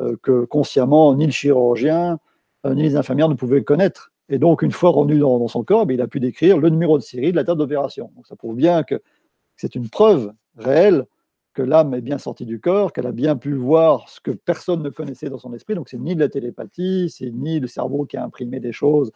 euh, 0.02 0.16
que 0.22 0.46
consciemment, 0.46 1.16
ni 1.16 1.26
le 1.26 1.32
chirurgien, 1.32 2.20
ni 2.66 2.82
les 2.82 2.96
infirmières 2.96 3.30
ne 3.30 3.36
pouvaient 3.36 3.64
connaître. 3.64 4.12
Et 4.30 4.40
donc, 4.40 4.64
une 4.64 4.72
fois 4.72 4.90
rendu 4.90 5.20
dans, 5.20 5.48
son 5.48 5.64
corps, 5.64 5.86
ben, 5.86 5.94
il 5.94 6.02
a 6.02 6.08
pu 6.08 6.20
décrire 6.20 6.58
le 6.58 6.70
numéro 6.70 6.98
de 6.98 7.04
série 7.04 7.32
de 7.32 7.36
la 7.36 7.44
table 7.44 7.60
d'opération. 7.60 8.12
Donc, 8.16 8.26
ça 8.26 8.36
prouve 8.36 8.56
bien 8.56 8.84
que 8.84 9.02
c'est 9.56 9.76
une 9.76 9.88
preuve 9.88 10.32
réelle 10.58 11.06
que 11.56 11.64
l'âme 11.64 11.94
est 11.96 12.02
bien 12.02 12.20
sortie 12.20 12.46
du 12.46 12.60
corps, 12.60 12.94
qu'elle 12.94 13.08
a 13.08 13.12
bien 13.12 13.36
pu 13.36 13.54
voir 13.54 14.08
ce 14.10 14.20
que 14.20 14.32
personne 14.32 14.84
ne 14.84 14.90
connaissait 14.90 15.30
dans 15.30 15.40
son 15.40 15.54
esprit. 15.54 15.74
Donc, 15.74 15.90
c'est 15.90 15.98
ni 15.98 16.14
de 16.14 16.20
la 16.20 16.30
télépathie, 16.30 17.10
c'est 17.10 17.32
ni 17.32 17.60
le 17.60 17.68
cerveau 17.68 18.06
qui 18.06 18.18
a 18.18 18.24
imprimé 18.24 18.60
des 18.60 18.74
choses 18.74 19.12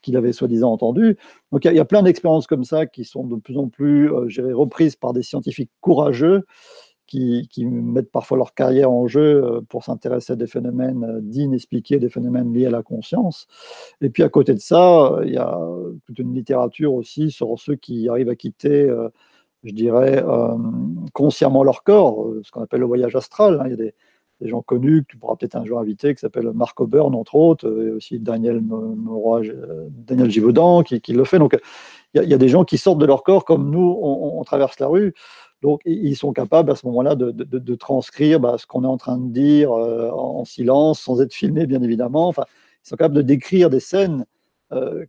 qu'il 0.00 0.16
avait 0.16 0.32
soi-disant 0.32 0.72
entendues. 0.72 1.18
Donc, 1.52 1.66
il 1.66 1.74
y, 1.74 1.80
a 1.80 1.84
plein 1.84 2.02
d'expériences 2.02 2.46
comme 2.46 2.64
ça 2.64 2.86
qui 2.86 3.04
sont 3.04 3.24
de 3.24 3.36
plus 3.36 3.58
en 3.58 3.68
plus 3.68 4.10
euh, 4.10 4.56
reprises 4.56 4.96
par 4.96 5.12
des 5.12 5.22
scientifiques 5.22 5.70
courageux 5.82 6.46
qui, 7.06 7.48
mettent 7.66 8.12
parfois 8.12 8.38
leur 8.38 8.54
carrière 8.54 8.90
en 8.90 9.08
jeu 9.08 9.44
euh, 9.44 9.60
pour 9.68 9.82
s'intéresser 9.82 10.34
à 10.34 10.36
des 10.36 10.46
phénomènes 10.46 11.04
euh, 11.04 11.20
d'inexpliqués, 11.20 11.98
des 11.98 12.08
phénomènes 12.08 12.54
liés 12.54 12.66
à 12.66 12.70
la 12.70 12.84
conscience. 12.84 13.48
Et 14.00 14.10
puis, 14.10 14.22
à 14.22 14.28
côté 14.28 14.54
de 14.54 14.60
ça, 14.60 15.18
il 15.24 15.32
y 15.34 15.38
a 15.38 15.58
toute 16.06 16.20
une 16.20 16.34
littérature 16.34 16.94
aussi 16.94 17.32
sur 17.32 17.58
ceux 17.58 17.74
qui 17.74 18.08
arrivent 18.08 18.30
à 18.30 18.36
quitter 18.36 18.88
je 19.64 19.72
dirais, 19.72 20.22
euh, 20.24 20.56
consciemment 21.12 21.62
leur 21.64 21.82
corps, 21.82 22.24
euh, 22.24 22.40
ce 22.44 22.50
qu'on 22.50 22.62
appelle 22.62 22.80
le 22.80 22.86
voyage 22.86 23.16
astral. 23.16 23.60
Hein. 23.60 23.64
Il 23.66 23.70
y 23.70 23.74
a 23.74 23.76
des, 23.76 23.94
gens 24.42 24.62
connus 24.62 25.02
que 25.02 25.08
tu 25.08 25.16
pourras 25.18 25.36
peut-être 25.36 25.56
un 25.56 25.66
jour 25.66 25.78
inviter, 25.80 26.14
qui 26.14 26.20
s'appellent 26.20 26.50
Marc 26.54 26.80
Auburn, 26.80 27.14
entre 27.14 27.34
autres, 27.34 27.66
et 27.66 27.90
aussi 27.90 28.18
Daniel, 28.18 28.62
euh, 28.72 29.88
Daniel 29.90 30.30
Givaudan 30.30 30.82
qui, 30.82 31.12
le 31.12 31.24
fait. 31.24 31.38
Donc, 31.38 31.58
il 32.14 32.22
y, 32.22 32.32
a, 32.32 32.38
des 32.38 32.48
gens 32.48 32.64
qui 32.64 32.78
sortent 32.78 33.00
de 33.00 33.04
leur 33.04 33.22
corps 33.22 33.44
comme 33.44 33.70
nous, 33.70 33.98
on, 34.00 34.42
traverse 34.44 34.80
la 34.80 34.86
rue. 34.86 35.12
Donc, 35.60 35.82
ils 35.84 36.16
sont 36.16 36.32
capables 36.32 36.70
à 36.70 36.74
ce 36.74 36.86
moment-là 36.86 37.16
de, 37.16 37.74
transcrire 37.74 38.40
bah, 38.40 38.56
ce 38.58 38.66
qu'on 38.66 38.82
est 38.82 38.86
en 38.86 38.96
train 38.96 39.18
de 39.18 39.30
dire 39.30 39.72
en, 39.72 40.46
silence, 40.46 41.00
sans 41.00 41.20
être 41.20 41.34
filmé, 41.34 41.66
bien 41.66 41.82
évidemment. 41.82 42.26
Enfin, 42.26 42.44
ils 42.82 42.88
sont 42.88 42.96
capables 42.96 43.16
de 43.16 43.22
décrire 43.22 43.68
des 43.68 43.80
scènes 43.80 44.24
euh, 44.72 45.04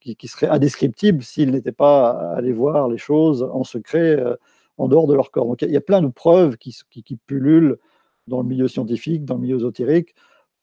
qui, 0.00 0.26
serait 0.26 0.48
indescriptible 0.48 1.22
s'ils 1.22 1.52
n'étaient 1.52 1.70
pas 1.70 2.10
allés 2.34 2.52
voir 2.52 2.88
les 2.88 2.98
choses 2.98 3.44
en 3.44 3.62
secret 3.62 4.18
euh, 4.18 4.34
en 4.76 4.88
dehors 4.88 5.06
de 5.06 5.14
leur 5.14 5.30
corps. 5.30 5.46
Donc 5.46 5.62
il 5.62 5.70
y, 5.70 5.76
a 5.76 5.80
plein 5.80 6.02
de 6.02 6.08
preuves 6.08 6.56
qui, 6.56 6.74
pullulent 7.26 7.78
dans 8.26 8.42
le 8.42 8.48
milieu 8.48 8.66
scientifique, 8.66 9.24
dans 9.24 9.36
le 9.36 9.42
milieu 9.42 9.58
ésotérique, 9.58 10.16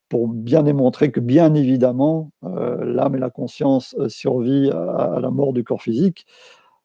pour 0.10 0.28
bien 0.28 0.64
démontrer 0.64 1.12
que 1.12 1.22
bien 1.22 1.54
évidemment, 1.54 2.32
euh, 2.44 2.84
l'âme 2.84 3.16
et 3.16 3.20
la 3.20 3.30
conscience 3.30 3.96
survivent 4.10 4.76
à, 4.76 5.22
la 5.22 5.32
mort 5.32 5.54
du 5.54 5.64
corps 5.64 5.82
physique. 5.82 6.26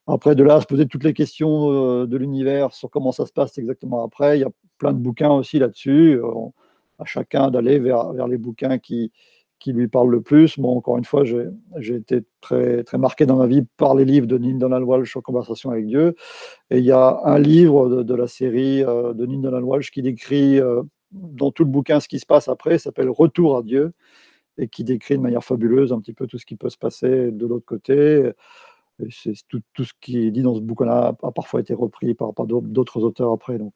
Après, 0.07 0.37
de 0.37 0.45
là 0.45 0.61
se 0.61 0.67
poser 0.67 0.87
toutes 0.87 1.03
les 1.03 1.15
questions 1.15 2.05
de 2.07 2.17
l'univers 2.17 2.73
sur 2.75 2.91
comment 2.91 3.11
ça 3.11 3.27
se 3.27 3.33
passe 3.33 3.59
exactement 3.59 4.05
après, 4.05 4.39
il 4.39 4.43
y 4.43 4.45
a 4.45 4.51
plein 4.79 4.93
de 4.93 4.99
bouquins 4.99 5.33
aussi 5.33 5.59
là-dessus. 5.59 6.21
à 7.01 7.05
chacun 7.05 7.51
d'aller 7.51 7.81
vers 7.81 8.29
les 8.29 8.39
bouquins 8.39 8.79
qui, 8.79 9.11
qui 9.65 9.73
lui 9.73 9.89
parle 9.89 10.11
le 10.11 10.21
plus. 10.21 10.59
Bon, 10.59 10.77
encore 10.77 10.99
une 10.99 11.07
fois, 11.07 11.25
j'ai 11.25 11.95
été 11.95 12.23
très, 12.43 12.85
très 12.85 12.99
marqué 12.99 13.25
dans 13.25 13.37
ma 13.37 13.47
vie 13.47 13.63
par 13.79 13.95
les 13.95 14.05
livres 14.05 14.27
de 14.27 14.37
Neil 14.37 14.59
Donald 14.59 14.85
Walsh 14.85 15.17
conversation 15.25 15.71
avec 15.71 15.87
Dieu. 15.87 16.17
Et 16.69 16.81
il 16.81 16.85
y 16.85 16.93
a 16.93 17.19
un 17.25 17.39
livre 17.39 18.03
de, 18.03 18.15
la 18.15 18.27
série 18.27 18.85
euh, 18.85 19.15
de 19.15 19.25
Neil 19.25 19.41
Donald 19.41 19.65
Walsh 19.65 19.91
qui 19.91 20.03
décrit 20.03 20.61
euh, 20.61 20.83
dans 21.13 21.51
tout 21.51 21.65
le 21.65 21.71
bouquin 21.71 21.99
ce 21.99 22.09
qui 22.09 22.19
se 22.19 22.27
passe 22.27 22.49
après, 22.49 22.77
s'appelle 22.77 23.09
Retour 23.09 23.57
à 23.57 23.63
Dieu, 23.63 23.95
et 24.59 24.69
qui 24.69 24.85
décrit 24.85 25.17
de 25.17 25.23
manière 25.23 25.43
fabuleuse 25.43 25.95
un 25.95 26.01
petit 26.01 26.13
peu 26.13 26.27
tout 26.27 26.37
ce 26.37 26.45
qui 26.45 26.57
peut 26.57 26.69
se 26.69 26.77
passer 26.77 27.31
de 27.31 27.47
l'autre 27.47 27.65
côté. 27.65 28.33
Tout, 29.49 29.63
tout, 29.73 29.85
ce 29.85 29.95
qui 29.99 30.27
est 30.27 30.31
dit 30.31 30.43
dans 30.43 30.55
ce 30.55 30.61
bouquin-là 30.61 31.17
a 31.23 31.33
parfois 31.33 31.61
été 31.61 31.73
repris 31.73 32.13
par, 32.13 32.35
d'autres 32.35 33.03
auteurs 33.03 33.33
après. 33.33 33.57
Donc, 33.57 33.73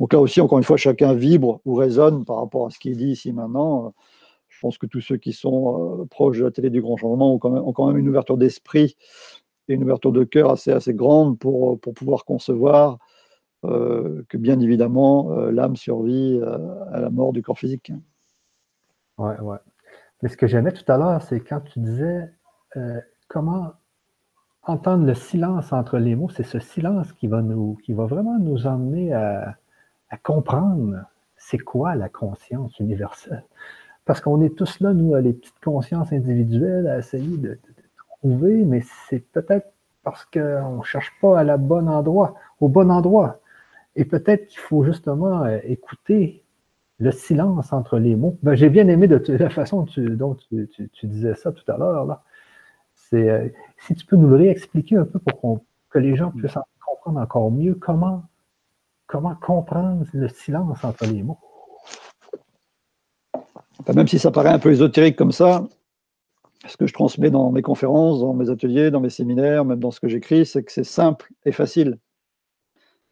donc 0.00 0.14
là 0.14 0.18
aussi, 0.18 0.40
encore 0.40 0.56
une 0.56 0.64
fois, 0.64 0.78
chacun 0.78 1.12
vibre 1.12 1.60
ou 1.66 1.74
résonne 1.74 2.24
par 2.24 2.36
rapport 2.36 2.66
à 2.66 2.70
ce 2.70 2.78
qui 2.78 2.90
est 2.90 2.96
dit 2.96 3.10
ici 3.10 3.34
maintenant. 3.34 3.92
Je 4.56 4.60
pense 4.60 4.78
que 4.78 4.86
tous 4.86 5.02
ceux 5.02 5.18
qui 5.18 5.32
sont 5.32 6.00
euh, 6.00 6.04
proches 6.06 6.38
de 6.38 6.44
la 6.44 6.50
télé 6.50 6.70
du 6.70 6.80
grand 6.80 6.96
changement 6.96 7.34
ont 7.34 7.38
quand 7.38 7.86
même, 7.86 7.98
une 7.98 8.08
ouverture 8.08 8.38
d'esprit 8.38 8.96
et 9.68 9.74
une 9.74 9.84
ouverture 9.84 10.12
de 10.12 10.24
cœur 10.24 10.50
assez, 10.50 10.72
assez 10.72 10.94
grande 10.94 11.38
pour, 11.38 11.78
pour 11.78 11.92
pouvoir 11.94 12.24
concevoir 12.24 12.98
que 13.62 14.36
bien 14.36 14.60
évidemment 14.60 15.34
l'âme 15.50 15.74
survit 15.74 16.40
à 16.92 17.00
la 17.00 17.10
mort 17.10 17.32
du 17.32 17.42
corps 17.42 17.58
physique. 17.58 17.90
Ouais, 19.18 19.40
ouais. 19.40 19.56
Mais 20.22 20.28
ce 20.28 20.36
que 20.36 20.46
j'aimais 20.46 20.70
tout 20.70 20.84
à 20.86 20.96
l'heure, 20.96 21.20
c'est 21.20 21.40
quand 21.40 21.62
tu 21.62 21.80
disais 21.80 22.30
comment 23.26 23.72
entendre 24.66 25.06
le 25.06 25.14
silence 25.14 25.72
entre 25.72 25.98
les 25.98 26.16
mots, 26.16 26.28
c'est 26.28 26.42
ce 26.42 26.58
silence 26.58 27.12
qui 27.12 27.28
va, 27.28 27.40
nous, 27.40 27.78
qui 27.84 27.92
va 27.92 28.06
vraiment 28.06 28.38
nous 28.38 28.66
emmener 28.66 29.12
à, 29.14 29.56
comprendre 30.22 31.04
c'est 31.36 31.58
quoi 31.58 31.94
la 31.94 32.08
conscience 32.08 32.78
universelle. 32.78 33.44
Parce 34.06 34.20
qu'on 34.20 34.40
est 34.40 34.56
tous 34.56 34.80
là, 34.80 34.94
nous, 34.94 35.14
les 35.16 35.32
petites 35.32 35.60
consciences 35.62 36.12
individuelles, 36.12 36.86
à 36.86 36.98
essayer 36.98 37.36
de, 37.36 37.58
trouver, 38.20 38.64
mais 38.64 38.82
c'est 39.08 39.18
peut-être 39.18 39.66
parce 40.02 40.24
qu'on 40.24 40.78
ne 40.78 40.82
cherche 40.84 41.12
pas 41.20 41.40
à 41.40 41.44
la 41.44 41.58
bonne 41.58 41.88
endroit, 41.88 42.34
au 42.60 42.68
bon 42.68 42.90
endroit. 42.90 43.40
Et 43.96 44.04
peut-être 44.04 44.46
qu'il 44.46 44.60
faut 44.60 44.84
justement 44.84 45.42
euh, 45.42 45.58
écouter 45.64 46.44
le 46.98 47.10
silence 47.10 47.72
entre 47.72 47.98
les 47.98 48.14
mots. 48.16 48.38
Ben, 48.42 48.54
J'ai 48.54 48.70
bien 48.70 48.88
aimé 48.88 49.08
de, 49.08 49.20
la 49.36 49.50
façon 49.50 49.86
dont 49.96 50.34
tu, 50.34 51.06
disais 51.06 51.34
ça 51.34 51.52
tout 51.52 51.70
à 51.70 51.76
l'heure. 51.76 52.22
Euh, 53.12 53.48
si 53.78 53.94
tu 53.94 54.06
peux 54.06 54.16
nous 54.16 54.28
le 54.28 54.36
réexpliquer 54.36 54.96
un 54.96 55.04
peu 55.04 55.18
pour 55.18 55.60
que 55.90 55.98
les 55.98 56.16
gens 56.16 56.30
puissent 56.30 56.58
comprendre 56.84 57.20
encore 57.20 57.50
mieux 57.50 57.74
comment, 57.74 58.24
comment 59.06 59.34
comprendre 59.34 60.04
le 60.12 60.28
silence 60.28 60.84
entre 60.84 61.06
les 61.06 61.22
mots. 61.22 61.38
Même 63.94 64.08
si 64.08 64.18
ça 64.18 64.30
paraît 64.30 64.50
un 64.50 64.58
peu 64.58 64.70
ésotérique 64.70 65.16
comme 65.16 65.32
ça, 65.32 65.64
ce 66.66 66.76
que 66.76 66.86
je 66.86 66.92
transmets 66.92 67.30
dans 67.30 67.52
mes 67.52 67.62
conférences, 67.62 68.20
dans 68.20 68.34
mes 68.34 68.50
ateliers, 68.50 68.90
dans 68.90 69.00
mes 69.00 69.10
séminaires, 69.10 69.64
même 69.64 69.78
dans 69.78 69.90
ce 69.90 70.00
que 70.00 70.08
j'écris, 70.08 70.46
c'est 70.46 70.64
que 70.64 70.72
c'est 70.72 70.84
simple 70.84 71.32
et 71.44 71.52
facile. 71.52 71.98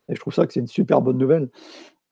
Et 0.08 0.14
je 0.14 0.20
trouve 0.20 0.34
ça 0.34 0.46
que 0.46 0.52
c'est 0.52 0.60
une 0.60 0.66
super 0.66 1.00
bonne 1.00 1.18
nouvelle. 1.18 1.48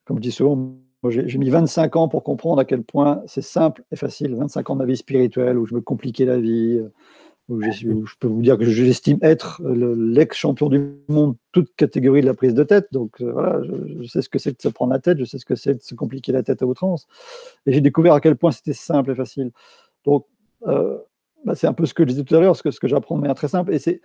Comme 0.04 0.18
je 0.18 0.22
dis 0.22 0.32
souvent, 0.32 0.76
j'ai 1.08 1.38
mis 1.38 1.50
25 1.50 1.96
ans 1.96 2.08
pour 2.08 2.22
comprendre 2.22 2.60
à 2.60 2.64
quel 2.64 2.84
point 2.84 3.22
c'est 3.26 3.42
simple 3.42 3.84
et 3.90 3.96
facile. 3.96 4.36
25 4.36 4.70
ans 4.70 4.74
de 4.74 4.78
ma 4.80 4.86
vie 4.86 4.96
spirituelle 4.96 5.58
où 5.58 5.66
je 5.66 5.74
me 5.74 5.80
compliquais 5.80 6.24
la 6.24 6.38
vie, 6.38 6.80
je, 7.48 8.16
peux 8.20 8.28
vous 8.28 8.42
dire 8.42 8.56
que 8.56 8.64
j'estime 8.64 9.18
être 9.20 9.62
l'ex-champion 9.64 10.68
du 10.68 10.94
monde, 11.08 11.36
toute 11.50 11.74
catégorie 11.74 12.20
de 12.20 12.26
la 12.26 12.34
prise 12.34 12.54
de 12.54 12.62
tête. 12.62 12.88
Donc 12.92 13.20
euh, 13.20 13.32
voilà, 13.32 13.60
je, 13.62 14.06
sais 14.06 14.22
ce 14.22 14.28
que 14.28 14.38
c'est 14.38 14.56
de 14.56 14.62
se 14.62 14.68
prendre 14.68 14.92
la 14.92 15.00
tête, 15.00 15.18
je 15.18 15.24
sais 15.24 15.38
ce 15.38 15.44
que 15.44 15.54
c'est 15.54 15.74
de 15.74 15.82
se 15.82 15.94
compliquer 15.94 16.32
la 16.32 16.42
tête 16.42 16.62
à 16.62 16.66
outrance. 16.66 17.06
Et 17.66 17.72
j'ai 17.72 17.80
découvert 17.80 18.14
à 18.14 18.20
quel 18.20 18.36
point 18.36 18.52
c'était 18.52 18.72
simple 18.72 19.10
et 19.10 19.14
facile. 19.14 19.50
Donc 20.04 20.26
euh, 20.66 20.98
bah, 21.44 21.54
c'est 21.54 21.66
un 21.66 21.72
peu 21.72 21.86
ce 21.86 21.94
que 21.94 22.04
je 22.04 22.08
disais 22.08 22.24
tout 22.24 22.34
à 22.34 22.40
l'heure, 22.40 22.56
ce 22.56 22.62
que, 22.62 22.88
j'apprends 22.88 23.16
de 23.16 23.22
manière 23.22 23.36
très 23.36 23.48
simple. 23.48 23.74
Et 23.74 23.78
c'est 23.78 24.00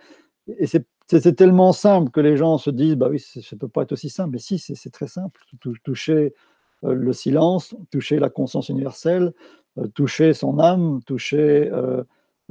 et 0.58 0.66
c'est 0.66 1.34
tellement 1.34 1.74
simple 1.74 2.10
que 2.10 2.20
les 2.20 2.38
gens 2.38 2.56
se 2.56 2.70
disent, 2.70 2.96
bah 2.96 3.08
oui, 3.10 3.20
ça 3.20 3.40
ne 3.52 3.58
peut 3.58 3.68
pas 3.68 3.82
être 3.82 3.92
aussi 3.92 4.08
simple. 4.08 4.30
Mais 4.32 4.38
si, 4.38 4.58
c'est 4.58 4.90
très 4.90 5.06
simple. 5.06 5.38
Toucher 5.84 6.34
euh, 6.84 6.94
le 6.94 7.12
silence, 7.12 7.74
toucher 7.90 8.18
la 8.18 8.30
conscience 8.30 8.70
universelle, 8.70 9.34
toucher 9.94 10.32
son 10.32 10.58
âme, 10.58 11.00
toucher 11.04 11.70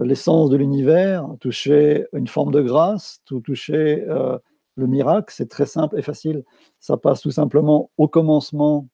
l'essence 0.03 0.49
de 0.49 0.57
l'univers, 0.57 1.27
toucher 1.39 2.05
une 2.13 2.27
forme 2.27 2.51
de 2.51 2.61
grâce, 2.61 3.21
tout 3.25 3.39
toucher 3.39 4.05
euh, 4.07 4.37
le 4.75 4.87
miracle, 4.87 5.33
c'est 5.35 5.49
très 5.49 5.65
simple 5.65 5.97
et 5.97 6.01
facile. 6.01 6.43
Ça 6.79 6.97
passe 6.97 7.21
tout 7.21 7.31
simplement 7.31 7.89
au 7.97 8.07
commencement 8.07 8.87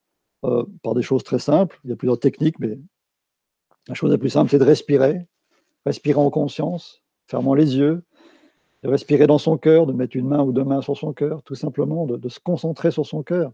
euh, 0.45 0.63
par 0.81 0.93
des 0.93 1.01
choses 1.01 1.23
très 1.23 1.39
simples. 1.39 1.79
Il 1.83 1.89
y 1.89 1.93
a 1.93 1.95
plusieurs 1.95 2.19
techniques, 2.19 2.59
mais 2.59 2.79
la 3.87 3.93
chose 3.93 4.11
la 4.11 4.17
plus 4.17 4.29
simple, 4.29 4.49
c'est 4.49 4.59
de 4.59 4.63
respirer, 4.63 5.27
respirer 5.85 6.19
en 6.19 6.29
conscience, 6.29 7.01
fermant 7.27 7.53
les 7.53 7.75
yeux, 7.75 8.03
de 8.83 8.89
respirer 8.89 9.27
dans 9.27 9.37
son 9.37 9.57
cœur, 9.57 9.85
de 9.85 9.93
mettre 9.93 10.15
une 10.15 10.27
main 10.27 10.41
ou 10.41 10.53
deux 10.53 10.63
mains 10.63 10.81
sur 10.81 10.97
son 10.97 11.11
cœur, 11.13 11.43
tout 11.43 11.55
simplement, 11.55 12.05
de, 12.05 12.29
se 12.29 12.39
concentrer 12.39 12.91
sur 12.91 13.05
son 13.05 13.23
cœur. 13.23 13.51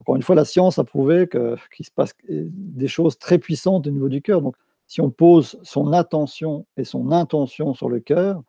Encore 0.00 0.16
une 0.16 0.22
fois, 0.22 0.34
la 0.34 0.44
science 0.44 0.78
a 0.78 0.84
prouvé 0.84 1.28
qu'il 1.28 1.86
se 1.86 1.90
passe 1.90 2.14
des 2.28 2.88
choses 2.88 3.18
très 3.18 3.38
puissantes 3.38 3.86
au 3.86 3.90
niveau 3.90 4.08
du 4.08 4.20
cœur. 4.20 4.42
Donc, 4.42 4.56
si 4.92 5.00
on 5.00 5.08
pose 5.08 5.58
son 5.62 5.94
attention 5.94 6.66
et 6.76 6.84
son 6.84 7.12
intention 7.12 7.72
sur 7.72 7.88
le 7.88 7.98
cœur, 7.98 8.42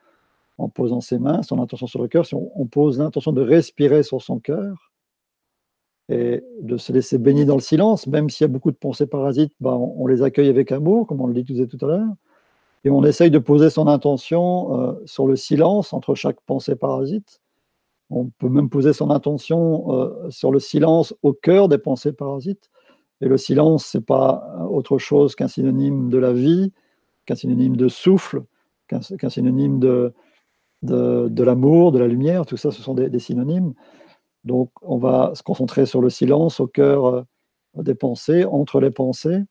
en 0.57 0.67
posant 0.67 0.99
ses 0.99 1.17
mains, 1.17 1.41
son 1.41 1.61
intention 1.61 1.87
sur 1.87 2.01
le 2.01 2.09
cœur, 2.09 2.25
si 2.25 2.35
on, 2.35 2.65
pose 2.65 2.99
l'intention 2.99 3.31
de 3.31 3.41
respirer 3.41 4.03
sur 4.03 4.21
son 4.21 4.39
cœur 4.39 4.91
et 6.09 6.43
de 6.59 6.75
se 6.75 6.91
laisser 6.91 7.17
baigner 7.17 7.45
dans 7.45 7.55
le 7.55 7.61
silence, 7.61 8.07
même 8.07 8.29
s'il 8.29 8.43
y 8.43 8.49
a 8.49 8.49
beaucoup 8.49 8.71
de 8.71 8.75
pensées 8.75 9.07
parasites, 9.07 9.53
ben, 9.61 9.71
on, 9.71 10.05
les 10.05 10.21
accueille 10.21 10.49
avec 10.49 10.73
amour, 10.73 11.07
comme 11.07 11.21
on 11.21 11.27
le 11.27 11.43
disait 11.43 11.65
tout 11.65 11.77
à 11.85 11.87
l'heure, 11.87 12.13
et 12.83 12.89
on 12.89 13.05
essaye 13.05 13.31
de 13.31 13.39
poser 13.39 13.69
son 13.69 13.87
intention 13.87 14.81
euh, 14.81 15.01
sur 15.05 15.27
le 15.27 15.37
silence 15.37 15.93
entre 15.93 16.13
chaque 16.13 16.41
pensée 16.41 16.75
parasite. 16.75 17.39
On 18.09 18.25
peut 18.25 18.49
même 18.49 18.69
poser 18.69 18.91
son 18.91 19.11
intention 19.11 19.93
euh, 19.93 20.29
sur 20.29 20.51
le 20.51 20.59
silence 20.59 21.15
au 21.23 21.31
cœur 21.31 21.69
des 21.69 21.77
pensées 21.77 22.11
parasites. 22.11 22.69
Et 23.23 23.29
le 23.29 23.37
silence, 23.37 23.85
c'est 23.85 24.05
pas 24.05 24.67
autre 24.69 24.97
chose 24.97 25.33
qu'un 25.35 25.47
synonyme 25.47 26.09
de 26.09 26.17
la 26.17 26.33
vie, 26.33 26.73
qu'un 27.25 27.35
synonyme 27.35 27.77
de 27.77 27.87
souffle, 27.87 28.43
qu'un 28.89 29.29
synonyme 29.29 29.79
de, 29.79 30.13
de, 30.81 31.43
l'amour, 31.43 31.93
de 31.93 31.99
la 31.99 32.07
lumière. 32.07 32.45
Tout 32.45 32.57
ça, 32.57 32.69
ce 32.71 32.81
sont 32.81 32.93
des, 32.93 33.19
synonymes. 33.19 33.75
Donc, 34.43 34.71
on 34.81 34.97
va 34.97 35.31
se 35.35 35.41
concentrer 35.41 35.85
sur 35.85 36.01
le 36.01 36.09
silence 36.09 36.59
au 36.59 36.67
cœur 36.67 37.05
euh, 37.05 37.23
des 37.75 37.95
pensées, 37.95 38.43
entre 38.43 38.81
les 38.81 38.91
pensées. 38.91 39.41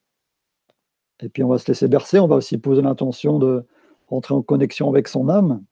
Et 1.23 1.31
puis, 1.31 1.43
on 1.43 1.49
va 1.49 1.57
se 1.57 1.67
laisser 1.67 1.89
bercer. 1.89 2.19
On 2.19 2.27
va 2.27 2.37
aussi 2.37 2.59
poser 2.59 2.83
l'intention 2.83 3.39
de 3.39 3.65
rentrer 4.09 4.35
en 4.35 4.43
connexion 4.43 4.91
avec 4.91 5.09
son 5.09 5.31
âme. 5.31 5.65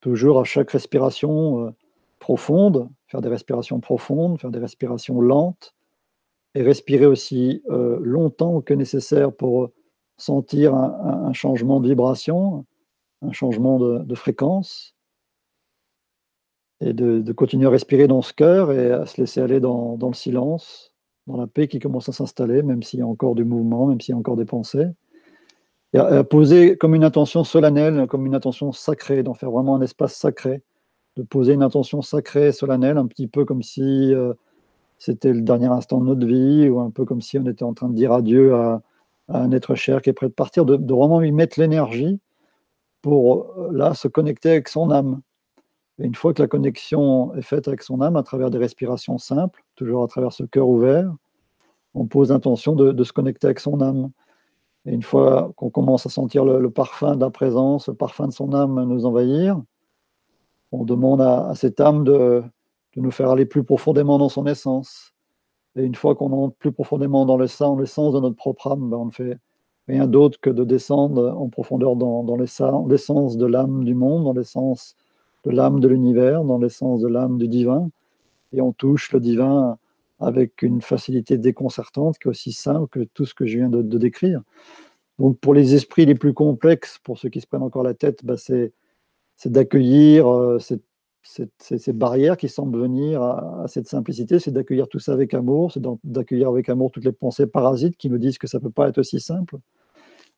Toujours 0.00 0.38
à 0.38 0.44
chaque 0.44 0.70
respiration 0.70 1.66
euh, 1.66 1.70
profonde, 2.20 2.88
faire 3.08 3.20
des 3.20 3.30
respirations 3.30 3.80
profondes, 3.80 4.40
faire 4.40 4.52
des 4.52 4.60
respirations 4.60 5.20
lentes 5.20 5.74
et 6.54 6.62
respirer 6.62 7.06
aussi 7.06 7.62
euh, 7.70 7.98
longtemps 8.02 8.60
que 8.60 8.74
nécessaire 8.74 9.32
pour 9.32 9.70
sentir 10.16 10.74
un, 10.74 11.32
changement 11.32 11.80
de 11.80 11.88
vibration, 11.88 12.66
un 13.22 13.32
changement 13.32 13.78
de, 13.78 14.14
fréquence, 14.16 14.96
et 16.80 16.92
de, 16.92 17.32
continuer 17.32 17.66
à 17.66 17.70
respirer 17.70 18.08
dans 18.08 18.22
ce 18.22 18.32
cœur 18.32 18.72
et 18.72 18.90
à 18.90 19.06
se 19.06 19.20
laisser 19.20 19.40
aller 19.40 19.60
dans, 19.60 19.96
le 20.00 20.14
silence, 20.14 20.92
dans 21.28 21.36
la 21.36 21.46
paix 21.46 21.68
qui 21.68 21.78
commence 21.78 22.08
à 22.08 22.12
s'installer, 22.12 22.62
même 22.62 22.82
s'il 22.82 22.98
y 22.98 23.02
a 23.02 23.06
encore 23.06 23.36
du 23.36 23.44
mouvement, 23.44 23.86
même 23.86 24.00
s'il 24.00 24.12
y 24.12 24.16
a 24.16 24.18
encore 24.18 24.36
des 24.36 24.44
pensées. 24.44 24.88
Et 25.92 25.98
à, 25.98 26.24
poser 26.24 26.76
comme 26.76 26.96
une 26.96 27.04
intention 27.04 27.44
solennelle, 27.44 28.06
comme 28.08 28.26
une 28.26 28.34
intention 28.34 28.72
sacrée, 28.72 29.22
d'en 29.22 29.34
faire 29.34 29.52
vraiment 29.52 29.76
un 29.76 29.82
espace 29.82 30.14
sacré, 30.14 30.62
de 31.16 31.22
poser 31.22 31.52
une 31.52 31.62
intention 31.62 32.02
sacrée, 32.02 32.52
solennelle, 32.52 32.98
un 32.98 33.06
petit 33.06 33.28
peu 33.28 33.44
comme 33.44 33.62
si 33.62 34.12
euh, 34.14 34.34
c'était 34.98 35.32
le 35.32 35.42
dernier 35.42 35.66
instant 35.66 36.00
de 36.00 36.06
notre 36.06 36.26
vie, 36.26 36.68
ou 36.68 36.80
un 36.80 36.90
peu 36.90 37.04
comme 37.04 37.22
si 37.22 37.38
on 37.38 37.46
était 37.46 37.62
en 37.62 37.74
train 37.74 37.88
de 37.88 37.94
dire 37.94 38.12
adieu 38.12 38.54
à, 38.54 38.82
un 39.28 39.52
être 39.52 39.74
cher 39.74 40.02
qui 40.02 40.10
est 40.10 40.14
prêt 40.14 40.28
de 40.28 40.32
partir, 40.32 40.64
de, 40.64 40.76
vraiment 40.92 41.20
lui 41.20 41.32
mettre 41.32 41.60
l'énergie 41.60 42.18
pour 43.02 43.52
euh, 43.58 43.70
là 43.72 43.94
se 43.94 44.08
connecter 44.08 44.50
avec 44.50 44.68
son 44.68 44.90
âme. 44.90 45.20
Et 45.98 46.06
une 46.06 46.14
fois 46.14 46.32
que 46.32 46.40
la 46.40 46.48
connexion 46.48 47.34
est 47.34 47.42
faite 47.42 47.68
avec 47.68 47.82
son 47.82 48.00
âme 48.00 48.16
à 48.16 48.22
travers 48.22 48.50
des 48.50 48.58
respirations 48.58 49.18
simples, 49.18 49.62
toujours 49.76 50.02
à 50.02 50.08
travers 50.08 50.32
ce 50.32 50.44
cœur 50.44 50.68
ouvert, 50.68 51.12
on 51.94 52.06
pose 52.06 52.30
l'intention 52.30 52.74
de, 52.74 53.04
se 53.04 53.12
connecter 53.12 53.48
avec 53.48 53.60
son 53.60 53.80
âme. 53.80 54.10
Et 54.86 54.92
une 54.92 55.02
fois 55.02 55.52
qu'on 55.56 55.70
commence 55.70 56.06
à 56.06 56.08
sentir 56.08 56.44
le, 56.44 56.70
parfum 56.70 57.16
de 57.16 57.20
la 57.20 57.30
présence, 57.30 57.88
le 57.88 57.94
parfum 57.94 58.28
de 58.28 58.32
son 58.32 58.54
âme 58.54 58.82
nous 58.84 59.04
envahir, 59.04 59.60
on 60.72 60.84
demande 60.84 61.20
à 61.20 61.52
cette 61.54 61.80
âme 61.80 62.04
de, 62.04 62.42
de 62.98 63.02
nous 63.02 63.10
faire 63.10 63.30
aller 63.30 63.46
plus 63.46 63.64
profondément 63.64 64.18
dans 64.18 64.28
son 64.28 64.46
essence. 64.46 65.14
Et 65.76 65.82
une 65.82 65.94
fois 65.94 66.14
qu'on 66.14 66.32
entre 66.32 66.56
plus 66.56 66.72
profondément 66.72 67.24
dans 67.26 67.36
l'essence 67.38 68.12
de 68.12 68.20
notre 68.20 68.36
propre 68.36 68.72
âme, 68.72 68.90
ben, 68.90 68.96
on 68.96 69.06
ne 69.06 69.10
fait 69.10 69.38
rien 69.86 70.06
d'autre 70.06 70.38
que 70.40 70.50
de 70.50 70.64
descendre 70.64 71.32
en 71.36 71.48
profondeur 71.48 71.96
dans, 71.96 72.36
l'essence 72.36 73.36
de 73.36 73.46
l'âme 73.46 73.84
du 73.84 73.94
monde, 73.94 74.24
dans 74.24 74.32
l'essence 74.32 74.96
de 75.44 75.50
l'âme 75.50 75.80
de 75.80 75.88
l'univers, 75.88 76.44
dans 76.44 76.58
l'essence 76.58 77.00
de 77.00 77.08
l'âme 77.08 77.38
du 77.38 77.46
divin. 77.46 77.88
Et 78.52 78.60
on 78.60 78.72
touche 78.72 79.12
le 79.12 79.20
divin 79.20 79.78
avec 80.18 80.62
une 80.62 80.82
facilité 80.82 81.38
déconcertante 81.38 82.18
qui 82.18 82.26
est 82.26 82.30
aussi 82.30 82.52
simple 82.52 82.88
que 82.88 83.04
tout 83.14 83.24
ce 83.24 83.34
que 83.34 83.46
je 83.46 83.58
viens 83.58 83.68
de, 83.68 83.98
décrire. 83.98 84.42
Donc 85.20 85.38
pour 85.38 85.54
les 85.54 85.74
esprits 85.74 86.06
les 86.06 86.16
plus 86.16 86.34
complexes, 86.34 86.98
pour 87.04 87.18
ceux 87.18 87.28
qui 87.28 87.40
se 87.40 87.46
prennent 87.46 87.62
encore 87.62 87.84
la 87.84 87.94
tête, 87.94 88.24
ben, 88.24 88.36
c'est 88.36 88.72
d'accueillir 89.46 90.26
euh, 90.26 90.58
cette 90.58 90.82
ces 91.58 91.92
barrières 91.92 92.36
qui 92.36 92.48
semblent 92.48 92.78
venir 92.78 93.22
à, 93.22 93.64
cette 93.68 93.86
simplicité, 93.86 94.38
c'est 94.38 94.50
d'accueillir 94.50 94.88
tout 94.88 94.98
ça 94.98 95.12
avec 95.12 95.34
amour, 95.34 95.72
c'est 95.72 95.82
d'accueillir 96.04 96.48
avec 96.48 96.68
amour 96.68 96.90
toutes 96.90 97.04
les 97.04 97.12
pensées 97.12 97.46
parasites 97.46 97.96
qui 97.96 98.08
nous 98.08 98.18
disent 98.18 98.38
que 98.38 98.46
ça 98.46 98.58
ne 98.58 98.62
peut 98.62 98.70
pas 98.70 98.88
être 98.88 98.98
aussi 98.98 99.20
simple. 99.20 99.56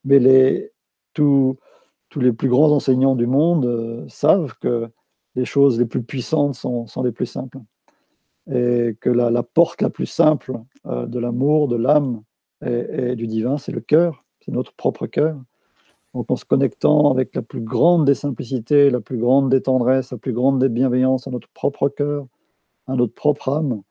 Mais 0.05 0.19
les, 0.19 0.73
tous, 1.15 1.57
les 2.17 2.33
plus 2.33 2.49
grands 2.49 2.73
enseignants 2.73 3.15
du 3.15 3.27
monde 3.27 3.67
euh, 3.67 4.05
savent 4.09 4.55
que 4.61 4.89
les 5.37 5.45
choses 5.45 5.79
les 5.79 5.87
plus 5.87 6.03
puissantes 6.03 6.57
sont, 6.57 6.87
sont 6.87 7.03
les 7.03 7.13
plus 7.13 7.27
simples. 7.27 7.59
Et 8.51 8.97
que 9.01 9.11
la, 9.11 9.31
la 9.31 9.45
porte 9.45 9.83
la 9.83 9.91
plus 9.91 10.07
simple 10.07 10.59
euh, 10.87 11.07
de 11.07 11.19
l'amour, 11.21 11.69
de 11.69 11.77
l'âme 11.77 12.23
et, 12.67 13.11
et 13.13 13.17
du 13.17 13.29
divin, 13.29 13.59
c'est 13.59 13.73
le 13.73 13.81
cœur, 13.81 14.25
c'est 14.41 14.51
notre 14.51 14.73
propre 14.73 15.07
cœur. 15.07 15.41
Donc 16.15 16.31
en 16.31 16.37
se 16.37 16.45
connectant 16.45 17.11
avec 17.13 17.35
la 17.35 17.43
plus 17.43 17.61
grande 17.61 18.05
des 18.05 18.15
simplicités, 18.15 18.91
la 18.91 19.01
plus 19.01 19.19
grande 19.19 19.49
des 19.51 19.63
tendresses, 19.63 20.11
la 20.11 20.19
plus 20.19 20.33
grande 20.33 20.59
des 20.59 20.69
bienveillances 20.69 21.27
à 21.27 21.31
notre 21.31 21.49
propre 21.49 21.89
cœur, 21.89 22.27
à 22.89 22.97
notre 22.97 23.15
propre 23.15 23.49
âme, 23.51 23.83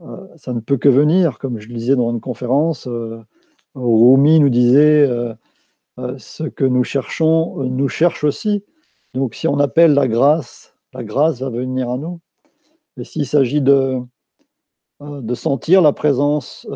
euh, 0.00 0.26
ça 0.36 0.52
ne 0.54 0.60
peut 0.60 0.78
que 0.78 0.88
venir. 0.88 1.38
Comme 1.38 1.60
je 1.60 1.68
le 1.68 1.74
disais 1.74 1.96
dans 1.96 2.10
une 2.10 2.20
conférence, 2.20 2.86
euh, 2.86 3.22
Rumi 3.74 4.40
nous 4.40 4.48
disait 4.48 5.08
ce 6.16 6.44
que 6.44 6.64
nous 6.64 6.82
cherchons 6.82 7.62
nous 7.64 7.88
cherche 7.88 8.24
aussi. 8.24 8.64
Donc 9.14 9.34
si 9.34 9.46
on 9.46 9.58
appelle 9.60 9.92
la 9.94 10.08
grâce, 10.08 10.74
la 10.92 11.04
grâce 11.04 11.40
va 11.40 11.50
venir 11.50 11.90
à 11.90 11.98
nous. 11.98 12.20
Et 12.96 13.04
s'il 13.04 13.26
s'agit 13.26 13.60
de, 13.60 13.98
de 15.00 15.34
sentir 15.34 15.82
la 15.82 15.92
présence 15.92 16.66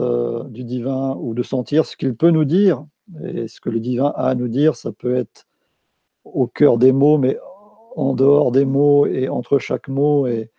du 0.51 0.63
divin 0.63 1.17
ou 1.19 1.35
de 1.35 1.43
sentir 1.43 1.85
ce 1.85 1.97
qu'il 1.97 2.15
peut 2.15 2.31
nous 2.31 2.45
dire, 2.45 2.85
et 3.23 3.49
ce 3.49 3.61
que 3.61 3.71
le 3.71 3.81
divin 3.81 4.13
a 4.17 4.29
à 4.29 4.35
nous 4.35 4.49
dire, 4.49 4.77
ça 4.77 4.93
peut 4.93 5.15
être 5.15 5.47
au 6.25 6.47
cœur 6.47 6.79
des 6.79 6.93
mots, 6.93 7.19
mais 7.19 7.39
en 7.97 8.15
dehors 8.15 8.51
des 8.51 8.65
mots 8.65 9.07
et 9.07 9.29
entre 9.29 9.59
chaque 9.59 9.89
mot. 9.89 10.27
Et 10.27 10.51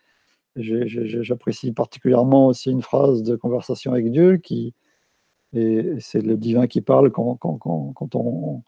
j'apprécie 0.56 1.72
particulièrement 1.72 2.48
aussi 2.48 2.72
une 2.72 2.82
phrase 2.82 3.24
de 3.24 3.36
conversation 3.36 3.92
avec 3.92 4.12
Dieu 4.12 4.38
qui, 4.38 4.74
et 5.54 5.96
c'est 6.00 6.22
le 6.22 6.38
divin 6.38 6.68
qui 6.68 6.82
parle 6.82 7.12
quand, 7.12 7.36
quand, 7.36 7.58
quand, 7.58 7.94
quand, 7.94 8.16
on, 8.16 8.62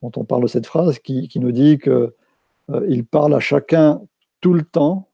quand 0.00 0.18
on 0.18 0.24
parle 0.24 0.42
de 0.42 0.48
cette 0.48 0.66
phrase, 0.66 0.98
qui, 0.98 1.28
qui 1.28 1.40
nous 1.40 1.52
dit 1.52 1.78
qu'il 1.78 1.92
euh, 1.92 2.86
il 2.88 3.04
parle 3.04 3.34
à 3.34 3.40
chacun 3.40 4.02
tout 4.40 4.52
le 4.52 4.62
temps. 4.62 5.08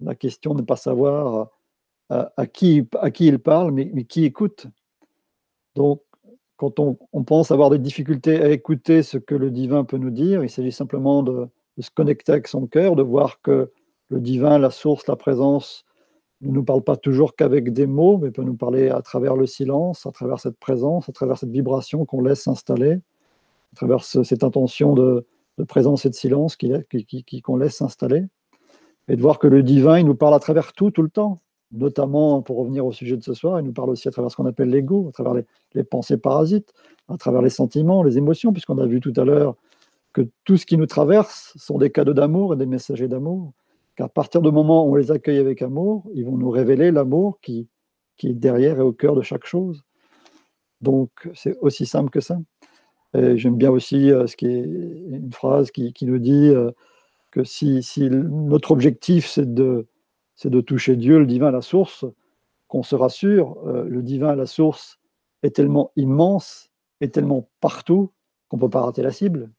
La 0.00 0.14
question 0.14 0.54
n'est 0.54 0.64
pas 0.64 0.76
savoir 0.76 1.50
à, 2.10 2.32
à, 2.36 2.46
qui, 2.46 2.86
à 3.00 3.10
qui 3.10 3.26
il 3.26 3.38
parle, 3.38 3.72
mais, 3.72 3.90
mais 3.94 4.04
qui 4.04 4.24
écoute. 4.24 4.66
Donc, 5.74 6.02
quand 6.56 6.78
on, 6.78 6.96
pense 7.24 7.50
avoir 7.50 7.70
des 7.70 7.78
difficultés 7.78 8.40
à 8.40 8.50
écouter 8.50 9.02
ce 9.02 9.18
que 9.18 9.34
le 9.34 9.50
divin 9.50 9.84
peut 9.84 9.96
nous 9.96 10.10
dire, 10.10 10.44
il 10.44 10.50
s'agit 10.50 10.72
simplement 10.72 11.22
de, 11.22 11.48
se 11.80 11.90
connecter 11.90 12.32
avec 12.32 12.46
son 12.46 12.66
cœur, 12.66 12.94
de 12.94 13.02
voir 13.02 13.40
que 13.42 13.72
le 14.08 14.20
divin, 14.20 14.58
la 14.58 14.70
source, 14.70 15.06
la 15.08 15.16
présence, 15.16 15.84
ne 16.40 16.52
nous 16.52 16.62
parle 16.62 16.82
pas 16.82 16.96
toujours 16.96 17.34
qu'avec 17.34 17.72
des 17.72 17.86
mots, 17.86 18.18
mais 18.18 18.30
peut 18.30 18.44
nous 18.44 18.56
parler 18.56 18.88
à 18.88 19.02
travers 19.02 19.34
le 19.34 19.46
silence, 19.46 20.06
à 20.06 20.12
travers 20.12 20.38
cette 20.38 20.58
présence, 20.58 21.08
à 21.08 21.12
travers 21.12 21.38
cette 21.38 21.50
vibration 21.50 22.04
qu'on 22.04 22.20
laisse 22.20 22.42
s'installer, 22.42 22.92
à 23.72 23.76
travers 23.76 24.04
cette 24.04 24.44
intention 24.44 24.94
de, 24.94 25.26
présence 25.66 26.04
et 26.04 26.10
de 26.10 26.14
silence 26.14 26.56
qu'on 26.56 27.56
laisse 27.56 27.76
s'installer, 27.76 28.24
et 29.08 29.16
de 29.16 29.22
voir 29.22 29.38
que 29.38 29.48
le 29.48 29.62
divin, 29.62 29.98
il 29.98 30.06
nous 30.06 30.14
parle 30.14 30.34
à 30.34 30.38
travers 30.38 30.72
tout, 30.72 30.90
tout 30.90 31.02
le 31.02 31.10
temps 31.10 31.40
notamment 31.74 32.40
pour 32.42 32.58
revenir 32.58 32.86
au 32.86 32.92
sujet 32.92 33.16
de 33.16 33.22
ce 33.22 33.34
soir, 33.34 33.60
il 33.60 33.66
nous 33.66 33.72
parle 33.72 33.90
aussi 33.90 34.08
à 34.08 34.10
travers 34.10 34.30
ce 34.30 34.36
qu'on 34.36 34.46
appelle 34.46 34.70
l'ego, 34.70 35.06
à 35.08 35.12
travers 35.12 35.34
les, 35.74 35.84
pensées 35.84 36.16
parasites, 36.16 36.72
à 37.08 37.16
travers 37.16 37.42
les 37.42 37.50
sentiments, 37.50 38.02
les 38.02 38.16
émotions, 38.16 38.52
puisqu'on 38.52 38.78
a 38.78 38.86
vu 38.86 39.00
tout 39.00 39.12
à 39.16 39.24
l'heure 39.24 39.56
que 40.12 40.22
tout 40.44 40.56
ce 40.56 40.64
qui 40.64 40.76
nous 40.76 40.86
traverse 40.86 41.52
sont 41.56 41.78
des 41.78 41.90
cadeaux 41.90 42.14
d'amour 42.14 42.54
et 42.54 42.56
des 42.56 42.66
messagers 42.66 43.08
d'amour. 43.08 43.52
Qu'à 43.96 44.08
partir 44.08 44.40
du 44.40 44.50
moment 44.50 44.86
où 44.86 44.92
on 44.92 44.94
les 44.94 45.10
accueille 45.10 45.38
avec 45.38 45.62
amour, 45.62 46.04
ils 46.14 46.24
vont 46.24 46.36
nous 46.36 46.50
révéler 46.50 46.90
l'amour 46.90 47.38
qui, 47.40 47.68
qui 48.16 48.28
est 48.28 48.34
derrière 48.34 48.78
et 48.78 48.82
au 48.82 48.92
cœur 48.92 49.14
de 49.14 49.22
chaque 49.22 49.44
chose. 49.44 49.82
Donc 50.80 51.10
c'est 51.34 51.56
aussi 51.60 51.86
simple 51.86 52.10
que 52.10 52.20
ça. 52.20 52.38
J'aime 53.14 53.56
bien 53.56 53.70
aussi 53.70 54.10
euh, 54.10 54.26
ce 54.26 54.36
qui 54.36 54.46
est 54.46 54.64
une 54.64 55.32
phrase 55.32 55.70
qui, 55.70 55.94
nous 56.02 56.18
dit 56.18 56.48
euh, 56.48 56.72
que 57.30 57.44
si, 57.44 57.80
si 57.80 58.10
notre 58.10 58.72
objectif 58.72 59.28
c'est 59.28 59.54
de 59.54 59.86
c'est 60.36 60.50
de 60.50 60.60
toucher 60.60 60.96
Dieu, 60.96 61.18
le 61.18 61.26
divin, 61.26 61.50
la 61.50 61.62
source, 61.62 62.04
qu'on 62.68 62.82
se 62.82 62.94
rassure, 62.94 63.56
euh, 63.66 63.84
le 63.84 64.02
divin, 64.02 64.34
la 64.34 64.46
source, 64.46 64.98
est 65.42 65.54
tellement 65.54 65.92
immense, 65.96 66.70
est 67.00 67.14
tellement 67.14 67.48
partout 67.60 68.10
qu'on 68.48 68.56
ne 68.56 68.62
peut 68.62 68.70
pas 68.70 68.82
rater 68.82 69.02
la 69.02 69.12
cible. 69.12 69.50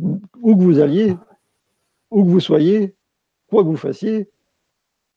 Où 0.00 0.18
que 0.56 0.62
vous 0.62 0.80
alliez, 0.80 1.16
où 2.10 2.24
que 2.24 2.28
vous 2.28 2.40
soyez, 2.40 2.94
quoi 3.48 3.62
que 3.62 3.68
vous 3.68 3.76
fassiez, 3.76 4.30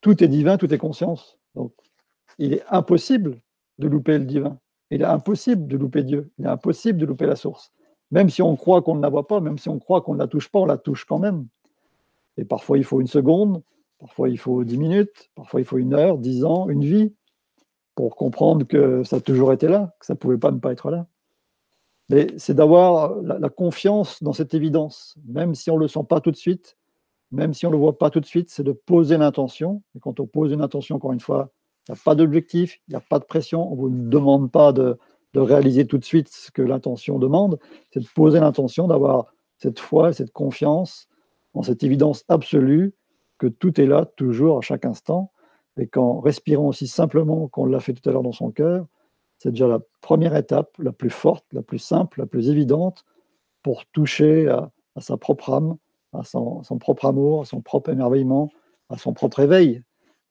tout 0.02 0.24
est 0.24 0.28
divin, 0.28 0.58
tout 0.58 0.74
est 0.74 0.78
conscience. 0.78 1.40
Donc, 1.56 1.74
il 2.38 2.54
est 2.54 2.64
impossible 2.70 3.40
de 3.80 3.88
louper 3.88 4.18
le 4.18 4.26
divin. 4.26 4.60
Il 4.92 5.02
est 5.02 5.06
impossible 5.06 5.68
de 5.68 5.78
louper 5.78 6.04
Dieu. 6.04 6.30
Il 6.38 6.46
est 6.46 6.50
impossible 6.50 7.00
de 7.00 7.06
louper 7.06 7.26
la 7.26 7.36
source. 7.36 7.72
Même 8.12 8.30
si 8.30 8.42
on 8.42 8.56
croit 8.56 8.82
qu'on 8.82 8.96
ne 8.96 9.02
la 9.02 9.10
voit 9.10 9.28
pas, 9.28 9.42
même 9.42 9.58
si 9.58 9.70
on 9.70 9.80
croit 9.80 10.02
qu'on 10.02 10.14
ne 10.14 10.20
la 10.20 10.28
touche 10.28 10.50
pas, 10.50 10.60
on 10.60 10.66
la 10.66 10.78
touche 10.78 11.06
quand 11.06 11.20
même. 11.20 11.48
Et 12.38 12.46
parfois, 12.46 12.78
il 12.78 12.84
faut 12.84 13.02
une 13.02 13.08
seconde, 13.08 13.62
Parfois, 14.00 14.30
il 14.30 14.38
faut 14.38 14.64
dix 14.64 14.78
minutes, 14.78 15.30
parfois, 15.36 15.60
il 15.60 15.66
faut 15.66 15.78
une 15.78 15.94
heure, 15.94 16.18
dix 16.18 16.46
ans, 16.46 16.70
une 16.70 16.84
vie, 16.84 17.14
pour 17.96 18.16
comprendre 18.16 18.66
que 18.66 19.04
ça 19.04 19.18
a 19.18 19.20
toujours 19.22 19.54
été 19.54 19.68
là, 19.68 19.96
que 20.00 20.06
ça 20.06 20.14
ne 20.14 20.20
pouvait 20.20 20.38
pas 20.38 20.52
ne 20.52 20.60
pas 20.60 20.72
être 20.72 20.92
là. 20.92 21.08
Mais 22.10 22.28
c'est 22.38 22.54
d'avoir 22.54 23.16
la, 23.22 23.50
confiance 23.50 24.22
dans 24.24 24.34
cette 24.34 24.54
évidence, 24.54 25.18
même 25.26 25.56
si 25.56 25.72
on 25.72 25.76
ne 25.76 25.82
le 25.82 25.88
sent 25.88 26.06
pas 26.08 26.22
tout 26.22 26.32
de 26.32 26.38
suite, 26.38 26.78
même 27.32 27.54
si 27.54 27.66
on 27.66 27.70
ne 27.70 27.74
le 27.74 27.80
voit 27.80 27.98
pas 27.98 28.10
tout 28.10 28.22
de 28.22 28.26
suite, 28.26 28.50
c'est 28.50 28.64
de 28.64 28.72
poser 28.72 29.18
l'intention. 29.18 29.82
Et 29.96 30.00
quand 30.00 30.20
on 30.20 30.28
pose 30.28 30.54
une 30.54 30.62
intention, 30.62 30.96
encore 30.96 31.12
une 31.12 31.20
fois, 31.20 31.52
il 31.88 31.92
n'y 31.92 32.00
a 32.00 32.02
pas 32.06 32.16
d'objectif, 32.16 32.80
il 32.88 32.92
n'y 32.92 32.96
a 32.96 33.02
pas 33.02 33.20
de 33.20 33.26
pression, 33.26 33.68
on 33.68 33.76
ne 33.76 33.82
vous 33.82 33.90
demande 33.90 34.52
pas 34.52 34.72
de, 34.72 34.98
de 35.34 35.40
réaliser 35.40 35.86
tout 35.86 35.98
de 35.98 36.06
suite 36.06 36.30
ce 36.30 36.52
que 36.52 36.62
l'intention 36.62 37.20
demande, 37.20 37.60
c'est 37.92 38.00
de 38.00 38.08
poser 38.16 38.40
l'intention 38.40 38.88
d'avoir 38.88 39.34
cette 39.58 39.80
foi, 39.80 40.14
cette 40.14 40.32
confiance 40.32 41.10
en 41.54 41.64
cette 41.64 41.84
évidence 41.84 42.24
absolue 42.30 42.94
que 43.38 43.48
tout 43.48 43.80
est 43.80 43.86
là, 43.86 44.06
toujours, 44.06 44.60
à 44.60 44.62
chaque 44.62 44.86
instant, 44.86 45.32
et 45.78 45.88
qu'en 45.88 46.20
respirant 46.20 46.68
aussi 46.68 46.88
simplement 46.88 47.48
qu'on 47.48 47.66
l'a 47.66 47.80
fait 47.80 47.94
tout 47.94 48.08
à 48.10 48.12
l'heure 48.12 48.24
dans 48.24 48.32
son 48.32 48.52
cœur, 48.52 48.88
c'est 49.38 49.52
déjà 49.52 49.68
la 49.68 49.80
première 50.02 50.36
étape, 50.36 50.76
la 50.80 50.92
plus 50.92 51.12
forte, 51.12 51.46
la 51.54 51.62
plus 51.62 51.80
simple, 51.80 52.20
la 52.20 52.26
plus 52.26 52.50
évidente, 52.50 53.06
pour 53.62 53.86
toucher 53.88 54.48
à, 54.48 54.72
sa 55.00 55.18
propre 55.18 55.54
âme, 55.54 55.78
à 56.14 56.24
son, 56.24 56.64
propre 56.80 57.06
amour, 57.06 57.42
à 57.42 57.46
son 57.46 57.62
propre 57.62 57.92
émerveillement, 57.92 58.52
à 58.90 58.98
son 58.98 59.14
propre 59.14 59.42
éveil. 59.42 59.84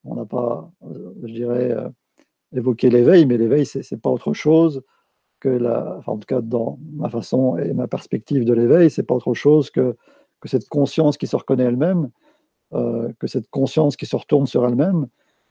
On 0.04 0.16
n'a 0.16 0.24
pas, 0.24 0.70
euh, 0.84 1.12
je 1.22 1.32
dirais, 1.32 1.70
euh, 1.70 1.88
évoqué 2.52 2.90
l'éveil, 2.90 3.26
mais 3.26 3.38
l'éveil, 3.38 3.66
ce 3.66 3.78
n'est 3.78 4.00
pas 4.00 4.10
autre 4.10 4.32
chose 4.32 4.82
que 5.38 5.48
la, 5.48 6.00
en 6.06 6.16
tout 6.16 6.26
cas 6.26 6.40
dans 6.40 6.78
ma 6.92 7.08
façon 7.08 7.56
et 7.58 7.72
ma 7.72 7.86
perspective 7.86 8.44
de 8.44 8.54
l'éveil, 8.54 8.90
c'est 8.90 9.02
pas 9.02 9.14
autre 9.14 9.34
chose 9.34 9.70
que 9.70 9.96
cette 10.44 10.68
conscience 10.68 11.16
qui 11.16 11.26
se 11.26 11.34
reconnaît 11.36 11.64
elle-même 11.64 12.10
euh, 12.72 13.12
que 13.18 13.26
cette 13.26 13.48
conscience 13.48 13.96
qui 13.96 14.06
se 14.06 14.16
retourne 14.16 14.46
sur 14.46 14.66
elle-même, 14.66 15.06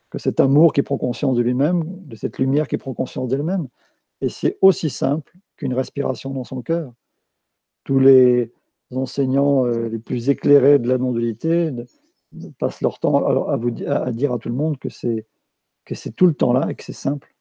que 0.09 0.19
cet 0.19 0.39
amour 0.39 0.73
qui 0.73 0.81
prend 0.81 0.97
conscience 0.97 1.37
de 1.37 1.41
lui-même, 1.41 1.83
de 2.05 2.15
cette 2.15 2.39
lumière 2.39 2.67
qui 2.67 2.77
prend 2.77 2.93
conscience 2.93 3.29
d'elle-même. 3.29 3.67
Et 4.21 4.29
c'est 4.29 4.57
aussi 4.61 4.89
simple 4.89 5.33
qu'une 5.57 5.73
respiration 5.73 6.31
dans 6.31 6.43
son 6.43 6.61
cœur. 6.61 6.93
Tous 7.83 7.99
les 7.99 8.51
enseignants 8.91 9.65
euh, 9.65 9.89
les 9.89 9.99
plus 9.99 10.29
éclairés 10.29 10.79
de 10.79 10.87
la 10.87 10.97
non-dualité 10.97 11.71
passent 12.59 12.81
leur 12.81 12.99
temps 12.99 13.25
à, 13.47 13.55
vous, 13.55 13.71
à, 13.87 14.11
dire 14.11 14.33
à 14.33 14.39
tout 14.39 14.49
le 14.49 14.55
monde 14.55 14.77
que 14.77 14.89
c'est 14.89 15.25
que 15.85 15.95
c'est 15.95 16.11
tout 16.11 16.25
le 16.25 16.33
temps 16.33 16.51
là 16.51 16.67
et 16.69 16.75
que 16.75 16.83
c'est 16.83 16.93
simple. 16.93 17.35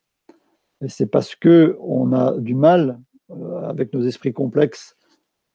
Et 0.82 0.88
c'est 0.88 1.06
parce 1.06 1.34
que 1.34 1.78
on 1.80 2.12
a 2.12 2.38
du 2.38 2.54
mal 2.54 3.00
euh, 3.30 3.62
avec 3.62 3.92
nos 3.94 4.02
esprits 4.02 4.32
complexes 4.32 4.96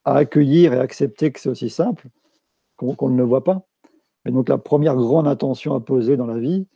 à 0.04 0.16
accueillir 0.16 0.74
et 0.74 0.80
accepter 0.80 1.32
que 1.32 1.40
c'est 1.40 1.50
aussi 1.50 1.70
simple 1.70 2.08
qu'on 2.76 3.10
ne 3.10 3.18
le 3.18 3.24
voit 3.24 3.44
pas. 3.44 3.69
Et 4.30 4.32
donc 4.32 4.48
la 4.48 4.60
première 4.60 4.96
grande 4.96 5.28
intention 5.28 5.74
à 5.74 5.80
poser 5.80 6.16
dans 6.16 6.28
la 6.28 6.38
vie, 6.38 6.68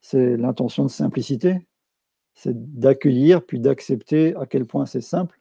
c'est 0.00 0.36
l'intention 0.36 0.84
de 0.84 0.90
simplicité, 0.90 1.66
c'est 2.34 2.54
d'accueillir 2.78 3.44
puis 3.44 3.58
d'accepter 3.58 4.36
à 4.36 4.46
quel 4.46 4.64
point 4.64 4.86
c'est 4.86 5.00
simple. 5.00 5.40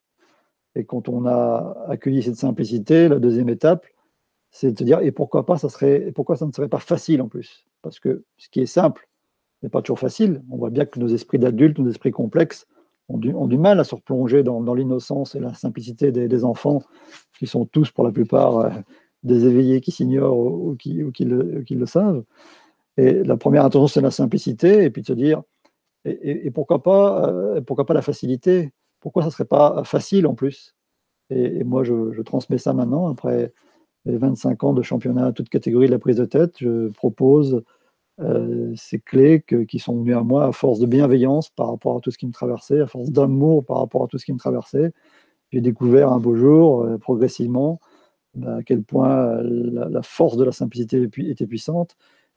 Et 0.73 0.83
quand 0.83 1.09
on 1.09 1.27
a 1.27 1.77
accueilli 1.87 2.23
cette 2.23 2.37
simplicité, 2.37 3.07
la 3.07 3.19
deuxième 3.19 3.49
étape, 3.49 3.85
c'est 4.49 4.71
de 4.71 4.79
se 4.79 4.83
dire 4.83 4.97
et 5.01 5.11
pourquoi 5.11 5.45
pas 5.45 5.59
ça 5.59 5.69
serait, 5.69 6.11
pourquoi 6.15 6.37
ça 6.37 6.47
ne 6.47 6.51
serait 6.51 6.69
pas 6.69 6.79
facile 6.79 7.21
en 7.21 7.27
plus? 7.27 7.67
Parce 7.83 7.99
que 7.99 8.23
ce 8.37 8.49
qui 8.49 8.59
est 8.61 8.65
simple 8.65 9.07
n'est 9.61 9.69
pas 9.69 9.83
toujours 9.83 9.99
facile. 9.99 10.41
On 10.49 10.57
voit 10.57 10.71
bien 10.71 10.87
que 10.87 10.99
nos 10.99 11.09
esprits 11.09 11.37
d'adultes, 11.37 11.77
nos 11.77 11.87
esprits 11.87 12.09
complexes 12.09 12.65
ont 13.09 13.19
du, 13.19 13.57
mal 13.59 13.79
à 13.79 13.83
se 13.83 13.93
replonger 13.93 14.41
dans, 14.41 14.73
l'innocence 14.73 15.35
et 15.35 15.39
la 15.39 15.53
simplicité 15.53 16.11
des, 16.11 16.43
enfants, 16.45 16.81
qui 17.37 17.45
sont 17.45 17.65
tous 17.65 17.91
pour 17.91 18.03
la 18.03 18.11
plupart 18.11 18.57
euh, 18.57 18.69
des 19.23 19.45
éveillés 19.45 19.81
qui 19.81 19.91
s'ignorent 19.91 20.37
ou, 20.37 20.75
qui, 20.75 20.93
le, 21.25 21.85
savent. 21.85 22.23
Et 22.97 23.23
la 23.23 23.37
première 23.37 23.65
intention, 23.65 23.87
c'est 23.87 24.01
la 24.01 24.11
simplicité, 24.11 24.83
et 24.83 24.89
puis 24.89 25.01
de 25.01 25.07
se 25.07 25.13
dire, 25.13 25.41
et, 26.05 26.51
pourquoi, 26.51 26.83
pas, 26.83 27.29
euh, 27.29 27.61
pourquoi 27.61 27.85
pas 27.85 27.93
la 27.93 28.01
facilité? 28.01 28.73
Pourquoi 28.99 29.23
ça 29.23 29.29
ne 29.29 29.31
serait 29.31 29.45
pas 29.45 29.83
facile 29.85 30.27
en 30.27 30.35
plus? 30.35 30.75
Et, 31.29 31.63
moi, 31.63 31.83
je, 31.83 32.21
transmets 32.21 32.57
ça 32.57 32.73
maintenant, 32.73 33.07
après 33.07 33.53
les 34.05 34.17
25 34.17 34.63
ans 34.65 34.73
de 34.73 34.81
championnat 34.81 35.27
à 35.27 35.31
toute 35.31 35.49
catégorie 35.49 35.87
de 35.87 35.91
la 35.91 35.99
prise 35.99 36.17
de 36.17 36.25
tête, 36.25 36.55
je 36.59 36.89
propose 36.89 37.63
euh, 38.19 38.73
ces 38.75 38.99
clés 38.99 39.43
qui 39.67 39.79
sont 39.79 39.97
venues 39.97 40.15
à 40.15 40.21
moi 40.21 40.45
à 40.45 40.51
force 40.51 40.79
de 40.79 40.85
bienveillance 40.85 41.49
par 41.49 41.69
rapport 41.69 41.97
à 41.97 41.99
tout 42.01 42.11
ce 42.11 42.17
qui 42.17 42.27
me 42.27 42.33
traversait, 42.33 42.81
à 42.81 42.87
force 42.87 43.09
d'amour 43.09 43.65
par 43.65 43.77
rapport 43.77 44.03
à 44.03 44.07
tout 44.07 44.17
ce 44.17 44.25
qui 44.25 44.33
me 44.33 44.37
traversait. 44.37 44.91
J'ai 45.51 45.61
découvert 45.61 46.11
un 46.11 46.19
beau 46.19 46.35
jour, 46.35 46.83
euh, 46.83 46.97
progressivement, 46.97 47.79
bah, 48.35 48.57
à 48.57 48.63
quel 48.63 48.83
point 48.83 49.41
la, 49.41 50.01
force 50.01 50.37
de 50.37 50.43
la 50.43 50.51
simplicité 50.51 51.09
était 51.17 51.47
puissante 51.47 51.95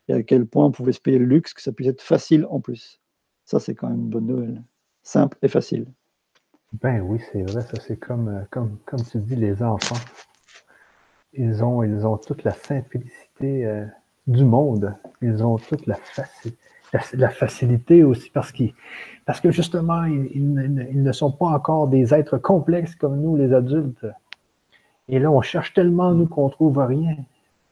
et 0.09 0.13
à 0.13 0.23
quel 0.23 0.47
point 0.47 0.67
on 0.67 0.71
pouvait 0.71 0.93
se 0.93 1.01
payer 1.01 1.19
le 1.19 1.25
luxe, 1.25 1.55
que 1.55 1.63
ça 1.63 1.73
puisse 1.73 1.89
être 1.89 2.03
facile 2.03 2.47
en 2.51 2.61
plus. 2.61 3.01
Ça, 3.45 3.61
c'est 3.61 3.75
quand 3.75 3.89
même 3.89 4.01
une 4.01 4.11
bonne 4.11 4.27
nouvelle. 4.27 4.63
Simple 5.03 5.39
et 5.43 5.49
facile. 5.49 5.87
Ben 6.81 7.01
oui, 7.01 7.21
c'est 7.33 7.43
vrai, 7.43 7.63
ça 7.63 7.81
c'est 7.81 7.97
comme, 7.97 8.29
euh, 8.29 8.43
comme, 8.51 8.79
comme 8.85 9.03
tu 9.03 9.19
dis, 9.19 9.37
les 9.37 9.63
enfants. 9.63 9.97
Ils 11.33 11.63
ont, 11.65 12.17
toute 12.19 12.45
la 12.45 12.53
simplicité 12.53 13.67
euh, 13.67 13.85
du 14.27 14.45
monde. 14.45 14.95
Ils 15.23 15.45
ont 15.45 15.59
toute 15.59 15.87
la, 15.87 15.97
facilité 17.29 18.05
aussi 18.05 18.31
parce, 18.31 18.53
parce 19.27 19.41
que 19.41 19.51
justement, 19.51 20.05
ils, 20.05 21.03
ne 21.03 21.13
sont 21.13 21.31
pas 21.31 21.47
encore 21.47 21.89
des 21.89 22.15
êtres 22.15 22.39
complexes 22.39 22.95
comme 22.95 23.21
nous, 23.21 23.37
les 23.37 23.53
adultes. 23.53 24.07
Et 25.09 25.19
là, 25.19 25.31
on 25.31 25.41
cherche 25.41 25.73
tellement, 25.73 26.13
nous, 26.13 26.27
qu'on 26.27 26.49
trouve 26.49 26.79
rien 26.79 27.17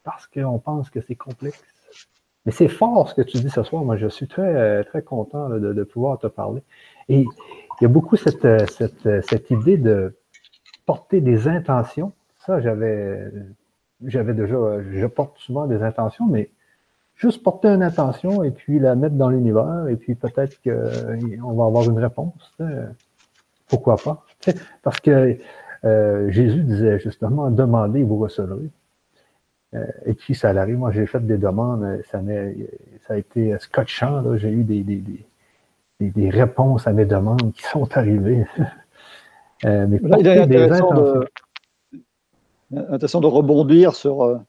parce 0.05 0.27
qu'on 0.27 0.59
pense 0.59 0.91
que 0.91 1.01
c'est 1.01 1.15
complexe. 1.15 1.63
Mais 2.47 2.53
c'est 2.53 2.69
fort 2.69 3.09
ce 3.09 3.15
que 3.15 3.23
tu 3.23 3.39
dis 3.39 3.51
ce 3.51 3.63
soir. 3.63 3.85
Moi, 3.85 3.97
je 3.97 4.07
suis 4.07 4.29
très, 4.29 4.85
très 4.85 5.03
content 5.03 5.49
de, 5.49 5.83
pouvoir 5.83 6.19
te 6.19 6.27
parler. 6.27 6.63
Et 7.09 7.21
il 7.21 7.83
y 7.83 7.85
a 7.87 7.89
beaucoup 7.89 8.17
cette, 8.17 8.47
cette, 8.71 9.51
idée 9.51 9.79
de 9.79 10.15
porter 10.85 11.21
des 11.21 11.49
intentions. 11.49 12.13
Ça, 12.45 12.61
j'avais, 12.61 13.33
j'avais 14.05 14.35
déjà, 14.35 14.57
je 14.93 15.07
porte 15.07 15.39
souvent 15.39 15.67
des 15.67 15.83
intentions, 15.83 16.27
mais 16.27 16.51
juste 17.17 17.43
porter 17.43 17.69
une 17.69 17.83
intention 17.83 18.45
et 18.45 18.51
puis 18.51 18.79
la 18.79 18.95
mettre 18.95 19.15
dans 19.15 19.31
l'univers 19.31 19.89
et 19.89 19.97
puis 19.97 20.15
peut-être 20.15 20.61
qu'on 20.63 21.53
va 21.53 21.65
avoir 21.65 21.85
une 21.89 21.99
réponse. 21.99 22.55
Pourquoi 23.69 23.97
pas? 23.97 24.25
Parce 24.83 25.01
que 25.01 25.39
euh, 25.85 26.31
Jésus 26.31 26.63
disait 26.63 26.99
justement, 26.99 27.51
demandez, 27.51 28.03
vous 28.03 28.19
recevrez. 28.19 28.71
Euh, 29.75 29.85
et 30.07 30.15
puis 30.15 30.35
ça 30.35 30.51
arrive. 30.51 30.79
Moi, 30.79 30.93
j'ai 30.93 31.07
fait 31.07 31.25
des 31.27 31.37
demandes, 31.37 32.01
ça, 32.11 32.21
ça 33.07 33.15
a 33.15 33.17
été 33.17 33.59
scotchant. 33.59 34.37
J'ai 34.37 34.51
eu 34.51 34.65
des, 34.65 34.83
des, 34.83 35.03
des, 36.01 36.11
des, 36.11 36.31
réponses 36.31 36.87
à 36.87 36.93
mes 36.93 37.05
demandes 37.05 37.53
qui 37.53 37.63
sont 37.63 37.89
arrivées. 37.97 38.47
euh, 39.65 39.87
mais 39.89 39.99
Là, 39.99 40.17
il 40.21 40.27
est 40.27 40.39
intéressant 40.39 40.95
de, 40.95 41.29
intéressant 42.73 43.21
de 43.21 43.27
rebondir 43.27 43.95
sur, 43.95 44.41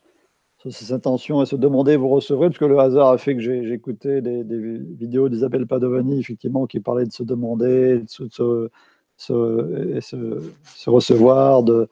sur, 0.59 0.71
ces 0.71 0.93
intentions 0.93 1.41
et 1.41 1.45
se 1.45 1.55
demander 1.55 1.97
vous 1.97 2.09
recevrez, 2.09 2.47
parce 2.47 2.59
que 2.59 2.65
le 2.65 2.79
hasard 2.79 3.09
a 3.09 3.17
fait 3.17 3.35
que 3.35 3.41
j'ai 3.41 3.73
écouté 3.73 4.21
des, 4.21 4.43
vidéos 4.43 5.27
d'Isabelle 5.27 5.65
Padovani, 5.65 6.19
effectivement, 6.19 6.65
qui 6.65 6.79
parlait 6.79 7.05
de 7.05 7.11
se 7.11 7.23
demander, 7.23 7.99
de 7.99 8.09
se, 8.09 8.29
se, 8.29 8.69
se, 9.17 10.41
recevoir, 10.87 11.63
de 11.63 11.87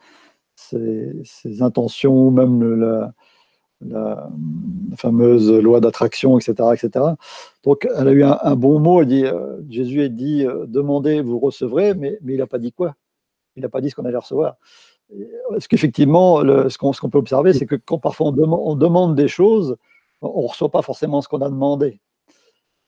ses, 0.56 1.14
ses 1.24 1.62
intentions, 1.62 2.32
même 2.32 2.76
la, 2.76 3.14
fameuse 4.95 5.52
loi 5.52 5.82
d'attraction, 5.82 6.38
etc., 6.38 6.70
etc. 6.74 7.06
Donc, 7.64 7.88
elle 7.98 8.08
a 8.08 8.12
eu 8.12 8.24
un, 8.24 8.56
bon 8.56 8.80
mot. 8.80 9.02
Elle 9.02 9.08
dit, 9.08 9.26
euh, 9.26 9.58
Jésus 9.70 10.02
a 10.04 10.10
dit 10.10 10.45
euh, 10.45 10.66
demandez, 10.68 11.22
vous 11.22 11.40
recevrez, 11.40 11.94
mais, 11.94 12.18
mais 12.22 12.34
il 12.34 12.40
n'a 12.40 12.48
pas 12.48 12.60
dit 12.60 12.72
quoi? 12.72 12.95
Il 13.56 13.64
n'a 13.64 13.70
pas 13.70 13.82
dit 13.82 13.90
ce 13.90 13.95
qu'on 13.95 14.06
allait 14.06 14.18
recevoir. 14.18 14.56
Parce 15.50 15.68
qu'effectivement, 15.68 16.40
ce 16.70 16.78
qu'on 16.78 17.10
peut 17.10 17.18
observer, 17.18 17.54
c'est 17.54 17.66
que 17.66 17.76
quand 17.76 18.00
parfois 18.00 18.28
on, 18.28 18.76
demande 18.76 19.16
des 19.16 19.28
choses, 19.28 19.78
on 20.22 20.41
ne 20.44 20.48
reçoit 20.48 20.72
pas 20.72 20.82
forcément 20.82 21.22
ce 21.22 21.28
qu'on 21.28 21.41
a 21.41 21.50
demandé. 21.50 22.00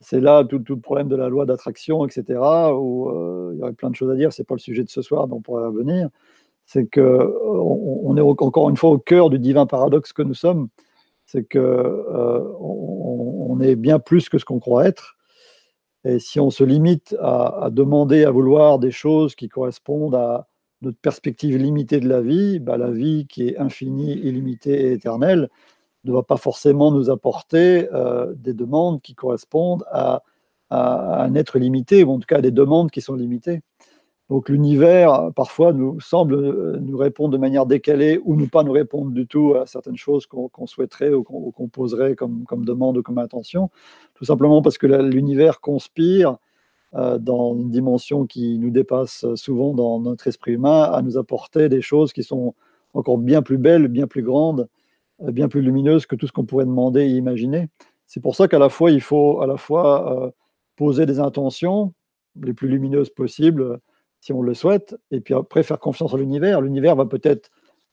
C'est 0.06 0.22
là 0.22 0.44
tout, 0.44 0.62
le 0.68 0.80
problème 0.80 1.08
de 1.08 1.16
la 1.16 1.30
loi 1.30 1.46
d'attraction, 1.46 2.06
etc., 2.06 2.24
euh, 2.30 3.52
il 3.54 3.60
y 3.60 3.62
aurait 3.64 3.74
plein 3.74 3.90
de 3.90 3.96
choses 3.96 4.12
à 4.12 4.16
dire. 4.16 4.32
Ce 4.32 4.42
n'est 4.42 4.46
pas 4.46 4.56
le 4.56 4.60
sujet 4.60 4.84
de 4.84 4.90
ce 4.90 5.02
soir, 5.02 5.28
mais 5.28 5.34
on 5.34 5.42
pourrait 5.42 5.66
revenir 5.66 6.10
c'est 6.66 6.88
qu'on 6.88 7.02
on 8.04 8.18
est 8.18 8.22
encore 8.22 8.70
une 8.70 8.78
fois 8.78 8.90
au 8.90 8.98
cœur 8.98 9.30
du 9.30 9.40
divin 9.40 9.66
paradoxe 9.66 10.14
que 10.14 10.24
nous 10.24 10.34
sommes, 10.34 10.68
c'est 11.26 11.44
qu'on 11.44 11.60
euh, 11.60 12.40
on 12.60 13.60
est 13.62 13.76
bien 13.76 14.00
plus 14.00 14.30
que 14.30 14.38
ce 14.38 14.46
qu'on 14.46 14.60
croit 14.60 14.88
être. 14.88 15.16
Et 16.04 16.20
si 16.20 16.40
on 16.40 16.52
se 16.52 16.64
limite 16.64 17.16
à, 17.20 17.70
demander, 17.72 18.26
à 18.26 18.32
vouloir 18.32 18.78
des 18.78 18.92
choses 18.92 19.34
qui 19.34 19.50
correspondent 19.50 20.14
à 20.14 20.48
notre 20.82 21.00
perspective 21.00 21.58
limitée 21.58 22.00
de 22.00 22.08
la 22.08 22.22
vie, 22.22 22.60
bah, 22.60 22.78
la 22.78 22.92
vie 22.92 23.26
qui 23.28 23.48
est 23.48 23.58
infinie, 23.58 24.14
illimitée 24.14 24.90
et 24.90 24.92
éternelle 24.94 25.50
ne 26.06 26.12
va 26.14 26.24
pas 26.24 26.38
forcément 26.38 26.92
nous 26.92 27.10
apporter 27.10 27.90
euh, 27.94 28.34
des 28.36 28.54
demandes 28.54 29.02
qui 29.02 29.16
correspondent 29.16 29.84
à, 29.92 30.24
un 30.72 31.36
être 31.36 31.60
limité, 31.60 32.04
ou 32.04 32.12
en 32.12 32.20
tout 32.20 32.26
cas 32.26 32.38
à 32.38 32.42
des 32.42 32.52
demandes 32.52 32.90
qui 32.90 33.00
sont 33.00 33.14
limitées. 33.14 33.62
Donc 34.30 34.50
l'univers, 34.50 35.32
parfois, 35.36 35.72
nous 35.72 36.02
semble 36.02 36.34
euh, 36.34 36.80
nous 36.82 36.98
répondre 36.98 37.30
de 37.30 37.38
manière 37.38 37.68
décalée 37.68 38.20
ou 38.26 38.36
ne 38.36 38.48
pas 38.48 38.64
nous 38.64 38.72
répondre 38.72 39.12
du 39.12 39.28
tout 39.28 39.54
à 39.54 39.68
certaines 39.68 39.98
choses 39.98 40.26
qu'on 40.26 40.68
souhaiterait 40.68 41.14
ou 41.14 41.24
qu'on 41.24 41.68
poserait 41.68 42.16
comme, 42.16 42.46
demande 42.66 42.98
ou 42.98 43.04
comme 43.04 43.20
intention, 43.20 43.70
tout 44.16 44.26
simplement 44.26 44.64
parce 44.64 44.80
que 44.80 44.88
l'univers 44.88 45.62
conspire 45.62 46.38
euh, 46.96 47.20
dans 47.20 47.56
une 47.56 47.70
dimension 47.70 48.26
qui 48.26 48.58
nous 48.58 48.72
dépasse 48.72 49.26
souvent 49.36 49.74
dans 49.74 50.00
notre 50.00 50.28
esprit 50.28 50.54
humain 50.54 50.84
à 50.84 51.04
nous 51.04 51.18
apporter 51.18 51.70
des 51.70 51.82
choses 51.82 52.12
qui 52.12 52.24
sont 52.24 52.56
encore 52.96 53.20
bien 53.20 53.44
plus 53.44 53.60
belles, 53.60 53.88
bien 53.88 54.08
plus 54.08 54.24
grandes, 54.24 54.68
bien 55.20 55.48
plus 55.48 55.62
lumineuses 55.62 56.06
que 56.06 56.16
tout 56.16 56.28
ce 56.28 56.32
qu'on 56.32 56.46
pourrait 56.46 56.66
demander 56.66 57.02
et 57.02 57.10
imaginer. 57.10 57.70
C'est 58.08 58.22
pour 58.22 58.36
ça 58.36 58.48
qu'à 58.48 58.60
la 58.60 58.70
fois, 58.70 58.92
il 58.92 59.02
faut 59.02 59.42
à 59.42 59.48
la 59.48 59.58
fois 59.58 60.34
poser 60.76 61.06
des 61.06 61.20
intentions 61.20 61.94
les 62.42 62.54
plus 62.54 62.68
lumineuses 62.68 63.10
possibles, 63.10 63.80
si 64.20 64.34
on 64.34 64.42
le 64.42 64.54
souhaite, 64.54 64.96
et 65.12 65.22
puis 65.22 65.34
après 65.34 65.64
faire 65.64 65.80
confiance 65.80 66.14
à 66.14 66.18
l'univers. 66.18 66.62
L'univers 66.62 66.96
va 66.96 67.06
peut-être 67.06 67.50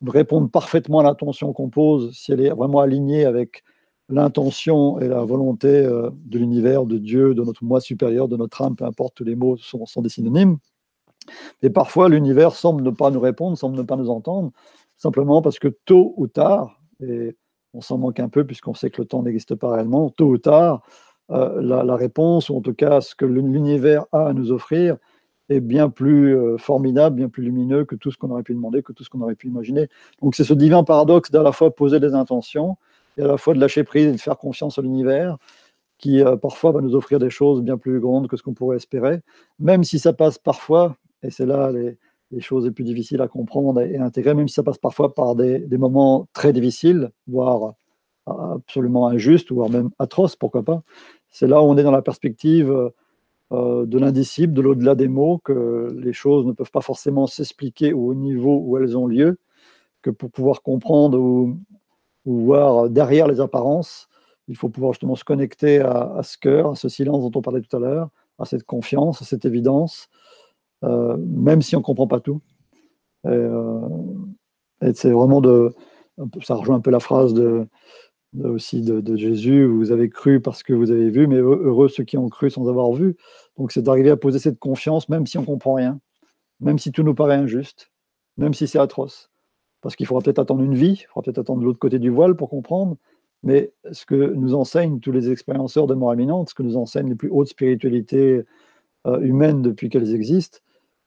répondre 0.07 0.51
parfaitement 0.51 1.01
à 1.01 1.03
l'intention 1.03 1.53
qu'on 1.53 1.69
pose 1.69 2.13
si 2.17 2.33
elle 2.33 2.41
est 2.41 2.51
vraiment 2.51 2.81
alignée 2.81 3.25
avec 3.25 3.63
l'intention 4.09 4.99
et 4.99 5.09
la 5.09 5.25
volonté 5.25 5.69
euh, 5.69 6.11
de 6.25 6.39
l'univers, 6.39 6.85
de 6.85 6.99
Dieu, 6.99 7.35
de 7.35 7.43
notre 7.43 7.65
moi 7.65 7.81
supérieur, 7.81 8.29
de 8.29 8.37
notre 8.37 8.61
âme, 8.63 8.77
peu 8.77 8.85
importe, 8.85 9.15
tous 9.17 9.25
les 9.25 9.37
mots 9.37 9.57
sont 9.57 10.03
des 10.03 10.09
synonymes. 10.09 10.59
Mais 11.63 11.71
parfois, 11.71 12.09
l'univers 12.09 12.55
semble 12.55 12.83
ne 12.83 12.91
pas 12.91 13.11
nous 13.11 13.21
répondre, 13.21 13.57
semble 13.57 13.77
ne 13.77 13.83
pas 13.83 13.97
nous 13.97 14.11
entendre, 14.11 14.51
simplement 14.97 15.41
parce 15.41 15.59
que 15.59 15.69
tôt 15.69 16.15
ou 16.17 16.27
tard, 16.27 16.82
et 17.03 17.37
on 17.75 17.81
s'en 17.81 17.99
manque 17.99 18.21
un 18.21 18.29
peu 18.29 18.45
puisqu'on 18.45 18.75
sait 18.75 18.91
que 18.91 19.01
le 19.01 19.09
temps 19.09 19.23
n'existe 19.23 19.55
pas 19.55 19.73
réellement, 19.73 20.11
tôt 20.11 20.27
ou 20.27 20.39
tard, 20.39 20.83
euh, 21.31 21.63
la, 21.63 21.97
réponse, 21.97 22.51
ou 22.51 22.57
en 22.57 22.61
tout 22.61 22.75
cas 22.75 23.01
ce 23.01 23.15
que 23.15 23.25
l'univers 23.25 24.07
a 24.13 24.27
à 24.29 24.33
nous 24.33 24.53
offrir, 24.53 24.97
est 25.49 25.61
bien 25.61 25.89
plus 25.89 26.37
euh, 26.37 26.59
formidable, 26.59 27.17
bien 27.17 27.29
plus 27.29 27.43
lumineux 27.43 27.85
que 27.85 27.95
tout 27.95 28.11
ce 28.11 28.19
qu'on 28.19 28.31
aurait 28.31 28.43
pu 28.43 28.55
demander, 28.55 28.83
que 28.83 28.93
tout 28.93 29.05
ce 29.05 29.11
qu'on 29.11 29.21
aurait 29.21 29.35
pu 29.35 29.49
imaginer. 29.49 29.89
Donc 30.21 30.35
c'est 30.35 30.45
ce 30.45 30.55
divin 30.55 30.85
paradoxe 30.85 31.31
d'à 31.31 31.43
la 31.43 31.53
fois 31.53 31.75
poser 31.75 32.01
des 32.01 32.15
intentions 32.15 32.77
et 33.19 33.23
à 33.23 33.27
la 33.27 33.37
fois 33.37 33.55
de 33.55 33.61
lâcher 33.61 33.85
prise 33.85 34.07
et 34.07 34.13
de 34.13 34.21
faire 34.21 34.39
confiance 34.39 34.79
à 34.79 34.83
l'univers 34.83 35.39
qui 35.99 36.21
euh, 36.21 36.37
parfois 36.37 36.73
va 36.73 36.81
nous 36.81 36.95
offrir 36.95 37.19
des 37.19 37.31
choses 37.31 37.63
bien 37.63 37.79
plus 37.79 38.01
grandes 38.01 38.29
que 38.29 38.37
ce 38.37 38.43
qu'on 38.43 38.55
pourrait 38.55 38.77
espérer, 38.77 39.21
même 39.59 39.85
si 39.85 39.99
ça 40.01 40.13
passe 40.13 40.37
parfois, 40.37 40.97
et 41.23 41.31
c'est 41.31 41.47
là 41.47 41.71
les, 41.71 41.97
choses 42.41 42.65
les 42.65 42.71
plus 42.71 42.85
difficiles 42.85 43.21
à 43.21 43.29
comprendre 43.29 43.81
et, 43.81 43.97
à 43.97 44.05
intégrer, 44.05 44.35
même 44.35 44.49
si 44.49 44.55
ça 44.55 44.63
passe 44.63 44.79
parfois 44.79 45.15
par 45.15 45.35
des, 45.35 45.67
moments 45.79 46.29
très 46.33 46.53
difficiles, 46.53 47.11
voire 47.27 47.75
absolument 48.27 49.09
injustes, 49.09 49.53
voire 49.53 49.69
même 49.69 49.91
atroces, 49.99 50.37
pourquoi 50.37 50.63
pas. 50.63 50.83
C'est 51.31 51.47
là 51.47 51.63
où 51.63 51.65
on 51.65 51.77
est 51.77 51.83
dans 51.83 51.91
la 51.91 52.03
perspective 52.03 52.71
euh, 52.71 52.91
euh, 53.53 53.87
de 53.87 53.99
l'indicible, 53.99 54.55
de 54.55 54.63
l'au-delà 54.63 54.95
des 54.95 55.09
mots, 55.09 55.39
que 55.39 55.95
les 55.99 56.13
choses 56.13 56.47
ne 56.47 56.53
peuvent 56.53 56.71
pas 56.71 56.81
forcément 56.81 57.27
s'expliquer 57.27 57.93
au 57.93 58.15
niveau 58.15 58.59
où 58.59 58.79
elles 58.79 58.97
ont 58.97 59.07
lieu, 59.07 59.39
que 60.03 60.11
pour 60.11 60.31
pouvoir 60.31 60.63
comprendre 60.63 61.19
ou, 61.19 61.59
voir 62.25 62.89
derrière 62.89 63.27
les 63.27 63.41
apparences, 63.41 64.09
il 64.47 64.57
faut 64.57 64.69
pouvoir 64.69 64.93
justement 64.93 65.17
se 65.17 65.25
connecter 65.25 65.81
à, 65.81 66.21
ce 66.23 66.39
cœur, 66.39 66.71
à 66.71 66.75
ce 66.77 66.89
silence 66.89 67.23
dont 67.23 67.37
on 67.37 67.43
parlait 67.43 67.61
tout 67.61 67.77
à 67.77 67.81
l'heure, 67.81 68.11
à 68.39 68.45
cette 68.45 68.63
confiance, 68.65 69.23
à 69.23 69.25
cette 69.25 69.45
évidence, 69.45 70.09
euh, 70.85 71.17
même 71.19 71.63
si 71.63 71.77
on 71.77 71.81
ne 71.81 71.85
comprend 71.85 72.07
pas 72.07 72.21
tout. 72.21 72.41
Et, 73.25 73.29
euh, 73.29 73.81
c'est 74.95 75.11
vraiment 75.11 75.41
de. 75.41 75.75
Ça 76.43 76.55
rejoint 76.55 76.77
un 76.77 76.81
peu 76.81 76.91
la 76.91 77.01
phrase 77.01 77.33
de, 77.35 77.67
aussi 78.45 78.83
de, 78.83 79.17
Jésus, 79.17 79.65
vous 79.65 79.93
avez 79.93 80.09
cru 80.09 80.41
parce 80.41 80.63
que 80.63 80.73
vous 80.73 80.91
avez 80.91 81.11
vu, 81.11 81.27
mais 81.27 81.37
heureux 81.37 81.89
ceux 81.89 82.05
qui 82.05 82.17
ont 82.17 82.29
cru 82.29 82.51
sans 82.51 82.69
avoir 82.69 82.93
vu. 82.93 83.17
Donc 83.59 83.73
c'est 83.73 83.83
d'arriver 83.83 84.11
à 84.11 84.17
poser 84.17 84.39
cette 84.39 84.59
confiance, 84.59 85.09
même 85.09 85.27
si 85.27 85.39
on 85.39 85.43
ne 85.43 85.47
comprend 85.47 85.75
rien, 85.75 86.01
même 86.61 86.79
si 86.79 86.93
tout 86.93 87.03
nous 87.03 87.15
paraît 87.15 87.37
injuste, 87.37 87.91
même 88.37 88.55
si 88.55 88.67
c'est 88.67 88.79
atroce. 88.79 89.31
Parce 89.81 89.97
qu'il 89.97 90.07
faudra 90.07 90.23
peut-être 90.23 90.39
attendre 90.39 90.63
une 90.63 90.75
vie, 90.75 91.03
il 91.03 91.07
faudra 91.07 91.23
peut-être 91.23 91.39
attendre 91.39 91.65
l'autre 91.65 91.79
côté 91.79 91.99
du 91.99 92.11
voile 92.11 92.37
pour 92.37 92.49
comprendre, 92.49 92.97
mais 93.43 93.73
ce 93.91 94.07
que 94.07 94.15
nous 94.15 94.55
enseignent 94.55 95.01
tous 95.01 95.13
les 95.13 95.31
expérienceurs 95.31 95.87
de 95.87 95.95
mort 95.95 96.15
imminente, 96.15 96.51
ce 96.51 96.55
que 96.55 96.63
nous 96.63 96.77
enseignent 96.77 97.09
les 97.09 97.17
plus 97.17 97.31
hautes 97.31 97.49
spiritualités 97.49 98.45
euh, 99.07 99.21
humaines 99.21 99.63
depuis 99.63 99.89
qu'elles 99.89 100.15
existent, 100.15 100.59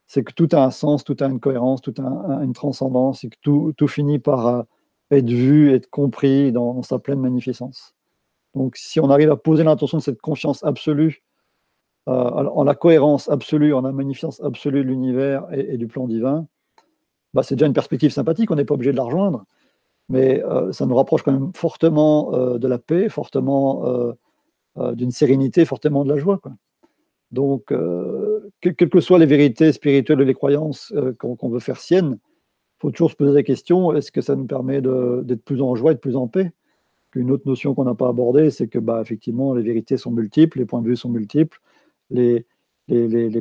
c'est 0.07 0.23
que 0.23 0.34
tout 0.34 0.49
a 0.52 0.64
un 0.64 0.72
sens, 0.72 1.03
tout 1.03 1.18
a 1.19 1.26
une 1.26 1.40
cohérence, 1.40 1.82
tout 1.82 1.94
a 1.98 2.44
une 2.44 2.53
transcendance, 2.53 3.23
et 3.23 3.30
que 3.30 3.38
tout, 3.41 3.88
finit 3.88 4.19
par... 4.19 4.48
Euh, 4.48 4.64
être 5.11 5.30
vu, 5.30 5.72
être 5.73 5.90
compris 5.90 6.52
dans, 6.52 6.82
sa 6.82 6.99
pleine 6.99 7.19
magnificence. 7.19 7.94
Donc 8.53 8.76
si 8.77 8.99
on 8.99 9.10
arrive 9.10 9.32
à 9.32 9.36
poser 9.36 9.64
l'intention 9.64 9.98
de 9.98 10.03
cette 10.03 10.22
confiance 10.22 10.64
absolue, 10.64 11.23
euh, 12.07 12.11
en 12.14 12.64
la 12.64 12.76
cohérence 12.76 13.30
absolue, 13.30 13.73
en 13.73 13.82
la 13.82 13.91
magnificence 13.91 14.41
absolue 14.41 14.84
de 14.84 14.90
l'univers 14.90 15.48
et, 15.52 15.77
du 15.77 15.88
plan 15.88 16.07
divin, 16.07 16.48
bah, 17.34 17.44
c'est 17.44 17.56
déjà 17.56 17.68
une 17.68 17.73
perspective 17.73 18.11
sympathique, 18.11 18.52
on 18.52 18.56
n'est 18.56 18.65
pas 18.65 18.76
obligé 18.76 18.91
de 18.91 18.98
la 18.98 19.03
rejoindre, 19.03 19.45
mais 20.07 20.44
euh, 20.44 20.72
ça 20.72 20.86
nous 20.86 20.95
rapproche 20.95 21.23
quand 21.23 21.34
même 21.34 21.52
fortement 21.56 22.32
de 22.57 22.68
la 22.68 22.77
paix, 22.77 23.10
fortement 23.10 24.14
d'une 24.77 25.11
sérénité, 25.11 25.65
fortement 25.65 26.03
de 26.03 26.10
la 26.10 26.18
joie. 26.18 26.40
Donc, 27.32 27.73
quelles 28.74 28.90
que 28.90 29.00
soient 29.00 29.20
les 29.20 29.26
vérités 29.26 29.72
spirituelles 29.72 30.22
et 30.22 30.26
les 30.26 30.34
croyances 30.34 30.94
qu'on 31.20 31.50
veut 31.50 31.60
faire 31.60 31.80
siennes, 31.80 32.18
faut 32.80 32.92
toujours 32.92 33.12
se 33.12 33.16
poser 33.16 33.34
la 33.34 33.44
question 33.44 33.94
est-ce 33.94 34.12
que 34.12 34.22
ça 34.22 34.36
nous 34.36 34.46
permet 34.46 34.82
d'être 34.82 35.44
plus 35.44 35.62
en 35.62 35.76
joie 35.76 35.94
et 35.94 35.96
plus 35.96 36.16
en 36.16 36.28
paix? 36.28 36.52
Qu'une 37.12 37.32
autre 37.32 37.48
notion 37.48 37.74
qu'on 37.74 37.86
n'a 37.86 37.96
pas 37.96 38.10
abordée, 38.10 38.52
c'est 38.52 38.68
que 38.68 38.80
bah, 38.80 39.02
effectivement, 39.02 39.54
les 39.54 39.64
vérités 39.64 39.98
sont 39.98 40.12
multiples, 40.12 40.60
les 40.60 40.66
points 40.66 40.82
de 40.82 40.88
vue 40.88 40.98
sont 40.98 41.10
multiples, 41.10 41.60
les, 42.10 42.46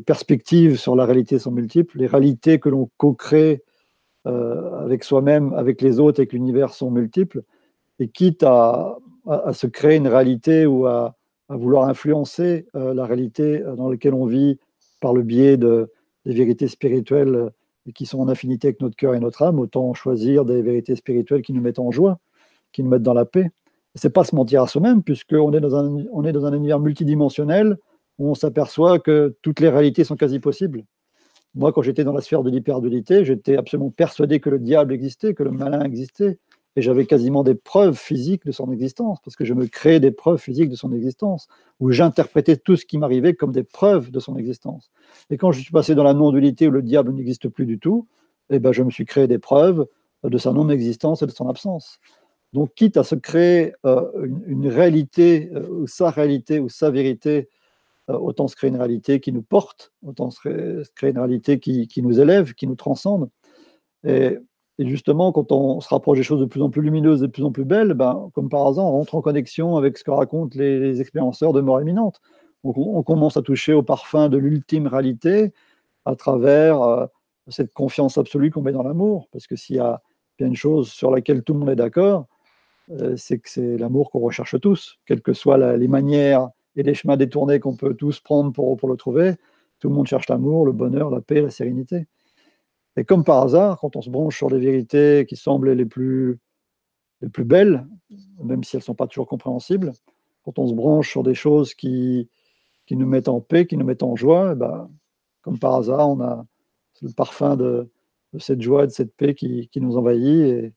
perspectives 0.06 0.76
sur 0.76 0.96
la 0.96 1.04
réalité 1.04 1.38
sont 1.38 1.50
multiples, 1.50 1.98
les 1.98 2.06
réalités 2.06 2.60
que 2.60 2.68
l'on 2.68 2.88
co-crée 2.96 3.62
euh, 4.26 4.78
avec 4.78 5.04
soi-même, 5.04 5.52
avec 5.54 5.82
les 5.82 5.98
autres, 5.98 6.20
avec 6.20 6.32
l'univers 6.32 6.72
sont 6.72 6.90
multiples, 6.90 7.42
et 7.98 8.08
quitte 8.08 8.42
à, 8.44 8.96
à, 9.26 9.52
se 9.52 9.66
créer 9.66 9.96
une 9.96 10.08
réalité 10.08 10.66
ou 10.66 10.86
à, 10.86 11.16
à 11.48 11.56
vouloir 11.56 11.88
influencer 11.88 12.66
euh, 12.74 12.94
la 12.94 13.04
réalité 13.04 13.62
dans 13.76 13.90
laquelle 13.90 14.14
on 14.14 14.26
vit 14.26 14.58
par 15.04 15.12
le 15.12 15.22
biais 15.22 15.58
de, 15.58 15.92
des 16.24 16.32
vérités 16.32 16.66
spirituelles 16.66 17.50
qui 17.94 18.06
sont 18.06 18.20
en 18.20 18.28
affinité 18.28 18.68
avec 18.68 18.80
notre 18.80 18.96
cœur 18.96 19.14
et 19.14 19.20
notre 19.20 19.42
âme, 19.42 19.58
autant 19.58 19.92
choisir 19.92 20.46
des 20.46 20.62
vérités 20.62 20.96
spirituelles 20.96 21.42
qui 21.42 21.52
nous 21.52 21.60
mettent 21.60 21.78
en 21.78 21.90
joie, 21.90 22.20
qui 22.72 22.82
nous 22.82 22.88
mettent 22.88 23.02
dans 23.02 23.12
la 23.12 23.26
paix. 23.26 23.50
C'est 23.94 24.08
pas 24.08 24.24
se 24.24 24.34
mentir 24.34 24.62
à 24.62 24.66
soi-même, 24.66 25.02
puisqu'on 25.02 25.52
est, 25.52 25.60
dans 25.60 25.76
un, 25.76 26.06
on 26.10 26.24
est 26.24 26.32
dans 26.32 26.46
un 26.46 26.54
univers 26.54 26.80
multidimensionnel 26.80 27.76
où 28.18 28.30
on 28.30 28.34
s'aperçoit 28.34 28.98
que 28.98 29.36
toutes 29.42 29.60
les 29.60 29.68
réalités 29.68 30.04
sont 30.04 30.16
quasi 30.16 30.38
possibles. 30.38 30.84
Moi, 31.54 31.70
quand 31.74 31.82
j'étais 31.82 32.04
dans 32.04 32.14
la 32.14 32.22
sphère 32.22 32.42
de 32.42 32.48
l'hyperdualité, 32.48 33.26
j'étais 33.26 33.58
absolument 33.58 33.90
persuadé 33.90 34.40
que 34.40 34.48
le 34.48 34.58
diable 34.58 34.94
existait, 34.94 35.34
que 35.34 35.42
le 35.42 35.50
malin 35.50 35.82
existait, 35.82 36.38
et 36.76 36.82
j'avais 36.82 37.06
quasiment 37.06 37.44
des 37.44 37.54
preuves 37.54 37.96
physiques 37.96 38.44
de 38.44 38.52
son 38.52 38.72
existence, 38.72 39.18
parce 39.24 39.36
que 39.36 39.44
je 39.44 39.54
me 39.54 39.66
créais 39.66 40.00
des 40.00 40.10
preuves 40.10 40.40
physiques 40.40 40.70
de 40.70 40.76
son 40.76 40.92
existence, 40.92 41.46
où 41.78 41.90
j'interprétais 41.90 42.56
tout 42.56 42.76
ce 42.76 42.84
qui 42.84 42.98
m'arrivait 42.98 43.34
comme 43.34 43.52
des 43.52 43.62
preuves 43.62 44.10
de 44.10 44.18
son 44.18 44.36
existence. 44.36 44.90
Et 45.30 45.36
quand 45.36 45.52
je 45.52 45.60
suis 45.60 45.72
passé 45.72 45.94
dans 45.94 46.02
la 46.02 46.14
non-dualité 46.14 46.66
où 46.66 46.72
le 46.72 46.82
diable 46.82 47.12
n'existe 47.12 47.48
plus 47.48 47.66
du 47.66 47.78
tout, 47.78 48.08
eh 48.50 48.58
ben, 48.58 48.72
je 48.72 48.82
me 48.82 48.90
suis 48.90 49.04
créé 49.04 49.28
des 49.28 49.38
preuves 49.38 49.86
de 50.24 50.38
sa 50.38 50.52
non-existence 50.52 51.22
et 51.22 51.26
de 51.26 51.30
son 51.30 51.48
absence. 51.48 52.00
Donc, 52.52 52.74
quitte 52.74 52.96
à 52.96 53.04
se 53.04 53.14
créer 53.14 53.72
euh, 53.84 54.28
une, 54.46 54.68
réalité, 54.68 55.50
euh, 55.54 55.66
ou 55.68 55.86
sa 55.86 56.10
réalité, 56.10 56.60
ou 56.60 56.68
sa 56.68 56.90
vérité, 56.90 57.48
euh, 58.10 58.18
autant 58.18 58.48
se 58.48 58.56
créer 58.56 58.70
une 58.70 58.76
réalité 58.76 59.20
qui 59.20 59.32
nous 59.32 59.42
porte, 59.42 59.92
autant 60.04 60.30
se 60.30 60.84
créer, 60.94 61.10
une 61.10 61.18
réalité 61.18 61.58
qui, 61.58 61.88
qui, 61.88 62.02
nous 62.02 62.20
élève, 62.20 62.54
qui 62.54 62.66
nous 62.66 62.76
transcende. 62.76 63.28
Et 64.04 64.38
et 64.78 64.88
justement, 64.88 65.30
quand 65.30 65.52
on 65.52 65.80
se 65.80 65.88
rapproche 65.88 66.18
des 66.18 66.24
choses 66.24 66.40
de 66.40 66.46
plus 66.46 66.60
en 66.60 66.68
plus 66.68 66.82
lumineuses 66.82 67.22
et 67.22 67.26
de 67.26 67.32
plus 67.32 67.44
en 67.44 67.52
plus 67.52 67.64
belles, 67.64 67.94
ben, 67.94 68.30
comme 68.34 68.48
par 68.48 68.66
hasard, 68.66 68.86
on 68.86 68.92
rentre 68.92 69.14
en 69.14 69.22
connexion 69.22 69.76
avec 69.76 69.96
ce 69.96 70.04
que 70.04 70.10
racontent 70.10 70.58
les, 70.58 71.00
expérienceurs 71.00 71.52
de 71.52 71.60
mort 71.60 71.80
imminente. 71.80 72.20
on, 72.64 73.02
commence 73.04 73.36
à 73.36 73.42
toucher 73.42 73.72
au 73.72 73.82
parfum 73.82 74.28
de 74.28 74.36
l'ultime 74.36 74.88
réalité 74.88 75.52
à 76.06 76.16
travers 76.16 76.82
euh, 76.82 77.06
cette 77.48 77.72
confiance 77.72 78.18
absolue 78.18 78.50
qu'on 78.50 78.62
met 78.62 78.72
dans 78.72 78.82
l'amour. 78.82 79.28
Parce 79.32 79.46
que 79.46 79.54
s'il 79.54 79.76
y 79.76 79.78
a 79.78 80.02
bien 80.38 80.48
une 80.48 80.56
chose 80.56 80.90
sur 80.90 81.10
laquelle 81.12 81.44
tout 81.44 81.52
le 81.52 81.60
monde 81.60 81.70
est 81.70 81.76
d'accord, 81.76 82.26
euh, 82.90 83.16
c'est 83.16 83.38
que 83.38 83.48
c'est 83.48 83.76
l'amour 83.78 84.10
qu'on 84.10 84.20
recherche 84.20 84.60
tous, 84.60 84.98
quelles 85.06 85.22
que 85.22 85.32
soient 85.32 85.76
les 85.76 85.88
manières 85.88 86.48
et 86.74 86.82
les 86.82 86.94
chemins 86.94 87.16
détournés 87.16 87.60
qu'on 87.60 87.76
peut 87.76 87.94
tous 87.94 88.18
prendre 88.20 88.52
pour 88.52 88.88
le 88.88 88.96
trouver. 88.96 89.36
Tout 89.78 89.88
le 89.88 89.94
monde 89.94 90.08
cherche 90.08 90.28
l'amour, 90.28 90.66
le 90.66 90.72
bonheur, 90.72 91.10
la 91.10 91.20
paix, 91.20 91.42
la 91.42 91.50
sérénité. 91.50 92.06
Et 92.96 93.04
comme 93.04 93.24
par 93.24 93.42
hasard, 93.42 93.78
quand 93.80 93.96
on 93.96 94.02
se 94.02 94.10
branche 94.10 94.36
sur 94.36 94.48
les 94.48 94.58
vérités 94.58 95.26
qui 95.28 95.36
semblent 95.36 95.72
les 95.72 95.86
plus, 95.86 96.38
les 97.20 97.28
plus 97.28 97.44
belles, 97.44 97.86
même 98.42 98.62
si 98.62 98.76
elles 98.76 98.80
ne 98.80 98.84
sont 98.84 98.94
pas 98.94 99.06
toujours 99.06 99.26
compréhensibles, 99.26 99.92
quand 100.44 100.58
on 100.58 100.66
se 100.66 100.74
branche 100.74 101.10
sur 101.10 101.22
des 101.22 101.34
choses 101.34 101.74
qui, 101.74 102.28
qui 102.86 102.96
nous 102.96 103.06
mettent 103.06 103.28
en 103.28 103.40
paix, 103.40 103.66
qui 103.66 103.76
nous 103.76 103.84
mettent 103.84 104.02
en 104.02 104.14
joie, 104.14 104.50
et 104.50 104.52
eh 104.52 104.54
ben, 104.56 104.90
comme 105.42 105.58
par 105.58 105.74
hasard, 105.74 106.08
on 106.08 106.20
a 106.20 106.46
le 107.02 107.12
parfum 107.12 107.56
de, 107.56 107.90
de 108.32 108.38
cette 108.38 108.62
joie, 108.62 108.86
de 108.86 108.92
cette 108.92 109.14
paix 109.14 109.34
qui, 109.34 109.68
qui 109.68 109.80
nous 109.80 109.96
envahit. 109.96 110.24
Et, 110.24 110.72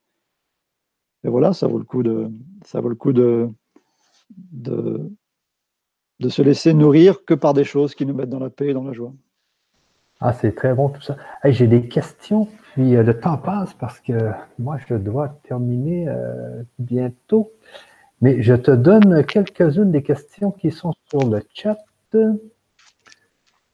et, 1.23 1.29
voilà, 1.29 1.53
ça 1.53 1.67
vaut 1.67 1.77
le 1.77 1.85
coup 1.85 2.03
de, 2.03 2.29
ça 2.65 2.81
vaut 2.81 2.89
le 2.89 2.95
coup 2.95 3.13
de, 3.13 3.49
de, 4.51 5.09
de 6.19 6.29
se 6.29 6.41
laisser 6.41 6.73
nourrir 6.73 7.25
que 7.25 7.33
par 7.33 7.53
des 7.53 7.63
choses 7.63 7.95
qui 7.95 8.05
nous 8.05 8.13
mettent 8.13 8.29
dans 8.29 8.39
la 8.39 8.49
paix 8.49 8.69
et 8.69 8.73
dans 8.73 8.83
la 8.83 8.93
joie. 8.93 9.13
Ah, 10.19 10.33
c'est 10.33 10.55
très 10.55 10.73
bon 10.73 10.89
tout 10.89 11.01
ça. 11.01 11.15
J'ai 11.45 11.67
des 11.67 11.87
questions, 11.87 12.47
puis 12.73 12.95
euh, 12.95 13.03
le 13.03 13.19
temps 13.19 13.37
passe 13.37 13.73
parce 13.75 13.99
que 13.99 14.31
moi, 14.57 14.77
je 14.87 14.95
dois 14.95 15.29
terminer 15.43 16.07
euh, 16.09 16.63
bientôt. 16.79 17.51
Mais 18.21 18.41
je 18.41 18.55
te 18.55 18.71
donne 18.71 19.23
quelques-unes 19.25 19.91
des 19.91 20.01
questions 20.01 20.51
qui 20.51 20.71
sont 20.71 20.93
sur 21.09 21.29
le 21.29 21.43
chat. 21.53 21.77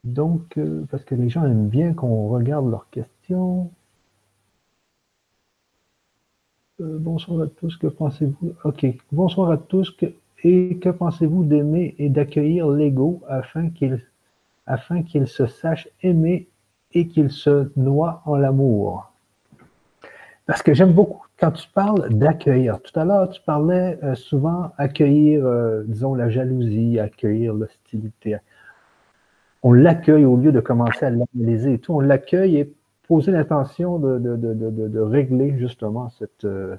Donc, 0.04 0.58
euh, 0.58 0.86
parce 0.92 1.06
que 1.06 1.16
les 1.16 1.30
gens 1.30 1.46
aiment 1.46 1.70
bien 1.70 1.94
qu'on 1.94 2.28
regarde 2.28 2.70
leurs 2.70 2.90
questions. 2.90 3.72
bonsoir 6.80 7.42
à 7.42 7.48
tous, 7.48 7.78
que 7.78 7.88
pensez-vous? 7.88 8.54
OK. 8.66 8.86
Bonsoir 9.14 9.52
à 9.52 9.58
tous. 9.58 9.96
et 10.44 10.78
que 10.78 10.90
pensez-vous 10.90 11.46
d'aimer 11.46 11.96
et 12.00 12.10
d'accueillir 12.10 12.68
l'ego 12.68 13.22
afin 13.30 13.70
qu'il 13.70 14.02
afin 14.66 15.04
qu'il 15.04 15.28
se 15.28 15.46
sache 15.46 15.88
aimer 16.02 16.48
et 16.94 17.08
qu'il 17.08 17.32
se 17.32 17.72
noie 17.76 18.22
en 18.26 18.36
l'amour. 18.36 19.12
Parce 20.46 20.62
que 20.62 20.74
j'aime 20.74 20.94
beaucoup 20.94 21.24
quand 21.40 21.52
tu 21.52 21.68
parles 21.70 22.10
d'accueillir. 22.10 22.82
Tout 22.82 22.98
à 23.00 23.06
l'heure, 23.06 23.30
tu 23.30 23.42
parlais 23.42 23.98
euh, 24.04 24.16
souvent 24.16 24.72
accueillir, 24.78 25.46
euh, 25.46 25.84
disons, 25.86 26.16
la 26.16 26.30
jalousie, 26.30 27.00
accueillir 27.00 27.54
l'hostilité. 27.54 28.38
On 29.64 29.72
l'accueille 29.72 30.26
au 30.26 30.36
lieu 30.36 30.52
de 30.52 30.60
commencer 30.60 31.06
à 31.06 31.10
l'analyser 31.10 31.74
et 31.74 31.80
tout. 31.80 31.94
On 31.94 32.02
l'accueille 32.02 32.58
et 32.58 32.74
poser 33.08 33.32
l'intention 33.32 34.00
de, 34.00 34.20
de, 34.20 35.00
régler 35.00 35.58
justement 35.58 36.10
cette, 36.10 36.46
euh, 36.46 36.76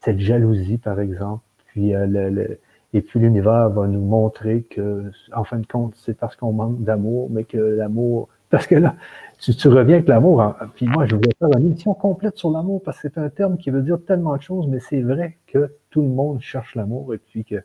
cette 0.00 0.18
jalousie, 0.18 0.78
par 0.78 1.00
exemple. 1.00 1.42
Puis 1.66 1.92
le, 1.94 2.58
et 2.92 3.02
puis 3.02 3.20
l'univers 3.20 3.70
va 3.70 3.86
nous 3.86 4.00
montrer 4.00 4.62
que, 4.62 5.10
en 5.34 5.44
fin 5.44 5.58
de 5.58 5.66
compte, 5.66 5.94
c'est 5.96 6.16
parce 6.18 6.36
qu'on 6.36 6.52
manque 6.52 6.82
d'amour, 6.82 7.28
mais 7.30 7.44
que 7.44 7.58
l'amour. 7.58 8.28
Parce 8.50 8.66
que 8.66 8.74
là, 8.74 8.96
tu, 9.38 9.54
tu 9.54 9.68
reviens 9.68 9.94
avec 9.94 10.08
l'amour. 10.08 10.56
Puis 10.74 10.84
moi, 10.84 11.06
je 11.06 11.14
voulais 11.14 11.30
faire 11.38 11.56
une 11.56 11.66
émission 11.66 11.94
complète 11.94 12.36
sur 12.36 12.50
l'amour 12.50 12.82
parce 12.82 13.00
que 13.00 13.08
c'est 13.08 13.16
un 13.16 13.28
terme 13.28 13.56
qui 13.56 13.70
veut 13.70 13.80
dire 13.80 13.98
tellement 14.04 14.36
de 14.36 14.42
choses, 14.42 14.66
mais 14.66 14.80
c'est 14.80 15.02
vrai 15.02 15.38
que 15.46 15.72
tout 15.90 16.02
le 16.02 16.08
monde 16.08 16.40
cherche 16.40 16.74
l'amour 16.74 17.14
et 17.14 17.18
puis 17.18 17.44
que 17.44 17.62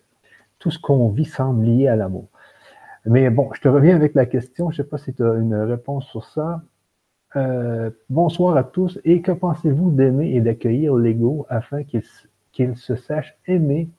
tout 0.59 0.69
ce 0.69 0.77
qu'on 0.77 1.09
vit 1.09 1.25
semble 1.25 1.65
lié 1.65 1.87
à 1.87 1.95
l'amour. 1.95 2.27
Mais 3.05 3.31
bon, 3.31 3.49
je 3.53 3.61
te 3.61 3.67
reviens 3.67 3.95
avec 3.95 4.13
la 4.13 4.27
question. 4.27 4.69
Je 4.69 4.79
ne 4.79 4.83
sais 4.83 4.89
pas 4.89 4.99
si 4.99 5.11
tu 5.11 5.23
as 5.23 5.33
une 5.33 5.55
réponse 5.55 6.05
sur 6.05 6.23
ça. 6.23 6.61
Euh, 7.35 7.89
bonsoir 8.09 8.55
à 8.55 8.63
tous. 8.63 8.99
Et 9.05 9.23
que 9.23 9.31
pensez-vous 9.31 9.89
d'aimer 9.89 10.35
et 10.35 10.41
d'accueillir 10.41 10.95
l'ego 10.95 11.47
afin 11.49 11.81
qu'il 11.83 12.77
se 12.77 12.95
sache 12.95 13.35
aimer? 13.47 13.89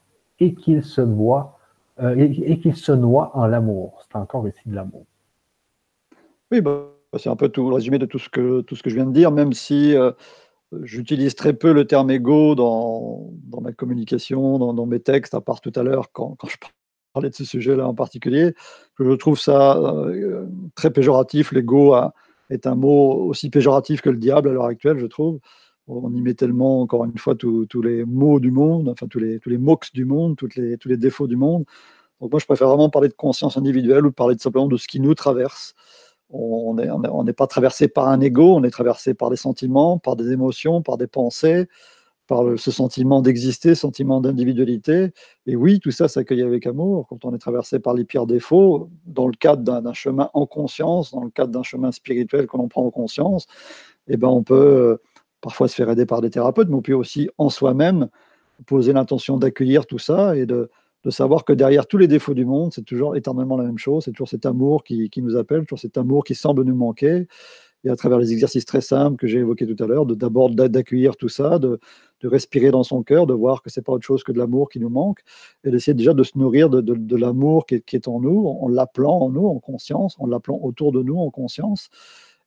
Et 0.41 0.55
qu'il 0.55 0.85
se 0.85 1.01
noie, 1.01 1.59
euh, 2.01 2.15
et, 2.17 2.59
qu'il 2.59 2.77
se 2.77 2.93
noie 2.93 3.31
en 3.35 3.47
l'amour. 3.47 4.05
C'est 4.09 4.19
encore 4.19 4.47
ici 4.49 4.61
de 4.67 4.75
l'amour. 4.75 5.05
Oui, 6.51 6.61
bah, 6.61 6.89
c'est 7.19 7.31
un 7.31 7.37
peu 7.37 7.49
tout 7.49 7.69
le 7.69 7.75
résumé 7.75 7.99
de 7.99 8.07
tout 8.07 8.19
ce 8.19 8.29
que, 8.29 8.61
tout 8.61 8.77
ce 8.77 8.83
que 8.83 8.91
je 8.91 8.97
viens 8.97 9.07
de 9.07 9.13
dire, 9.13 9.33
même 9.33 9.53
si 9.53 9.97
euh, 9.97 10.13
j'utilise 10.83 11.35
très 11.35 11.53
peu 11.53 11.73
le 11.73 11.87
terme 11.87 12.11
ego 12.11 12.55
dans, 12.55 13.31
ma 13.61 13.73
communication, 13.73 14.59
dans, 14.59 14.87
mes 14.87 15.01
textes, 15.01 15.35
à 15.35 15.41
part 15.41 15.61
tout 15.61 15.73
à 15.75 15.83
l'heure 15.83 16.13
quand, 16.13 16.37
quand, 16.39 16.49
je 16.49 16.57
parlais 17.13 17.31
de 17.31 17.35
ce 17.35 17.45
sujet-là 17.45 17.87
en 17.87 17.95
particulier. 17.95 18.55
Je 18.99 19.13
trouve 19.15 19.39
ça 19.39 19.79
euh, 19.79 20.47
très 20.75 20.91
péjoratif. 20.91 21.53
L'ego 21.53 21.97
est 22.51 22.67
un 22.67 22.75
mot 22.75 23.15
aussi 23.25 23.49
péjoratif 23.49 24.03
que 24.03 24.11
le 24.11 24.19
diable 24.19 24.51
à 24.51 24.53
l'heure 24.53 24.67
actuelle, 24.67 24.99
je 24.99 25.07
trouve 25.07 25.41
on 25.89 26.13
y 26.13 26.21
met 26.21 26.35
tellement, 26.35 26.81
encore 26.81 27.05
une 27.05 27.17
fois, 27.19 27.35
tous 27.35 27.83
les 27.83 28.05
mots 28.05 28.41
du 28.41 28.51
monde, 28.51 28.89
enfin 28.89 29.07
tous 29.07 29.19
les, 29.19 29.39
tous 29.39 29.51
les 29.51 29.59
du 29.95 30.05
monde, 30.05 30.37
toutes 30.37 30.57
les, 30.57 30.77
tous 30.79 30.89
les 30.89 30.97
défauts 30.97 31.27
du 31.27 31.37
monde. 31.37 31.65
Donc 32.21 32.33
moi, 32.33 32.41
je 32.41 32.47
préfère 32.47 32.69
vraiment 32.69 32.91
parler 32.91 33.09
de 33.09 33.15
conscience 33.15 33.57
individuelle 33.57 34.07
ou 34.07 34.13
parler 34.13 34.37
simplement 34.39 34.67
de 34.67 34.77
ce 34.77 34.89
qui 34.89 35.01
nous 35.01 35.15
traverse. 35.15 35.75
On 36.31 36.75
n'est 36.75 36.91
on 36.91 37.25
pas 37.27 37.47
traversé 37.47 37.87
par 37.87 38.09
un 38.09 38.21
ego, 38.21 38.57
on 38.57 38.65
est 38.65 38.71
traversé 38.71 39.15
par 39.15 39.31
des 39.31 39.37
sentiments, 39.37 39.99
par 39.99 40.17
des 40.17 40.33
émotions, 40.33 40.83
par 40.83 40.97
des 40.97 41.07
pensées, 41.07 41.69
par 42.27 42.43
ce 42.59 42.73
sentiment 42.73 43.23
d'exister, 43.23 43.77
sentiment 43.77 44.21
d'individualité. 44.21 45.13
Et 45.47 45.55
oui, 45.55 45.79
tout 45.79 45.93
ça 45.93 46.09
s'accueille 46.09 46.43
avec 46.43 46.67
amour. 46.67 47.07
Quand 47.09 47.25
on 47.25 47.33
est 47.33 47.39
traversé 47.39 47.79
par 47.79 47.95
les 47.95 48.05
pires 48.05 48.27
défauts, 48.27 48.91
dans 49.07 49.29
le 49.29 49.35
cadre 49.35 49.63
d'un 49.63 49.93
chemin 49.93 50.31
en 50.35 50.47
conscience, 50.47 51.13
dans 51.13 51.23
le 51.23 51.31
cadre 51.31 51.53
d'un 51.53 51.63
chemin 51.63 51.93
spirituel 51.93 52.49
que 52.49 52.57
l'on 52.57 52.67
prend 52.67 52.85
en 52.85 52.91
conscience, 52.91 53.47
eh 54.09 54.17
ben 54.17 54.29
on 54.29 54.43
peut 54.43 54.99
parfois 55.41 55.69
se 55.69 55.75
faire 55.75 55.91
aider 55.91 56.07
par 56.07 56.21
des 56.21 56.31
thérapeutes, 56.31 56.69
mais 56.69 56.77
on 56.77 56.83
peut 56.83 56.93
aussi 56.93 57.29
en 57.39 57.49
soi-même 57.49 58.09
poser 58.65 58.93
l'intention 58.93 59.37
d'accueillir 59.37 59.87
tout 59.87 59.99
ça 59.99 60.37
et 60.37 60.47
de, 60.47 60.71
savoir 61.09 61.45
que 61.45 61.53
derrière 61.53 61.87
tous 61.87 61.99
les 61.99 62.09
défauts 62.09 62.35
du 62.35 62.45
monde, 62.45 62.73
c'est 62.73 62.85
toujours 62.85 63.15
éternellement 63.15 63.57
la 63.57 63.63
même 63.63 63.79
chose, 63.79 64.05
c'est 64.05 64.11
toujours 64.11 64.29
cet 64.29 64.45
amour 64.45 64.83
qui, 64.83 65.09
nous 65.19 65.37
appelle, 65.37 65.61
toujours 65.61 65.79
cet 65.79 65.97
amour 65.99 66.25
qui 66.25 66.35
semble 66.35 66.65
nous 66.65 66.75
manquer. 66.75 67.29
Et 67.85 67.91
à 67.91 67.95
travers 67.95 68.19
les 68.19 68.33
exercices 68.33 68.65
très 68.65 68.81
simples 68.81 69.17
que 69.17 69.29
j'ai 69.29 69.39
évoqués 69.39 69.73
tout 69.73 69.81
à 69.85 69.87
l'heure, 69.87 70.05
d'abord 70.05 70.51
d'accueillir 70.51 71.17
tout 71.17 71.29
ça, 71.29 71.61
de, 71.61 71.79
respirer 72.25 72.73
dans 72.73 72.83
son 72.83 73.05
cœur, 73.05 73.29
de 73.29 73.35
voir 73.35 73.63
que 73.63 73.71
c'est 73.71 73.83
pas 73.83 73.93
autre 73.93 74.05
chose 74.05 74.25
que 74.25 74.33
de 74.33 74.39
l'amour 74.39 74.69
qui 74.69 74.81
nous 74.81 74.89
manque, 74.89 75.21
et 75.63 75.71
d'essayer 75.71 75.95
déjà 75.95 76.13
de 76.13 76.25
se 76.25 76.37
nourrir 76.37 76.71
de, 76.71 77.17
l'amour 77.17 77.67
qui, 77.67 77.77
est 77.77 78.09
en 78.09 78.19
nous, 78.19 78.49
en 78.49 78.67
l'appelant 78.67 79.21
en 79.21 79.31
nous, 79.31 79.47
en 79.47 79.61
conscience, 79.61 80.17
en 80.19 80.27
l'appelant 80.27 80.59
autour 80.61 80.91
de 80.91 81.05
nous, 81.05 81.19
en 81.19 81.31
conscience, 81.31 81.89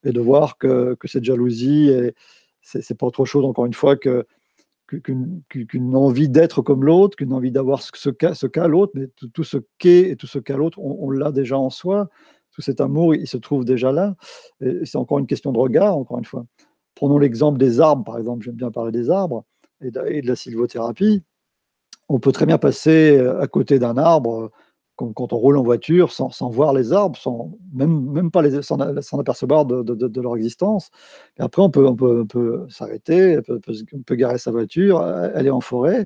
et 0.04 0.12
de 0.12 0.20
voir 0.20 0.58
que, 0.58 0.96
que 0.96 1.08
cette 1.08 1.24
jalousie 1.24 1.88
est, 1.88 2.14
c'est 2.62 2.98
pas 2.98 3.06
autre 3.06 3.26
chose, 3.26 3.46
encore 3.46 3.66
une 3.66 3.74
fois, 3.74 3.96
qu'une 3.98 5.96
envie 5.96 6.30
d'être 6.30 6.62
comme 6.62 6.84
l'autre, 6.84 7.16
qu'une 7.16 7.34
envie 7.34 7.52
d'avoir 7.52 7.82
ce 7.82 8.10
qu'a 8.10 8.34
ce 8.34 8.48
l'autre, 8.68 8.92
mais 8.96 9.08
tout, 9.34 9.44
ce 9.44 9.58
qu'est 9.78 10.10
et 10.10 10.16
tout 10.16 10.28
ce 10.28 10.40
qu'a 10.40 10.58
l'autre, 10.58 10.80
on, 10.80 11.10
l'a 11.10 11.32
déjà 11.32 11.58
en 11.58 11.70
soi. 11.70 12.10
Tout 12.52 12.62
cet 12.62 12.82
amour, 12.82 13.16
il 13.16 13.28
se 13.28 13.38
trouve 13.38 13.64
déjà 13.64 13.92
là. 13.92 14.16
C'est 14.60 14.98
encore 14.98 15.20
une 15.20 15.28
question 15.28 15.52
de 15.52 15.58
regard, 15.58 15.96
encore 15.96 16.18
une 16.18 16.26
fois. 16.26 16.46
Prenons 16.96 17.18
l'exemple 17.18 17.58
des 17.58 17.80
arbres, 17.80 18.04
par 18.04 18.18
exemple. 18.18 18.44
J'aime 18.44 18.56
bien 18.56 18.72
parler 18.72 18.92
des 18.92 19.10
arbres 19.10 19.46
et 19.82 19.92
de, 19.92 20.28
la 20.28 20.36
sylvothérapie. 20.36 21.24
On 22.10 22.20
peut 22.20 22.32
très 22.32 22.46
bien 22.46 22.58
passer 22.58 23.20
à 23.20 23.48
côté 23.48 23.78
d'un 23.80 23.98
arbre 23.98 24.52
quand, 25.00 25.34
on 25.34 25.38
roule 25.38 25.58
en 25.58 25.64
voiture 25.64 26.12
sans, 26.12 26.50
voir 26.50 26.74
les 26.74 26.92
arbres, 26.92 27.18
sans 27.18 27.52
même, 27.74 28.32
pas 28.32 28.42
les, 28.42 28.62
s'en 28.62 28.80
apercevoir 28.80 29.66
de, 29.66 30.22
leur 30.22 30.36
existence. 30.36 30.90
Et 31.38 31.42
après, 31.42 31.62
on 31.62 31.70
peut, 31.70 31.88
on 31.88 31.96
peut, 31.96 32.66
s'arrêter, 32.70 33.40
on 33.50 34.02
peut, 34.02 34.16
garer 34.16 34.38
sa 34.38 34.52
voiture, 34.52 35.00
aller 35.00 35.50
en 35.50 35.62
forêt, 35.62 36.06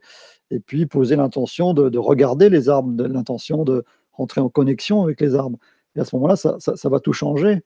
et 0.52 0.60
puis 0.60 0.86
poser 0.86 1.16
l'intention 1.16 1.74
de, 1.74 1.98
regarder 1.98 2.50
les 2.50 2.70
arbres, 2.70 3.04
l'intention 3.04 3.64
de 3.64 3.84
rentrer 4.12 4.42
en 4.42 4.50
connexion 4.50 5.04
avec 5.04 5.20
les 5.22 5.36
arbres. 5.36 5.58
Et 5.96 6.00
à 6.00 6.06
ce 6.06 6.16
moment-là, 6.16 6.36
ça, 6.36 6.58
ça, 6.60 6.90
va 6.90 7.00
tout 7.00 7.14
changer. 7.14 7.64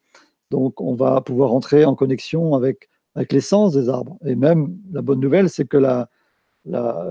Donc, 0.50 0.80
on 0.80 0.96
va 0.96 1.22
pouvoir 1.22 1.50
rentrer 1.50 1.84
en 1.84 1.96
connexion 1.96 2.56
avec, 2.56 2.90
avec 3.16 3.34
l'essence 3.34 3.74
des 3.74 3.90
arbres. 3.90 4.18
Et 4.26 4.36
même, 4.36 4.78
la 4.92 5.02
bonne 5.02 5.20
nouvelle, 5.20 5.50
c'est 5.50 5.68
que 5.68 5.78
la, 5.78 6.10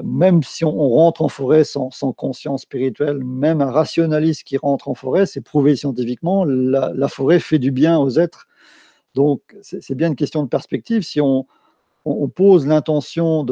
même 0.05 0.43
si 0.43 0.65
on, 0.65 0.89
rentre 0.91 1.23
en 1.23 1.29
forêt 1.29 1.65
sans, 1.65 1.91
conscience 2.17 2.63
spirituelle, 2.63 3.23
même 3.25 3.61
un 3.61 3.71
rationaliste 3.71 4.45
qui 4.45 4.57
rentre 4.57 4.89
en 4.89 4.95
forêt, 4.95 5.27
c'est 5.27 5.41
prouvé 5.41 5.77
scientifiquement, 5.77 6.45
la, 6.45 7.09
forêt 7.09 7.39
fait 7.41 7.59
du 7.59 7.71
bien 7.71 7.99
aux 7.99 8.11
êtres. 8.11 8.47
Donc 9.15 9.57
c'est 9.63 9.95
bien 9.95 10.09
une 10.09 10.17
question 10.17 10.43
de 10.43 10.49
perspective. 10.49 11.03
Si 11.03 11.21
on, 11.21 11.47
pose 12.35 12.67
l'intention 12.67 13.45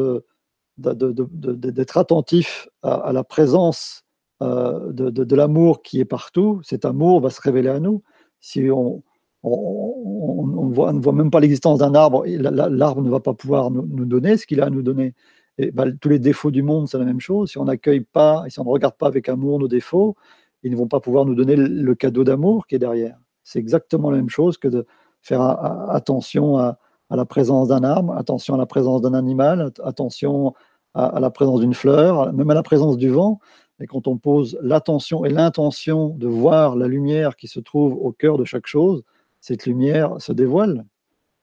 d'être 0.79 1.97
attentif 1.97 2.69
à, 2.83 3.13
la 3.13 3.25
présence 3.25 4.05
euh, 4.43 4.93
de, 4.93 5.37
l'amour 5.37 5.83
qui 5.83 6.01
est 6.01 6.05
partout, 6.05 6.61
cet 6.63 6.85
amour 6.85 7.21
va 7.21 7.31
se 7.31 7.41
révéler 7.41 7.71
à 7.71 7.81
nous. 7.81 8.03
Si 8.41 8.71
on, 8.71 9.03
ne 9.43 10.75
voit 10.75 11.13
même 11.13 11.31
pas 11.31 11.41
l'existence 11.41 11.79
d'un 11.79 11.95
arbre, 11.95 12.25
l'arbre 12.27 13.03
ne 13.03 13.11
va 13.11 13.21
pas 13.21 13.35
pouvoir 13.35 13.71
nous 13.71 14.05
donner 14.05 14.37
ce 14.37 14.47
qu'il 14.47 14.61
a 14.61 14.67
à 14.67 14.71
nous 14.71 14.83
donner. 14.83 15.15
Et 15.59 15.71
bah, 15.71 15.85
tous 16.01 16.09
les 16.09 16.19
défauts 16.19 16.51
du 16.51 16.63
monde, 16.63 16.89
c'est 16.89 16.99
la 16.99 17.05
même 17.05 17.21
chose. 17.21 17.51
Si 17.51 17.59
on 17.59 17.65
n'accueille 17.65 18.01
pas, 18.01 18.45
si 18.49 18.59
on 18.59 18.65
ne 18.65 18.71
regarde 18.71 18.97
pas 18.97 19.07
avec 19.07 19.29
amour 19.29 19.59
nos 19.59 19.69
défauts, 19.69 20.17
ils 20.63 20.73
ne 20.73 20.77
vont 20.77 20.89
pas 20.89 21.01
pouvoir 21.01 21.25
nous 21.25 21.35
donner 21.35 21.57
le 21.57 21.95
cadeau 21.95 22.25
d'amour 22.25 22.67
qui 22.67 22.75
est 22.75 22.79
derrière. 22.79 23.19
C'est 23.45 23.59
exactement 23.59 24.11
la 24.11 24.17
même 24.17 24.31
chose 24.31 24.57
que 24.59 24.69
de 24.69 24.87
faire 25.21 25.43
attention 25.43 26.59
à, 26.59 26.79
la 27.11 27.25
présence 27.25 27.69
d'un 27.69 27.85
arbre, 27.85 28.17
attention 28.17 28.55
à 28.55 28.59
la 28.59 28.67
présence 28.67 29.01
d'un 29.01 29.15
animal, 29.15 29.71
attention 29.85 30.55
à, 30.95 31.21
la 31.21 31.31
présence 31.31 31.61
d'une 31.61 31.75
fleur, 31.75 32.33
même 32.33 32.51
à 32.51 32.55
la 32.55 32.63
présence 32.63 32.97
du 32.97 33.11
vent. 33.11 33.39
Et 33.81 33.87
quand 33.87 34.09
on 34.09 34.17
pose 34.17 34.59
l'attention 34.63 35.25
et 35.25 35.31
l'intention 35.31 36.09
de 36.09 36.27
voir 36.27 36.77
la 36.77 36.89
lumière 36.89 37.37
qui 37.37 37.47
se 37.47 37.61
trouve 37.61 37.95
au 37.95 38.13
cœur 38.13 38.39
de 38.39 38.45
chaque 38.45 38.67
chose, 38.67 39.05
cette 39.41 39.67
lumière 39.67 40.21
se 40.21 40.33
dévoile. 40.33 40.85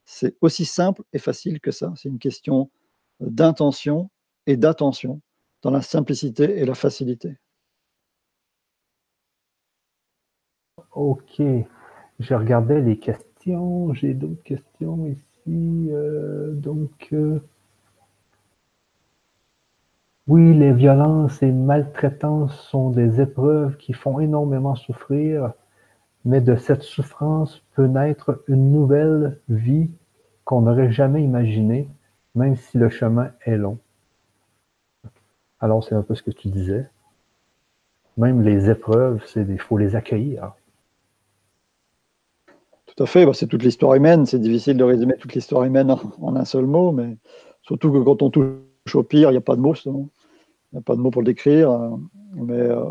C'est 0.06 0.36
aussi 0.42 0.66
simple 0.66 1.04
et 1.14 1.20
facile 1.20 1.60
que 1.60 1.72
ça. 1.72 1.94
C'est 1.96 2.10
une 2.10 2.20
question 2.20 2.70
d'intention 3.22 4.10
et 4.48 4.57
d'attention 4.57 5.22
dans 5.61 5.72
la 5.72 5.81
simplicité 5.81 6.60
et 6.60 6.65
la 6.65 6.73
facilité. 6.73 7.38
Ok, 10.93 11.41
je 12.19 12.34
regardais 12.34 12.81
les 12.81 12.98
questions, 12.98 13.93
j'ai 13.93 14.14
d'autres 14.14 14.43
questions 14.43 15.07
ici. 15.07 15.88
Euh, 15.91 16.52
donc, 16.52 17.10
euh, 17.14 17.39
oui, 20.27 20.53
les 20.53 20.73
violences 20.73 21.41
et 21.41 21.52
maltraitances 21.52 22.60
sont 22.69 22.89
des 22.89 23.22
épreuves 23.22 23.77
qui 23.77 23.93
font 23.93 24.19
énormément 24.19 24.76
souffrir, 24.76 25.53
mais 26.26 26.41
de 26.41 26.56
cette 26.56 26.84
souffrance 26.84 27.64
peut 27.73 27.88
naître 27.88 28.43
une 28.48 28.72
nouvelle 28.72 29.39
vie 29.49 29.89
qu'on 30.43 30.61
n'aurait 30.61 30.91
jamais 30.91 31.23
imaginée 31.23 31.88
même 32.36 32.56
si 32.56 32.78
le 32.78 32.90
chemin 32.90 33.32
est 33.45 33.58
long. 33.58 33.78
Alors, 35.60 35.84
c'est 35.84 35.95
un 35.95 36.02
peu 36.02 36.16
ce 36.16 36.24
que 36.24 36.32
tu 36.32 36.48
disais. 36.49 36.90
Même 38.18 38.41
les 38.41 38.70
épreuves, 38.70 39.24
il 39.36 39.60
faut 39.60 39.78
les 39.78 39.95
accueillir. 39.95 40.53
Tout 42.86 43.03
à 43.03 43.06
fait, 43.06 43.26
bah, 43.26 43.32
c'est 43.34 43.48
toute 43.48 43.64
l'histoire 43.64 43.94
humaine. 43.95 44.26
C'est 44.26 44.40
difficile 44.40 44.76
de 44.76 44.84
résumer 44.84 45.16
toute 45.18 45.34
l'histoire 45.34 45.64
humaine 45.64 45.95
en, 46.20 46.36
un 46.36 46.45
seul 46.45 46.66
mot, 46.66 46.91
mais 46.91 47.18
surtout 47.62 47.91
que 47.91 47.99
quand 47.99 48.22
on 48.22 48.30
touche 48.30 48.95
au 48.95 49.03
pire, 49.03 49.30
il 49.30 49.34
n'y 49.34 49.38
a 49.38 49.41
pas 49.41 49.56
de 49.56 49.62
mots. 49.62 49.76
Il 49.86 49.91
n'y 50.74 50.80
a 50.80 50.82
pas 50.82 50.95
de 50.95 51.02
mots 51.02 51.12
pour 51.12 51.22
le 51.22 51.28
décrire. 51.28 51.72
Mais 52.34 52.53
euh, 52.53 52.84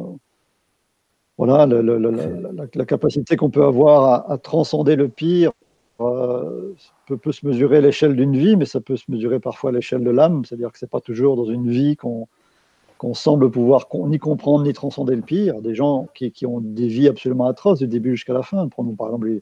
voilà, 1.37 1.67
la, 1.67 2.85
capacité 2.85 3.37
qu'on 3.37 3.51
peut 3.51 3.65
avoir 3.65 4.31
à, 4.31 4.39
transcender 4.39 4.97
le 4.97 5.09
pire, 5.09 5.53
euh, 6.03 6.75
peut, 7.07 7.33
se 7.33 7.47
mesurer 7.47 7.79
à 7.79 7.81
l'échelle 7.81 8.17
d'une 8.17 8.37
vie, 8.37 8.57
mais 8.57 8.65
ça 8.65 8.81
peut 8.81 8.97
se 8.97 9.05
mesurer 9.09 9.41
parfois 9.41 9.71
à 9.71 9.73
l'échelle 9.73 10.03
de 10.03 10.11
l'âme. 10.11 10.45
C'est-à-dire 10.45 10.73
que 10.73 10.79
c'est 10.79 10.91
pas 10.91 11.01
toujours 11.01 11.37
dans 11.37 11.47
une 11.47 11.71
vie 11.71 11.97
qu'on 11.97 13.15
semble 13.15 13.51
pouvoir 13.51 13.87
ni 14.07 14.19
comprendre 14.19 14.65
ni 14.65 14.73
transcender 14.73 15.17
le 15.17 15.23
pire. 15.23 15.61
Des 15.63 15.75
gens 15.75 16.09
qui, 16.15 16.47
ont 16.47 16.61
des 16.61 16.89
vies 16.89 17.09
absolument 17.09 17.47
atroces 17.47 17.81
du 17.81 17.89
début 17.89 18.17
jusqu'à 18.17 18.35
la 18.35 18.43
fin. 18.43 18.69
Prenons 18.69 18.95
par 18.95 19.09
exemple 19.09 19.41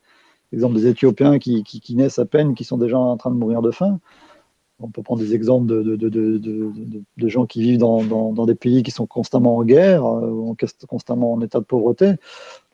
l'exemple 0.52 0.74
des 0.74 0.86
Éthiopiens 0.86 1.38
qui, 1.38 1.62
qui, 1.62 1.94
naissent 1.94 2.18
à 2.18 2.24
peine, 2.24 2.54
qui 2.54 2.64
sont 2.64 2.78
déjà 2.78 2.98
en 2.98 3.16
train 3.16 3.30
de 3.30 3.36
mourir 3.36 3.62
de 3.62 3.70
faim. 3.70 4.00
On 4.80 4.90
peut 4.90 5.02
prendre 5.02 5.20
des 5.20 5.34
exemples 5.34 5.66
de, 5.66 5.82
de, 5.82 6.08
de, 6.08 6.40
de 7.16 7.28
gens 7.28 7.46
qui 7.46 7.60
vivent 7.62 7.78
dans, 7.78 8.04
dans, 8.04 8.32
dans, 8.32 8.46
des 8.46 8.54
pays 8.54 8.84
qui 8.84 8.92
sont 8.92 9.06
constamment 9.06 9.56
en 9.56 9.64
guerre, 9.64 10.06
euh, 10.06 10.54
constamment 10.86 11.32
en 11.32 11.40
état 11.40 11.58
de 11.58 11.64
pauvreté. 11.64 12.12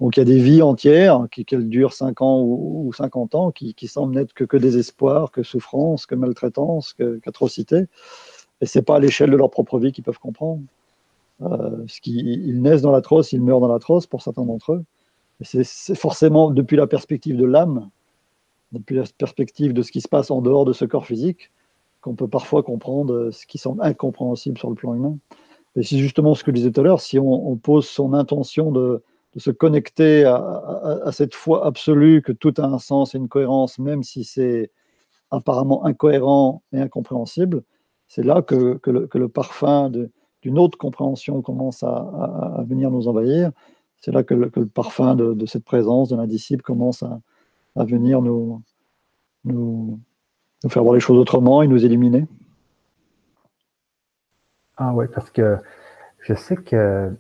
Donc 0.01 0.17
il 0.17 0.21
y 0.21 0.23
a 0.23 0.27
des 0.27 0.39
vies 0.39 0.61
entières, 0.61 1.27
qui, 1.31 1.47
qu'elles 1.47 1.69
durent 1.69 1.95
5 1.95 2.21
ans 2.21 2.43
ou, 2.43 2.89
ou 2.89 2.93
50 2.93 3.35
ans, 3.35 3.51
qui, 3.53 3.73
qui 3.73 3.89
semblent 3.89 4.15
n'être 4.15 4.35
que, 4.35 4.45
que 4.45 4.59
désespoir, 4.59 5.31
que 5.31 5.43
souffrance, 5.43 6.05
que 6.05 6.15
maltraitance, 6.15 6.93
que, 6.93 7.19
qu'atrocité. 7.23 7.87
Et 8.61 8.67
c'est 8.67 8.83
pas 8.83 8.97
à 8.97 8.99
l'échelle 8.99 9.31
de 9.31 9.37
leur 9.37 9.51
propre 9.51 9.79
vie 9.79 9.93
qu'ils 9.93 10.05
peuvent 10.05 10.19
comprendre. 10.19 10.61
Euh, 11.43 11.85
ce 11.87 12.01
qui, 12.01 12.19
ils 12.19 12.61
naissent 12.61 12.83
dans 12.83 12.93
l'atroce, 12.93 13.33
ils 13.33 13.43
meurent 13.43 13.61
dans 13.61 13.69
l'atroce 13.69 14.07
pour 14.07 14.23
certains 14.23 14.45
d'entre 14.45 14.73
eux. 14.73 14.85
Et 15.41 15.45
c'est 15.65 15.95
forcément 15.95 16.51
depuis 16.51 16.77
la 16.77 16.87
perspective 16.87 17.37
de 17.37 17.45
l'âme, 17.45 17.89
depuis 18.73 18.97
la 18.97 19.05
perspective 19.19 19.73
de 19.73 19.83
ce 19.83 19.91
qui 19.91 20.01
se 20.01 20.09
passe 20.09 20.31
en 20.31 20.43
dehors 20.43 20.65
de 20.65 20.73
ce 20.73 20.85
corps 20.85 21.07
physique, 21.07 21.51
qu'on 22.05 22.15
peut 22.15 22.29
parfois 22.29 22.63
comprendre 22.63 23.15
euh, 23.15 23.33
ce 23.33 23.47
qui 23.47 23.57
semble 23.57 23.83
incompréhensible 23.83 24.59
sur 24.59 24.69
le 24.69 24.75
plan 24.75 24.95
humain. 24.95 25.17
Et 25.75 25.83
c'est 25.83 25.97
justement 25.97 26.35
ce 26.35 26.45
que 26.45 26.51
je 26.51 26.57
disais 26.57 26.71
tout 26.71 26.83
à 26.83 26.85
l'heure, 26.85 27.01
si 27.01 27.19
on, 27.19 27.57
pose 27.57 27.89
son 27.89 28.13
intention 28.13 28.71
de, 28.71 29.03
se 29.39 29.51
connecter 29.51 30.25
à, 30.25 31.11
cette 31.11 31.35
foi 31.35 31.67
absolue 31.67 32.23
que 32.23 32.31
tout 32.31 32.55
a 32.59 32.63
un 32.63 32.79
sens 32.79 33.15
et 33.15 33.19
une 33.19 33.27
cohérence, 33.27 33.81
même 33.81 34.05
si 34.05 34.23
c'est 34.23 34.71
apparemment 35.33 35.85
incohérent 35.85 36.63
et 36.73 36.79
incompréhensible, 36.79 37.65
c'est 38.07 38.23
là 38.23 38.43
que, 38.43 38.79
le, 38.85 39.29
parfum 39.29 39.91
d'une 40.43 40.59
autre 40.61 40.79
compréhension 40.79 41.43
commence 41.43 41.83
à, 41.83 42.63
venir 42.69 42.93
nous 42.93 43.09
envahir. 43.09 43.51
C'est 44.01 44.13
là 44.13 44.23
que 44.23 44.35
le, 44.35 44.51
parfum 44.67 45.17
de, 45.17 45.47
cette 45.47 45.65
présence 45.65 46.11
de 46.11 46.17
l'indisciple 46.17 46.63
commence 46.63 47.03
à, 47.03 47.85
venir 47.85 48.23
nous, 48.23 48.63
nous 50.65 50.71
faire 50.71 50.83
voir 50.83 50.95
les 50.95 51.01
choses 51.01 51.19
autrement 51.19 51.63
et 51.63 51.69
nous 51.69 51.85
éliminer. 51.85 52.27
Ah 54.77 54.93
oui, 54.95 55.07
parce 55.15 55.31
que 55.31 55.59
je 56.21 56.35
sais 56.35 56.57
que 56.57 57.13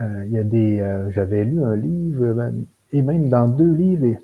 euh, 0.00 0.24
il 0.26 0.32
y 0.32 0.38
a 0.38 0.44
des. 0.44 0.80
Euh, 0.80 1.10
j'avais 1.10 1.44
lu 1.44 1.62
un 1.62 1.76
livre, 1.76 2.52
et 2.92 3.02
même 3.02 3.28
dans 3.28 3.48
deux 3.48 3.72
livres, 3.72 4.18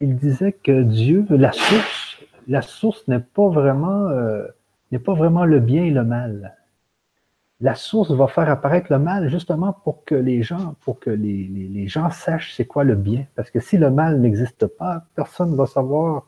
il 0.00 0.16
disait 0.16 0.52
que 0.52 0.82
Dieu, 0.82 1.24
la 1.30 1.52
source, 1.52 2.18
la 2.48 2.60
source 2.60 3.06
n'est 3.08 3.20
pas 3.20 3.48
vraiment 3.48 4.08
euh, 4.08 4.46
n'est 4.90 4.98
pas 4.98 5.14
vraiment 5.14 5.44
le 5.44 5.60
bien 5.60 5.84
et 5.84 5.90
le 5.90 6.04
mal. 6.04 6.56
La 7.60 7.76
source 7.76 8.10
va 8.10 8.26
faire 8.26 8.50
apparaître 8.50 8.88
le 8.90 8.98
mal 8.98 9.30
justement 9.30 9.72
pour 9.72 10.04
que 10.04 10.16
les 10.16 10.42
gens, 10.42 10.74
pour 10.80 10.98
que 10.98 11.10
les, 11.10 11.44
les 11.46 11.86
gens 11.86 12.10
sachent 12.10 12.54
c'est 12.54 12.66
quoi 12.66 12.82
le 12.82 12.96
bien. 12.96 13.24
Parce 13.36 13.50
que 13.52 13.60
si 13.60 13.78
le 13.78 13.90
mal 13.90 14.20
n'existe 14.20 14.66
pas, 14.66 15.04
personne 15.14 15.52
ne 15.52 15.56
va 15.56 15.66
savoir 15.66 16.26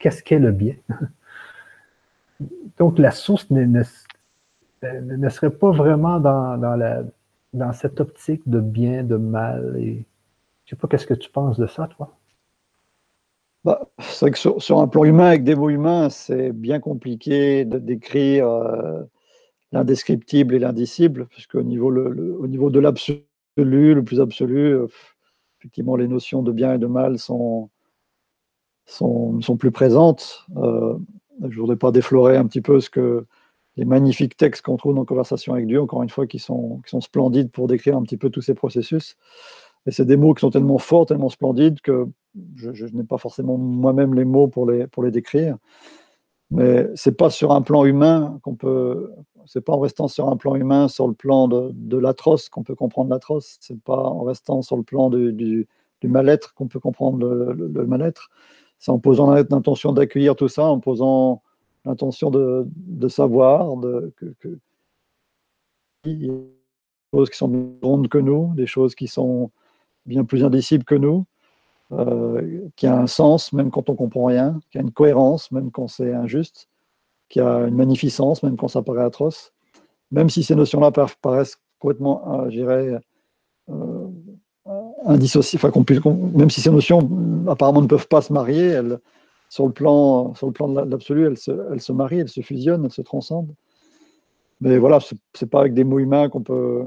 qu'est-ce 0.00 0.24
qu'est 0.24 0.40
le 0.40 0.50
bien. 0.50 0.74
Donc 2.78 2.98
la 2.98 3.12
source 3.12 3.48
ne, 3.50 3.82
serait 5.28 5.50
pas 5.50 5.70
vraiment 5.70 6.18
dans, 6.18 7.72
cette 7.72 8.00
optique 8.00 8.48
de 8.48 8.58
bien, 8.58 9.04
de 9.04 9.16
mal. 9.16 9.78
Je 10.64 10.70
sais 10.70 10.76
pas, 10.76 10.88
qu'est-ce 10.88 11.06
que 11.06 11.14
tu 11.14 11.30
penses 11.30 11.58
de 11.58 11.68
ça, 11.68 11.88
toi? 11.96 12.16
Bah, 13.62 13.90
c'est 13.98 14.20
vrai 14.24 14.30
que 14.30 14.38
sur, 14.38 14.80
un 14.80 14.88
plan 14.88 15.04
humain, 15.04 15.26
avec 15.26 15.44
des 15.44 15.54
mots 15.54 15.68
humains, 15.68 16.08
c'est 16.08 16.50
bien 16.52 16.80
compliqué 16.80 17.66
de 17.66 17.78
décrire 17.78 18.48
euh, 18.48 19.02
l'indescriptible 19.72 20.54
et 20.54 20.58
l'indicible, 20.58 21.26
puisque 21.26 21.56
au 21.56 21.62
niveau, 21.62 21.94
au 21.94 22.46
niveau 22.46 22.70
de 22.70 22.80
l'absolu, 22.80 23.26
le 23.58 24.02
plus 24.02 24.18
absolu, 24.18 24.72
euh, 24.72 24.86
effectivement, 25.58 25.96
les 25.96 26.08
notions 26.08 26.42
de 26.42 26.52
bien 26.52 26.72
et 26.72 26.78
de 26.78 26.86
mal 26.86 27.18
sont, 27.18 27.68
sont, 28.90 29.56
plus 29.58 29.70
présentes. 29.70 30.46
Euh, 30.56 30.96
je 31.48 31.58
voudrais 31.60 31.76
pas 31.76 31.92
déflorer 31.92 32.36
un 32.36 32.46
petit 32.46 32.60
peu 32.60 32.80
ce 32.80 32.90
que 32.90 33.26
magnifiques 33.84 34.36
textes 34.36 34.62
qu'on 34.62 34.76
trouve 34.76 34.94
dans 34.94 35.04
Conversation 35.04 35.54
avec 35.54 35.66
Dieu, 35.66 35.80
encore 35.80 36.02
une 36.02 36.10
fois, 36.10 36.26
qui 36.26 36.38
sont, 36.38 36.80
qui 36.84 36.90
sont 36.90 37.00
splendides 37.00 37.50
pour 37.50 37.66
décrire 37.66 37.96
un 37.96 38.02
petit 38.02 38.16
peu 38.16 38.30
tous 38.30 38.42
ces 38.42 38.54
processus. 38.54 39.16
Et 39.86 39.90
c'est 39.90 40.04
des 40.04 40.16
mots 40.16 40.34
qui 40.34 40.40
sont 40.40 40.50
tellement 40.50 40.78
forts, 40.78 41.06
tellement 41.06 41.30
splendides 41.30 41.80
que 41.80 42.06
je, 42.56 42.84
n'ai 42.94 43.04
pas 43.04 43.18
forcément 43.18 43.56
moi-même 43.56 44.14
les 44.14 44.24
mots 44.24 44.48
pour 44.48 44.70
les, 44.70 44.86
pour 44.86 45.02
les 45.02 45.10
décrire. 45.10 45.56
Mais 46.50 46.88
c'est 46.96 47.16
pas 47.16 47.30
sur 47.30 47.52
un 47.52 47.62
plan 47.62 47.84
humain 47.84 48.38
qu'on 48.42 48.56
peut, 48.56 49.12
c'est 49.46 49.60
pas 49.60 49.72
en 49.72 49.78
restant 49.78 50.08
sur 50.08 50.28
un 50.28 50.36
plan 50.36 50.56
humain, 50.56 50.88
sur 50.88 51.06
le 51.06 51.14
plan 51.14 51.46
de, 51.48 51.70
de 51.72 51.96
l'atroce 51.96 52.48
qu'on 52.48 52.64
peut 52.64 52.74
comprendre 52.74 53.10
l'atroce. 53.10 53.56
C'est 53.60 53.80
pas 53.80 54.02
en 54.02 54.24
restant 54.24 54.60
sur 54.60 54.76
le 54.76 54.82
plan 54.82 55.10
du, 55.10 55.32
du, 55.32 55.66
mal-être 56.08 56.54
qu'on 56.54 56.66
peut 56.66 56.80
comprendre 56.80 57.24
le, 57.24 57.86
mal-être. 57.86 58.30
C'est 58.80 58.90
en 58.90 58.98
posant 58.98 59.32
l'intention 59.32 59.92
d'accueillir 59.92 60.34
tout 60.34 60.48
ça, 60.48 60.64
en 60.64 60.80
posant 60.80 61.42
l'intention 61.84 62.30
de, 62.30 62.66
savoir 63.08 63.76
de, 63.76 64.12
que, 64.16 64.26
que 64.40 64.58
des 66.04 66.30
choses 67.14 67.30
qui 67.30 67.36
sont 67.36 67.50
plus 67.50 67.80
grandes 67.82 68.08
que 68.08 68.18
nous, 68.18 68.54
des 68.54 68.66
choses 68.66 68.94
qui 68.94 69.06
sont 69.06 69.50
bien 70.06 70.24
plus 70.24 70.44
indicibles 70.44 70.84
que 70.84 70.94
nous, 70.94 71.26
euh, 71.92 72.68
qui 72.76 72.86
a 72.86 72.98
un 72.98 73.06
sens 73.06 73.52
même 73.52 73.70
quand 73.70 73.90
on 73.90 73.96
comprend 73.96 74.24
rien, 74.24 74.60
qui 74.70 74.78
a 74.78 74.80
une 74.80 74.92
cohérence 74.92 75.52
même 75.52 75.70
quand 75.70 75.88
c'est 75.88 76.14
injuste, 76.14 76.68
qui 77.28 77.40
a 77.40 77.66
une 77.66 77.74
magnificence 77.74 78.42
même 78.42 78.56
quand 78.56 78.68
ça 78.68 78.82
paraît 78.82 79.04
atroce, 79.04 79.52
même 80.10 80.30
si 80.30 80.42
ces 80.42 80.54
notions-là 80.54 80.90
paraissent 81.20 81.60
complètement, 81.78 82.40
euh, 82.40 82.50
je 82.50 82.56
dirais, 82.56 83.00
euh, 83.68 84.08
indissociables, 85.04 85.72
même 86.34 86.50
si 86.50 86.60
ces 86.60 86.70
notions 86.70 87.08
apparemment 87.48 87.82
ne 87.82 87.86
peuvent 87.86 88.08
pas 88.08 88.22
se 88.22 88.32
marier, 88.32 88.66
elles, 88.66 88.98
sur 89.48 89.66
le 89.66 89.72
plan, 89.72 90.34
sur 90.34 90.46
le 90.46 90.52
plan 90.52 90.68
de 90.68 90.80
l'absolu, 90.80 91.26
elles 91.26 91.38
se, 91.38 91.50
elles 91.72 91.80
se 91.80 91.92
marient, 91.92 92.20
elles 92.20 92.28
se 92.28 92.40
fusionnent, 92.40 92.84
elles 92.84 92.92
se 92.92 93.02
transcendent. 93.02 93.54
Mais 94.60 94.78
voilà, 94.78 94.98
c'est 95.34 95.50
pas 95.50 95.60
avec 95.60 95.74
des 95.74 95.84
mots 95.84 95.98
humains 95.98 96.28
qu'on 96.28 96.42
peut, 96.42 96.86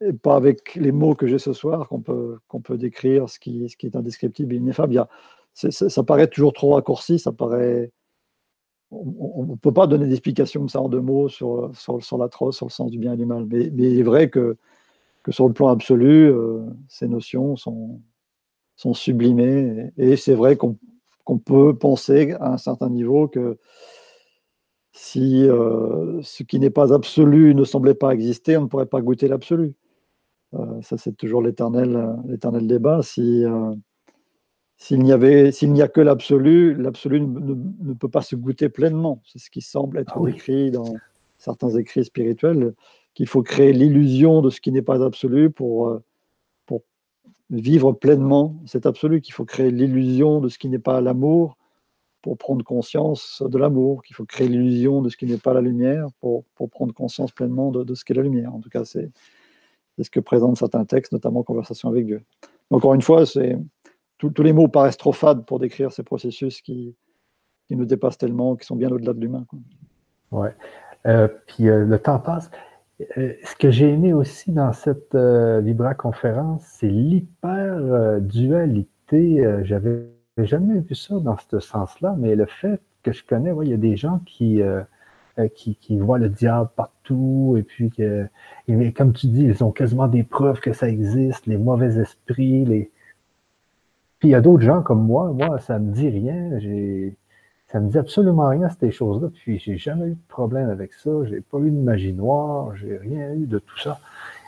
et 0.00 0.12
pas 0.12 0.36
avec 0.36 0.74
les 0.74 0.92
mots 0.92 1.14
que 1.14 1.26
j'ai 1.26 1.38
ce 1.38 1.52
soir 1.52 1.88
qu'on 1.88 2.00
peut, 2.00 2.38
qu'on 2.48 2.60
peut 2.60 2.78
décrire 2.78 3.28
ce 3.28 3.38
qui, 3.38 3.68
ce 3.68 3.76
qui 3.76 3.86
est 3.86 3.96
indescriptible 3.96 4.54
et 4.54 4.56
ineffable. 4.56 5.06
ça 5.54 6.02
paraît 6.02 6.28
toujours 6.28 6.52
trop 6.52 6.74
raccourci, 6.74 7.18
ça 7.18 7.32
paraît. 7.32 7.90
On 8.90 9.44
ne 9.44 9.54
peut 9.54 9.72
pas 9.72 9.86
donner 9.86 10.08
d'explication 10.08 10.62
comme 10.62 10.68
ça 10.68 10.80
en 10.80 10.88
deux 10.88 11.00
mots 11.00 11.28
sur, 11.28 11.70
sur, 11.74 12.02
sur 12.02 12.18
l'atroce, 12.18 12.56
sur 12.56 12.66
le 12.66 12.72
sens 12.72 12.90
du 12.90 12.98
bien 12.98 13.12
et 13.12 13.16
du 13.16 13.26
mal. 13.26 13.46
Mais, 13.48 13.70
mais 13.72 13.90
il 13.90 14.00
est 14.00 14.02
vrai 14.02 14.30
que, 14.30 14.56
que 15.22 15.32
sur 15.32 15.46
le 15.46 15.54
plan 15.54 15.68
absolu, 15.68 16.30
euh, 16.30 16.60
ces 16.88 17.08
notions 17.08 17.56
sont, 17.56 18.00
sont 18.76 18.94
sublimées. 18.94 19.92
Et, 19.96 20.16
c'est 20.16 20.34
vrai 20.34 20.56
qu'on 20.56 20.76
peut 21.38 21.76
penser 21.76 22.32
à 22.40 22.52
un 22.52 22.58
certain 22.58 22.90
niveau 22.90 23.28
que 23.28 23.58
si 24.92 25.48
euh, 25.48 26.20
ce 26.22 26.42
qui 26.42 26.58
n'est 26.58 26.70
pas 26.70 26.92
absolu 26.92 27.54
ne 27.54 27.64
semblait 27.64 27.94
pas 27.94 28.12
exister, 28.12 28.56
on 28.56 28.62
ne 28.62 28.66
pourrait 28.66 28.86
pas 28.86 29.00
goûter 29.00 29.28
l'absolu. 29.28 29.74
Euh, 30.54 30.82
ça, 30.82 30.96
c'est 30.98 31.16
toujours 31.16 31.42
l'éternel, 31.42 32.16
débat. 32.66 33.02
Si, 33.02 33.44
s'il 34.76 35.00
n'y 35.00 35.12
avait, 35.12 35.52
s'il 35.52 35.72
n'y 35.72 35.82
a 35.82 35.88
que 35.88 36.00
l'absolu, 36.00 36.74
l'absolu 36.74 37.20
ne, 37.20 37.92
peut 37.92 38.08
pas 38.08 38.22
se 38.22 38.34
goûter 38.34 38.70
pleinement. 38.70 39.22
C'est 39.26 39.38
ce 39.38 39.50
qui 39.50 39.60
semble 39.60 39.98
être 39.98 40.18
ah 40.18 40.28
écrit 40.28 40.70
dans 40.70 40.94
certains 41.36 41.70
écrits 41.70 42.04
spirituels, 42.04 42.74
qu'il 43.14 43.26
faut 43.26 43.42
créer 43.42 43.72
l'illusion 43.72 44.40
de 44.42 44.50
ce 44.50 44.60
qui 44.60 44.72
n'est 44.72 44.82
pas 44.82 45.02
absolu 45.04 45.50
pour, 45.50 46.00
pour 46.66 46.82
vivre 47.50 47.92
pleinement 47.92 48.56
cet 48.66 48.86
absolu, 48.86 49.20
qu'il 49.20 49.34
faut 49.34 49.44
créer 49.44 49.70
l'illusion 49.70 50.40
de 50.40 50.48
ce 50.48 50.58
qui 50.58 50.68
n'est 50.68 50.78
pas 50.78 51.00
l'amour 51.00 51.56
pour 52.22 52.36
prendre 52.36 52.64
conscience 52.64 53.42
de 53.46 53.58
l'amour, 53.58 54.02
qu'il 54.02 54.14
faut 54.14 54.26
créer 54.26 54.48
l'illusion 54.48 55.00
de 55.02 55.08
ce 55.08 55.16
qui 55.16 55.26
n'est 55.26 55.38
pas 55.38 55.54
la 55.54 55.60
lumière 55.60 56.06
pour, 56.20 56.44
pour 56.54 56.68
prendre 56.68 56.92
conscience 56.92 57.32
pleinement 57.32 57.70
de, 57.70 57.82
de 57.82 57.94
ce 57.94 58.04
qu'est 58.04 58.14
la 58.14 58.22
lumière. 58.22 58.54
En 58.54 58.60
tout 58.60 58.68
cas, 58.68 58.84
c'est, 58.84 59.10
ce 59.98 60.10
que 60.10 60.20
présentent 60.20 60.56
certains 60.56 60.84
textes, 60.84 61.12
notamment 61.12 61.42
Conversation 61.42 61.88
avec 61.88 62.06
Dieu. 62.06 62.22
Encore 62.70 62.94
une 62.94 63.02
fois, 63.02 63.26
c'est 63.26 63.56
tous 64.18 64.42
les 64.42 64.52
mots 64.52 64.68
paraissent 64.68 64.96
trop 64.96 65.12
fades 65.12 65.44
pour 65.44 65.58
décrire 65.58 65.92
ces 65.92 66.02
processus 66.02 66.60
qui, 66.60 66.94
qui 67.66 67.76
nous 67.76 67.86
dépassent 67.86 68.18
tellement, 68.18 68.56
qui 68.56 68.66
sont 68.66 68.76
bien 68.76 68.90
au-delà 68.90 69.12
de 69.12 69.20
l'humain. 69.20 69.46
Ouais. 70.30 70.54
Euh, 71.06 71.28
puis 71.46 71.68
euh, 71.68 71.84
le 71.84 71.98
temps 71.98 72.18
passe. 72.18 72.50
Euh, 73.16 73.32
ce 73.44 73.56
que 73.56 73.70
j'ai 73.70 73.88
aimé 73.90 74.12
aussi 74.12 74.52
dans 74.52 74.72
cette 74.72 75.14
Libra 75.14 75.94
conférence, 75.94 76.62
c'est 76.64 76.88
l'hyper-dualité. 76.88 79.62
J'avais 79.64 80.06
jamais 80.38 80.80
vu 80.80 80.94
ça 80.94 81.18
dans 81.18 81.36
ce 81.38 81.60
sens-là, 81.60 82.14
mais 82.18 82.36
le 82.36 82.46
fait 82.46 82.80
que 83.02 83.12
je 83.12 83.24
connais, 83.24 83.52
il 83.62 83.68
y 83.68 83.74
a 83.74 83.78
des 83.78 83.96
gens 83.96 84.20
qui 84.26 84.62
euh, 85.40 85.48
qui, 85.48 85.76
qui, 85.76 85.98
voient 85.98 86.18
le 86.18 86.28
diable 86.28 86.70
partout, 86.76 87.54
et 87.56 87.62
puis 87.62 87.90
que, 87.90 88.28
et, 88.68 88.92
comme 88.92 89.12
tu 89.12 89.28
dis, 89.28 89.44
ils 89.44 89.64
ont 89.64 89.70
quasiment 89.70 90.08
des 90.08 90.24
preuves 90.24 90.60
que 90.60 90.72
ça 90.72 90.88
existe, 90.88 91.46
les 91.46 91.56
mauvais 91.56 91.98
esprits, 91.98 92.64
les. 92.64 92.90
Puis 94.18 94.28
il 94.28 94.32
y 94.32 94.34
a 94.34 94.40
d'autres 94.40 94.62
gens 94.62 94.82
comme 94.82 95.04
moi, 95.04 95.32
moi, 95.32 95.58
ça 95.60 95.78
me 95.78 95.92
dit 95.92 96.08
rien, 96.08 96.58
j'ai. 96.58 97.16
Ça 97.70 97.78
me 97.78 97.88
dit 97.88 97.98
absolument 97.98 98.48
rien, 98.48 98.68
ces 98.80 98.90
choses-là. 98.90 99.28
Puis 99.32 99.58
j'ai 99.58 99.78
jamais 99.78 100.06
eu 100.06 100.14
de 100.14 100.28
problème 100.28 100.70
avec 100.70 100.92
ça. 100.94 101.10
J'ai 101.24 101.40
pas 101.40 101.58
eu 101.58 101.70
de 101.70 101.76
magie 101.76 102.12
noire. 102.12 102.74
J'ai 102.76 102.96
rien 102.96 103.32
eu 103.34 103.46
de 103.46 103.58
tout 103.58 103.78
ça. 103.78 104.00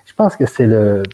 Je 0.04 0.14
pense 0.14 0.36
que 0.36 0.46
c'est 0.46 0.66
le, 0.66 1.04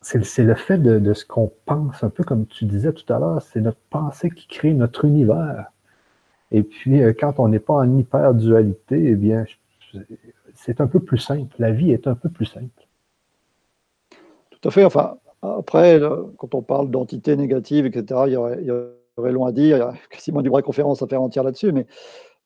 c'est 0.00 0.44
le 0.44 0.54
fait 0.54 0.78
de, 0.78 1.12
ce 1.12 1.24
qu'on 1.24 1.52
pense, 1.66 2.02
un 2.02 2.10
peu 2.10 2.24
comme 2.24 2.46
tu 2.46 2.64
disais 2.64 2.92
tout 2.92 3.10
à 3.12 3.18
l'heure, 3.18 3.42
c'est 3.42 3.60
notre 3.60 3.80
pensée 3.90 4.30
qui 4.30 4.46
crée 4.48 4.72
notre 4.72 5.04
univers. 5.04 5.66
Et 6.50 6.62
puis, 6.62 7.02
euh, 7.02 7.12
quand 7.18 7.38
on 7.38 7.48
n'est 7.48 7.60
pas 7.60 7.74
en 7.74 7.98
hyper-dualité, 7.98 9.10
eh 9.10 9.14
bien, 9.14 9.44
c'est 10.54 10.80
un 10.80 10.86
peu 10.86 11.00
plus 11.00 11.18
simple. 11.18 11.54
La 11.58 11.70
vie 11.70 11.92
est 11.92 12.06
un 12.06 12.14
peu 12.14 12.28
plus 12.28 12.46
simple. 12.46 12.86
Tout 14.50 14.68
à 14.68 14.70
fait. 14.70 14.84
Enfin, 14.84 15.16
après, 15.42 16.00
quand 16.38 16.54
on 16.54 16.62
parle 16.62 16.90
d'entité 16.90 17.36
négative, 17.36 17.86
etc., 17.86 18.22
il 18.26 18.32
y, 18.32 18.36
aurait, 18.36 18.58
long 19.16 19.44
à 19.44 19.52
dire. 19.52 19.76
Il 19.76 19.80
y 19.80 19.82
a 19.82 19.94
quasiment 20.10 20.42
du 20.42 20.48
vraie 20.48 20.62
conférence 20.62 21.02
à 21.02 21.06
faire 21.06 21.22
entière 21.22 21.44
là-dessus. 21.44 21.72
Mais 21.72 21.86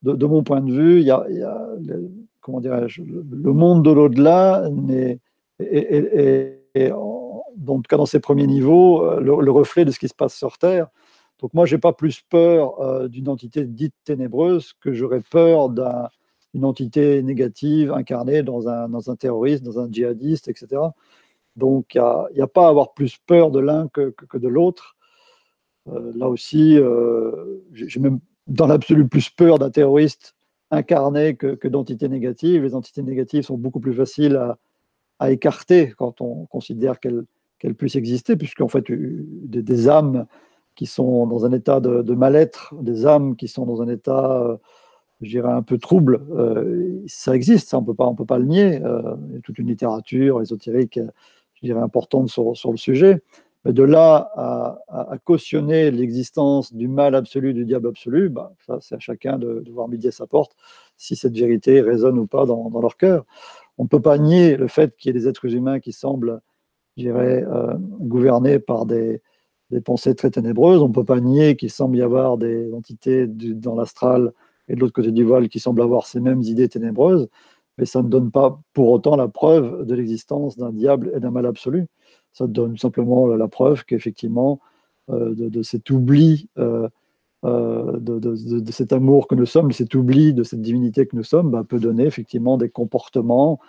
de, 0.03 0.25
mon 0.25 0.43
point 0.43 0.61
de 0.61 0.71
vue, 0.71 0.99
il 1.01 1.07
y 1.07 1.11
a, 1.11 1.25
le, 1.27 2.11
comment 2.41 2.61
dirais-je, 2.61 3.01
le 3.01 3.53
monde 3.53 3.83
de 3.83 3.91
l'au-delà 3.91 4.69
est, 4.89 5.19
est, 5.59 6.91
en 6.91 7.43
tout 7.77 7.81
cas 7.89 7.97
dans 7.97 8.05
ses 8.05 8.19
premiers 8.19 8.47
niveaux, 8.47 9.03
euh, 9.03 9.19
le, 9.19 9.51
reflet 9.51 9.85
de 9.85 9.91
ce 9.91 9.99
qui 9.99 10.07
se 10.07 10.13
passe 10.13 10.35
sur 10.35 10.57
Terre. 10.57 10.87
Donc 11.39 11.53
moi, 11.53 11.65
je 11.65 11.75
n'ai 11.75 11.79
pas 11.79 11.93
plus 11.93 12.21
peur 12.21 12.79
euh, 12.81 13.07
d'une 13.07 13.29
entité 13.29 13.65
dite 13.65 13.93
ténébreuse 14.05 14.73
que 14.81 14.93
j'aurais 14.93 15.21
peur 15.21 15.69
d'une 15.69 16.65
entité 16.65 17.21
négative 17.21 17.91
incarnée 17.91 18.43
dans 18.43 18.67
un, 18.67 18.89
dans 18.89 19.11
un 19.11 19.15
terroriste, 19.15 19.63
dans 19.63 19.79
un 19.79 19.91
djihadiste, 19.91 20.47
etc. 20.47 20.81
Donc 21.55 21.95
il 21.95 22.01
n'y 22.35 22.41
a, 22.41 22.47
pas 22.47 22.65
à 22.65 22.69
avoir 22.69 22.93
plus 22.93 23.17
peur 23.25 23.51
de 23.51 23.59
l'un 23.59 23.87
que, 23.87 24.09
que, 24.09 24.37
de 24.37 24.47
l'autre. 24.47 24.96
Euh, 25.89 26.11
là 26.15 26.27
aussi, 26.29 26.77
euh, 26.77 27.61
j'ai 27.73 27.99
même 27.99 28.19
dans 28.47 28.67
l'absolu 28.67 29.07
plus 29.07 29.29
peur 29.29 29.59
d'un 29.59 29.69
terroriste 29.69 30.35
incarné 30.71 31.35
que, 31.35 31.55
que 31.55 31.67
d'entités 31.67 32.09
négatives. 32.09 32.63
Les 32.63 32.75
entités 32.75 33.03
négatives 33.03 33.43
sont 33.43 33.57
beaucoup 33.57 33.79
plus 33.79 33.93
faciles 33.93 34.35
à, 34.35 34.57
à 35.19 35.31
écarter 35.31 35.93
quand 35.97 36.21
on 36.21 36.45
considère 36.45 36.99
qu'elles 36.99 37.75
puissent 37.75 37.95
exister, 37.95 38.35
puisqu'en 38.35 38.67
fait, 38.67 38.91
des, 38.91 39.61
des 39.61 39.89
âmes 39.89 40.25
qui 40.75 40.85
sont 40.85 41.25
dans 41.25 41.45
un 41.45 41.51
état 41.51 41.79
de, 41.79 42.13
mal-être, 42.13 42.75
des 42.81 43.05
âmes 43.05 43.35
qui 43.35 43.47
sont 43.47 43.65
dans 43.65 43.81
un 43.81 43.87
état, 43.87 44.43
euh, 44.43 44.57
je 45.21 45.29
dirais, 45.29 45.51
un 45.51 45.63
peu 45.63 45.77
trouble. 45.77 46.21
Ça 47.07 47.35
existe, 47.35 47.69
ça, 47.69 47.79
on 47.79 47.81
ne 47.81 48.15
peut 48.15 48.25
pas 48.25 48.37
le 48.37 48.45
nier. 48.45 48.75
Il 48.75 49.33
y 49.33 49.37
a 49.37 49.41
toute 49.43 49.57
une 49.57 49.67
littérature 49.67 50.41
ésotérique, 50.41 50.99
je 51.55 51.65
dirais, 51.65 51.81
importante 51.81 52.29
sur, 52.29 52.55
sur 52.55 52.69
le 52.71 52.77
sujet. 52.77 53.23
De 53.65 53.83
là 53.83 54.31
à, 54.35 55.17
cautionner 55.25 55.91
l'existence 55.91 56.73
du 56.73 56.87
mal 56.87 57.15
absolu, 57.15 57.53
du 57.53 57.65
diable 57.65 57.89
absolu, 57.89 58.29
bah, 58.29 58.53
ça, 58.65 58.77
c'est 58.81 58.95
à 58.95 58.99
chacun 58.99 59.37
de, 59.37 59.63
voir 59.69 59.89
midi 59.89 60.07
à 60.07 60.11
sa 60.11 60.25
porte 60.25 60.55
si 60.95 61.15
cette 61.15 61.37
vérité 61.37 61.81
résonne 61.81 62.17
ou 62.17 62.27
pas 62.27 62.45
dans, 62.45 62.71
leur 62.79 62.97
cœur. 62.97 63.25
On 63.77 63.83
ne 63.83 63.89
peut 63.89 64.01
pas 64.01 64.17
nier 64.17 64.55
le 64.55 64.67
fait 64.67 64.95
qu'il 64.95 65.09
y 65.09 65.17
ait 65.17 65.19
des 65.19 65.27
êtres 65.27 65.53
humains 65.53 65.79
qui 65.79 65.91
semblent, 65.91 66.39
je 66.95 67.03
dirais, 67.03 67.45
gouvernés 67.99 68.59
par 68.59 68.85
des, 68.85 69.21
des 69.71 69.81
pensées 69.81 70.15
très 70.15 70.31
ténébreuses. 70.31 70.81
On 70.81 70.87
ne 70.87 70.93
peut 70.93 71.03
pas 71.03 71.19
nier 71.19 71.55
qu'il 71.55 71.71
semble 71.71 71.97
y 71.97 72.01
avoir 72.01 72.37
des 72.37 72.73
entités 72.73 73.27
dans 73.27 73.75
l'astral 73.75 74.33
et 74.67 74.75
de 74.75 74.79
l'autre 74.79 74.93
côté 74.93 75.11
du 75.11 75.23
voile 75.23 75.49
qui 75.49 75.59
semblent 75.59 75.81
avoir 75.81 76.07
ces 76.07 76.19
mêmes 76.19 76.41
idées 76.41 76.69
ténébreuses, 76.69 77.29
mais 77.77 77.85
ça 77.85 78.01
ne 78.01 78.09
donne 78.09 78.31
pas 78.31 78.59
pour 78.73 78.89
autant 78.91 79.15
la 79.15 79.27
preuve 79.27 79.85
de 79.85 79.95
l'existence 79.95 80.57
d'un 80.57 80.71
diable 80.71 81.11
et 81.15 81.19
d'un 81.19 81.31
mal 81.31 81.45
absolu. 81.45 81.87
Ça 82.33 82.47
donne 82.47 82.77
simplement 82.77 83.27
la 83.27 83.47
preuve 83.47 83.85
qu'effectivement, 83.85 84.59
euh, 85.09 85.33
de, 85.35 85.63
cet 85.63 85.89
oubli, 85.89 86.49
euh, 86.57 86.87
euh, 87.45 87.97
de, 87.99 88.71
cet 88.71 88.93
amour 88.93 89.27
que 89.27 89.35
nous 89.35 89.45
sommes, 89.45 89.71
cet 89.71 89.95
oubli 89.95 90.33
de 90.33 90.43
cette 90.43 90.61
divinité 90.61 91.07
que 91.07 91.15
nous 91.15 91.23
sommes, 91.23 91.51
bah, 91.51 91.63
peut 91.67 91.79
donner 91.79 92.03
effectivement 92.03 92.57
des 92.57 92.69
comportements 92.69 93.59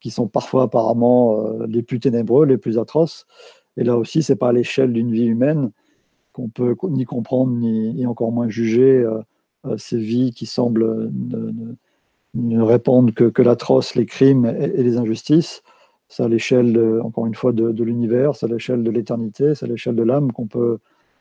qui 0.00 0.10
sont 0.10 0.26
parfois 0.26 0.64
apparemment 0.64 1.38
les 1.68 1.82
plus 1.82 2.00
ténébreux, 2.00 2.46
les 2.46 2.56
plus 2.56 2.78
atroces, 2.78 3.26
et 3.76 3.84
là 3.84 3.96
aussi, 3.96 4.22
c'est 4.22 4.36
pas 4.36 4.48
à 4.48 4.52
l'échelle 4.52 4.92
d'une 4.92 5.12
vie 5.12 5.26
humaine 5.26 5.70
qu'on 6.32 6.48
peut 6.48 6.74
ni 6.88 7.04
comprendre 7.04 7.52
ni, 7.52 8.06
encore 8.06 8.32
moins 8.32 8.48
juger 8.48 9.06
ces 9.76 9.98
vies 9.98 10.32
qui 10.32 10.46
semblent 10.46 11.10
ne 12.34 12.62
répondent 12.62 13.12
que, 13.12 13.42
l'atroce, 13.42 13.94
les 13.94 14.06
crimes 14.06 14.46
et, 14.46 14.82
les 14.82 14.96
injustices. 14.96 15.62
C'est 16.10 16.24
à 16.24 16.28
l'échelle, 16.28 17.00
encore 17.02 17.26
une 17.26 17.36
fois, 17.36 17.52
de, 17.52 17.84
l'univers, 17.84 18.34
c'est 18.34 18.46
à 18.46 18.48
l'échelle 18.48 18.82
de 18.82 18.90
l'éternité, 18.90 19.54
c'est 19.54 19.64
à 19.64 19.68
l'échelle 19.68 19.94
de 19.94 20.02
l'âme 20.02 20.32
qu'on 20.32 20.48
peut 20.48 20.78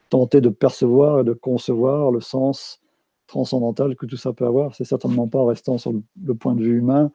tenter 0.09 0.41
de 0.41 0.49
percevoir 0.49 1.19
et 1.19 1.23
de 1.23 1.33
concevoir 1.33 2.11
le 2.11 2.19
sens 2.21 2.81
transcendantal 3.27 3.95
que 3.95 4.07
tout 4.07 4.17
ça 4.17 4.33
peut 4.33 4.47
avoir. 4.47 4.73
C'est 4.73 4.85
certainement 4.85 5.27
pas 5.27 5.37
en 5.37 5.45
restant 5.45 5.77
sur 5.77 5.93
le, 5.93 6.33
point 6.33 6.55
de 6.55 6.63
vue 6.63 6.79
humain, 6.79 7.11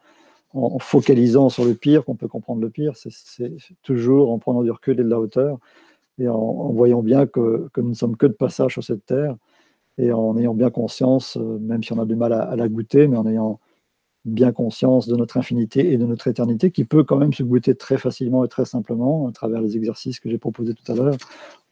en, 0.53 0.79
focalisant 0.79 1.49
sur 1.49 1.65
le 1.65 1.75
pire 1.75 2.05
qu'on 2.05 2.15
peut 2.15 2.29
comprendre 2.29 2.61
le 2.61 2.71
pire. 2.71 2.93
C'est 2.97 3.53
toujours 3.83 4.31
en 4.31 4.39
prenant 4.39 4.63
du 4.63 4.71
recul 4.71 5.01
et 5.01 5.03
de 5.03 5.09
la 5.09 5.19
hauteur 5.19 5.59
et 6.21 6.29
en, 6.29 6.71
voyant 6.71 7.03
bien 7.03 7.27
que, 7.27 7.69
nous 7.77 7.89
ne 7.89 7.95
sommes 7.95 8.17
que 8.17 8.27
de 8.27 8.35
passage 8.35 8.75
sur 8.75 8.85
cette 8.85 9.05
terre 9.05 9.35
et 9.99 10.13
en 10.13 10.39
ayant 10.39 10.55
bien 10.55 10.71
conscience, 10.71 11.37
euh, 11.37 11.59
même 11.61 11.83
si 11.83 11.93
on 11.93 12.01
a 12.01 12.05
du 12.05 12.17
mal 12.17 12.33
à 12.33 12.55
la 12.57 12.69
goûter, 12.69 13.07
mais 13.07 13.17
en 13.17 13.27
ayant 13.27 13.61
bien 14.25 14.53
conscience 14.53 15.07
de 15.07 15.17
notre 15.17 15.37
infinité 15.37 15.93
et 15.93 15.99
de 15.99 16.07
notre 16.07 16.29
éternité, 16.29 16.71
qui 16.71 16.85
peut 16.85 17.05
quand 17.05 17.17
même 17.17 17.33
se 17.33 17.43
goûter 17.43 17.75
très 17.75 17.99
facilement 17.99 18.45
et 18.45 18.49
très 18.49 18.65
simplement 18.65 19.29
à 19.29 19.33
travers 19.33 19.61
les 19.61 19.77
exercices 19.77 20.19
que 20.19 20.31
j'ai 20.31 20.39
proposés 20.39 20.75
tout 20.75 20.91
à 20.91 20.95
l'heure. 20.95 21.17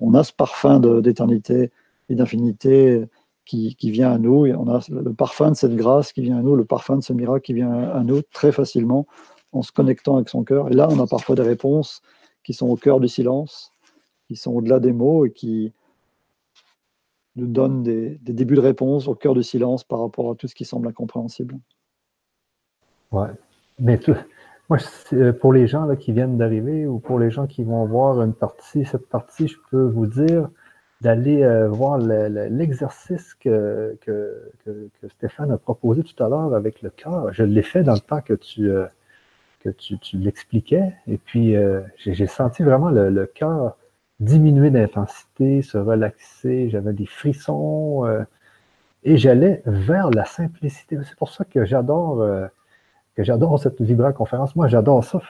On 0.01 0.15
a 0.15 0.23
ce 0.23 0.33
parfum 0.33 0.81
d'éternité 1.01 1.71
et 2.09 2.15
d'infinité 2.15 3.05
qui, 3.45 3.75
vient 3.91 4.13
à 4.13 4.19
nous, 4.19 4.47
et 4.47 4.55
on 4.55 4.69
a 4.69 4.81
le 4.89 5.13
parfum 5.13 5.51
de 5.51 5.57
cette 5.57 5.77
grâce 5.77 6.13
qui 6.13 6.23
vient 6.23 6.39
à 6.39 6.43
nous, 6.43 6.57
le 6.57 6.65
parfum 6.65 6.97
de 6.97 7.03
ce 7.03 7.13
miracle 7.13 7.45
qui 7.45 7.55
vient 7.55 7.73
à 7.73 8.03
nous 8.03 8.23
très 8.23 8.53
facilement 8.53 9.07
en 9.53 9.63
se 9.63 9.73
connectant 9.73 10.17
avec 10.17 10.29
son 10.29 10.45
cœur. 10.45 10.71
Et 10.71 10.75
là, 10.75 10.89
on 10.91 10.99
a 10.99 11.07
parfois 11.07 11.35
des 11.35 11.43
réponses 11.43 12.03
qui 12.45 12.55
sont 12.55 12.69
au 12.69 12.77
cœur 12.77 13.01
du 13.01 13.09
silence, 13.09 13.71
qui 14.29 14.37
sont 14.37 14.53
au-delà 14.53 14.81
des 14.81 14.93
mots 14.93 15.27
et 15.27 15.33
qui 15.33 15.73
nous 17.37 17.47
donnent 17.47 17.83
des, 17.83 18.19
des 18.23 18.33
débuts 18.33 18.57
de 18.57 18.61
réponse 18.61 19.09
au 19.09 19.15
cœur 19.15 19.35
du 19.35 19.43
silence 19.43 19.85
par 19.85 20.01
rapport 20.01 20.31
à 20.31 20.35
tout 20.35 20.49
ce 20.49 20.55
qui 20.55 20.65
semble 20.65 20.89
incompréhensible. 20.89 21.59
Ouais. 23.13 23.29
Mais 23.79 24.01
moi, 24.69 24.79
euh, 25.13 25.33
pour 25.33 25.53
les 25.53 25.67
gens 25.67 25.85
là, 25.85 25.97
qui 25.97 26.13
viennent 26.13 26.39
d'arriver 26.39 26.87
ou 26.87 26.99
pour 26.99 27.19
les 27.19 27.31
gens 27.31 27.47
qui 27.47 27.65
vont 27.65 27.85
voir 27.85 28.23
une 28.23 28.35
partie, 28.35 28.85
cette 28.85 29.09
partie, 29.09 29.49
je 29.49 29.57
peux 29.71 29.85
vous 29.85 30.07
dire 30.07 30.49
d'aller 31.03 31.43
euh, 31.43 31.69
voir 31.69 31.99
l'exercice 31.99 33.35
que, 33.35 33.99
que, 34.03 34.51
Stéphane 35.17 35.51
a 35.51 35.59
proposé 35.59 36.03
tout 36.05 36.23
à 36.23 36.29
l'heure 36.29 36.55
avec 36.55 36.81
le 36.83 36.91
cœur. 36.91 37.33
Je 37.33 37.43
l'ai 37.45 37.63
fait 37.63 37.83
dans 37.83 37.95
le 37.95 38.01
temps 38.01 38.21
que 38.21 38.35
tu, 38.35 38.71
euh, 38.71 38.87
que 39.61 39.69
tu, 39.71 39.99
l'expliquais. 40.15 40.95
Et 41.07 41.19
puis, 41.19 41.57
j'ai 41.99 42.27
senti 42.27 42.63
vraiment 42.63 42.91
le, 42.91 43.11
le 43.11 43.27
cœur 43.27 43.77
diminuer 44.21 44.71
d'intensité, 44.71 45.63
se 45.63 45.77
relaxer. 45.79 46.71
J'avais 46.71 46.93
des 46.93 47.07
frissons 47.07 48.07
et 49.05 49.17
j'allais 49.17 49.63
vers 49.67 50.11
la 50.11 50.25
simplicité. 50.25 50.99
C'est 51.05 51.17
pour 51.17 51.31
ça 51.31 51.45
que 51.45 51.65
j'adore 51.65 52.25
que 53.15 53.23
j'adore 53.23 53.59
cette 53.59 53.81
vibra-conférence. 53.81 54.57
Moi, 54.57 54.69
j'adore 54.69 55.05
ça, 55.05 55.21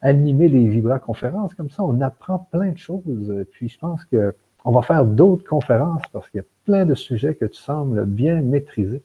animer 0.00 0.48
les 0.48 0.66
vibra-conférences. 0.68 1.54
Comme 1.54 1.70
ça, 1.70 1.82
on 1.82 2.00
apprend 2.00 2.46
plein 2.50 2.72
de 2.72 2.78
choses. 2.78 3.44
Puis 3.52 3.68
je 3.68 3.78
pense 3.78 4.04
qu'on 4.04 4.72
va 4.72 4.82
faire 4.82 5.04
d'autres 5.04 5.44
conférences 5.48 6.02
parce 6.12 6.28
qu'il 6.30 6.38
y 6.38 6.44
a 6.44 6.46
plein 6.64 6.84
de 6.84 6.94
sujets 6.94 7.34
que 7.34 7.44
tu 7.44 7.60
sembles 7.60 8.04
bien 8.04 8.40
maîtriser. 8.40 9.02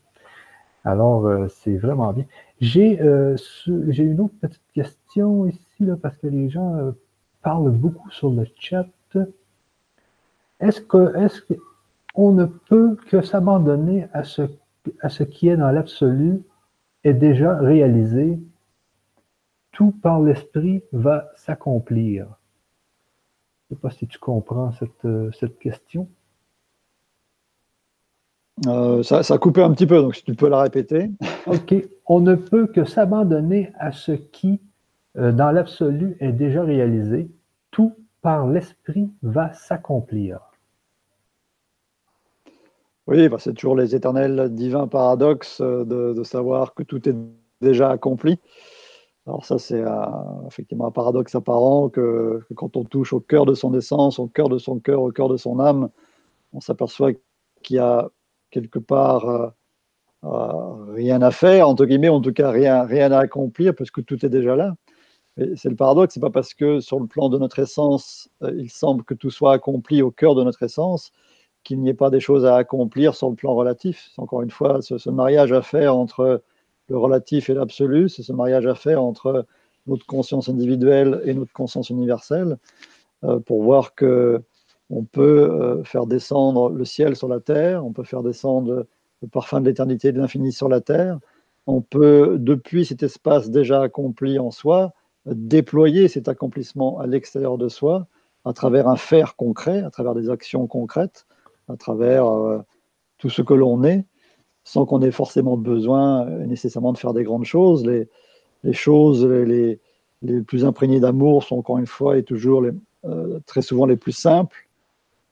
Alors, 0.85 1.25
euh, 1.25 1.47
c'est 1.47 1.77
vraiment 1.77 2.13
bien. 2.13 2.25
J'ai 2.61 3.01
euh, 3.01 3.35
une 3.65 4.21
autre 4.21 4.35
petite 4.39 4.61
question 4.73 5.47
ici, 5.47 5.59
là, 5.79 5.95
parce 5.99 6.15
que 6.17 6.27
les 6.27 6.49
gens 6.49 6.75
euh, 6.75 6.91
parlent 7.41 7.71
beaucoup 7.71 8.09
sur 8.11 8.29
le 8.29 8.45
chat. 8.59 8.85
Est-ce 10.59 10.81
que 10.81 11.17
est-ce 11.17 11.41
qu'on 12.13 12.31
ne 12.31 12.45
peut 12.45 12.97
que 13.09 13.21
s'abandonner 13.21 14.07
à 14.13 14.23
ce, 14.23 14.43
à 15.01 15.09
ce 15.09 15.23
qui 15.23 15.49
est 15.49 15.57
dans 15.57 15.71
l'absolu 15.71 16.43
est 17.05 17.13
déjà 17.13 17.55
réalisé, 17.57 18.37
tout 19.71 19.91
par 19.91 20.19
l'esprit 20.21 20.83
va 20.91 21.29
s'accomplir. 21.35 22.25
Je 23.69 23.75
ne 23.75 23.77
sais 23.77 23.81
pas 23.81 23.91
si 23.91 24.07
tu 24.07 24.17
comprends 24.19 24.71
cette, 24.73 25.05
euh, 25.05 25.31
cette 25.31 25.57
question. 25.59 26.09
Euh, 28.67 29.03
ça, 29.03 29.21
ça, 29.21 29.35
a 29.35 29.37
coupé 29.37 29.61
un 29.61 29.71
petit 29.71 29.85
peu, 29.85 30.01
donc 30.01 30.15
si 30.15 30.23
tu 30.23 30.33
peux 30.33 30.49
la 30.49 30.61
répéter. 30.61 31.11
OK. 31.45 31.75
On 32.07 32.21
ne 32.21 32.35
peut 32.35 32.67
que 32.67 32.85
s'abandonner 32.85 33.71
à 33.77 33.91
ce 33.91 34.13
qui, 34.13 34.61
euh, 35.17 35.31
dans 35.31 35.51
l'absolu, 35.51 36.17
est 36.19 36.31
déjà 36.31 36.63
réalisé. 36.63 37.29
Tout 37.71 37.95
par 38.21 38.47
l'esprit 38.47 39.11
va 39.21 39.53
s'accomplir. 39.53 40.39
Oui, 43.07 43.29
bah, 43.29 43.37
c'est 43.39 43.53
toujours 43.53 43.75
les 43.75 43.95
éternels 43.95 44.49
divins 44.53 44.87
paradoxes 44.87 45.61
euh, 45.61 45.85
de, 45.85 46.23
savoir 46.23 46.73
que 46.73 46.81
tout 46.83 47.07
est 47.07 47.15
déjà 47.61 47.91
accompli. 47.91 48.39
Alors 49.27 49.45
ça, 49.45 49.59
c'est 49.59 49.81
euh, 49.81 49.91
effectivement 50.47 50.87
un 50.87 50.91
paradoxe 50.91 51.35
apparent 51.35 51.89
que, 51.89 52.41
quand 52.55 52.77
on 52.77 52.83
touche 52.83 53.13
au 53.13 53.19
cœur 53.19 53.45
de 53.45 53.53
son 53.53 53.73
essence, 53.75 54.19
au 54.19 54.27
cœur 54.27 54.49
de 54.49 54.57
son 54.57 54.79
cœur, 54.79 55.01
au 55.01 55.11
cœur 55.11 55.29
de 55.29 55.37
son 55.37 55.59
âme, 55.59 55.89
on 56.53 56.61
s'aperçoit 56.61 57.11
qu'il 57.63 57.77
y 57.77 57.79
a 57.79 58.09
quelque 58.51 58.79
part 58.79 59.53
euh, 60.23 60.93
rien 60.93 61.21
à 61.21 61.31
faire, 61.31 61.69
entre 61.69 61.85
guillemets, 61.85 62.09
en 62.09 62.21
tout 62.21 62.33
cas 62.33 62.51
rien, 62.51 62.83
rien 62.85 63.11
à 63.11 63.19
accomplir, 63.19 63.75
parce 63.75 63.91
que 63.91 64.01
tout 64.01 64.25
est 64.25 64.29
déjà 64.29 64.55
là. 64.55 64.75
C'est 65.55 65.69
le 65.69 65.75
paradoxe, 65.75 66.15
c'est 66.15 66.21
pas 66.21 66.29
parce 66.31 66.53
que 66.53 66.79
sur 66.79 66.99
le 66.99 67.07
plan 67.07 67.29
de 67.29 67.37
notre 67.37 67.59
essence, 67.59 68.29
il 68.57 68.69
semble 68.71 69.03
que 69.03 69.13
tout 69.13 69.31
soit 69.31 69.53
accompli 69.53 70.01
au 70.01 70.11
cœur 70.11 70.35
de 70.35 70.43
notre 70.43 70.63
essence, 70.63 71.11
qu'il 71.65 71.81
n'y 71.81 71.89
ait 71.89 71.93
pas 71.93 72.09
des 72.09 72.21
choses 72.21 72.45
à 72.45 72.55
accomplir 72.55 73.15
sur 73.15 73.29
le 73.29 73.35
plan 73.35 73.53
relatif. 73.53 74.11
Encore 74.17 74.41
une 74.41 74.51
fois 74.51 74.81
ce, 74.81 75.09
mariage 75.09 75.51
à 75.51 75.61
faire 75.61 75.97
entre 75.97 76.41
le 76.87 76.97
relatif 76.97 77.49
et 77.49 77.53
l'absolu, 77.53 78.07
c'est 78.07 78.23
ce 78.23 78.31
mariage 78.31 78.67
à 78.67 78.75
faire 78.75 79.03
entre 79.03 79.45
notre 79.87 80.05
conscience 80.05 80.47
individuelle 80.47 81.21
et 81.25 81.33
notre 81.33 81.51
conscience 81.51 81.89
universelle, 81.89 82.57
euh, 83.23 83.39
pour 83.39 83.63
voir 83.63 83.95
que 83.95 84.41
on 84.91 85.03
peut 85.03 85.49
euh, 85.51 85.83
faire 85.83 86.05
descendre 86.05 86.69
le 86.69 86.85
ciel 86.85 87.15
sur 87.15 87.27
la 87.27 87.39
terre, 87.39 87.83
on 87.83 87.91
peut 87.91 88.03
faire 88.03 88.21
descendre 88.21 88.85
le 89.21 89.27
parfum 89.27 89.59
de 89.59 89.65
l'éternité 89.65 90.09
et 90.09 90.11
de 90.11 90.19
l'infini 90.19 90.51
sur 90.51 90.69
la 90.69 90.79
terre, 90.79 91.19
on 91.65 91.81
peut, 91.81 92.37
depuis 92.39 92.85
cet 92.85 93.01
espace 93.01 93.49
déjà 93.49 93.81
accompli 93.81 94.37
en 94.37 94.51
soi, 94.51 94.93
déployer 95.25 96.07
cet 96.07 96.27
accomplissement 96.27 96.99
à 96.99 97.07
l'extérieur 97.07 97.57
de 97.57 97.67
soi, 97.67 98.05
à 98.43 98.53
travers 98.53 98.87
un 98.87 98.95
faire 98.95 99.35
concret, 99.35 99.81
à 99.81 99.89
travers 99.89 100.13
des 100.13 100.29
actions 100.29 100.67
concrètes, 100.67 101.25
à 101.67 101.77
travers 101.77 102.25
euh, 102.27 102.59
tout 103.17 103.29
ce 103.29 103.41
que 103.41 103.53
l'on 103.53 103.83
est, 103.83 104.05
sans 104.63 104.85
qu'on 104.85 105.01
ait 105.01 105.11
forcément 105.11 105.57
besoin 105.57 106.27
euh, 106.27 106.45
nécessairement 106.45 106.93
de 106.93 106.97
faire 106.97 107.13
des 107.13 107.23
grandes 107.23 107.45
choses. 107.45 107.85
Les, 107.85 108.07
choses 108.73 109.25
les, 109.25 109.79
plus 110.47 110.65
imprégnées 110.65 110.99
d'amour 110.99 111.43
sont 111.43 111.57
encore 111.57 111.77
une 111.77 111.85
fois 111.85 112.17
et 112.17 112.23
toujours 112.23 112.63
euh, 113.05 113.39
très 113.45 113.61
souvent 113.61 113.85
les 113.85 113.95
plus 113.95 114.11
simples, 114.11 114.67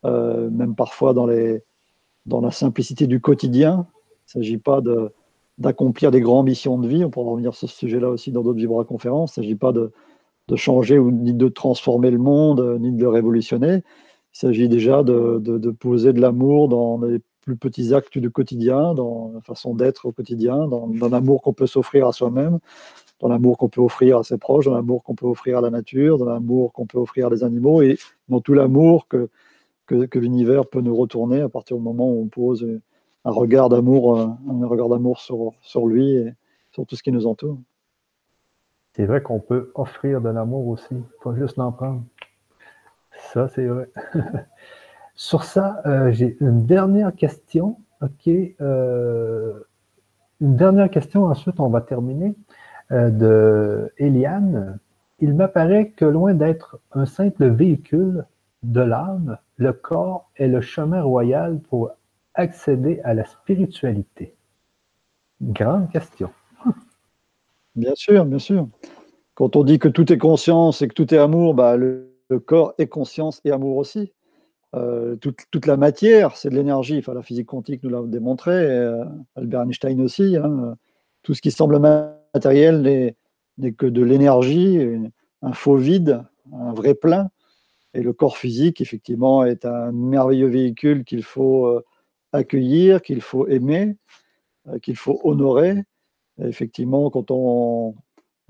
même 0.03 0.75
parfois 0.75 1.13
dans, 1.13 1.25
la 1.25 2.51
simplicité 2.51 3.07
du 3.07 3.19
quotidien. 3.19 3.87
Il 4.35 4.39
ne 4.39 4.43
s'agit 4.43 4.57
pas 4.57 4.81
d'accomplir 5.57 6.11
des 6.11 6.21
grandes 6.21 6.45
missions 6.45 6.77
de 6.77 6.87
vie. 6.87 7.03
On 7.03 7.09
pourra 7.09 7.31
revenir 7.31 7.55
sur 7.55 7.69
ce 7.69 7.75
sujet-là 7.75 8.09
aussi 8.09 8.31
dans 8.31 8.43
d'autres 8.43 8.59
Vibra 8.59 8.83
conférences. 8.83 9.35
Il 9.37 9.39
ne 9.39 9.45
s'agit 9.45 9.55
pas 9.55 9.71
de, 9.71 9.91
de 10.47 10.55
changer 10.55 10.99
ou 10.99 11.09
ni 11.09 11.33
de 11.33 11.47
transformer 11.47 12.11
le 12.11 12.19
monde, 12.19 12.77
ni 12.79 12.91
de 12.91 13.01
le 13.01 13.09
révolutionner. 13.09 13.81
Il 14.33 14.39
s'agit 14.39 14.67
déjà 14.67 15.03
de, 15.03 15.71
poser 15.71 16.11
de 16.11 16.19
l'amour 16.19 16.67
dans 16.67 16.99
les 17.01 17.19
plus 17.41 17.55
petits 17.55 17.93
actes 17.93 18.17
du 18.17 18.31
quotidien, 18.31 18.93
dans 18.93 19.31
la 19.33 19.41
façon 19.41 19.75
d'être 19.75 20.07
au 20.07 20.11
quotidien, 20.11 20.67
dans, 20.67 20.89
l'amour 21.09 21.41
qu'on 21.41 21.53
peut 21.53 21.67
s'offrir 21.67 22.07
à 22.07 22.13
soi-même, 22.13 22.59
dans 23.19 23.27
l'amour 23.27 23.57
qu'on 23.57 23.69
peut 23.69 23.81
offrir 23.81 24.17
à 24.17 24.23
ses 24.23 24.37
proches, 24.37 24.65
dans 24.65 24.73
l'amour 24.73 25.03
qu'on 25.03 25.13
peut 25.13 25.27
offrir 25.27 25.59
à 25.59 25.61
la 25.61 25.69
nature, 25.69 26.17
dans 26.17 26.25
l'amour 26.25 26.73
qu'on 26.73 26.87
peut 26.87 26.97
offrir 26.97 27.27
à 27.27 27.29
des 27.29 27.43
animaux 27.43 27.81
et 27.81 27.97
dans 28.27 28.39
tout 28.39 28.53
l'amour 28.53 29.07
que, 29.07 29.29
que, 29.85 30.19
l'univers 30.19 30.65
peut 30.65 30.81
nous 30.81 30.95
retourner 30.95 31.41
à 31.41 31.49
partir 31.49 31.77
du 31.77 31.83
moment 31.83 32.09
où 32.09 32.21
on 32.23 32.27
pose 32.27 32.67
un 33.25 33.31
regard 33.31 33.69
d'amour, 33.69 34.17
un 34.19 34.67
regard 34.67 34.89
d'amour 34.89 35.19
sur, 35.19 35.53
sur 35.61 35.85
lui 35.85 36.15
et 36.15 36.33
sur 36.71 36.85
tout 36.87 36.95
ce 36.95 37.03
qui 37.03 37.11
nous 37.11 37.27
entoure. 37.27 37.59
C'est 38.95 39.05
vrai 39.05 39.21
qu'on 39.21 39.39
peut 39.39 39.71
offrir 39.73 40.21
de 40.21 40.29
l'amour 40.29 40.67
aussi, 40.67 40.95
pas 41.23 41.35
juste 41.35 41.57
l'en 41.57 41.71
prendre. 41.71 42.03
Ça, 43.17 43.47
c'est 43.47 43.65
vrai. 43.65 43.89
Sur 45.15 45.43
ça, 45.43 45.81
euh, 45.85 46.11
j'ai 46.11 46.37
une 46.39 46.65
dernière 46.65 47.13
question. 47.15 47.77
Euh, 48.27 49.53
une 50.41 50.55
dernière 50.55 50.89
question, 50.89 51.25
ensuite 51.25 51.59
on 51.59 51.69
va 51.69 51.81
terminer. 51.81 52.35
Euh, 52.91 53.09
de 53.09 53.93
Eliane. 53.97 54.77
Il 55.19 55.33
m'apparaît 55.33 55.89
que 55.95 56.03
loin 56.05 56.33
d'être 56.33 56.79
un 56.91 57.05
simple 57.05 57.47
véhicule 57.47 58.25
de 58.61 58.81
l'âme, 58.81 59.37
le 59.57 59.71
corps 59.71 60.29
est 60.35 60.47
le 60.47 60.59
chemin 60.59 61.01
royal 61.01 61.59
pour 61.59 61.91
accéder 62.33 62.99
à 63.03 63.13
la 63.13 63.23
spiritualité. 63.23 64.35
grande 65.41 65.89
question. 65.91 66.29
Bien 67.75 67.95
sûr, 67.95 68.25
bien 68.25 68.39
sûr. 68.39 68.67
Quand 69.33 69.55
on 69.55 69.63
dit 69.63 69.79
que 69.79 69.87
tout 69.87 70.11
est 70.11 70.17
conscience 70.17 70.81
et 70.81 70.87
que 70.87 70.93
tout 70.93 71.13
est 71.13 71.17
amour, 71.17 71.53
bah, 71.53 71.77
le, 71.77 72.12
le 72.29 72.39
corps 72.39 72.73
est 72.77 72.87
conscience 72.87 73.41
et 73.45 73.51
amour 73.51 73.77
aussi. 73.77 74.11
Euh, 74.75 75.15
toute, 75.17 75.65
la 75.65 75.77
matière, 75.77 76.35
c'est 76.35 76.49
de 76.49 76.55
l'énergie. 76.55 76.97
Enfin, 76.97 77.13
la 77.13 77.21
physique 77.21 77.47
quantique 77.47 77.83
nous 77.83 77.89
l'a 77.89 78.01
démontré, 78.07 78.53
euh, 78.53 79.03
Albert 79.35 79.61
Einstein 79.61 80.01
aussi. 80.01 80.35
Hein. 80.35 80.75
tout 81.21 81.33
ce 81.33 81.41
qui 81.41 81.51
semble 81.51 81.79
matériel 81.79 83.15
n'est 83.57 83.73
que 83.73 83.85
de 83.85 84.03
l'énergie, 84.03 84.79
un 85.43 85.53
faux 85.53 85.77
vide, 85.77 86.23
un 86.51 86.73
vrai 86.73 86.95
plein. 86.95 87.29
Et 87.93 88.01
le 88.01 88.13
corps 88.13 88.37
physique, 88.37 88.81
effectivement, 88.81 89.45
est 89.45 89.65
un 89.65 89.91
merveilleux 89.91 90.47
véhicule 90.47 91.03
qu'il 91.03 91.23
faut 91.23 91.67
euh, 91.67 91.85
accueillir, 92.31 93.01
qu'il 93.01 93.21
faut 93.21 93.47
aimer, 93.47 93.95
euh, 94.67 94.79
qu'il 94.79 94.95
faut 94.95 95.19
honorer. 95.23 95.83
effectivement, 96.39 97.09
quand 97.11 97.29
on, 97.29 97.95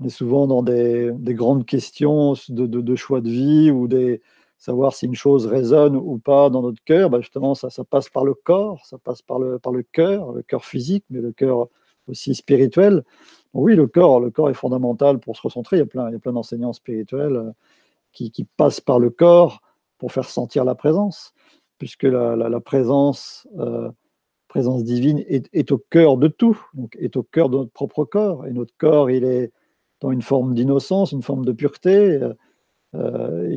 est 0.06 0.10
souvent 0.10 0.46
dans 0.46 0.62
des, 0.62 1.12
grandes 1.34 1.66
questions 1.66 2.34
de, 2.48 2.96
choix 2.96 3.20
de 3.20 3.30
vie 3.30 3.70
ou 3.70 3.88
des 3.88 4.20
savoir 4.64 4.94
si 4.94 5.04
une 5.06 5.14
chose 5.14 5.46
résonne 5.46 5.94
ou 5.94 6.18
pas 6.18 6.48
dans 6.48 6.62
notre 6.62 6.82
cœur, 6.84 7.10
bah, 7.10 7.20
justement, 7.20 7.54
ça, 7.54 7.68
passe 7.84 8.08
par 8.08 8.24
le 8.24 8.32
corps, 8.32 8.84
ça 8.86 8.96
passe 8.96 9.20
par 9.20 9.38
le, 9.38 9.58
par 9.58 9.74
cœur, 9.92 10.32
le 10.32 10.42
cœur 10.42 10.64
physique, 10.64 11.04
mais 11.10 11.20
le 11.20 11.32
cœur 11.32 11.68
aussi 12.08 12.34
spirituel. 12.34 13.04
Oui, 13.52 13.76
le 13.76 13.86
corps, 13.86 14.20
le 14.20 14.30
corps 14.30 14.48
est 14.50 14.54
fondamental 14.54 15.18
pour 15.20 15.36
se 15.36 15.42
recentrer. 15.42 15.76
Il 15.76 15.80
y 15.80 15.82
a 15.82 15.86
plein, 15.86 16.32
d'enseignants 16.32 16.72
spirituels 16.72 17.36
euh, 17.36 17.50
qui, 18.12 18.46
passent 18.56 18.80
par 18.80 18.98
le 18.98 19.10
corps 19.10 19.60
pour 19.98 20.12
faire 20.12 20.28
sentir 20.28 20.64
la 20.64 20.74
présence, 20.74 21.34
puisque 21.78 22.04
la, 22.04 22.34
la, 22.36 22.60
présence, 22.60 23.46
euh, 23.58 23.90
présence 24.48 24.82
divine 24.82 25.22
est, 25.28 25.48
est, 25.52 25.72
au 25.72 25.78
cœur 25.78 26.16
de 26.16 26.28
tout, 26.28 26.58
donc 26.72 26.96
est 26.98 27.16
au 27.16 27.22
cœur 27.22 27.50
de 27.50 27.58
notre 27.58 27.72
propre 27.72 28.04
corps. 28.04 28.46
Et 28.46 28.52
notre 28.52 28.74
corps, 28.78 29.10
il 29.10 29.24
est 29.24 29.52
une 30.12 30.22
forme 30.22 30.54
d'innocence, 30.54 31.12
une 31.12 31.22
forme 31.22 31.44
de 31.44 31.52
pureté. 31.52 32.20
Euh, 32.94 33.56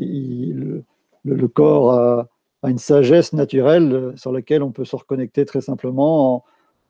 le, 1.24 1.48
corps 1.48 1.94
a, 1.94 2.28
une 2.64 2.78
sagesse 2.78 3.34
naturelle 3.34 4.14
sur 4.16 4.32
laquelle 4.32 4.64
on 4.64 4.72
peut 4.72 4.86
se 4.86 4.96
reconnecter 4.96 5.46
très 5.46 5.62
simplement 5.62 6.36
en, 6.36 6.44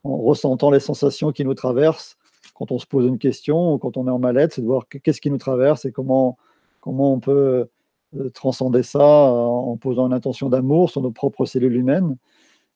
en 0.03 0.17
ressentant 0.17 0.71
les 0.71 0.79
sensations 0.79 1.31
qui 1.31 1.43
nous 1.43 1.53
traversent 1.53 2.17
quand 2.57 2.71
on 2.71 2.79
se 2.79 2.87
pose 2.87 3.05
une 3.05 3.19
question 3.19 3.73
ou 3.73 3.77
quand 3.77 3.97
on 3.97 4.07
est 4.07 4.11
en 4.11 4.19
mal-être, 4.19 4.53
c'est 4.53 4.61
de 4.61 4.67
voir 4.67 4.87
qu'est-ce 4.87 5.21
qui 5.21 5.29
nous 5.29 5.37
traverse 5.37 5.85
et 5.85 5.91
comment, 5.91 6.37
comment 6.81 7.13
on 7.13 7.19
peut 7.19 7.67
euh, 8.15 8.29
transcender 8.31 8.83
ça 8.83 9.05
en 9.05 9.77
posant 9.77 10.07
une 10.07 10.13
intention 10.13 10.49
d'amour 10.49 10.89
sur 10.89 11.01
nos 11.01 11.11
propres 11.11 11.45
cellules 11.45 11.75
humaines, 11.75 12.17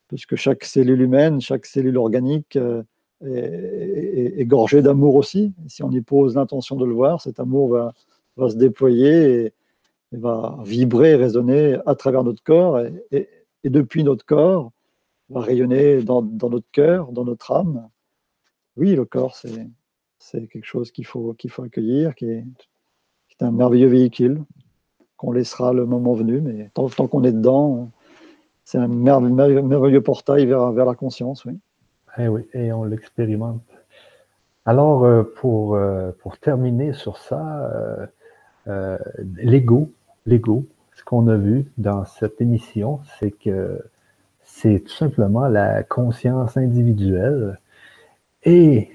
puisque 0.07 0.35
chaque 0.35 0.65
cellule 0.65 1.01
humaine, 1.01 1.41
chaque 1.41 1.65
cellule 1.65 1.97
organique 1.97 2.57
euh, 2.57 2.83
est, 3.25 4.45
gorgée 4.45 4.81
d'amour 4.81 5.15
aussi. 5.15 5.53
si 5.67 5.83
on 5.83 5.91
y 5.91 6.01
pose 6.01 6.35
l'intention 6.35 6.75
de 6.75 6.85
le 6.85 6.93
voir, 6.93 7.21
cet 7.21 7.39
amour 7.39 7.69
va, 8.37 8.49
se 8.49 8.55
déployer 8.55 9.45
et, 9.45 9.53
va 10.17 10.57
vibrer, 10.65 11.15
résonner 11.15 11.77
à 11.85 11.95
travers 11.95 12.23
notre 12.23 12.43
corps 12.43 12.79
et, 13.11 13.29
depuis 13.63 14.03
notre 14.03 14.25
corps 14.25 14.71
va 15.29 15.41
rayonner 15.41 16.01
dans, 16.03 16.21
notre 16.21 16.69
cœur, 16.71 17.11
dans 17.11 17.23
notre 17.23 17.51
âme. 17.51 17.87
Oui, 18.75 18.95
le 18.95 19.05
corps, 19.05 19.35
c'est 19.35 20.47
quelque 20.47 20.65
chose 20.65 20.91
qu'il 20.91 21.05
faut, 21.05 21.33
qu'il 21.33 21.49
faut 21.49 21.63
accueillir, 21.63 22.15
qui 22.15 22.25
est, 22.25 22.45
est, 23.29 23.43
un 23.43 23.51
merveilleux 23.51 23.87
véhicule 23.87 24.43
qu'on 25.15 25.31
laissera 25.31 25.71
le 25.71 25.85
moment 25.85 26.13
venu, 26.13 26.41
mais 26.41 26.69
tant, 26.73 26.89
qu'on 26.89 27.23
est 27.23 27.31
dedans, 27.31 27.91
c'est 28.63 28.79
un 28.79 28.87
merveilleux, 28.87 29.61
merveilleux, 29.61 30.01
portail 30.01 30.47
vers, 30.47 30.71
vers 30.71 30.85
la 30.85 30.95
conscience, 30.95 31.45
oui. 31.45 31.53
Eh 32.17 32.27
oui, 32.27 32.41
et 32.53 32.71
on 32.73 32.83
l'expérimente. 32.83 33.63
Alors, 34.65 35.03
euh, 35.05 35.23
pour, 35.23 35.75
euh, 35.75 36.11
pour 36.21 36.37
terminer 36.37 36.93
sur 36.93 37.17
ça, 37.17 38.09
euh, 38.67 38.97
l'ego, 39.37 39.91
l'ego, 40.25 40.65
ce 40.95 41.03
qu'on 41.03 41.27
a 41.27 41.35
vu 41.35 41.65
dans 41.77 42.05
cette 42.05 42.41
émission, 42.41 42.99
c'est 43.19 43.31
que 43.31 43.81
c'est 44.43 44.81
tout 44.81 44.93
simplement 44.93 45.47
la 45.47 45.83
conscience 45.83 46.57
individuelle. 46.57 47.59
Et 48.43 48.89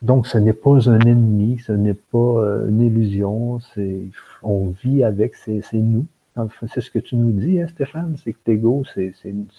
donc, 0.00 0.26
ce 0.26 0.38
n'est 0.38 0.52
pas 0.52 0.88
un 0.90 1.00
ennemi, 1.00 1.58
ce 1.60 1.72
n'est 1.72 1.94
pas 1.94 2.18
euh, 2.18 2.68
une 2.68 2.80
illusion, 2.80 3.60
c'est, 3.60 4.00
on 4.42 4.68
vit 4.82 5.04
avec, 5.04 5.36
c'est, 5.36 5.62
nous. 5.74 6.06
c'est 6.72 6.80
ce 6.80 6.90
que 6.90 6.98
tu 6.98 7.16
nous 7.16 7.30
dis, 7.30 7.60
hein, 7.60 7.68
Stéphane, 7.68 8.16
c'est 8.22 8.32
que 8.32 8.38
l'ego, 8.46 8.82
c'est, 8.94 9.14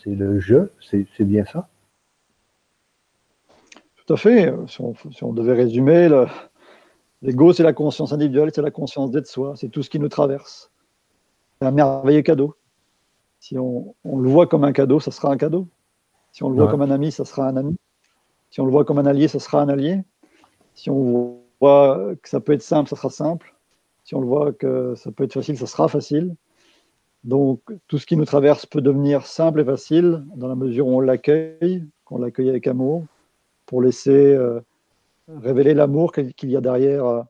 le 0.05 0.39
jeu, 0.39 0.73
c'est, 0.81 1.05
bien 1.23 1.45
ça? 1.45 1.69
Tout 4.05 4.13
à 4.13 4.17
fait. 4.17 4.53
Si 4.67 5.23
on, 5.23 5.33
devait 5.33 5.53
résumer, 5.53 6.09
l'ego, 7.21 7.53
c'est 7.53 7.63
la 7.63 7.73
conscience 7.73 8.11
individuelle, 8.11 8.51
c'est 8.53 8.61
la 8.61 8.71
conscience 8.71 9.11
d'être 9.11 9.27
soi, 9.27 9.53
c'est 9.55 9.69
tout 9.69 9.81
ce 9.81 9.89
qui 9.89 9.99
nous 9.99 10.09
traverse. 10.09 10.71
C'est 11.59 11.67
un 11.67 11.71
merveilleux 11.71 12.21
cadeau. 12.21 12.55
Si 13.39 13.57
on, 13.57 13.95
le 14.05 14.29
voit 14.29 14.47
comme 14.47 14.63
un 14.63 14.73
cadeau, 14.73 14.99
ça 14.99 15.11
sera 15.11 15.31
un 15.31 15.37
cadeau. 15.37 15.67
Si 16.31 16.43
on 16.43 16.49
le 16.49 16.55
voit 16.55 16.67
comme 16.69 16.81
un 16.81 16.91
ami, 16.91 17.11
ça 17.11 17.25
sera 17.25 17.47
un 17.47 17.55
ami. 17.55 17.75
Si 18.49 18.59
on 18.59 18.65
le 18.65 18.71
voit 18.71 18.85
comme 18.85 18.99
un 18.99 19.05
allié, 19.05 19.27
ça 19.27 19.39
sera 19.39 19.61
un 19.61 19.69
allié. 19.69 20.01
Si 20.73 20.89
on 20.89 21.39
voit 21.61 22.15
que 22.21 22.29
ça 22.29 22.39
peut 22.39 22.53
être 22.53 22.61
simple, 22.61 22.89
ça 22.89 22.95
sera 22.95 23.09
simple. 23.09 23.55
Si 24.03 24.15
on 24.15 24.21
le 24.21 24.27
voit 24.27 24.51
que 24.51 24.95
ça 24.95 25.11
peut 25.11 25.23
être 25.23 25.33
facile, 25.33 25.57
ça 25.57 25.65
sera 25.67 25.87
facile. 25.87 26.35
Donc, 27.23 27.61
tout 27.87 27.97
ce 27.97 28.05
qui 28.05 28.17
nous 28.17 28.25
traverse 28.25 28.65
peut 28.65 28.81
devenir 28.81 29.25
simple 29.25 29.61
et 29.61 29.65
facile 29.65 30.25
dans 30.35 30.47
la 30.47 30.55
mesure 30.55 30.87
où 30.87 30.97
on 30.97 30.99
l'accueille, 30.99 31.85
qu'on 32.03 32.17
l'accueille 32.17 32.49
avec 32.49 32.67
amour, 32.67 33.05
pour 33.65 33.81
laisser 33.81 34.35
euh, 34.35 34.59
révéler 35.27 35.73
l'amour 35.73 36.11
qu'il 36.11 36.49
y 36.49 36.57
a 36.57 36.61
derrière 36.61 37.05
euh, 37.05 37.21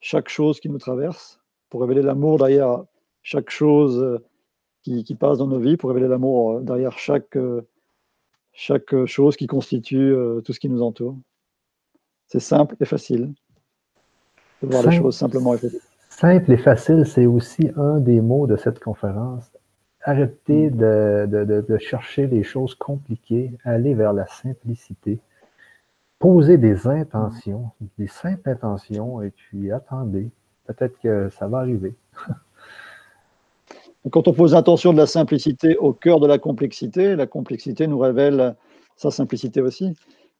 chaque 0.00 0.28
chose 0.28 0.60
qui 0.60 0.68
nous 0.68 0.78
traverse, 0.78 1.40
pour 1.70 1.80
révéler 1.80 2.02
l'amour 2.02 2.38
derrière 2.38 2.84
chaque 3.22 3.50
chose 3.50 3.98
euh, 3.98 4.18
qui, 4.82 5.14
passe 5.14 5.38
dans 5.38 5.46
nos 5.46 5.58
vies 5.58 5.76
pour 5.76 5.90
révéler 5.90 6.08
l'amour 6.08 6.60
derrière 6.60 6.98
chaque, 6.98 7.36
chaque 8.52 9.04
chose 9.04 9.36
qui 9.36 9.46
constitue 9.46 10.14
tout 10.44 10.54
ce 10.54 10.60
qui 10.60 10.70
nous 10.70 10.80
entoure. 10.80 11.18
C'est 12.26 12.40
simple 12.40 12.74
et 12.80 12.86
facile 12.86 13.34
de 14.62 14.68
voir 14.68 14.86
les 14.86 14.96
choses 14.96 15.14
simplement 15.14 15.54
et 15.54 15.58
facile. 15.58 15.80
Simple 16.08 16.52
et 16.52 16.56
facile, 16.56 17.04
c'est 17.06 17.26
aussi 17.26 17.68
un 17.76 18.00
des 18.00 18.22
mots 18.22 18.46
de 18.46 18.56
cette 18.56 18.78
conférence. 18.80 19.52
Arrêtez 20.02 20.70
mm. 20.70 20.76
de, 20.76 21.62
de, 21.68 21.78
chercher 21.78 22.26
les 22.26 22.42
choses 22.42 22.74
compliquées, 22.74 23.52
aller 23.64 23.94
vers 23.94 24.14
la 24.14 24.26
simplicité. 24.26 25.18
Posez 26.18 26.58
des 26.58 26.86
intentions, 26.86 27.70
des 27.96 28.08
simples 28.08 28.50
intentions, 28.50 29.22
et 29.22 29.30
puis 29.30 29.70
attendez. 29.70 30.30
Peut-être 30.66 30.98
que 31.00 31.30
ça 31.30 31.48
va 31.48 31.58
arriver. 31.58 31.94
Quand 34.10 34.26
on 34.28 34.32
pose 34.32 34.52
l'intention 34.54 34.92
de 34.92 34.98
la 34.98 35.06
simplicité 35.06 35.76
au 35.76 35.92
cœur 35.92 36.20
de 36.20 36.26
la 36.26 36.38
complexité, 36.38 37.14
la 37.16 37.26
complexité 37.26 37.86
nous 37.86 37.98
révèle 37.98 38.56
sa 38.96 39.10
simplicité 39.10 39.60
aussi. 39.60 39.94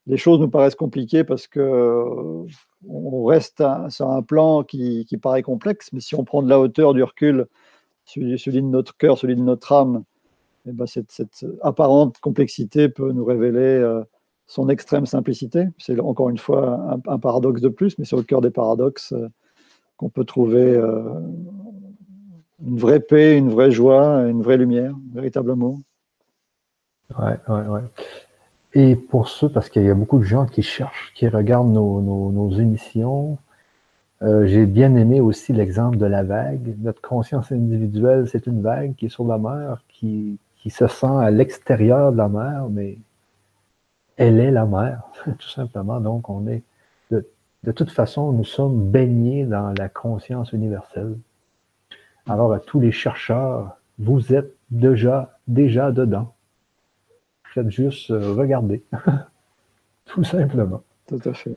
Les 0.07 0.17
choses 0.17 0.39
nous 0.39 0.49
paraissent 0.49 0.75
compliquées 0.75 1.23
parce 1.23 1.47
que 1.47 1.59
euh, 1.59 2.45
on 2.87 3.23
reste 3.25 3.63
sur 3.89 4.09
un 4.09 4.21
plan 4.21 4.63
qui, 4.63 5.05
paraît 5.21 5.43
complexe, 5.43 5.91
mais 5.93 5.99
si 5.99 6.15
on 6.15 6.23
prend 6.23 6.41
de 6.41 6.49
la 6.49 6.59
hauteur, 6.59 6.93
du 6.93 7.03
recul, 7.03 7.47
celui, 8.05 8.37
de 8.37 8.61
notre 8.61 8.97
cœur, 8.97 9.17
celui 9.17 9.35
de 9.35 9.41
notre 9.41 9.71
âme, 9.71 10.03
et 10.65 10.69
eh 10.69 10.71
ben 10.73 10.85
cette, 10.87 11.45
apparente 11.61 12.17
complexité 12.19 12.89
peut 12.89 13.11
nous 13.11 13.23
révéler 13.23 13.59
euh, 13.59 14.03
son 14.49 14.67
extrême 14.67 15.05
simplicité. 15.05 15.67
C'est 15.77 15.97
encore 16.01 16.29
une 16.29 16.39
fois 16.39 16.99
un, 17.07 17.19
paradoxe 17.19 17.61
de 17.61 17.69
plus, 17.69 17.97
mais 17.97 18.03
c'est 18.03 18.15
au 18.15 18.23
cœur 18.23 18.41
des 18.41 18.49
paradoxes 18.49 19.13
euh, 19.13 19.29
qu'on 19.95 20.09
peut 20.09 20.25
trouver 20.25 20.75
une 22.65 22.77
vraie 22.77 22.99
paix, 22.99 23.37
une 23.37 23.49
vraie 23.49 23.69
joie, 23.69 24.27
une 24.27 24.41
vraie 24.41 24.57
lumière, 24.57 24.95
véritablement. 25.13 25.79
Ouais, 27.17 27.37
ouais, 27.47 27.67
ouais. 27.67 27.81
Et 28.73 28.95
pour 28.95 29.27
ceux, 29.27 29.49
parce 29.49 29.69
qu'il 29.69 29.83
y 29.83 29.89
a 29.89 29.95
beaucoup 29.95 30.19
de 30.19 30.23
gens 30.23 30.45
qui 30.45 30.61
cherchent, 30.61 31.11
qui 31.15 31.27
regardent 31.27 31.71
nos, 31.71 32.51
émissions, 32.51 33.37
euh, 34.21 34.47
j'ai 34.47 34.65
bien 34.65 34.95
aimé 34.95 35.21
aussi 35.21 35.53
l'exemple 35.53 35.97
de 35.97 36.05
la 36.05 36.23
vague. 36.23 36.75
Notre 36.79 37.01
conscience 37.01 37.51
individuelle, 37.51 38.27
c'est 38.27 38.47
une 38.47 38.61
vague 38.61 38.95
qui 38.95 39.07
est 39.07 39.09
sur 39.09 39.25
la 39.25 39.37
mer, 39.37 39.83
qui, 39.89 40.39
qui 40.57 40.69
se 40.69 40.87
sent 40.87 41.07
à 41.07 41.29
l'extérieur 41.29 42.11
de 42.11 42.17
la 42.17 42.29
mer, 42.29 42.67
mais 42.69 42.97
elle 44.19 44.39
est 44.39 44.51
la 44.51 44.65
mer, 44.65 45.01
tout 45.39 45.49
simplement. 45.49 45.99
Donc, 46.01 46.29
on 46.29 46.45
est, 46.47 46.61
de, 47.09 47.25
de 47.63 47.71
toute 47.71 47.89
façon, 47.89 48.33
nous 48.33 48.43
sommes 48.43 48.91
baignés 48.91 49.45
dans 49.45 49.73
la 49.77 49.87
conscience 49.87 50.51
universelle. 50.51 51.15
Alors, 52.27 52.51
à 52.53 52.59
tous 52.59 52.81
les 52.81 52.91
chercheurs, 52.91 53.77
vous 53.97 54.33
êtes 54.33 54.53
déjà, 54.69 55.37
déjà 55.47 55.91
dedans. 55.91 56.33
Faites 57.43 57.69
juste 57.71 58.11
euh, 58.11 58.33
regarder. 58.33 58.83
Tout 60.05 60.23
simplement. 60.23 60.83
Tout 61.07 61.21
à 61.25 61.33
fait. 61.33 61.55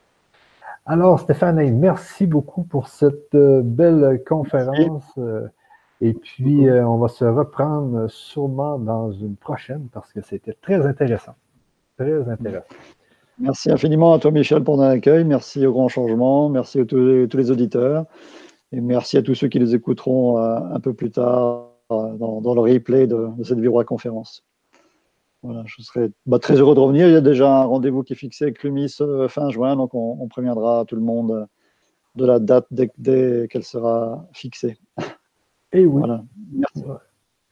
Alors, 0.85 1.19
Stéphane, 1.19 1.77
merci 1.77 2.25
beaucoup 2.25 2.63
pour 2.63 2.87
cette 2.87 3.35
euh, 3.35 3.61
belle 3.61 4.23
conférence. 4.25 5.05
Euh, 5.17 5.47
et 6.01 6.13
puis, 6.13 6.69
on 6.69 6.97
va 6.97 7.07
se 7.07 7.23
reprendre 7.23 8.09
sûrement 8.09 8.77
dans 8.77 9.11
une 9.11 9.37
prochaine 9.37 9.87
parce 9.93 10.11
que 10.11 10.21
c'était 10.21 10.57
très 10.61 10.85
intéressant. 10.85 11.35
Très 11.97 12.29
intéressant. 12.29 12.65
Merci 13.39 13.71
infiniment 13.71 14.13
à 14.13 14.19
toi, 14.19 14.31
Michel, 14.31 14.63
pour 14.63 14.77
ton 14.77 14.83
accueil. 14.83 15.23
Merci 15.23 15.65
au 15.65 15.73
Grand 15.73 15.87
Changement. 15.87 16.49
Merci 16.49 16.81
à 16.81 16.85
tous 16.85 17.27
les 17.37 17.51
auditeurs. 17.51 18.05
Et 18.71 18.81
merci 18.81 19.17
à 19.17 19.21
tous 19.21 19.35
ceux 19.35 19.47
qui 19.47 19.59
les 19.59 19.75
écouteront 19.75 20.39
euh, 20.39 20.57
un 20.71 20.79
peu 20.79 20.93
plus 20.93 21.11
tard 21.11 21.69
euh, 21.91 22.13
dans, 22.13 22.53
le 22.53 22.61
replay 22.61 23.07
de, 23.07 23.27
cette 23.43 23.59
cette 23.59 23.85
conférence. 23.85 24.43
voilà, 25.43 25.63
je 25.65 25.81
serais 25.81 26.11
bah, 26.25 26.39
très 26.39 26.55
heureux 26.55 26.73
de 26.73 26.79
revenir. 26.79 27.07
Il 27.07 27.13
y 27.13 27.17
a 27.17 27.21
déjà 27.21 27.61
un 27.61 27.65
rendez-vous 27.65 28.03
qui 28.03 28.13
est 28.13 28.15
fixé 28.15 28.45
avec 28.45 28.63
l'UMIS 28.63 29.01
fin 29.29 29.49
juin, 29.49 29.75
donc 29.75 29.93
on, 29.93 30.27
préviendra 30.27 30.85
tout 30.85 30.95
le 30.95 31.01
monde 31.01 31.47
de 32.15 32.25
la 32.25 32.39
date 32.39 32.67
dès, 32.71 33.47
qu'elle 33.47 33.63
sera 33.63 34.27
fixée. 34.33 34.77
Et 35.71 35.85
oui. 35.85 36.01
Merci. 36.53 36.83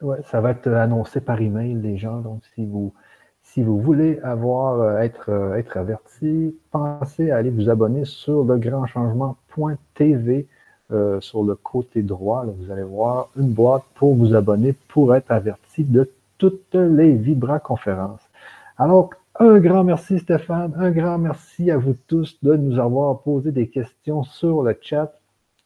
Ouais, 0.01 0.17
ça 0.23 0.41
va 0.41 0.51
être 0.51 0.67
annoncé 0.67 1.21
par 1.21 1.39
email 1.41 1.75
les 1.75 1.97
gens. 1.97 2.21
Donc, 2.21 2.43
si 2.55 2.65
vous, 2.65 2.93
si 3.53 3.63
vous 3.63 3.79
voulez 3.81 4.19
avoir, 4.21 4.79
euh, 4.79 4.99
être, 4.99 5.29
euh, 5.29 5.55
être 5.55 5.75
averti, 5.75 6.55
pensez 6.71 7.31
à 7.31 7.37
aller 7.37 7.49
vous 7.49 7.69
abonner 7.69 8.05
sur 8.05 8.45
legrandchangement.tv 8.45 10.47
euh, 10.91 11.19
sur 11.19 11.43
le 11.43 11.55
côté 11.55 12.01
droit. 12.01 12.45
vous 12.45 12.71
allez 12.71 12.83
voir 12.83 13.27
une 13.35 13.51
boîte 13.51 13.83
pour 13.95 14.15
vous 14.15 14.35
abonner 14.35 14.73
pour 14.87 15.13
être 15.15 15.31
averti 15.31 15.83
de 15.83 16.09
toutes 16.37 16.75
les 16.75 17.11
Vibra-conférences. 17.11 18.21
Alors, 18.77 19.09
un 19.39 19.59
grand 19.59 19.83
merci 19.83 20.19
Stéphane, 20.19 20.73
un 20.77 20.91
grand 20.91 21.17
merci 21.17 21.71
à 21.71 21.77
vous 21.77 21.95
tous 22.07 22.37
de 22.43 22.55
nous 22.55 22.79
avoir 22.79 23.19
posé 23.19 23.51
des 23.51 23.67
questions 23.67 24.23
sur 24.23 24.63
le 24.63 24.77
chat. 24.81 25.11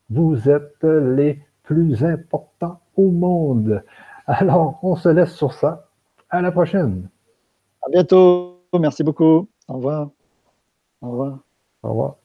Vous 0.09 0.49
êtes 0.49 0.83
les 0.83 1.39
plus 1.63 2.03
importants 2.03 2.79
au 2.95 3.11
monde. 3.11 3.83
Alors, 4.25 4.79
on 4.81 4.95
se 4.95 5.09
laisse 5.09 5.33
sur 5.33 5.53
ça. 5.53 5.85
À 6.31 6.41
la 6.41 6.51
prochaine. 6.51 7.07
À 7.85 7.89
bientôt. 7.89 8.61
Merci 8.79 9.03
beaucoup. 9.03 9.47
Au 9.67 9.75
revoir. 9.75 10.09
Au 11.01 11.11
revoir. 11.11 11.39
Au 11.83 11.89
revoir. 11.89 12.15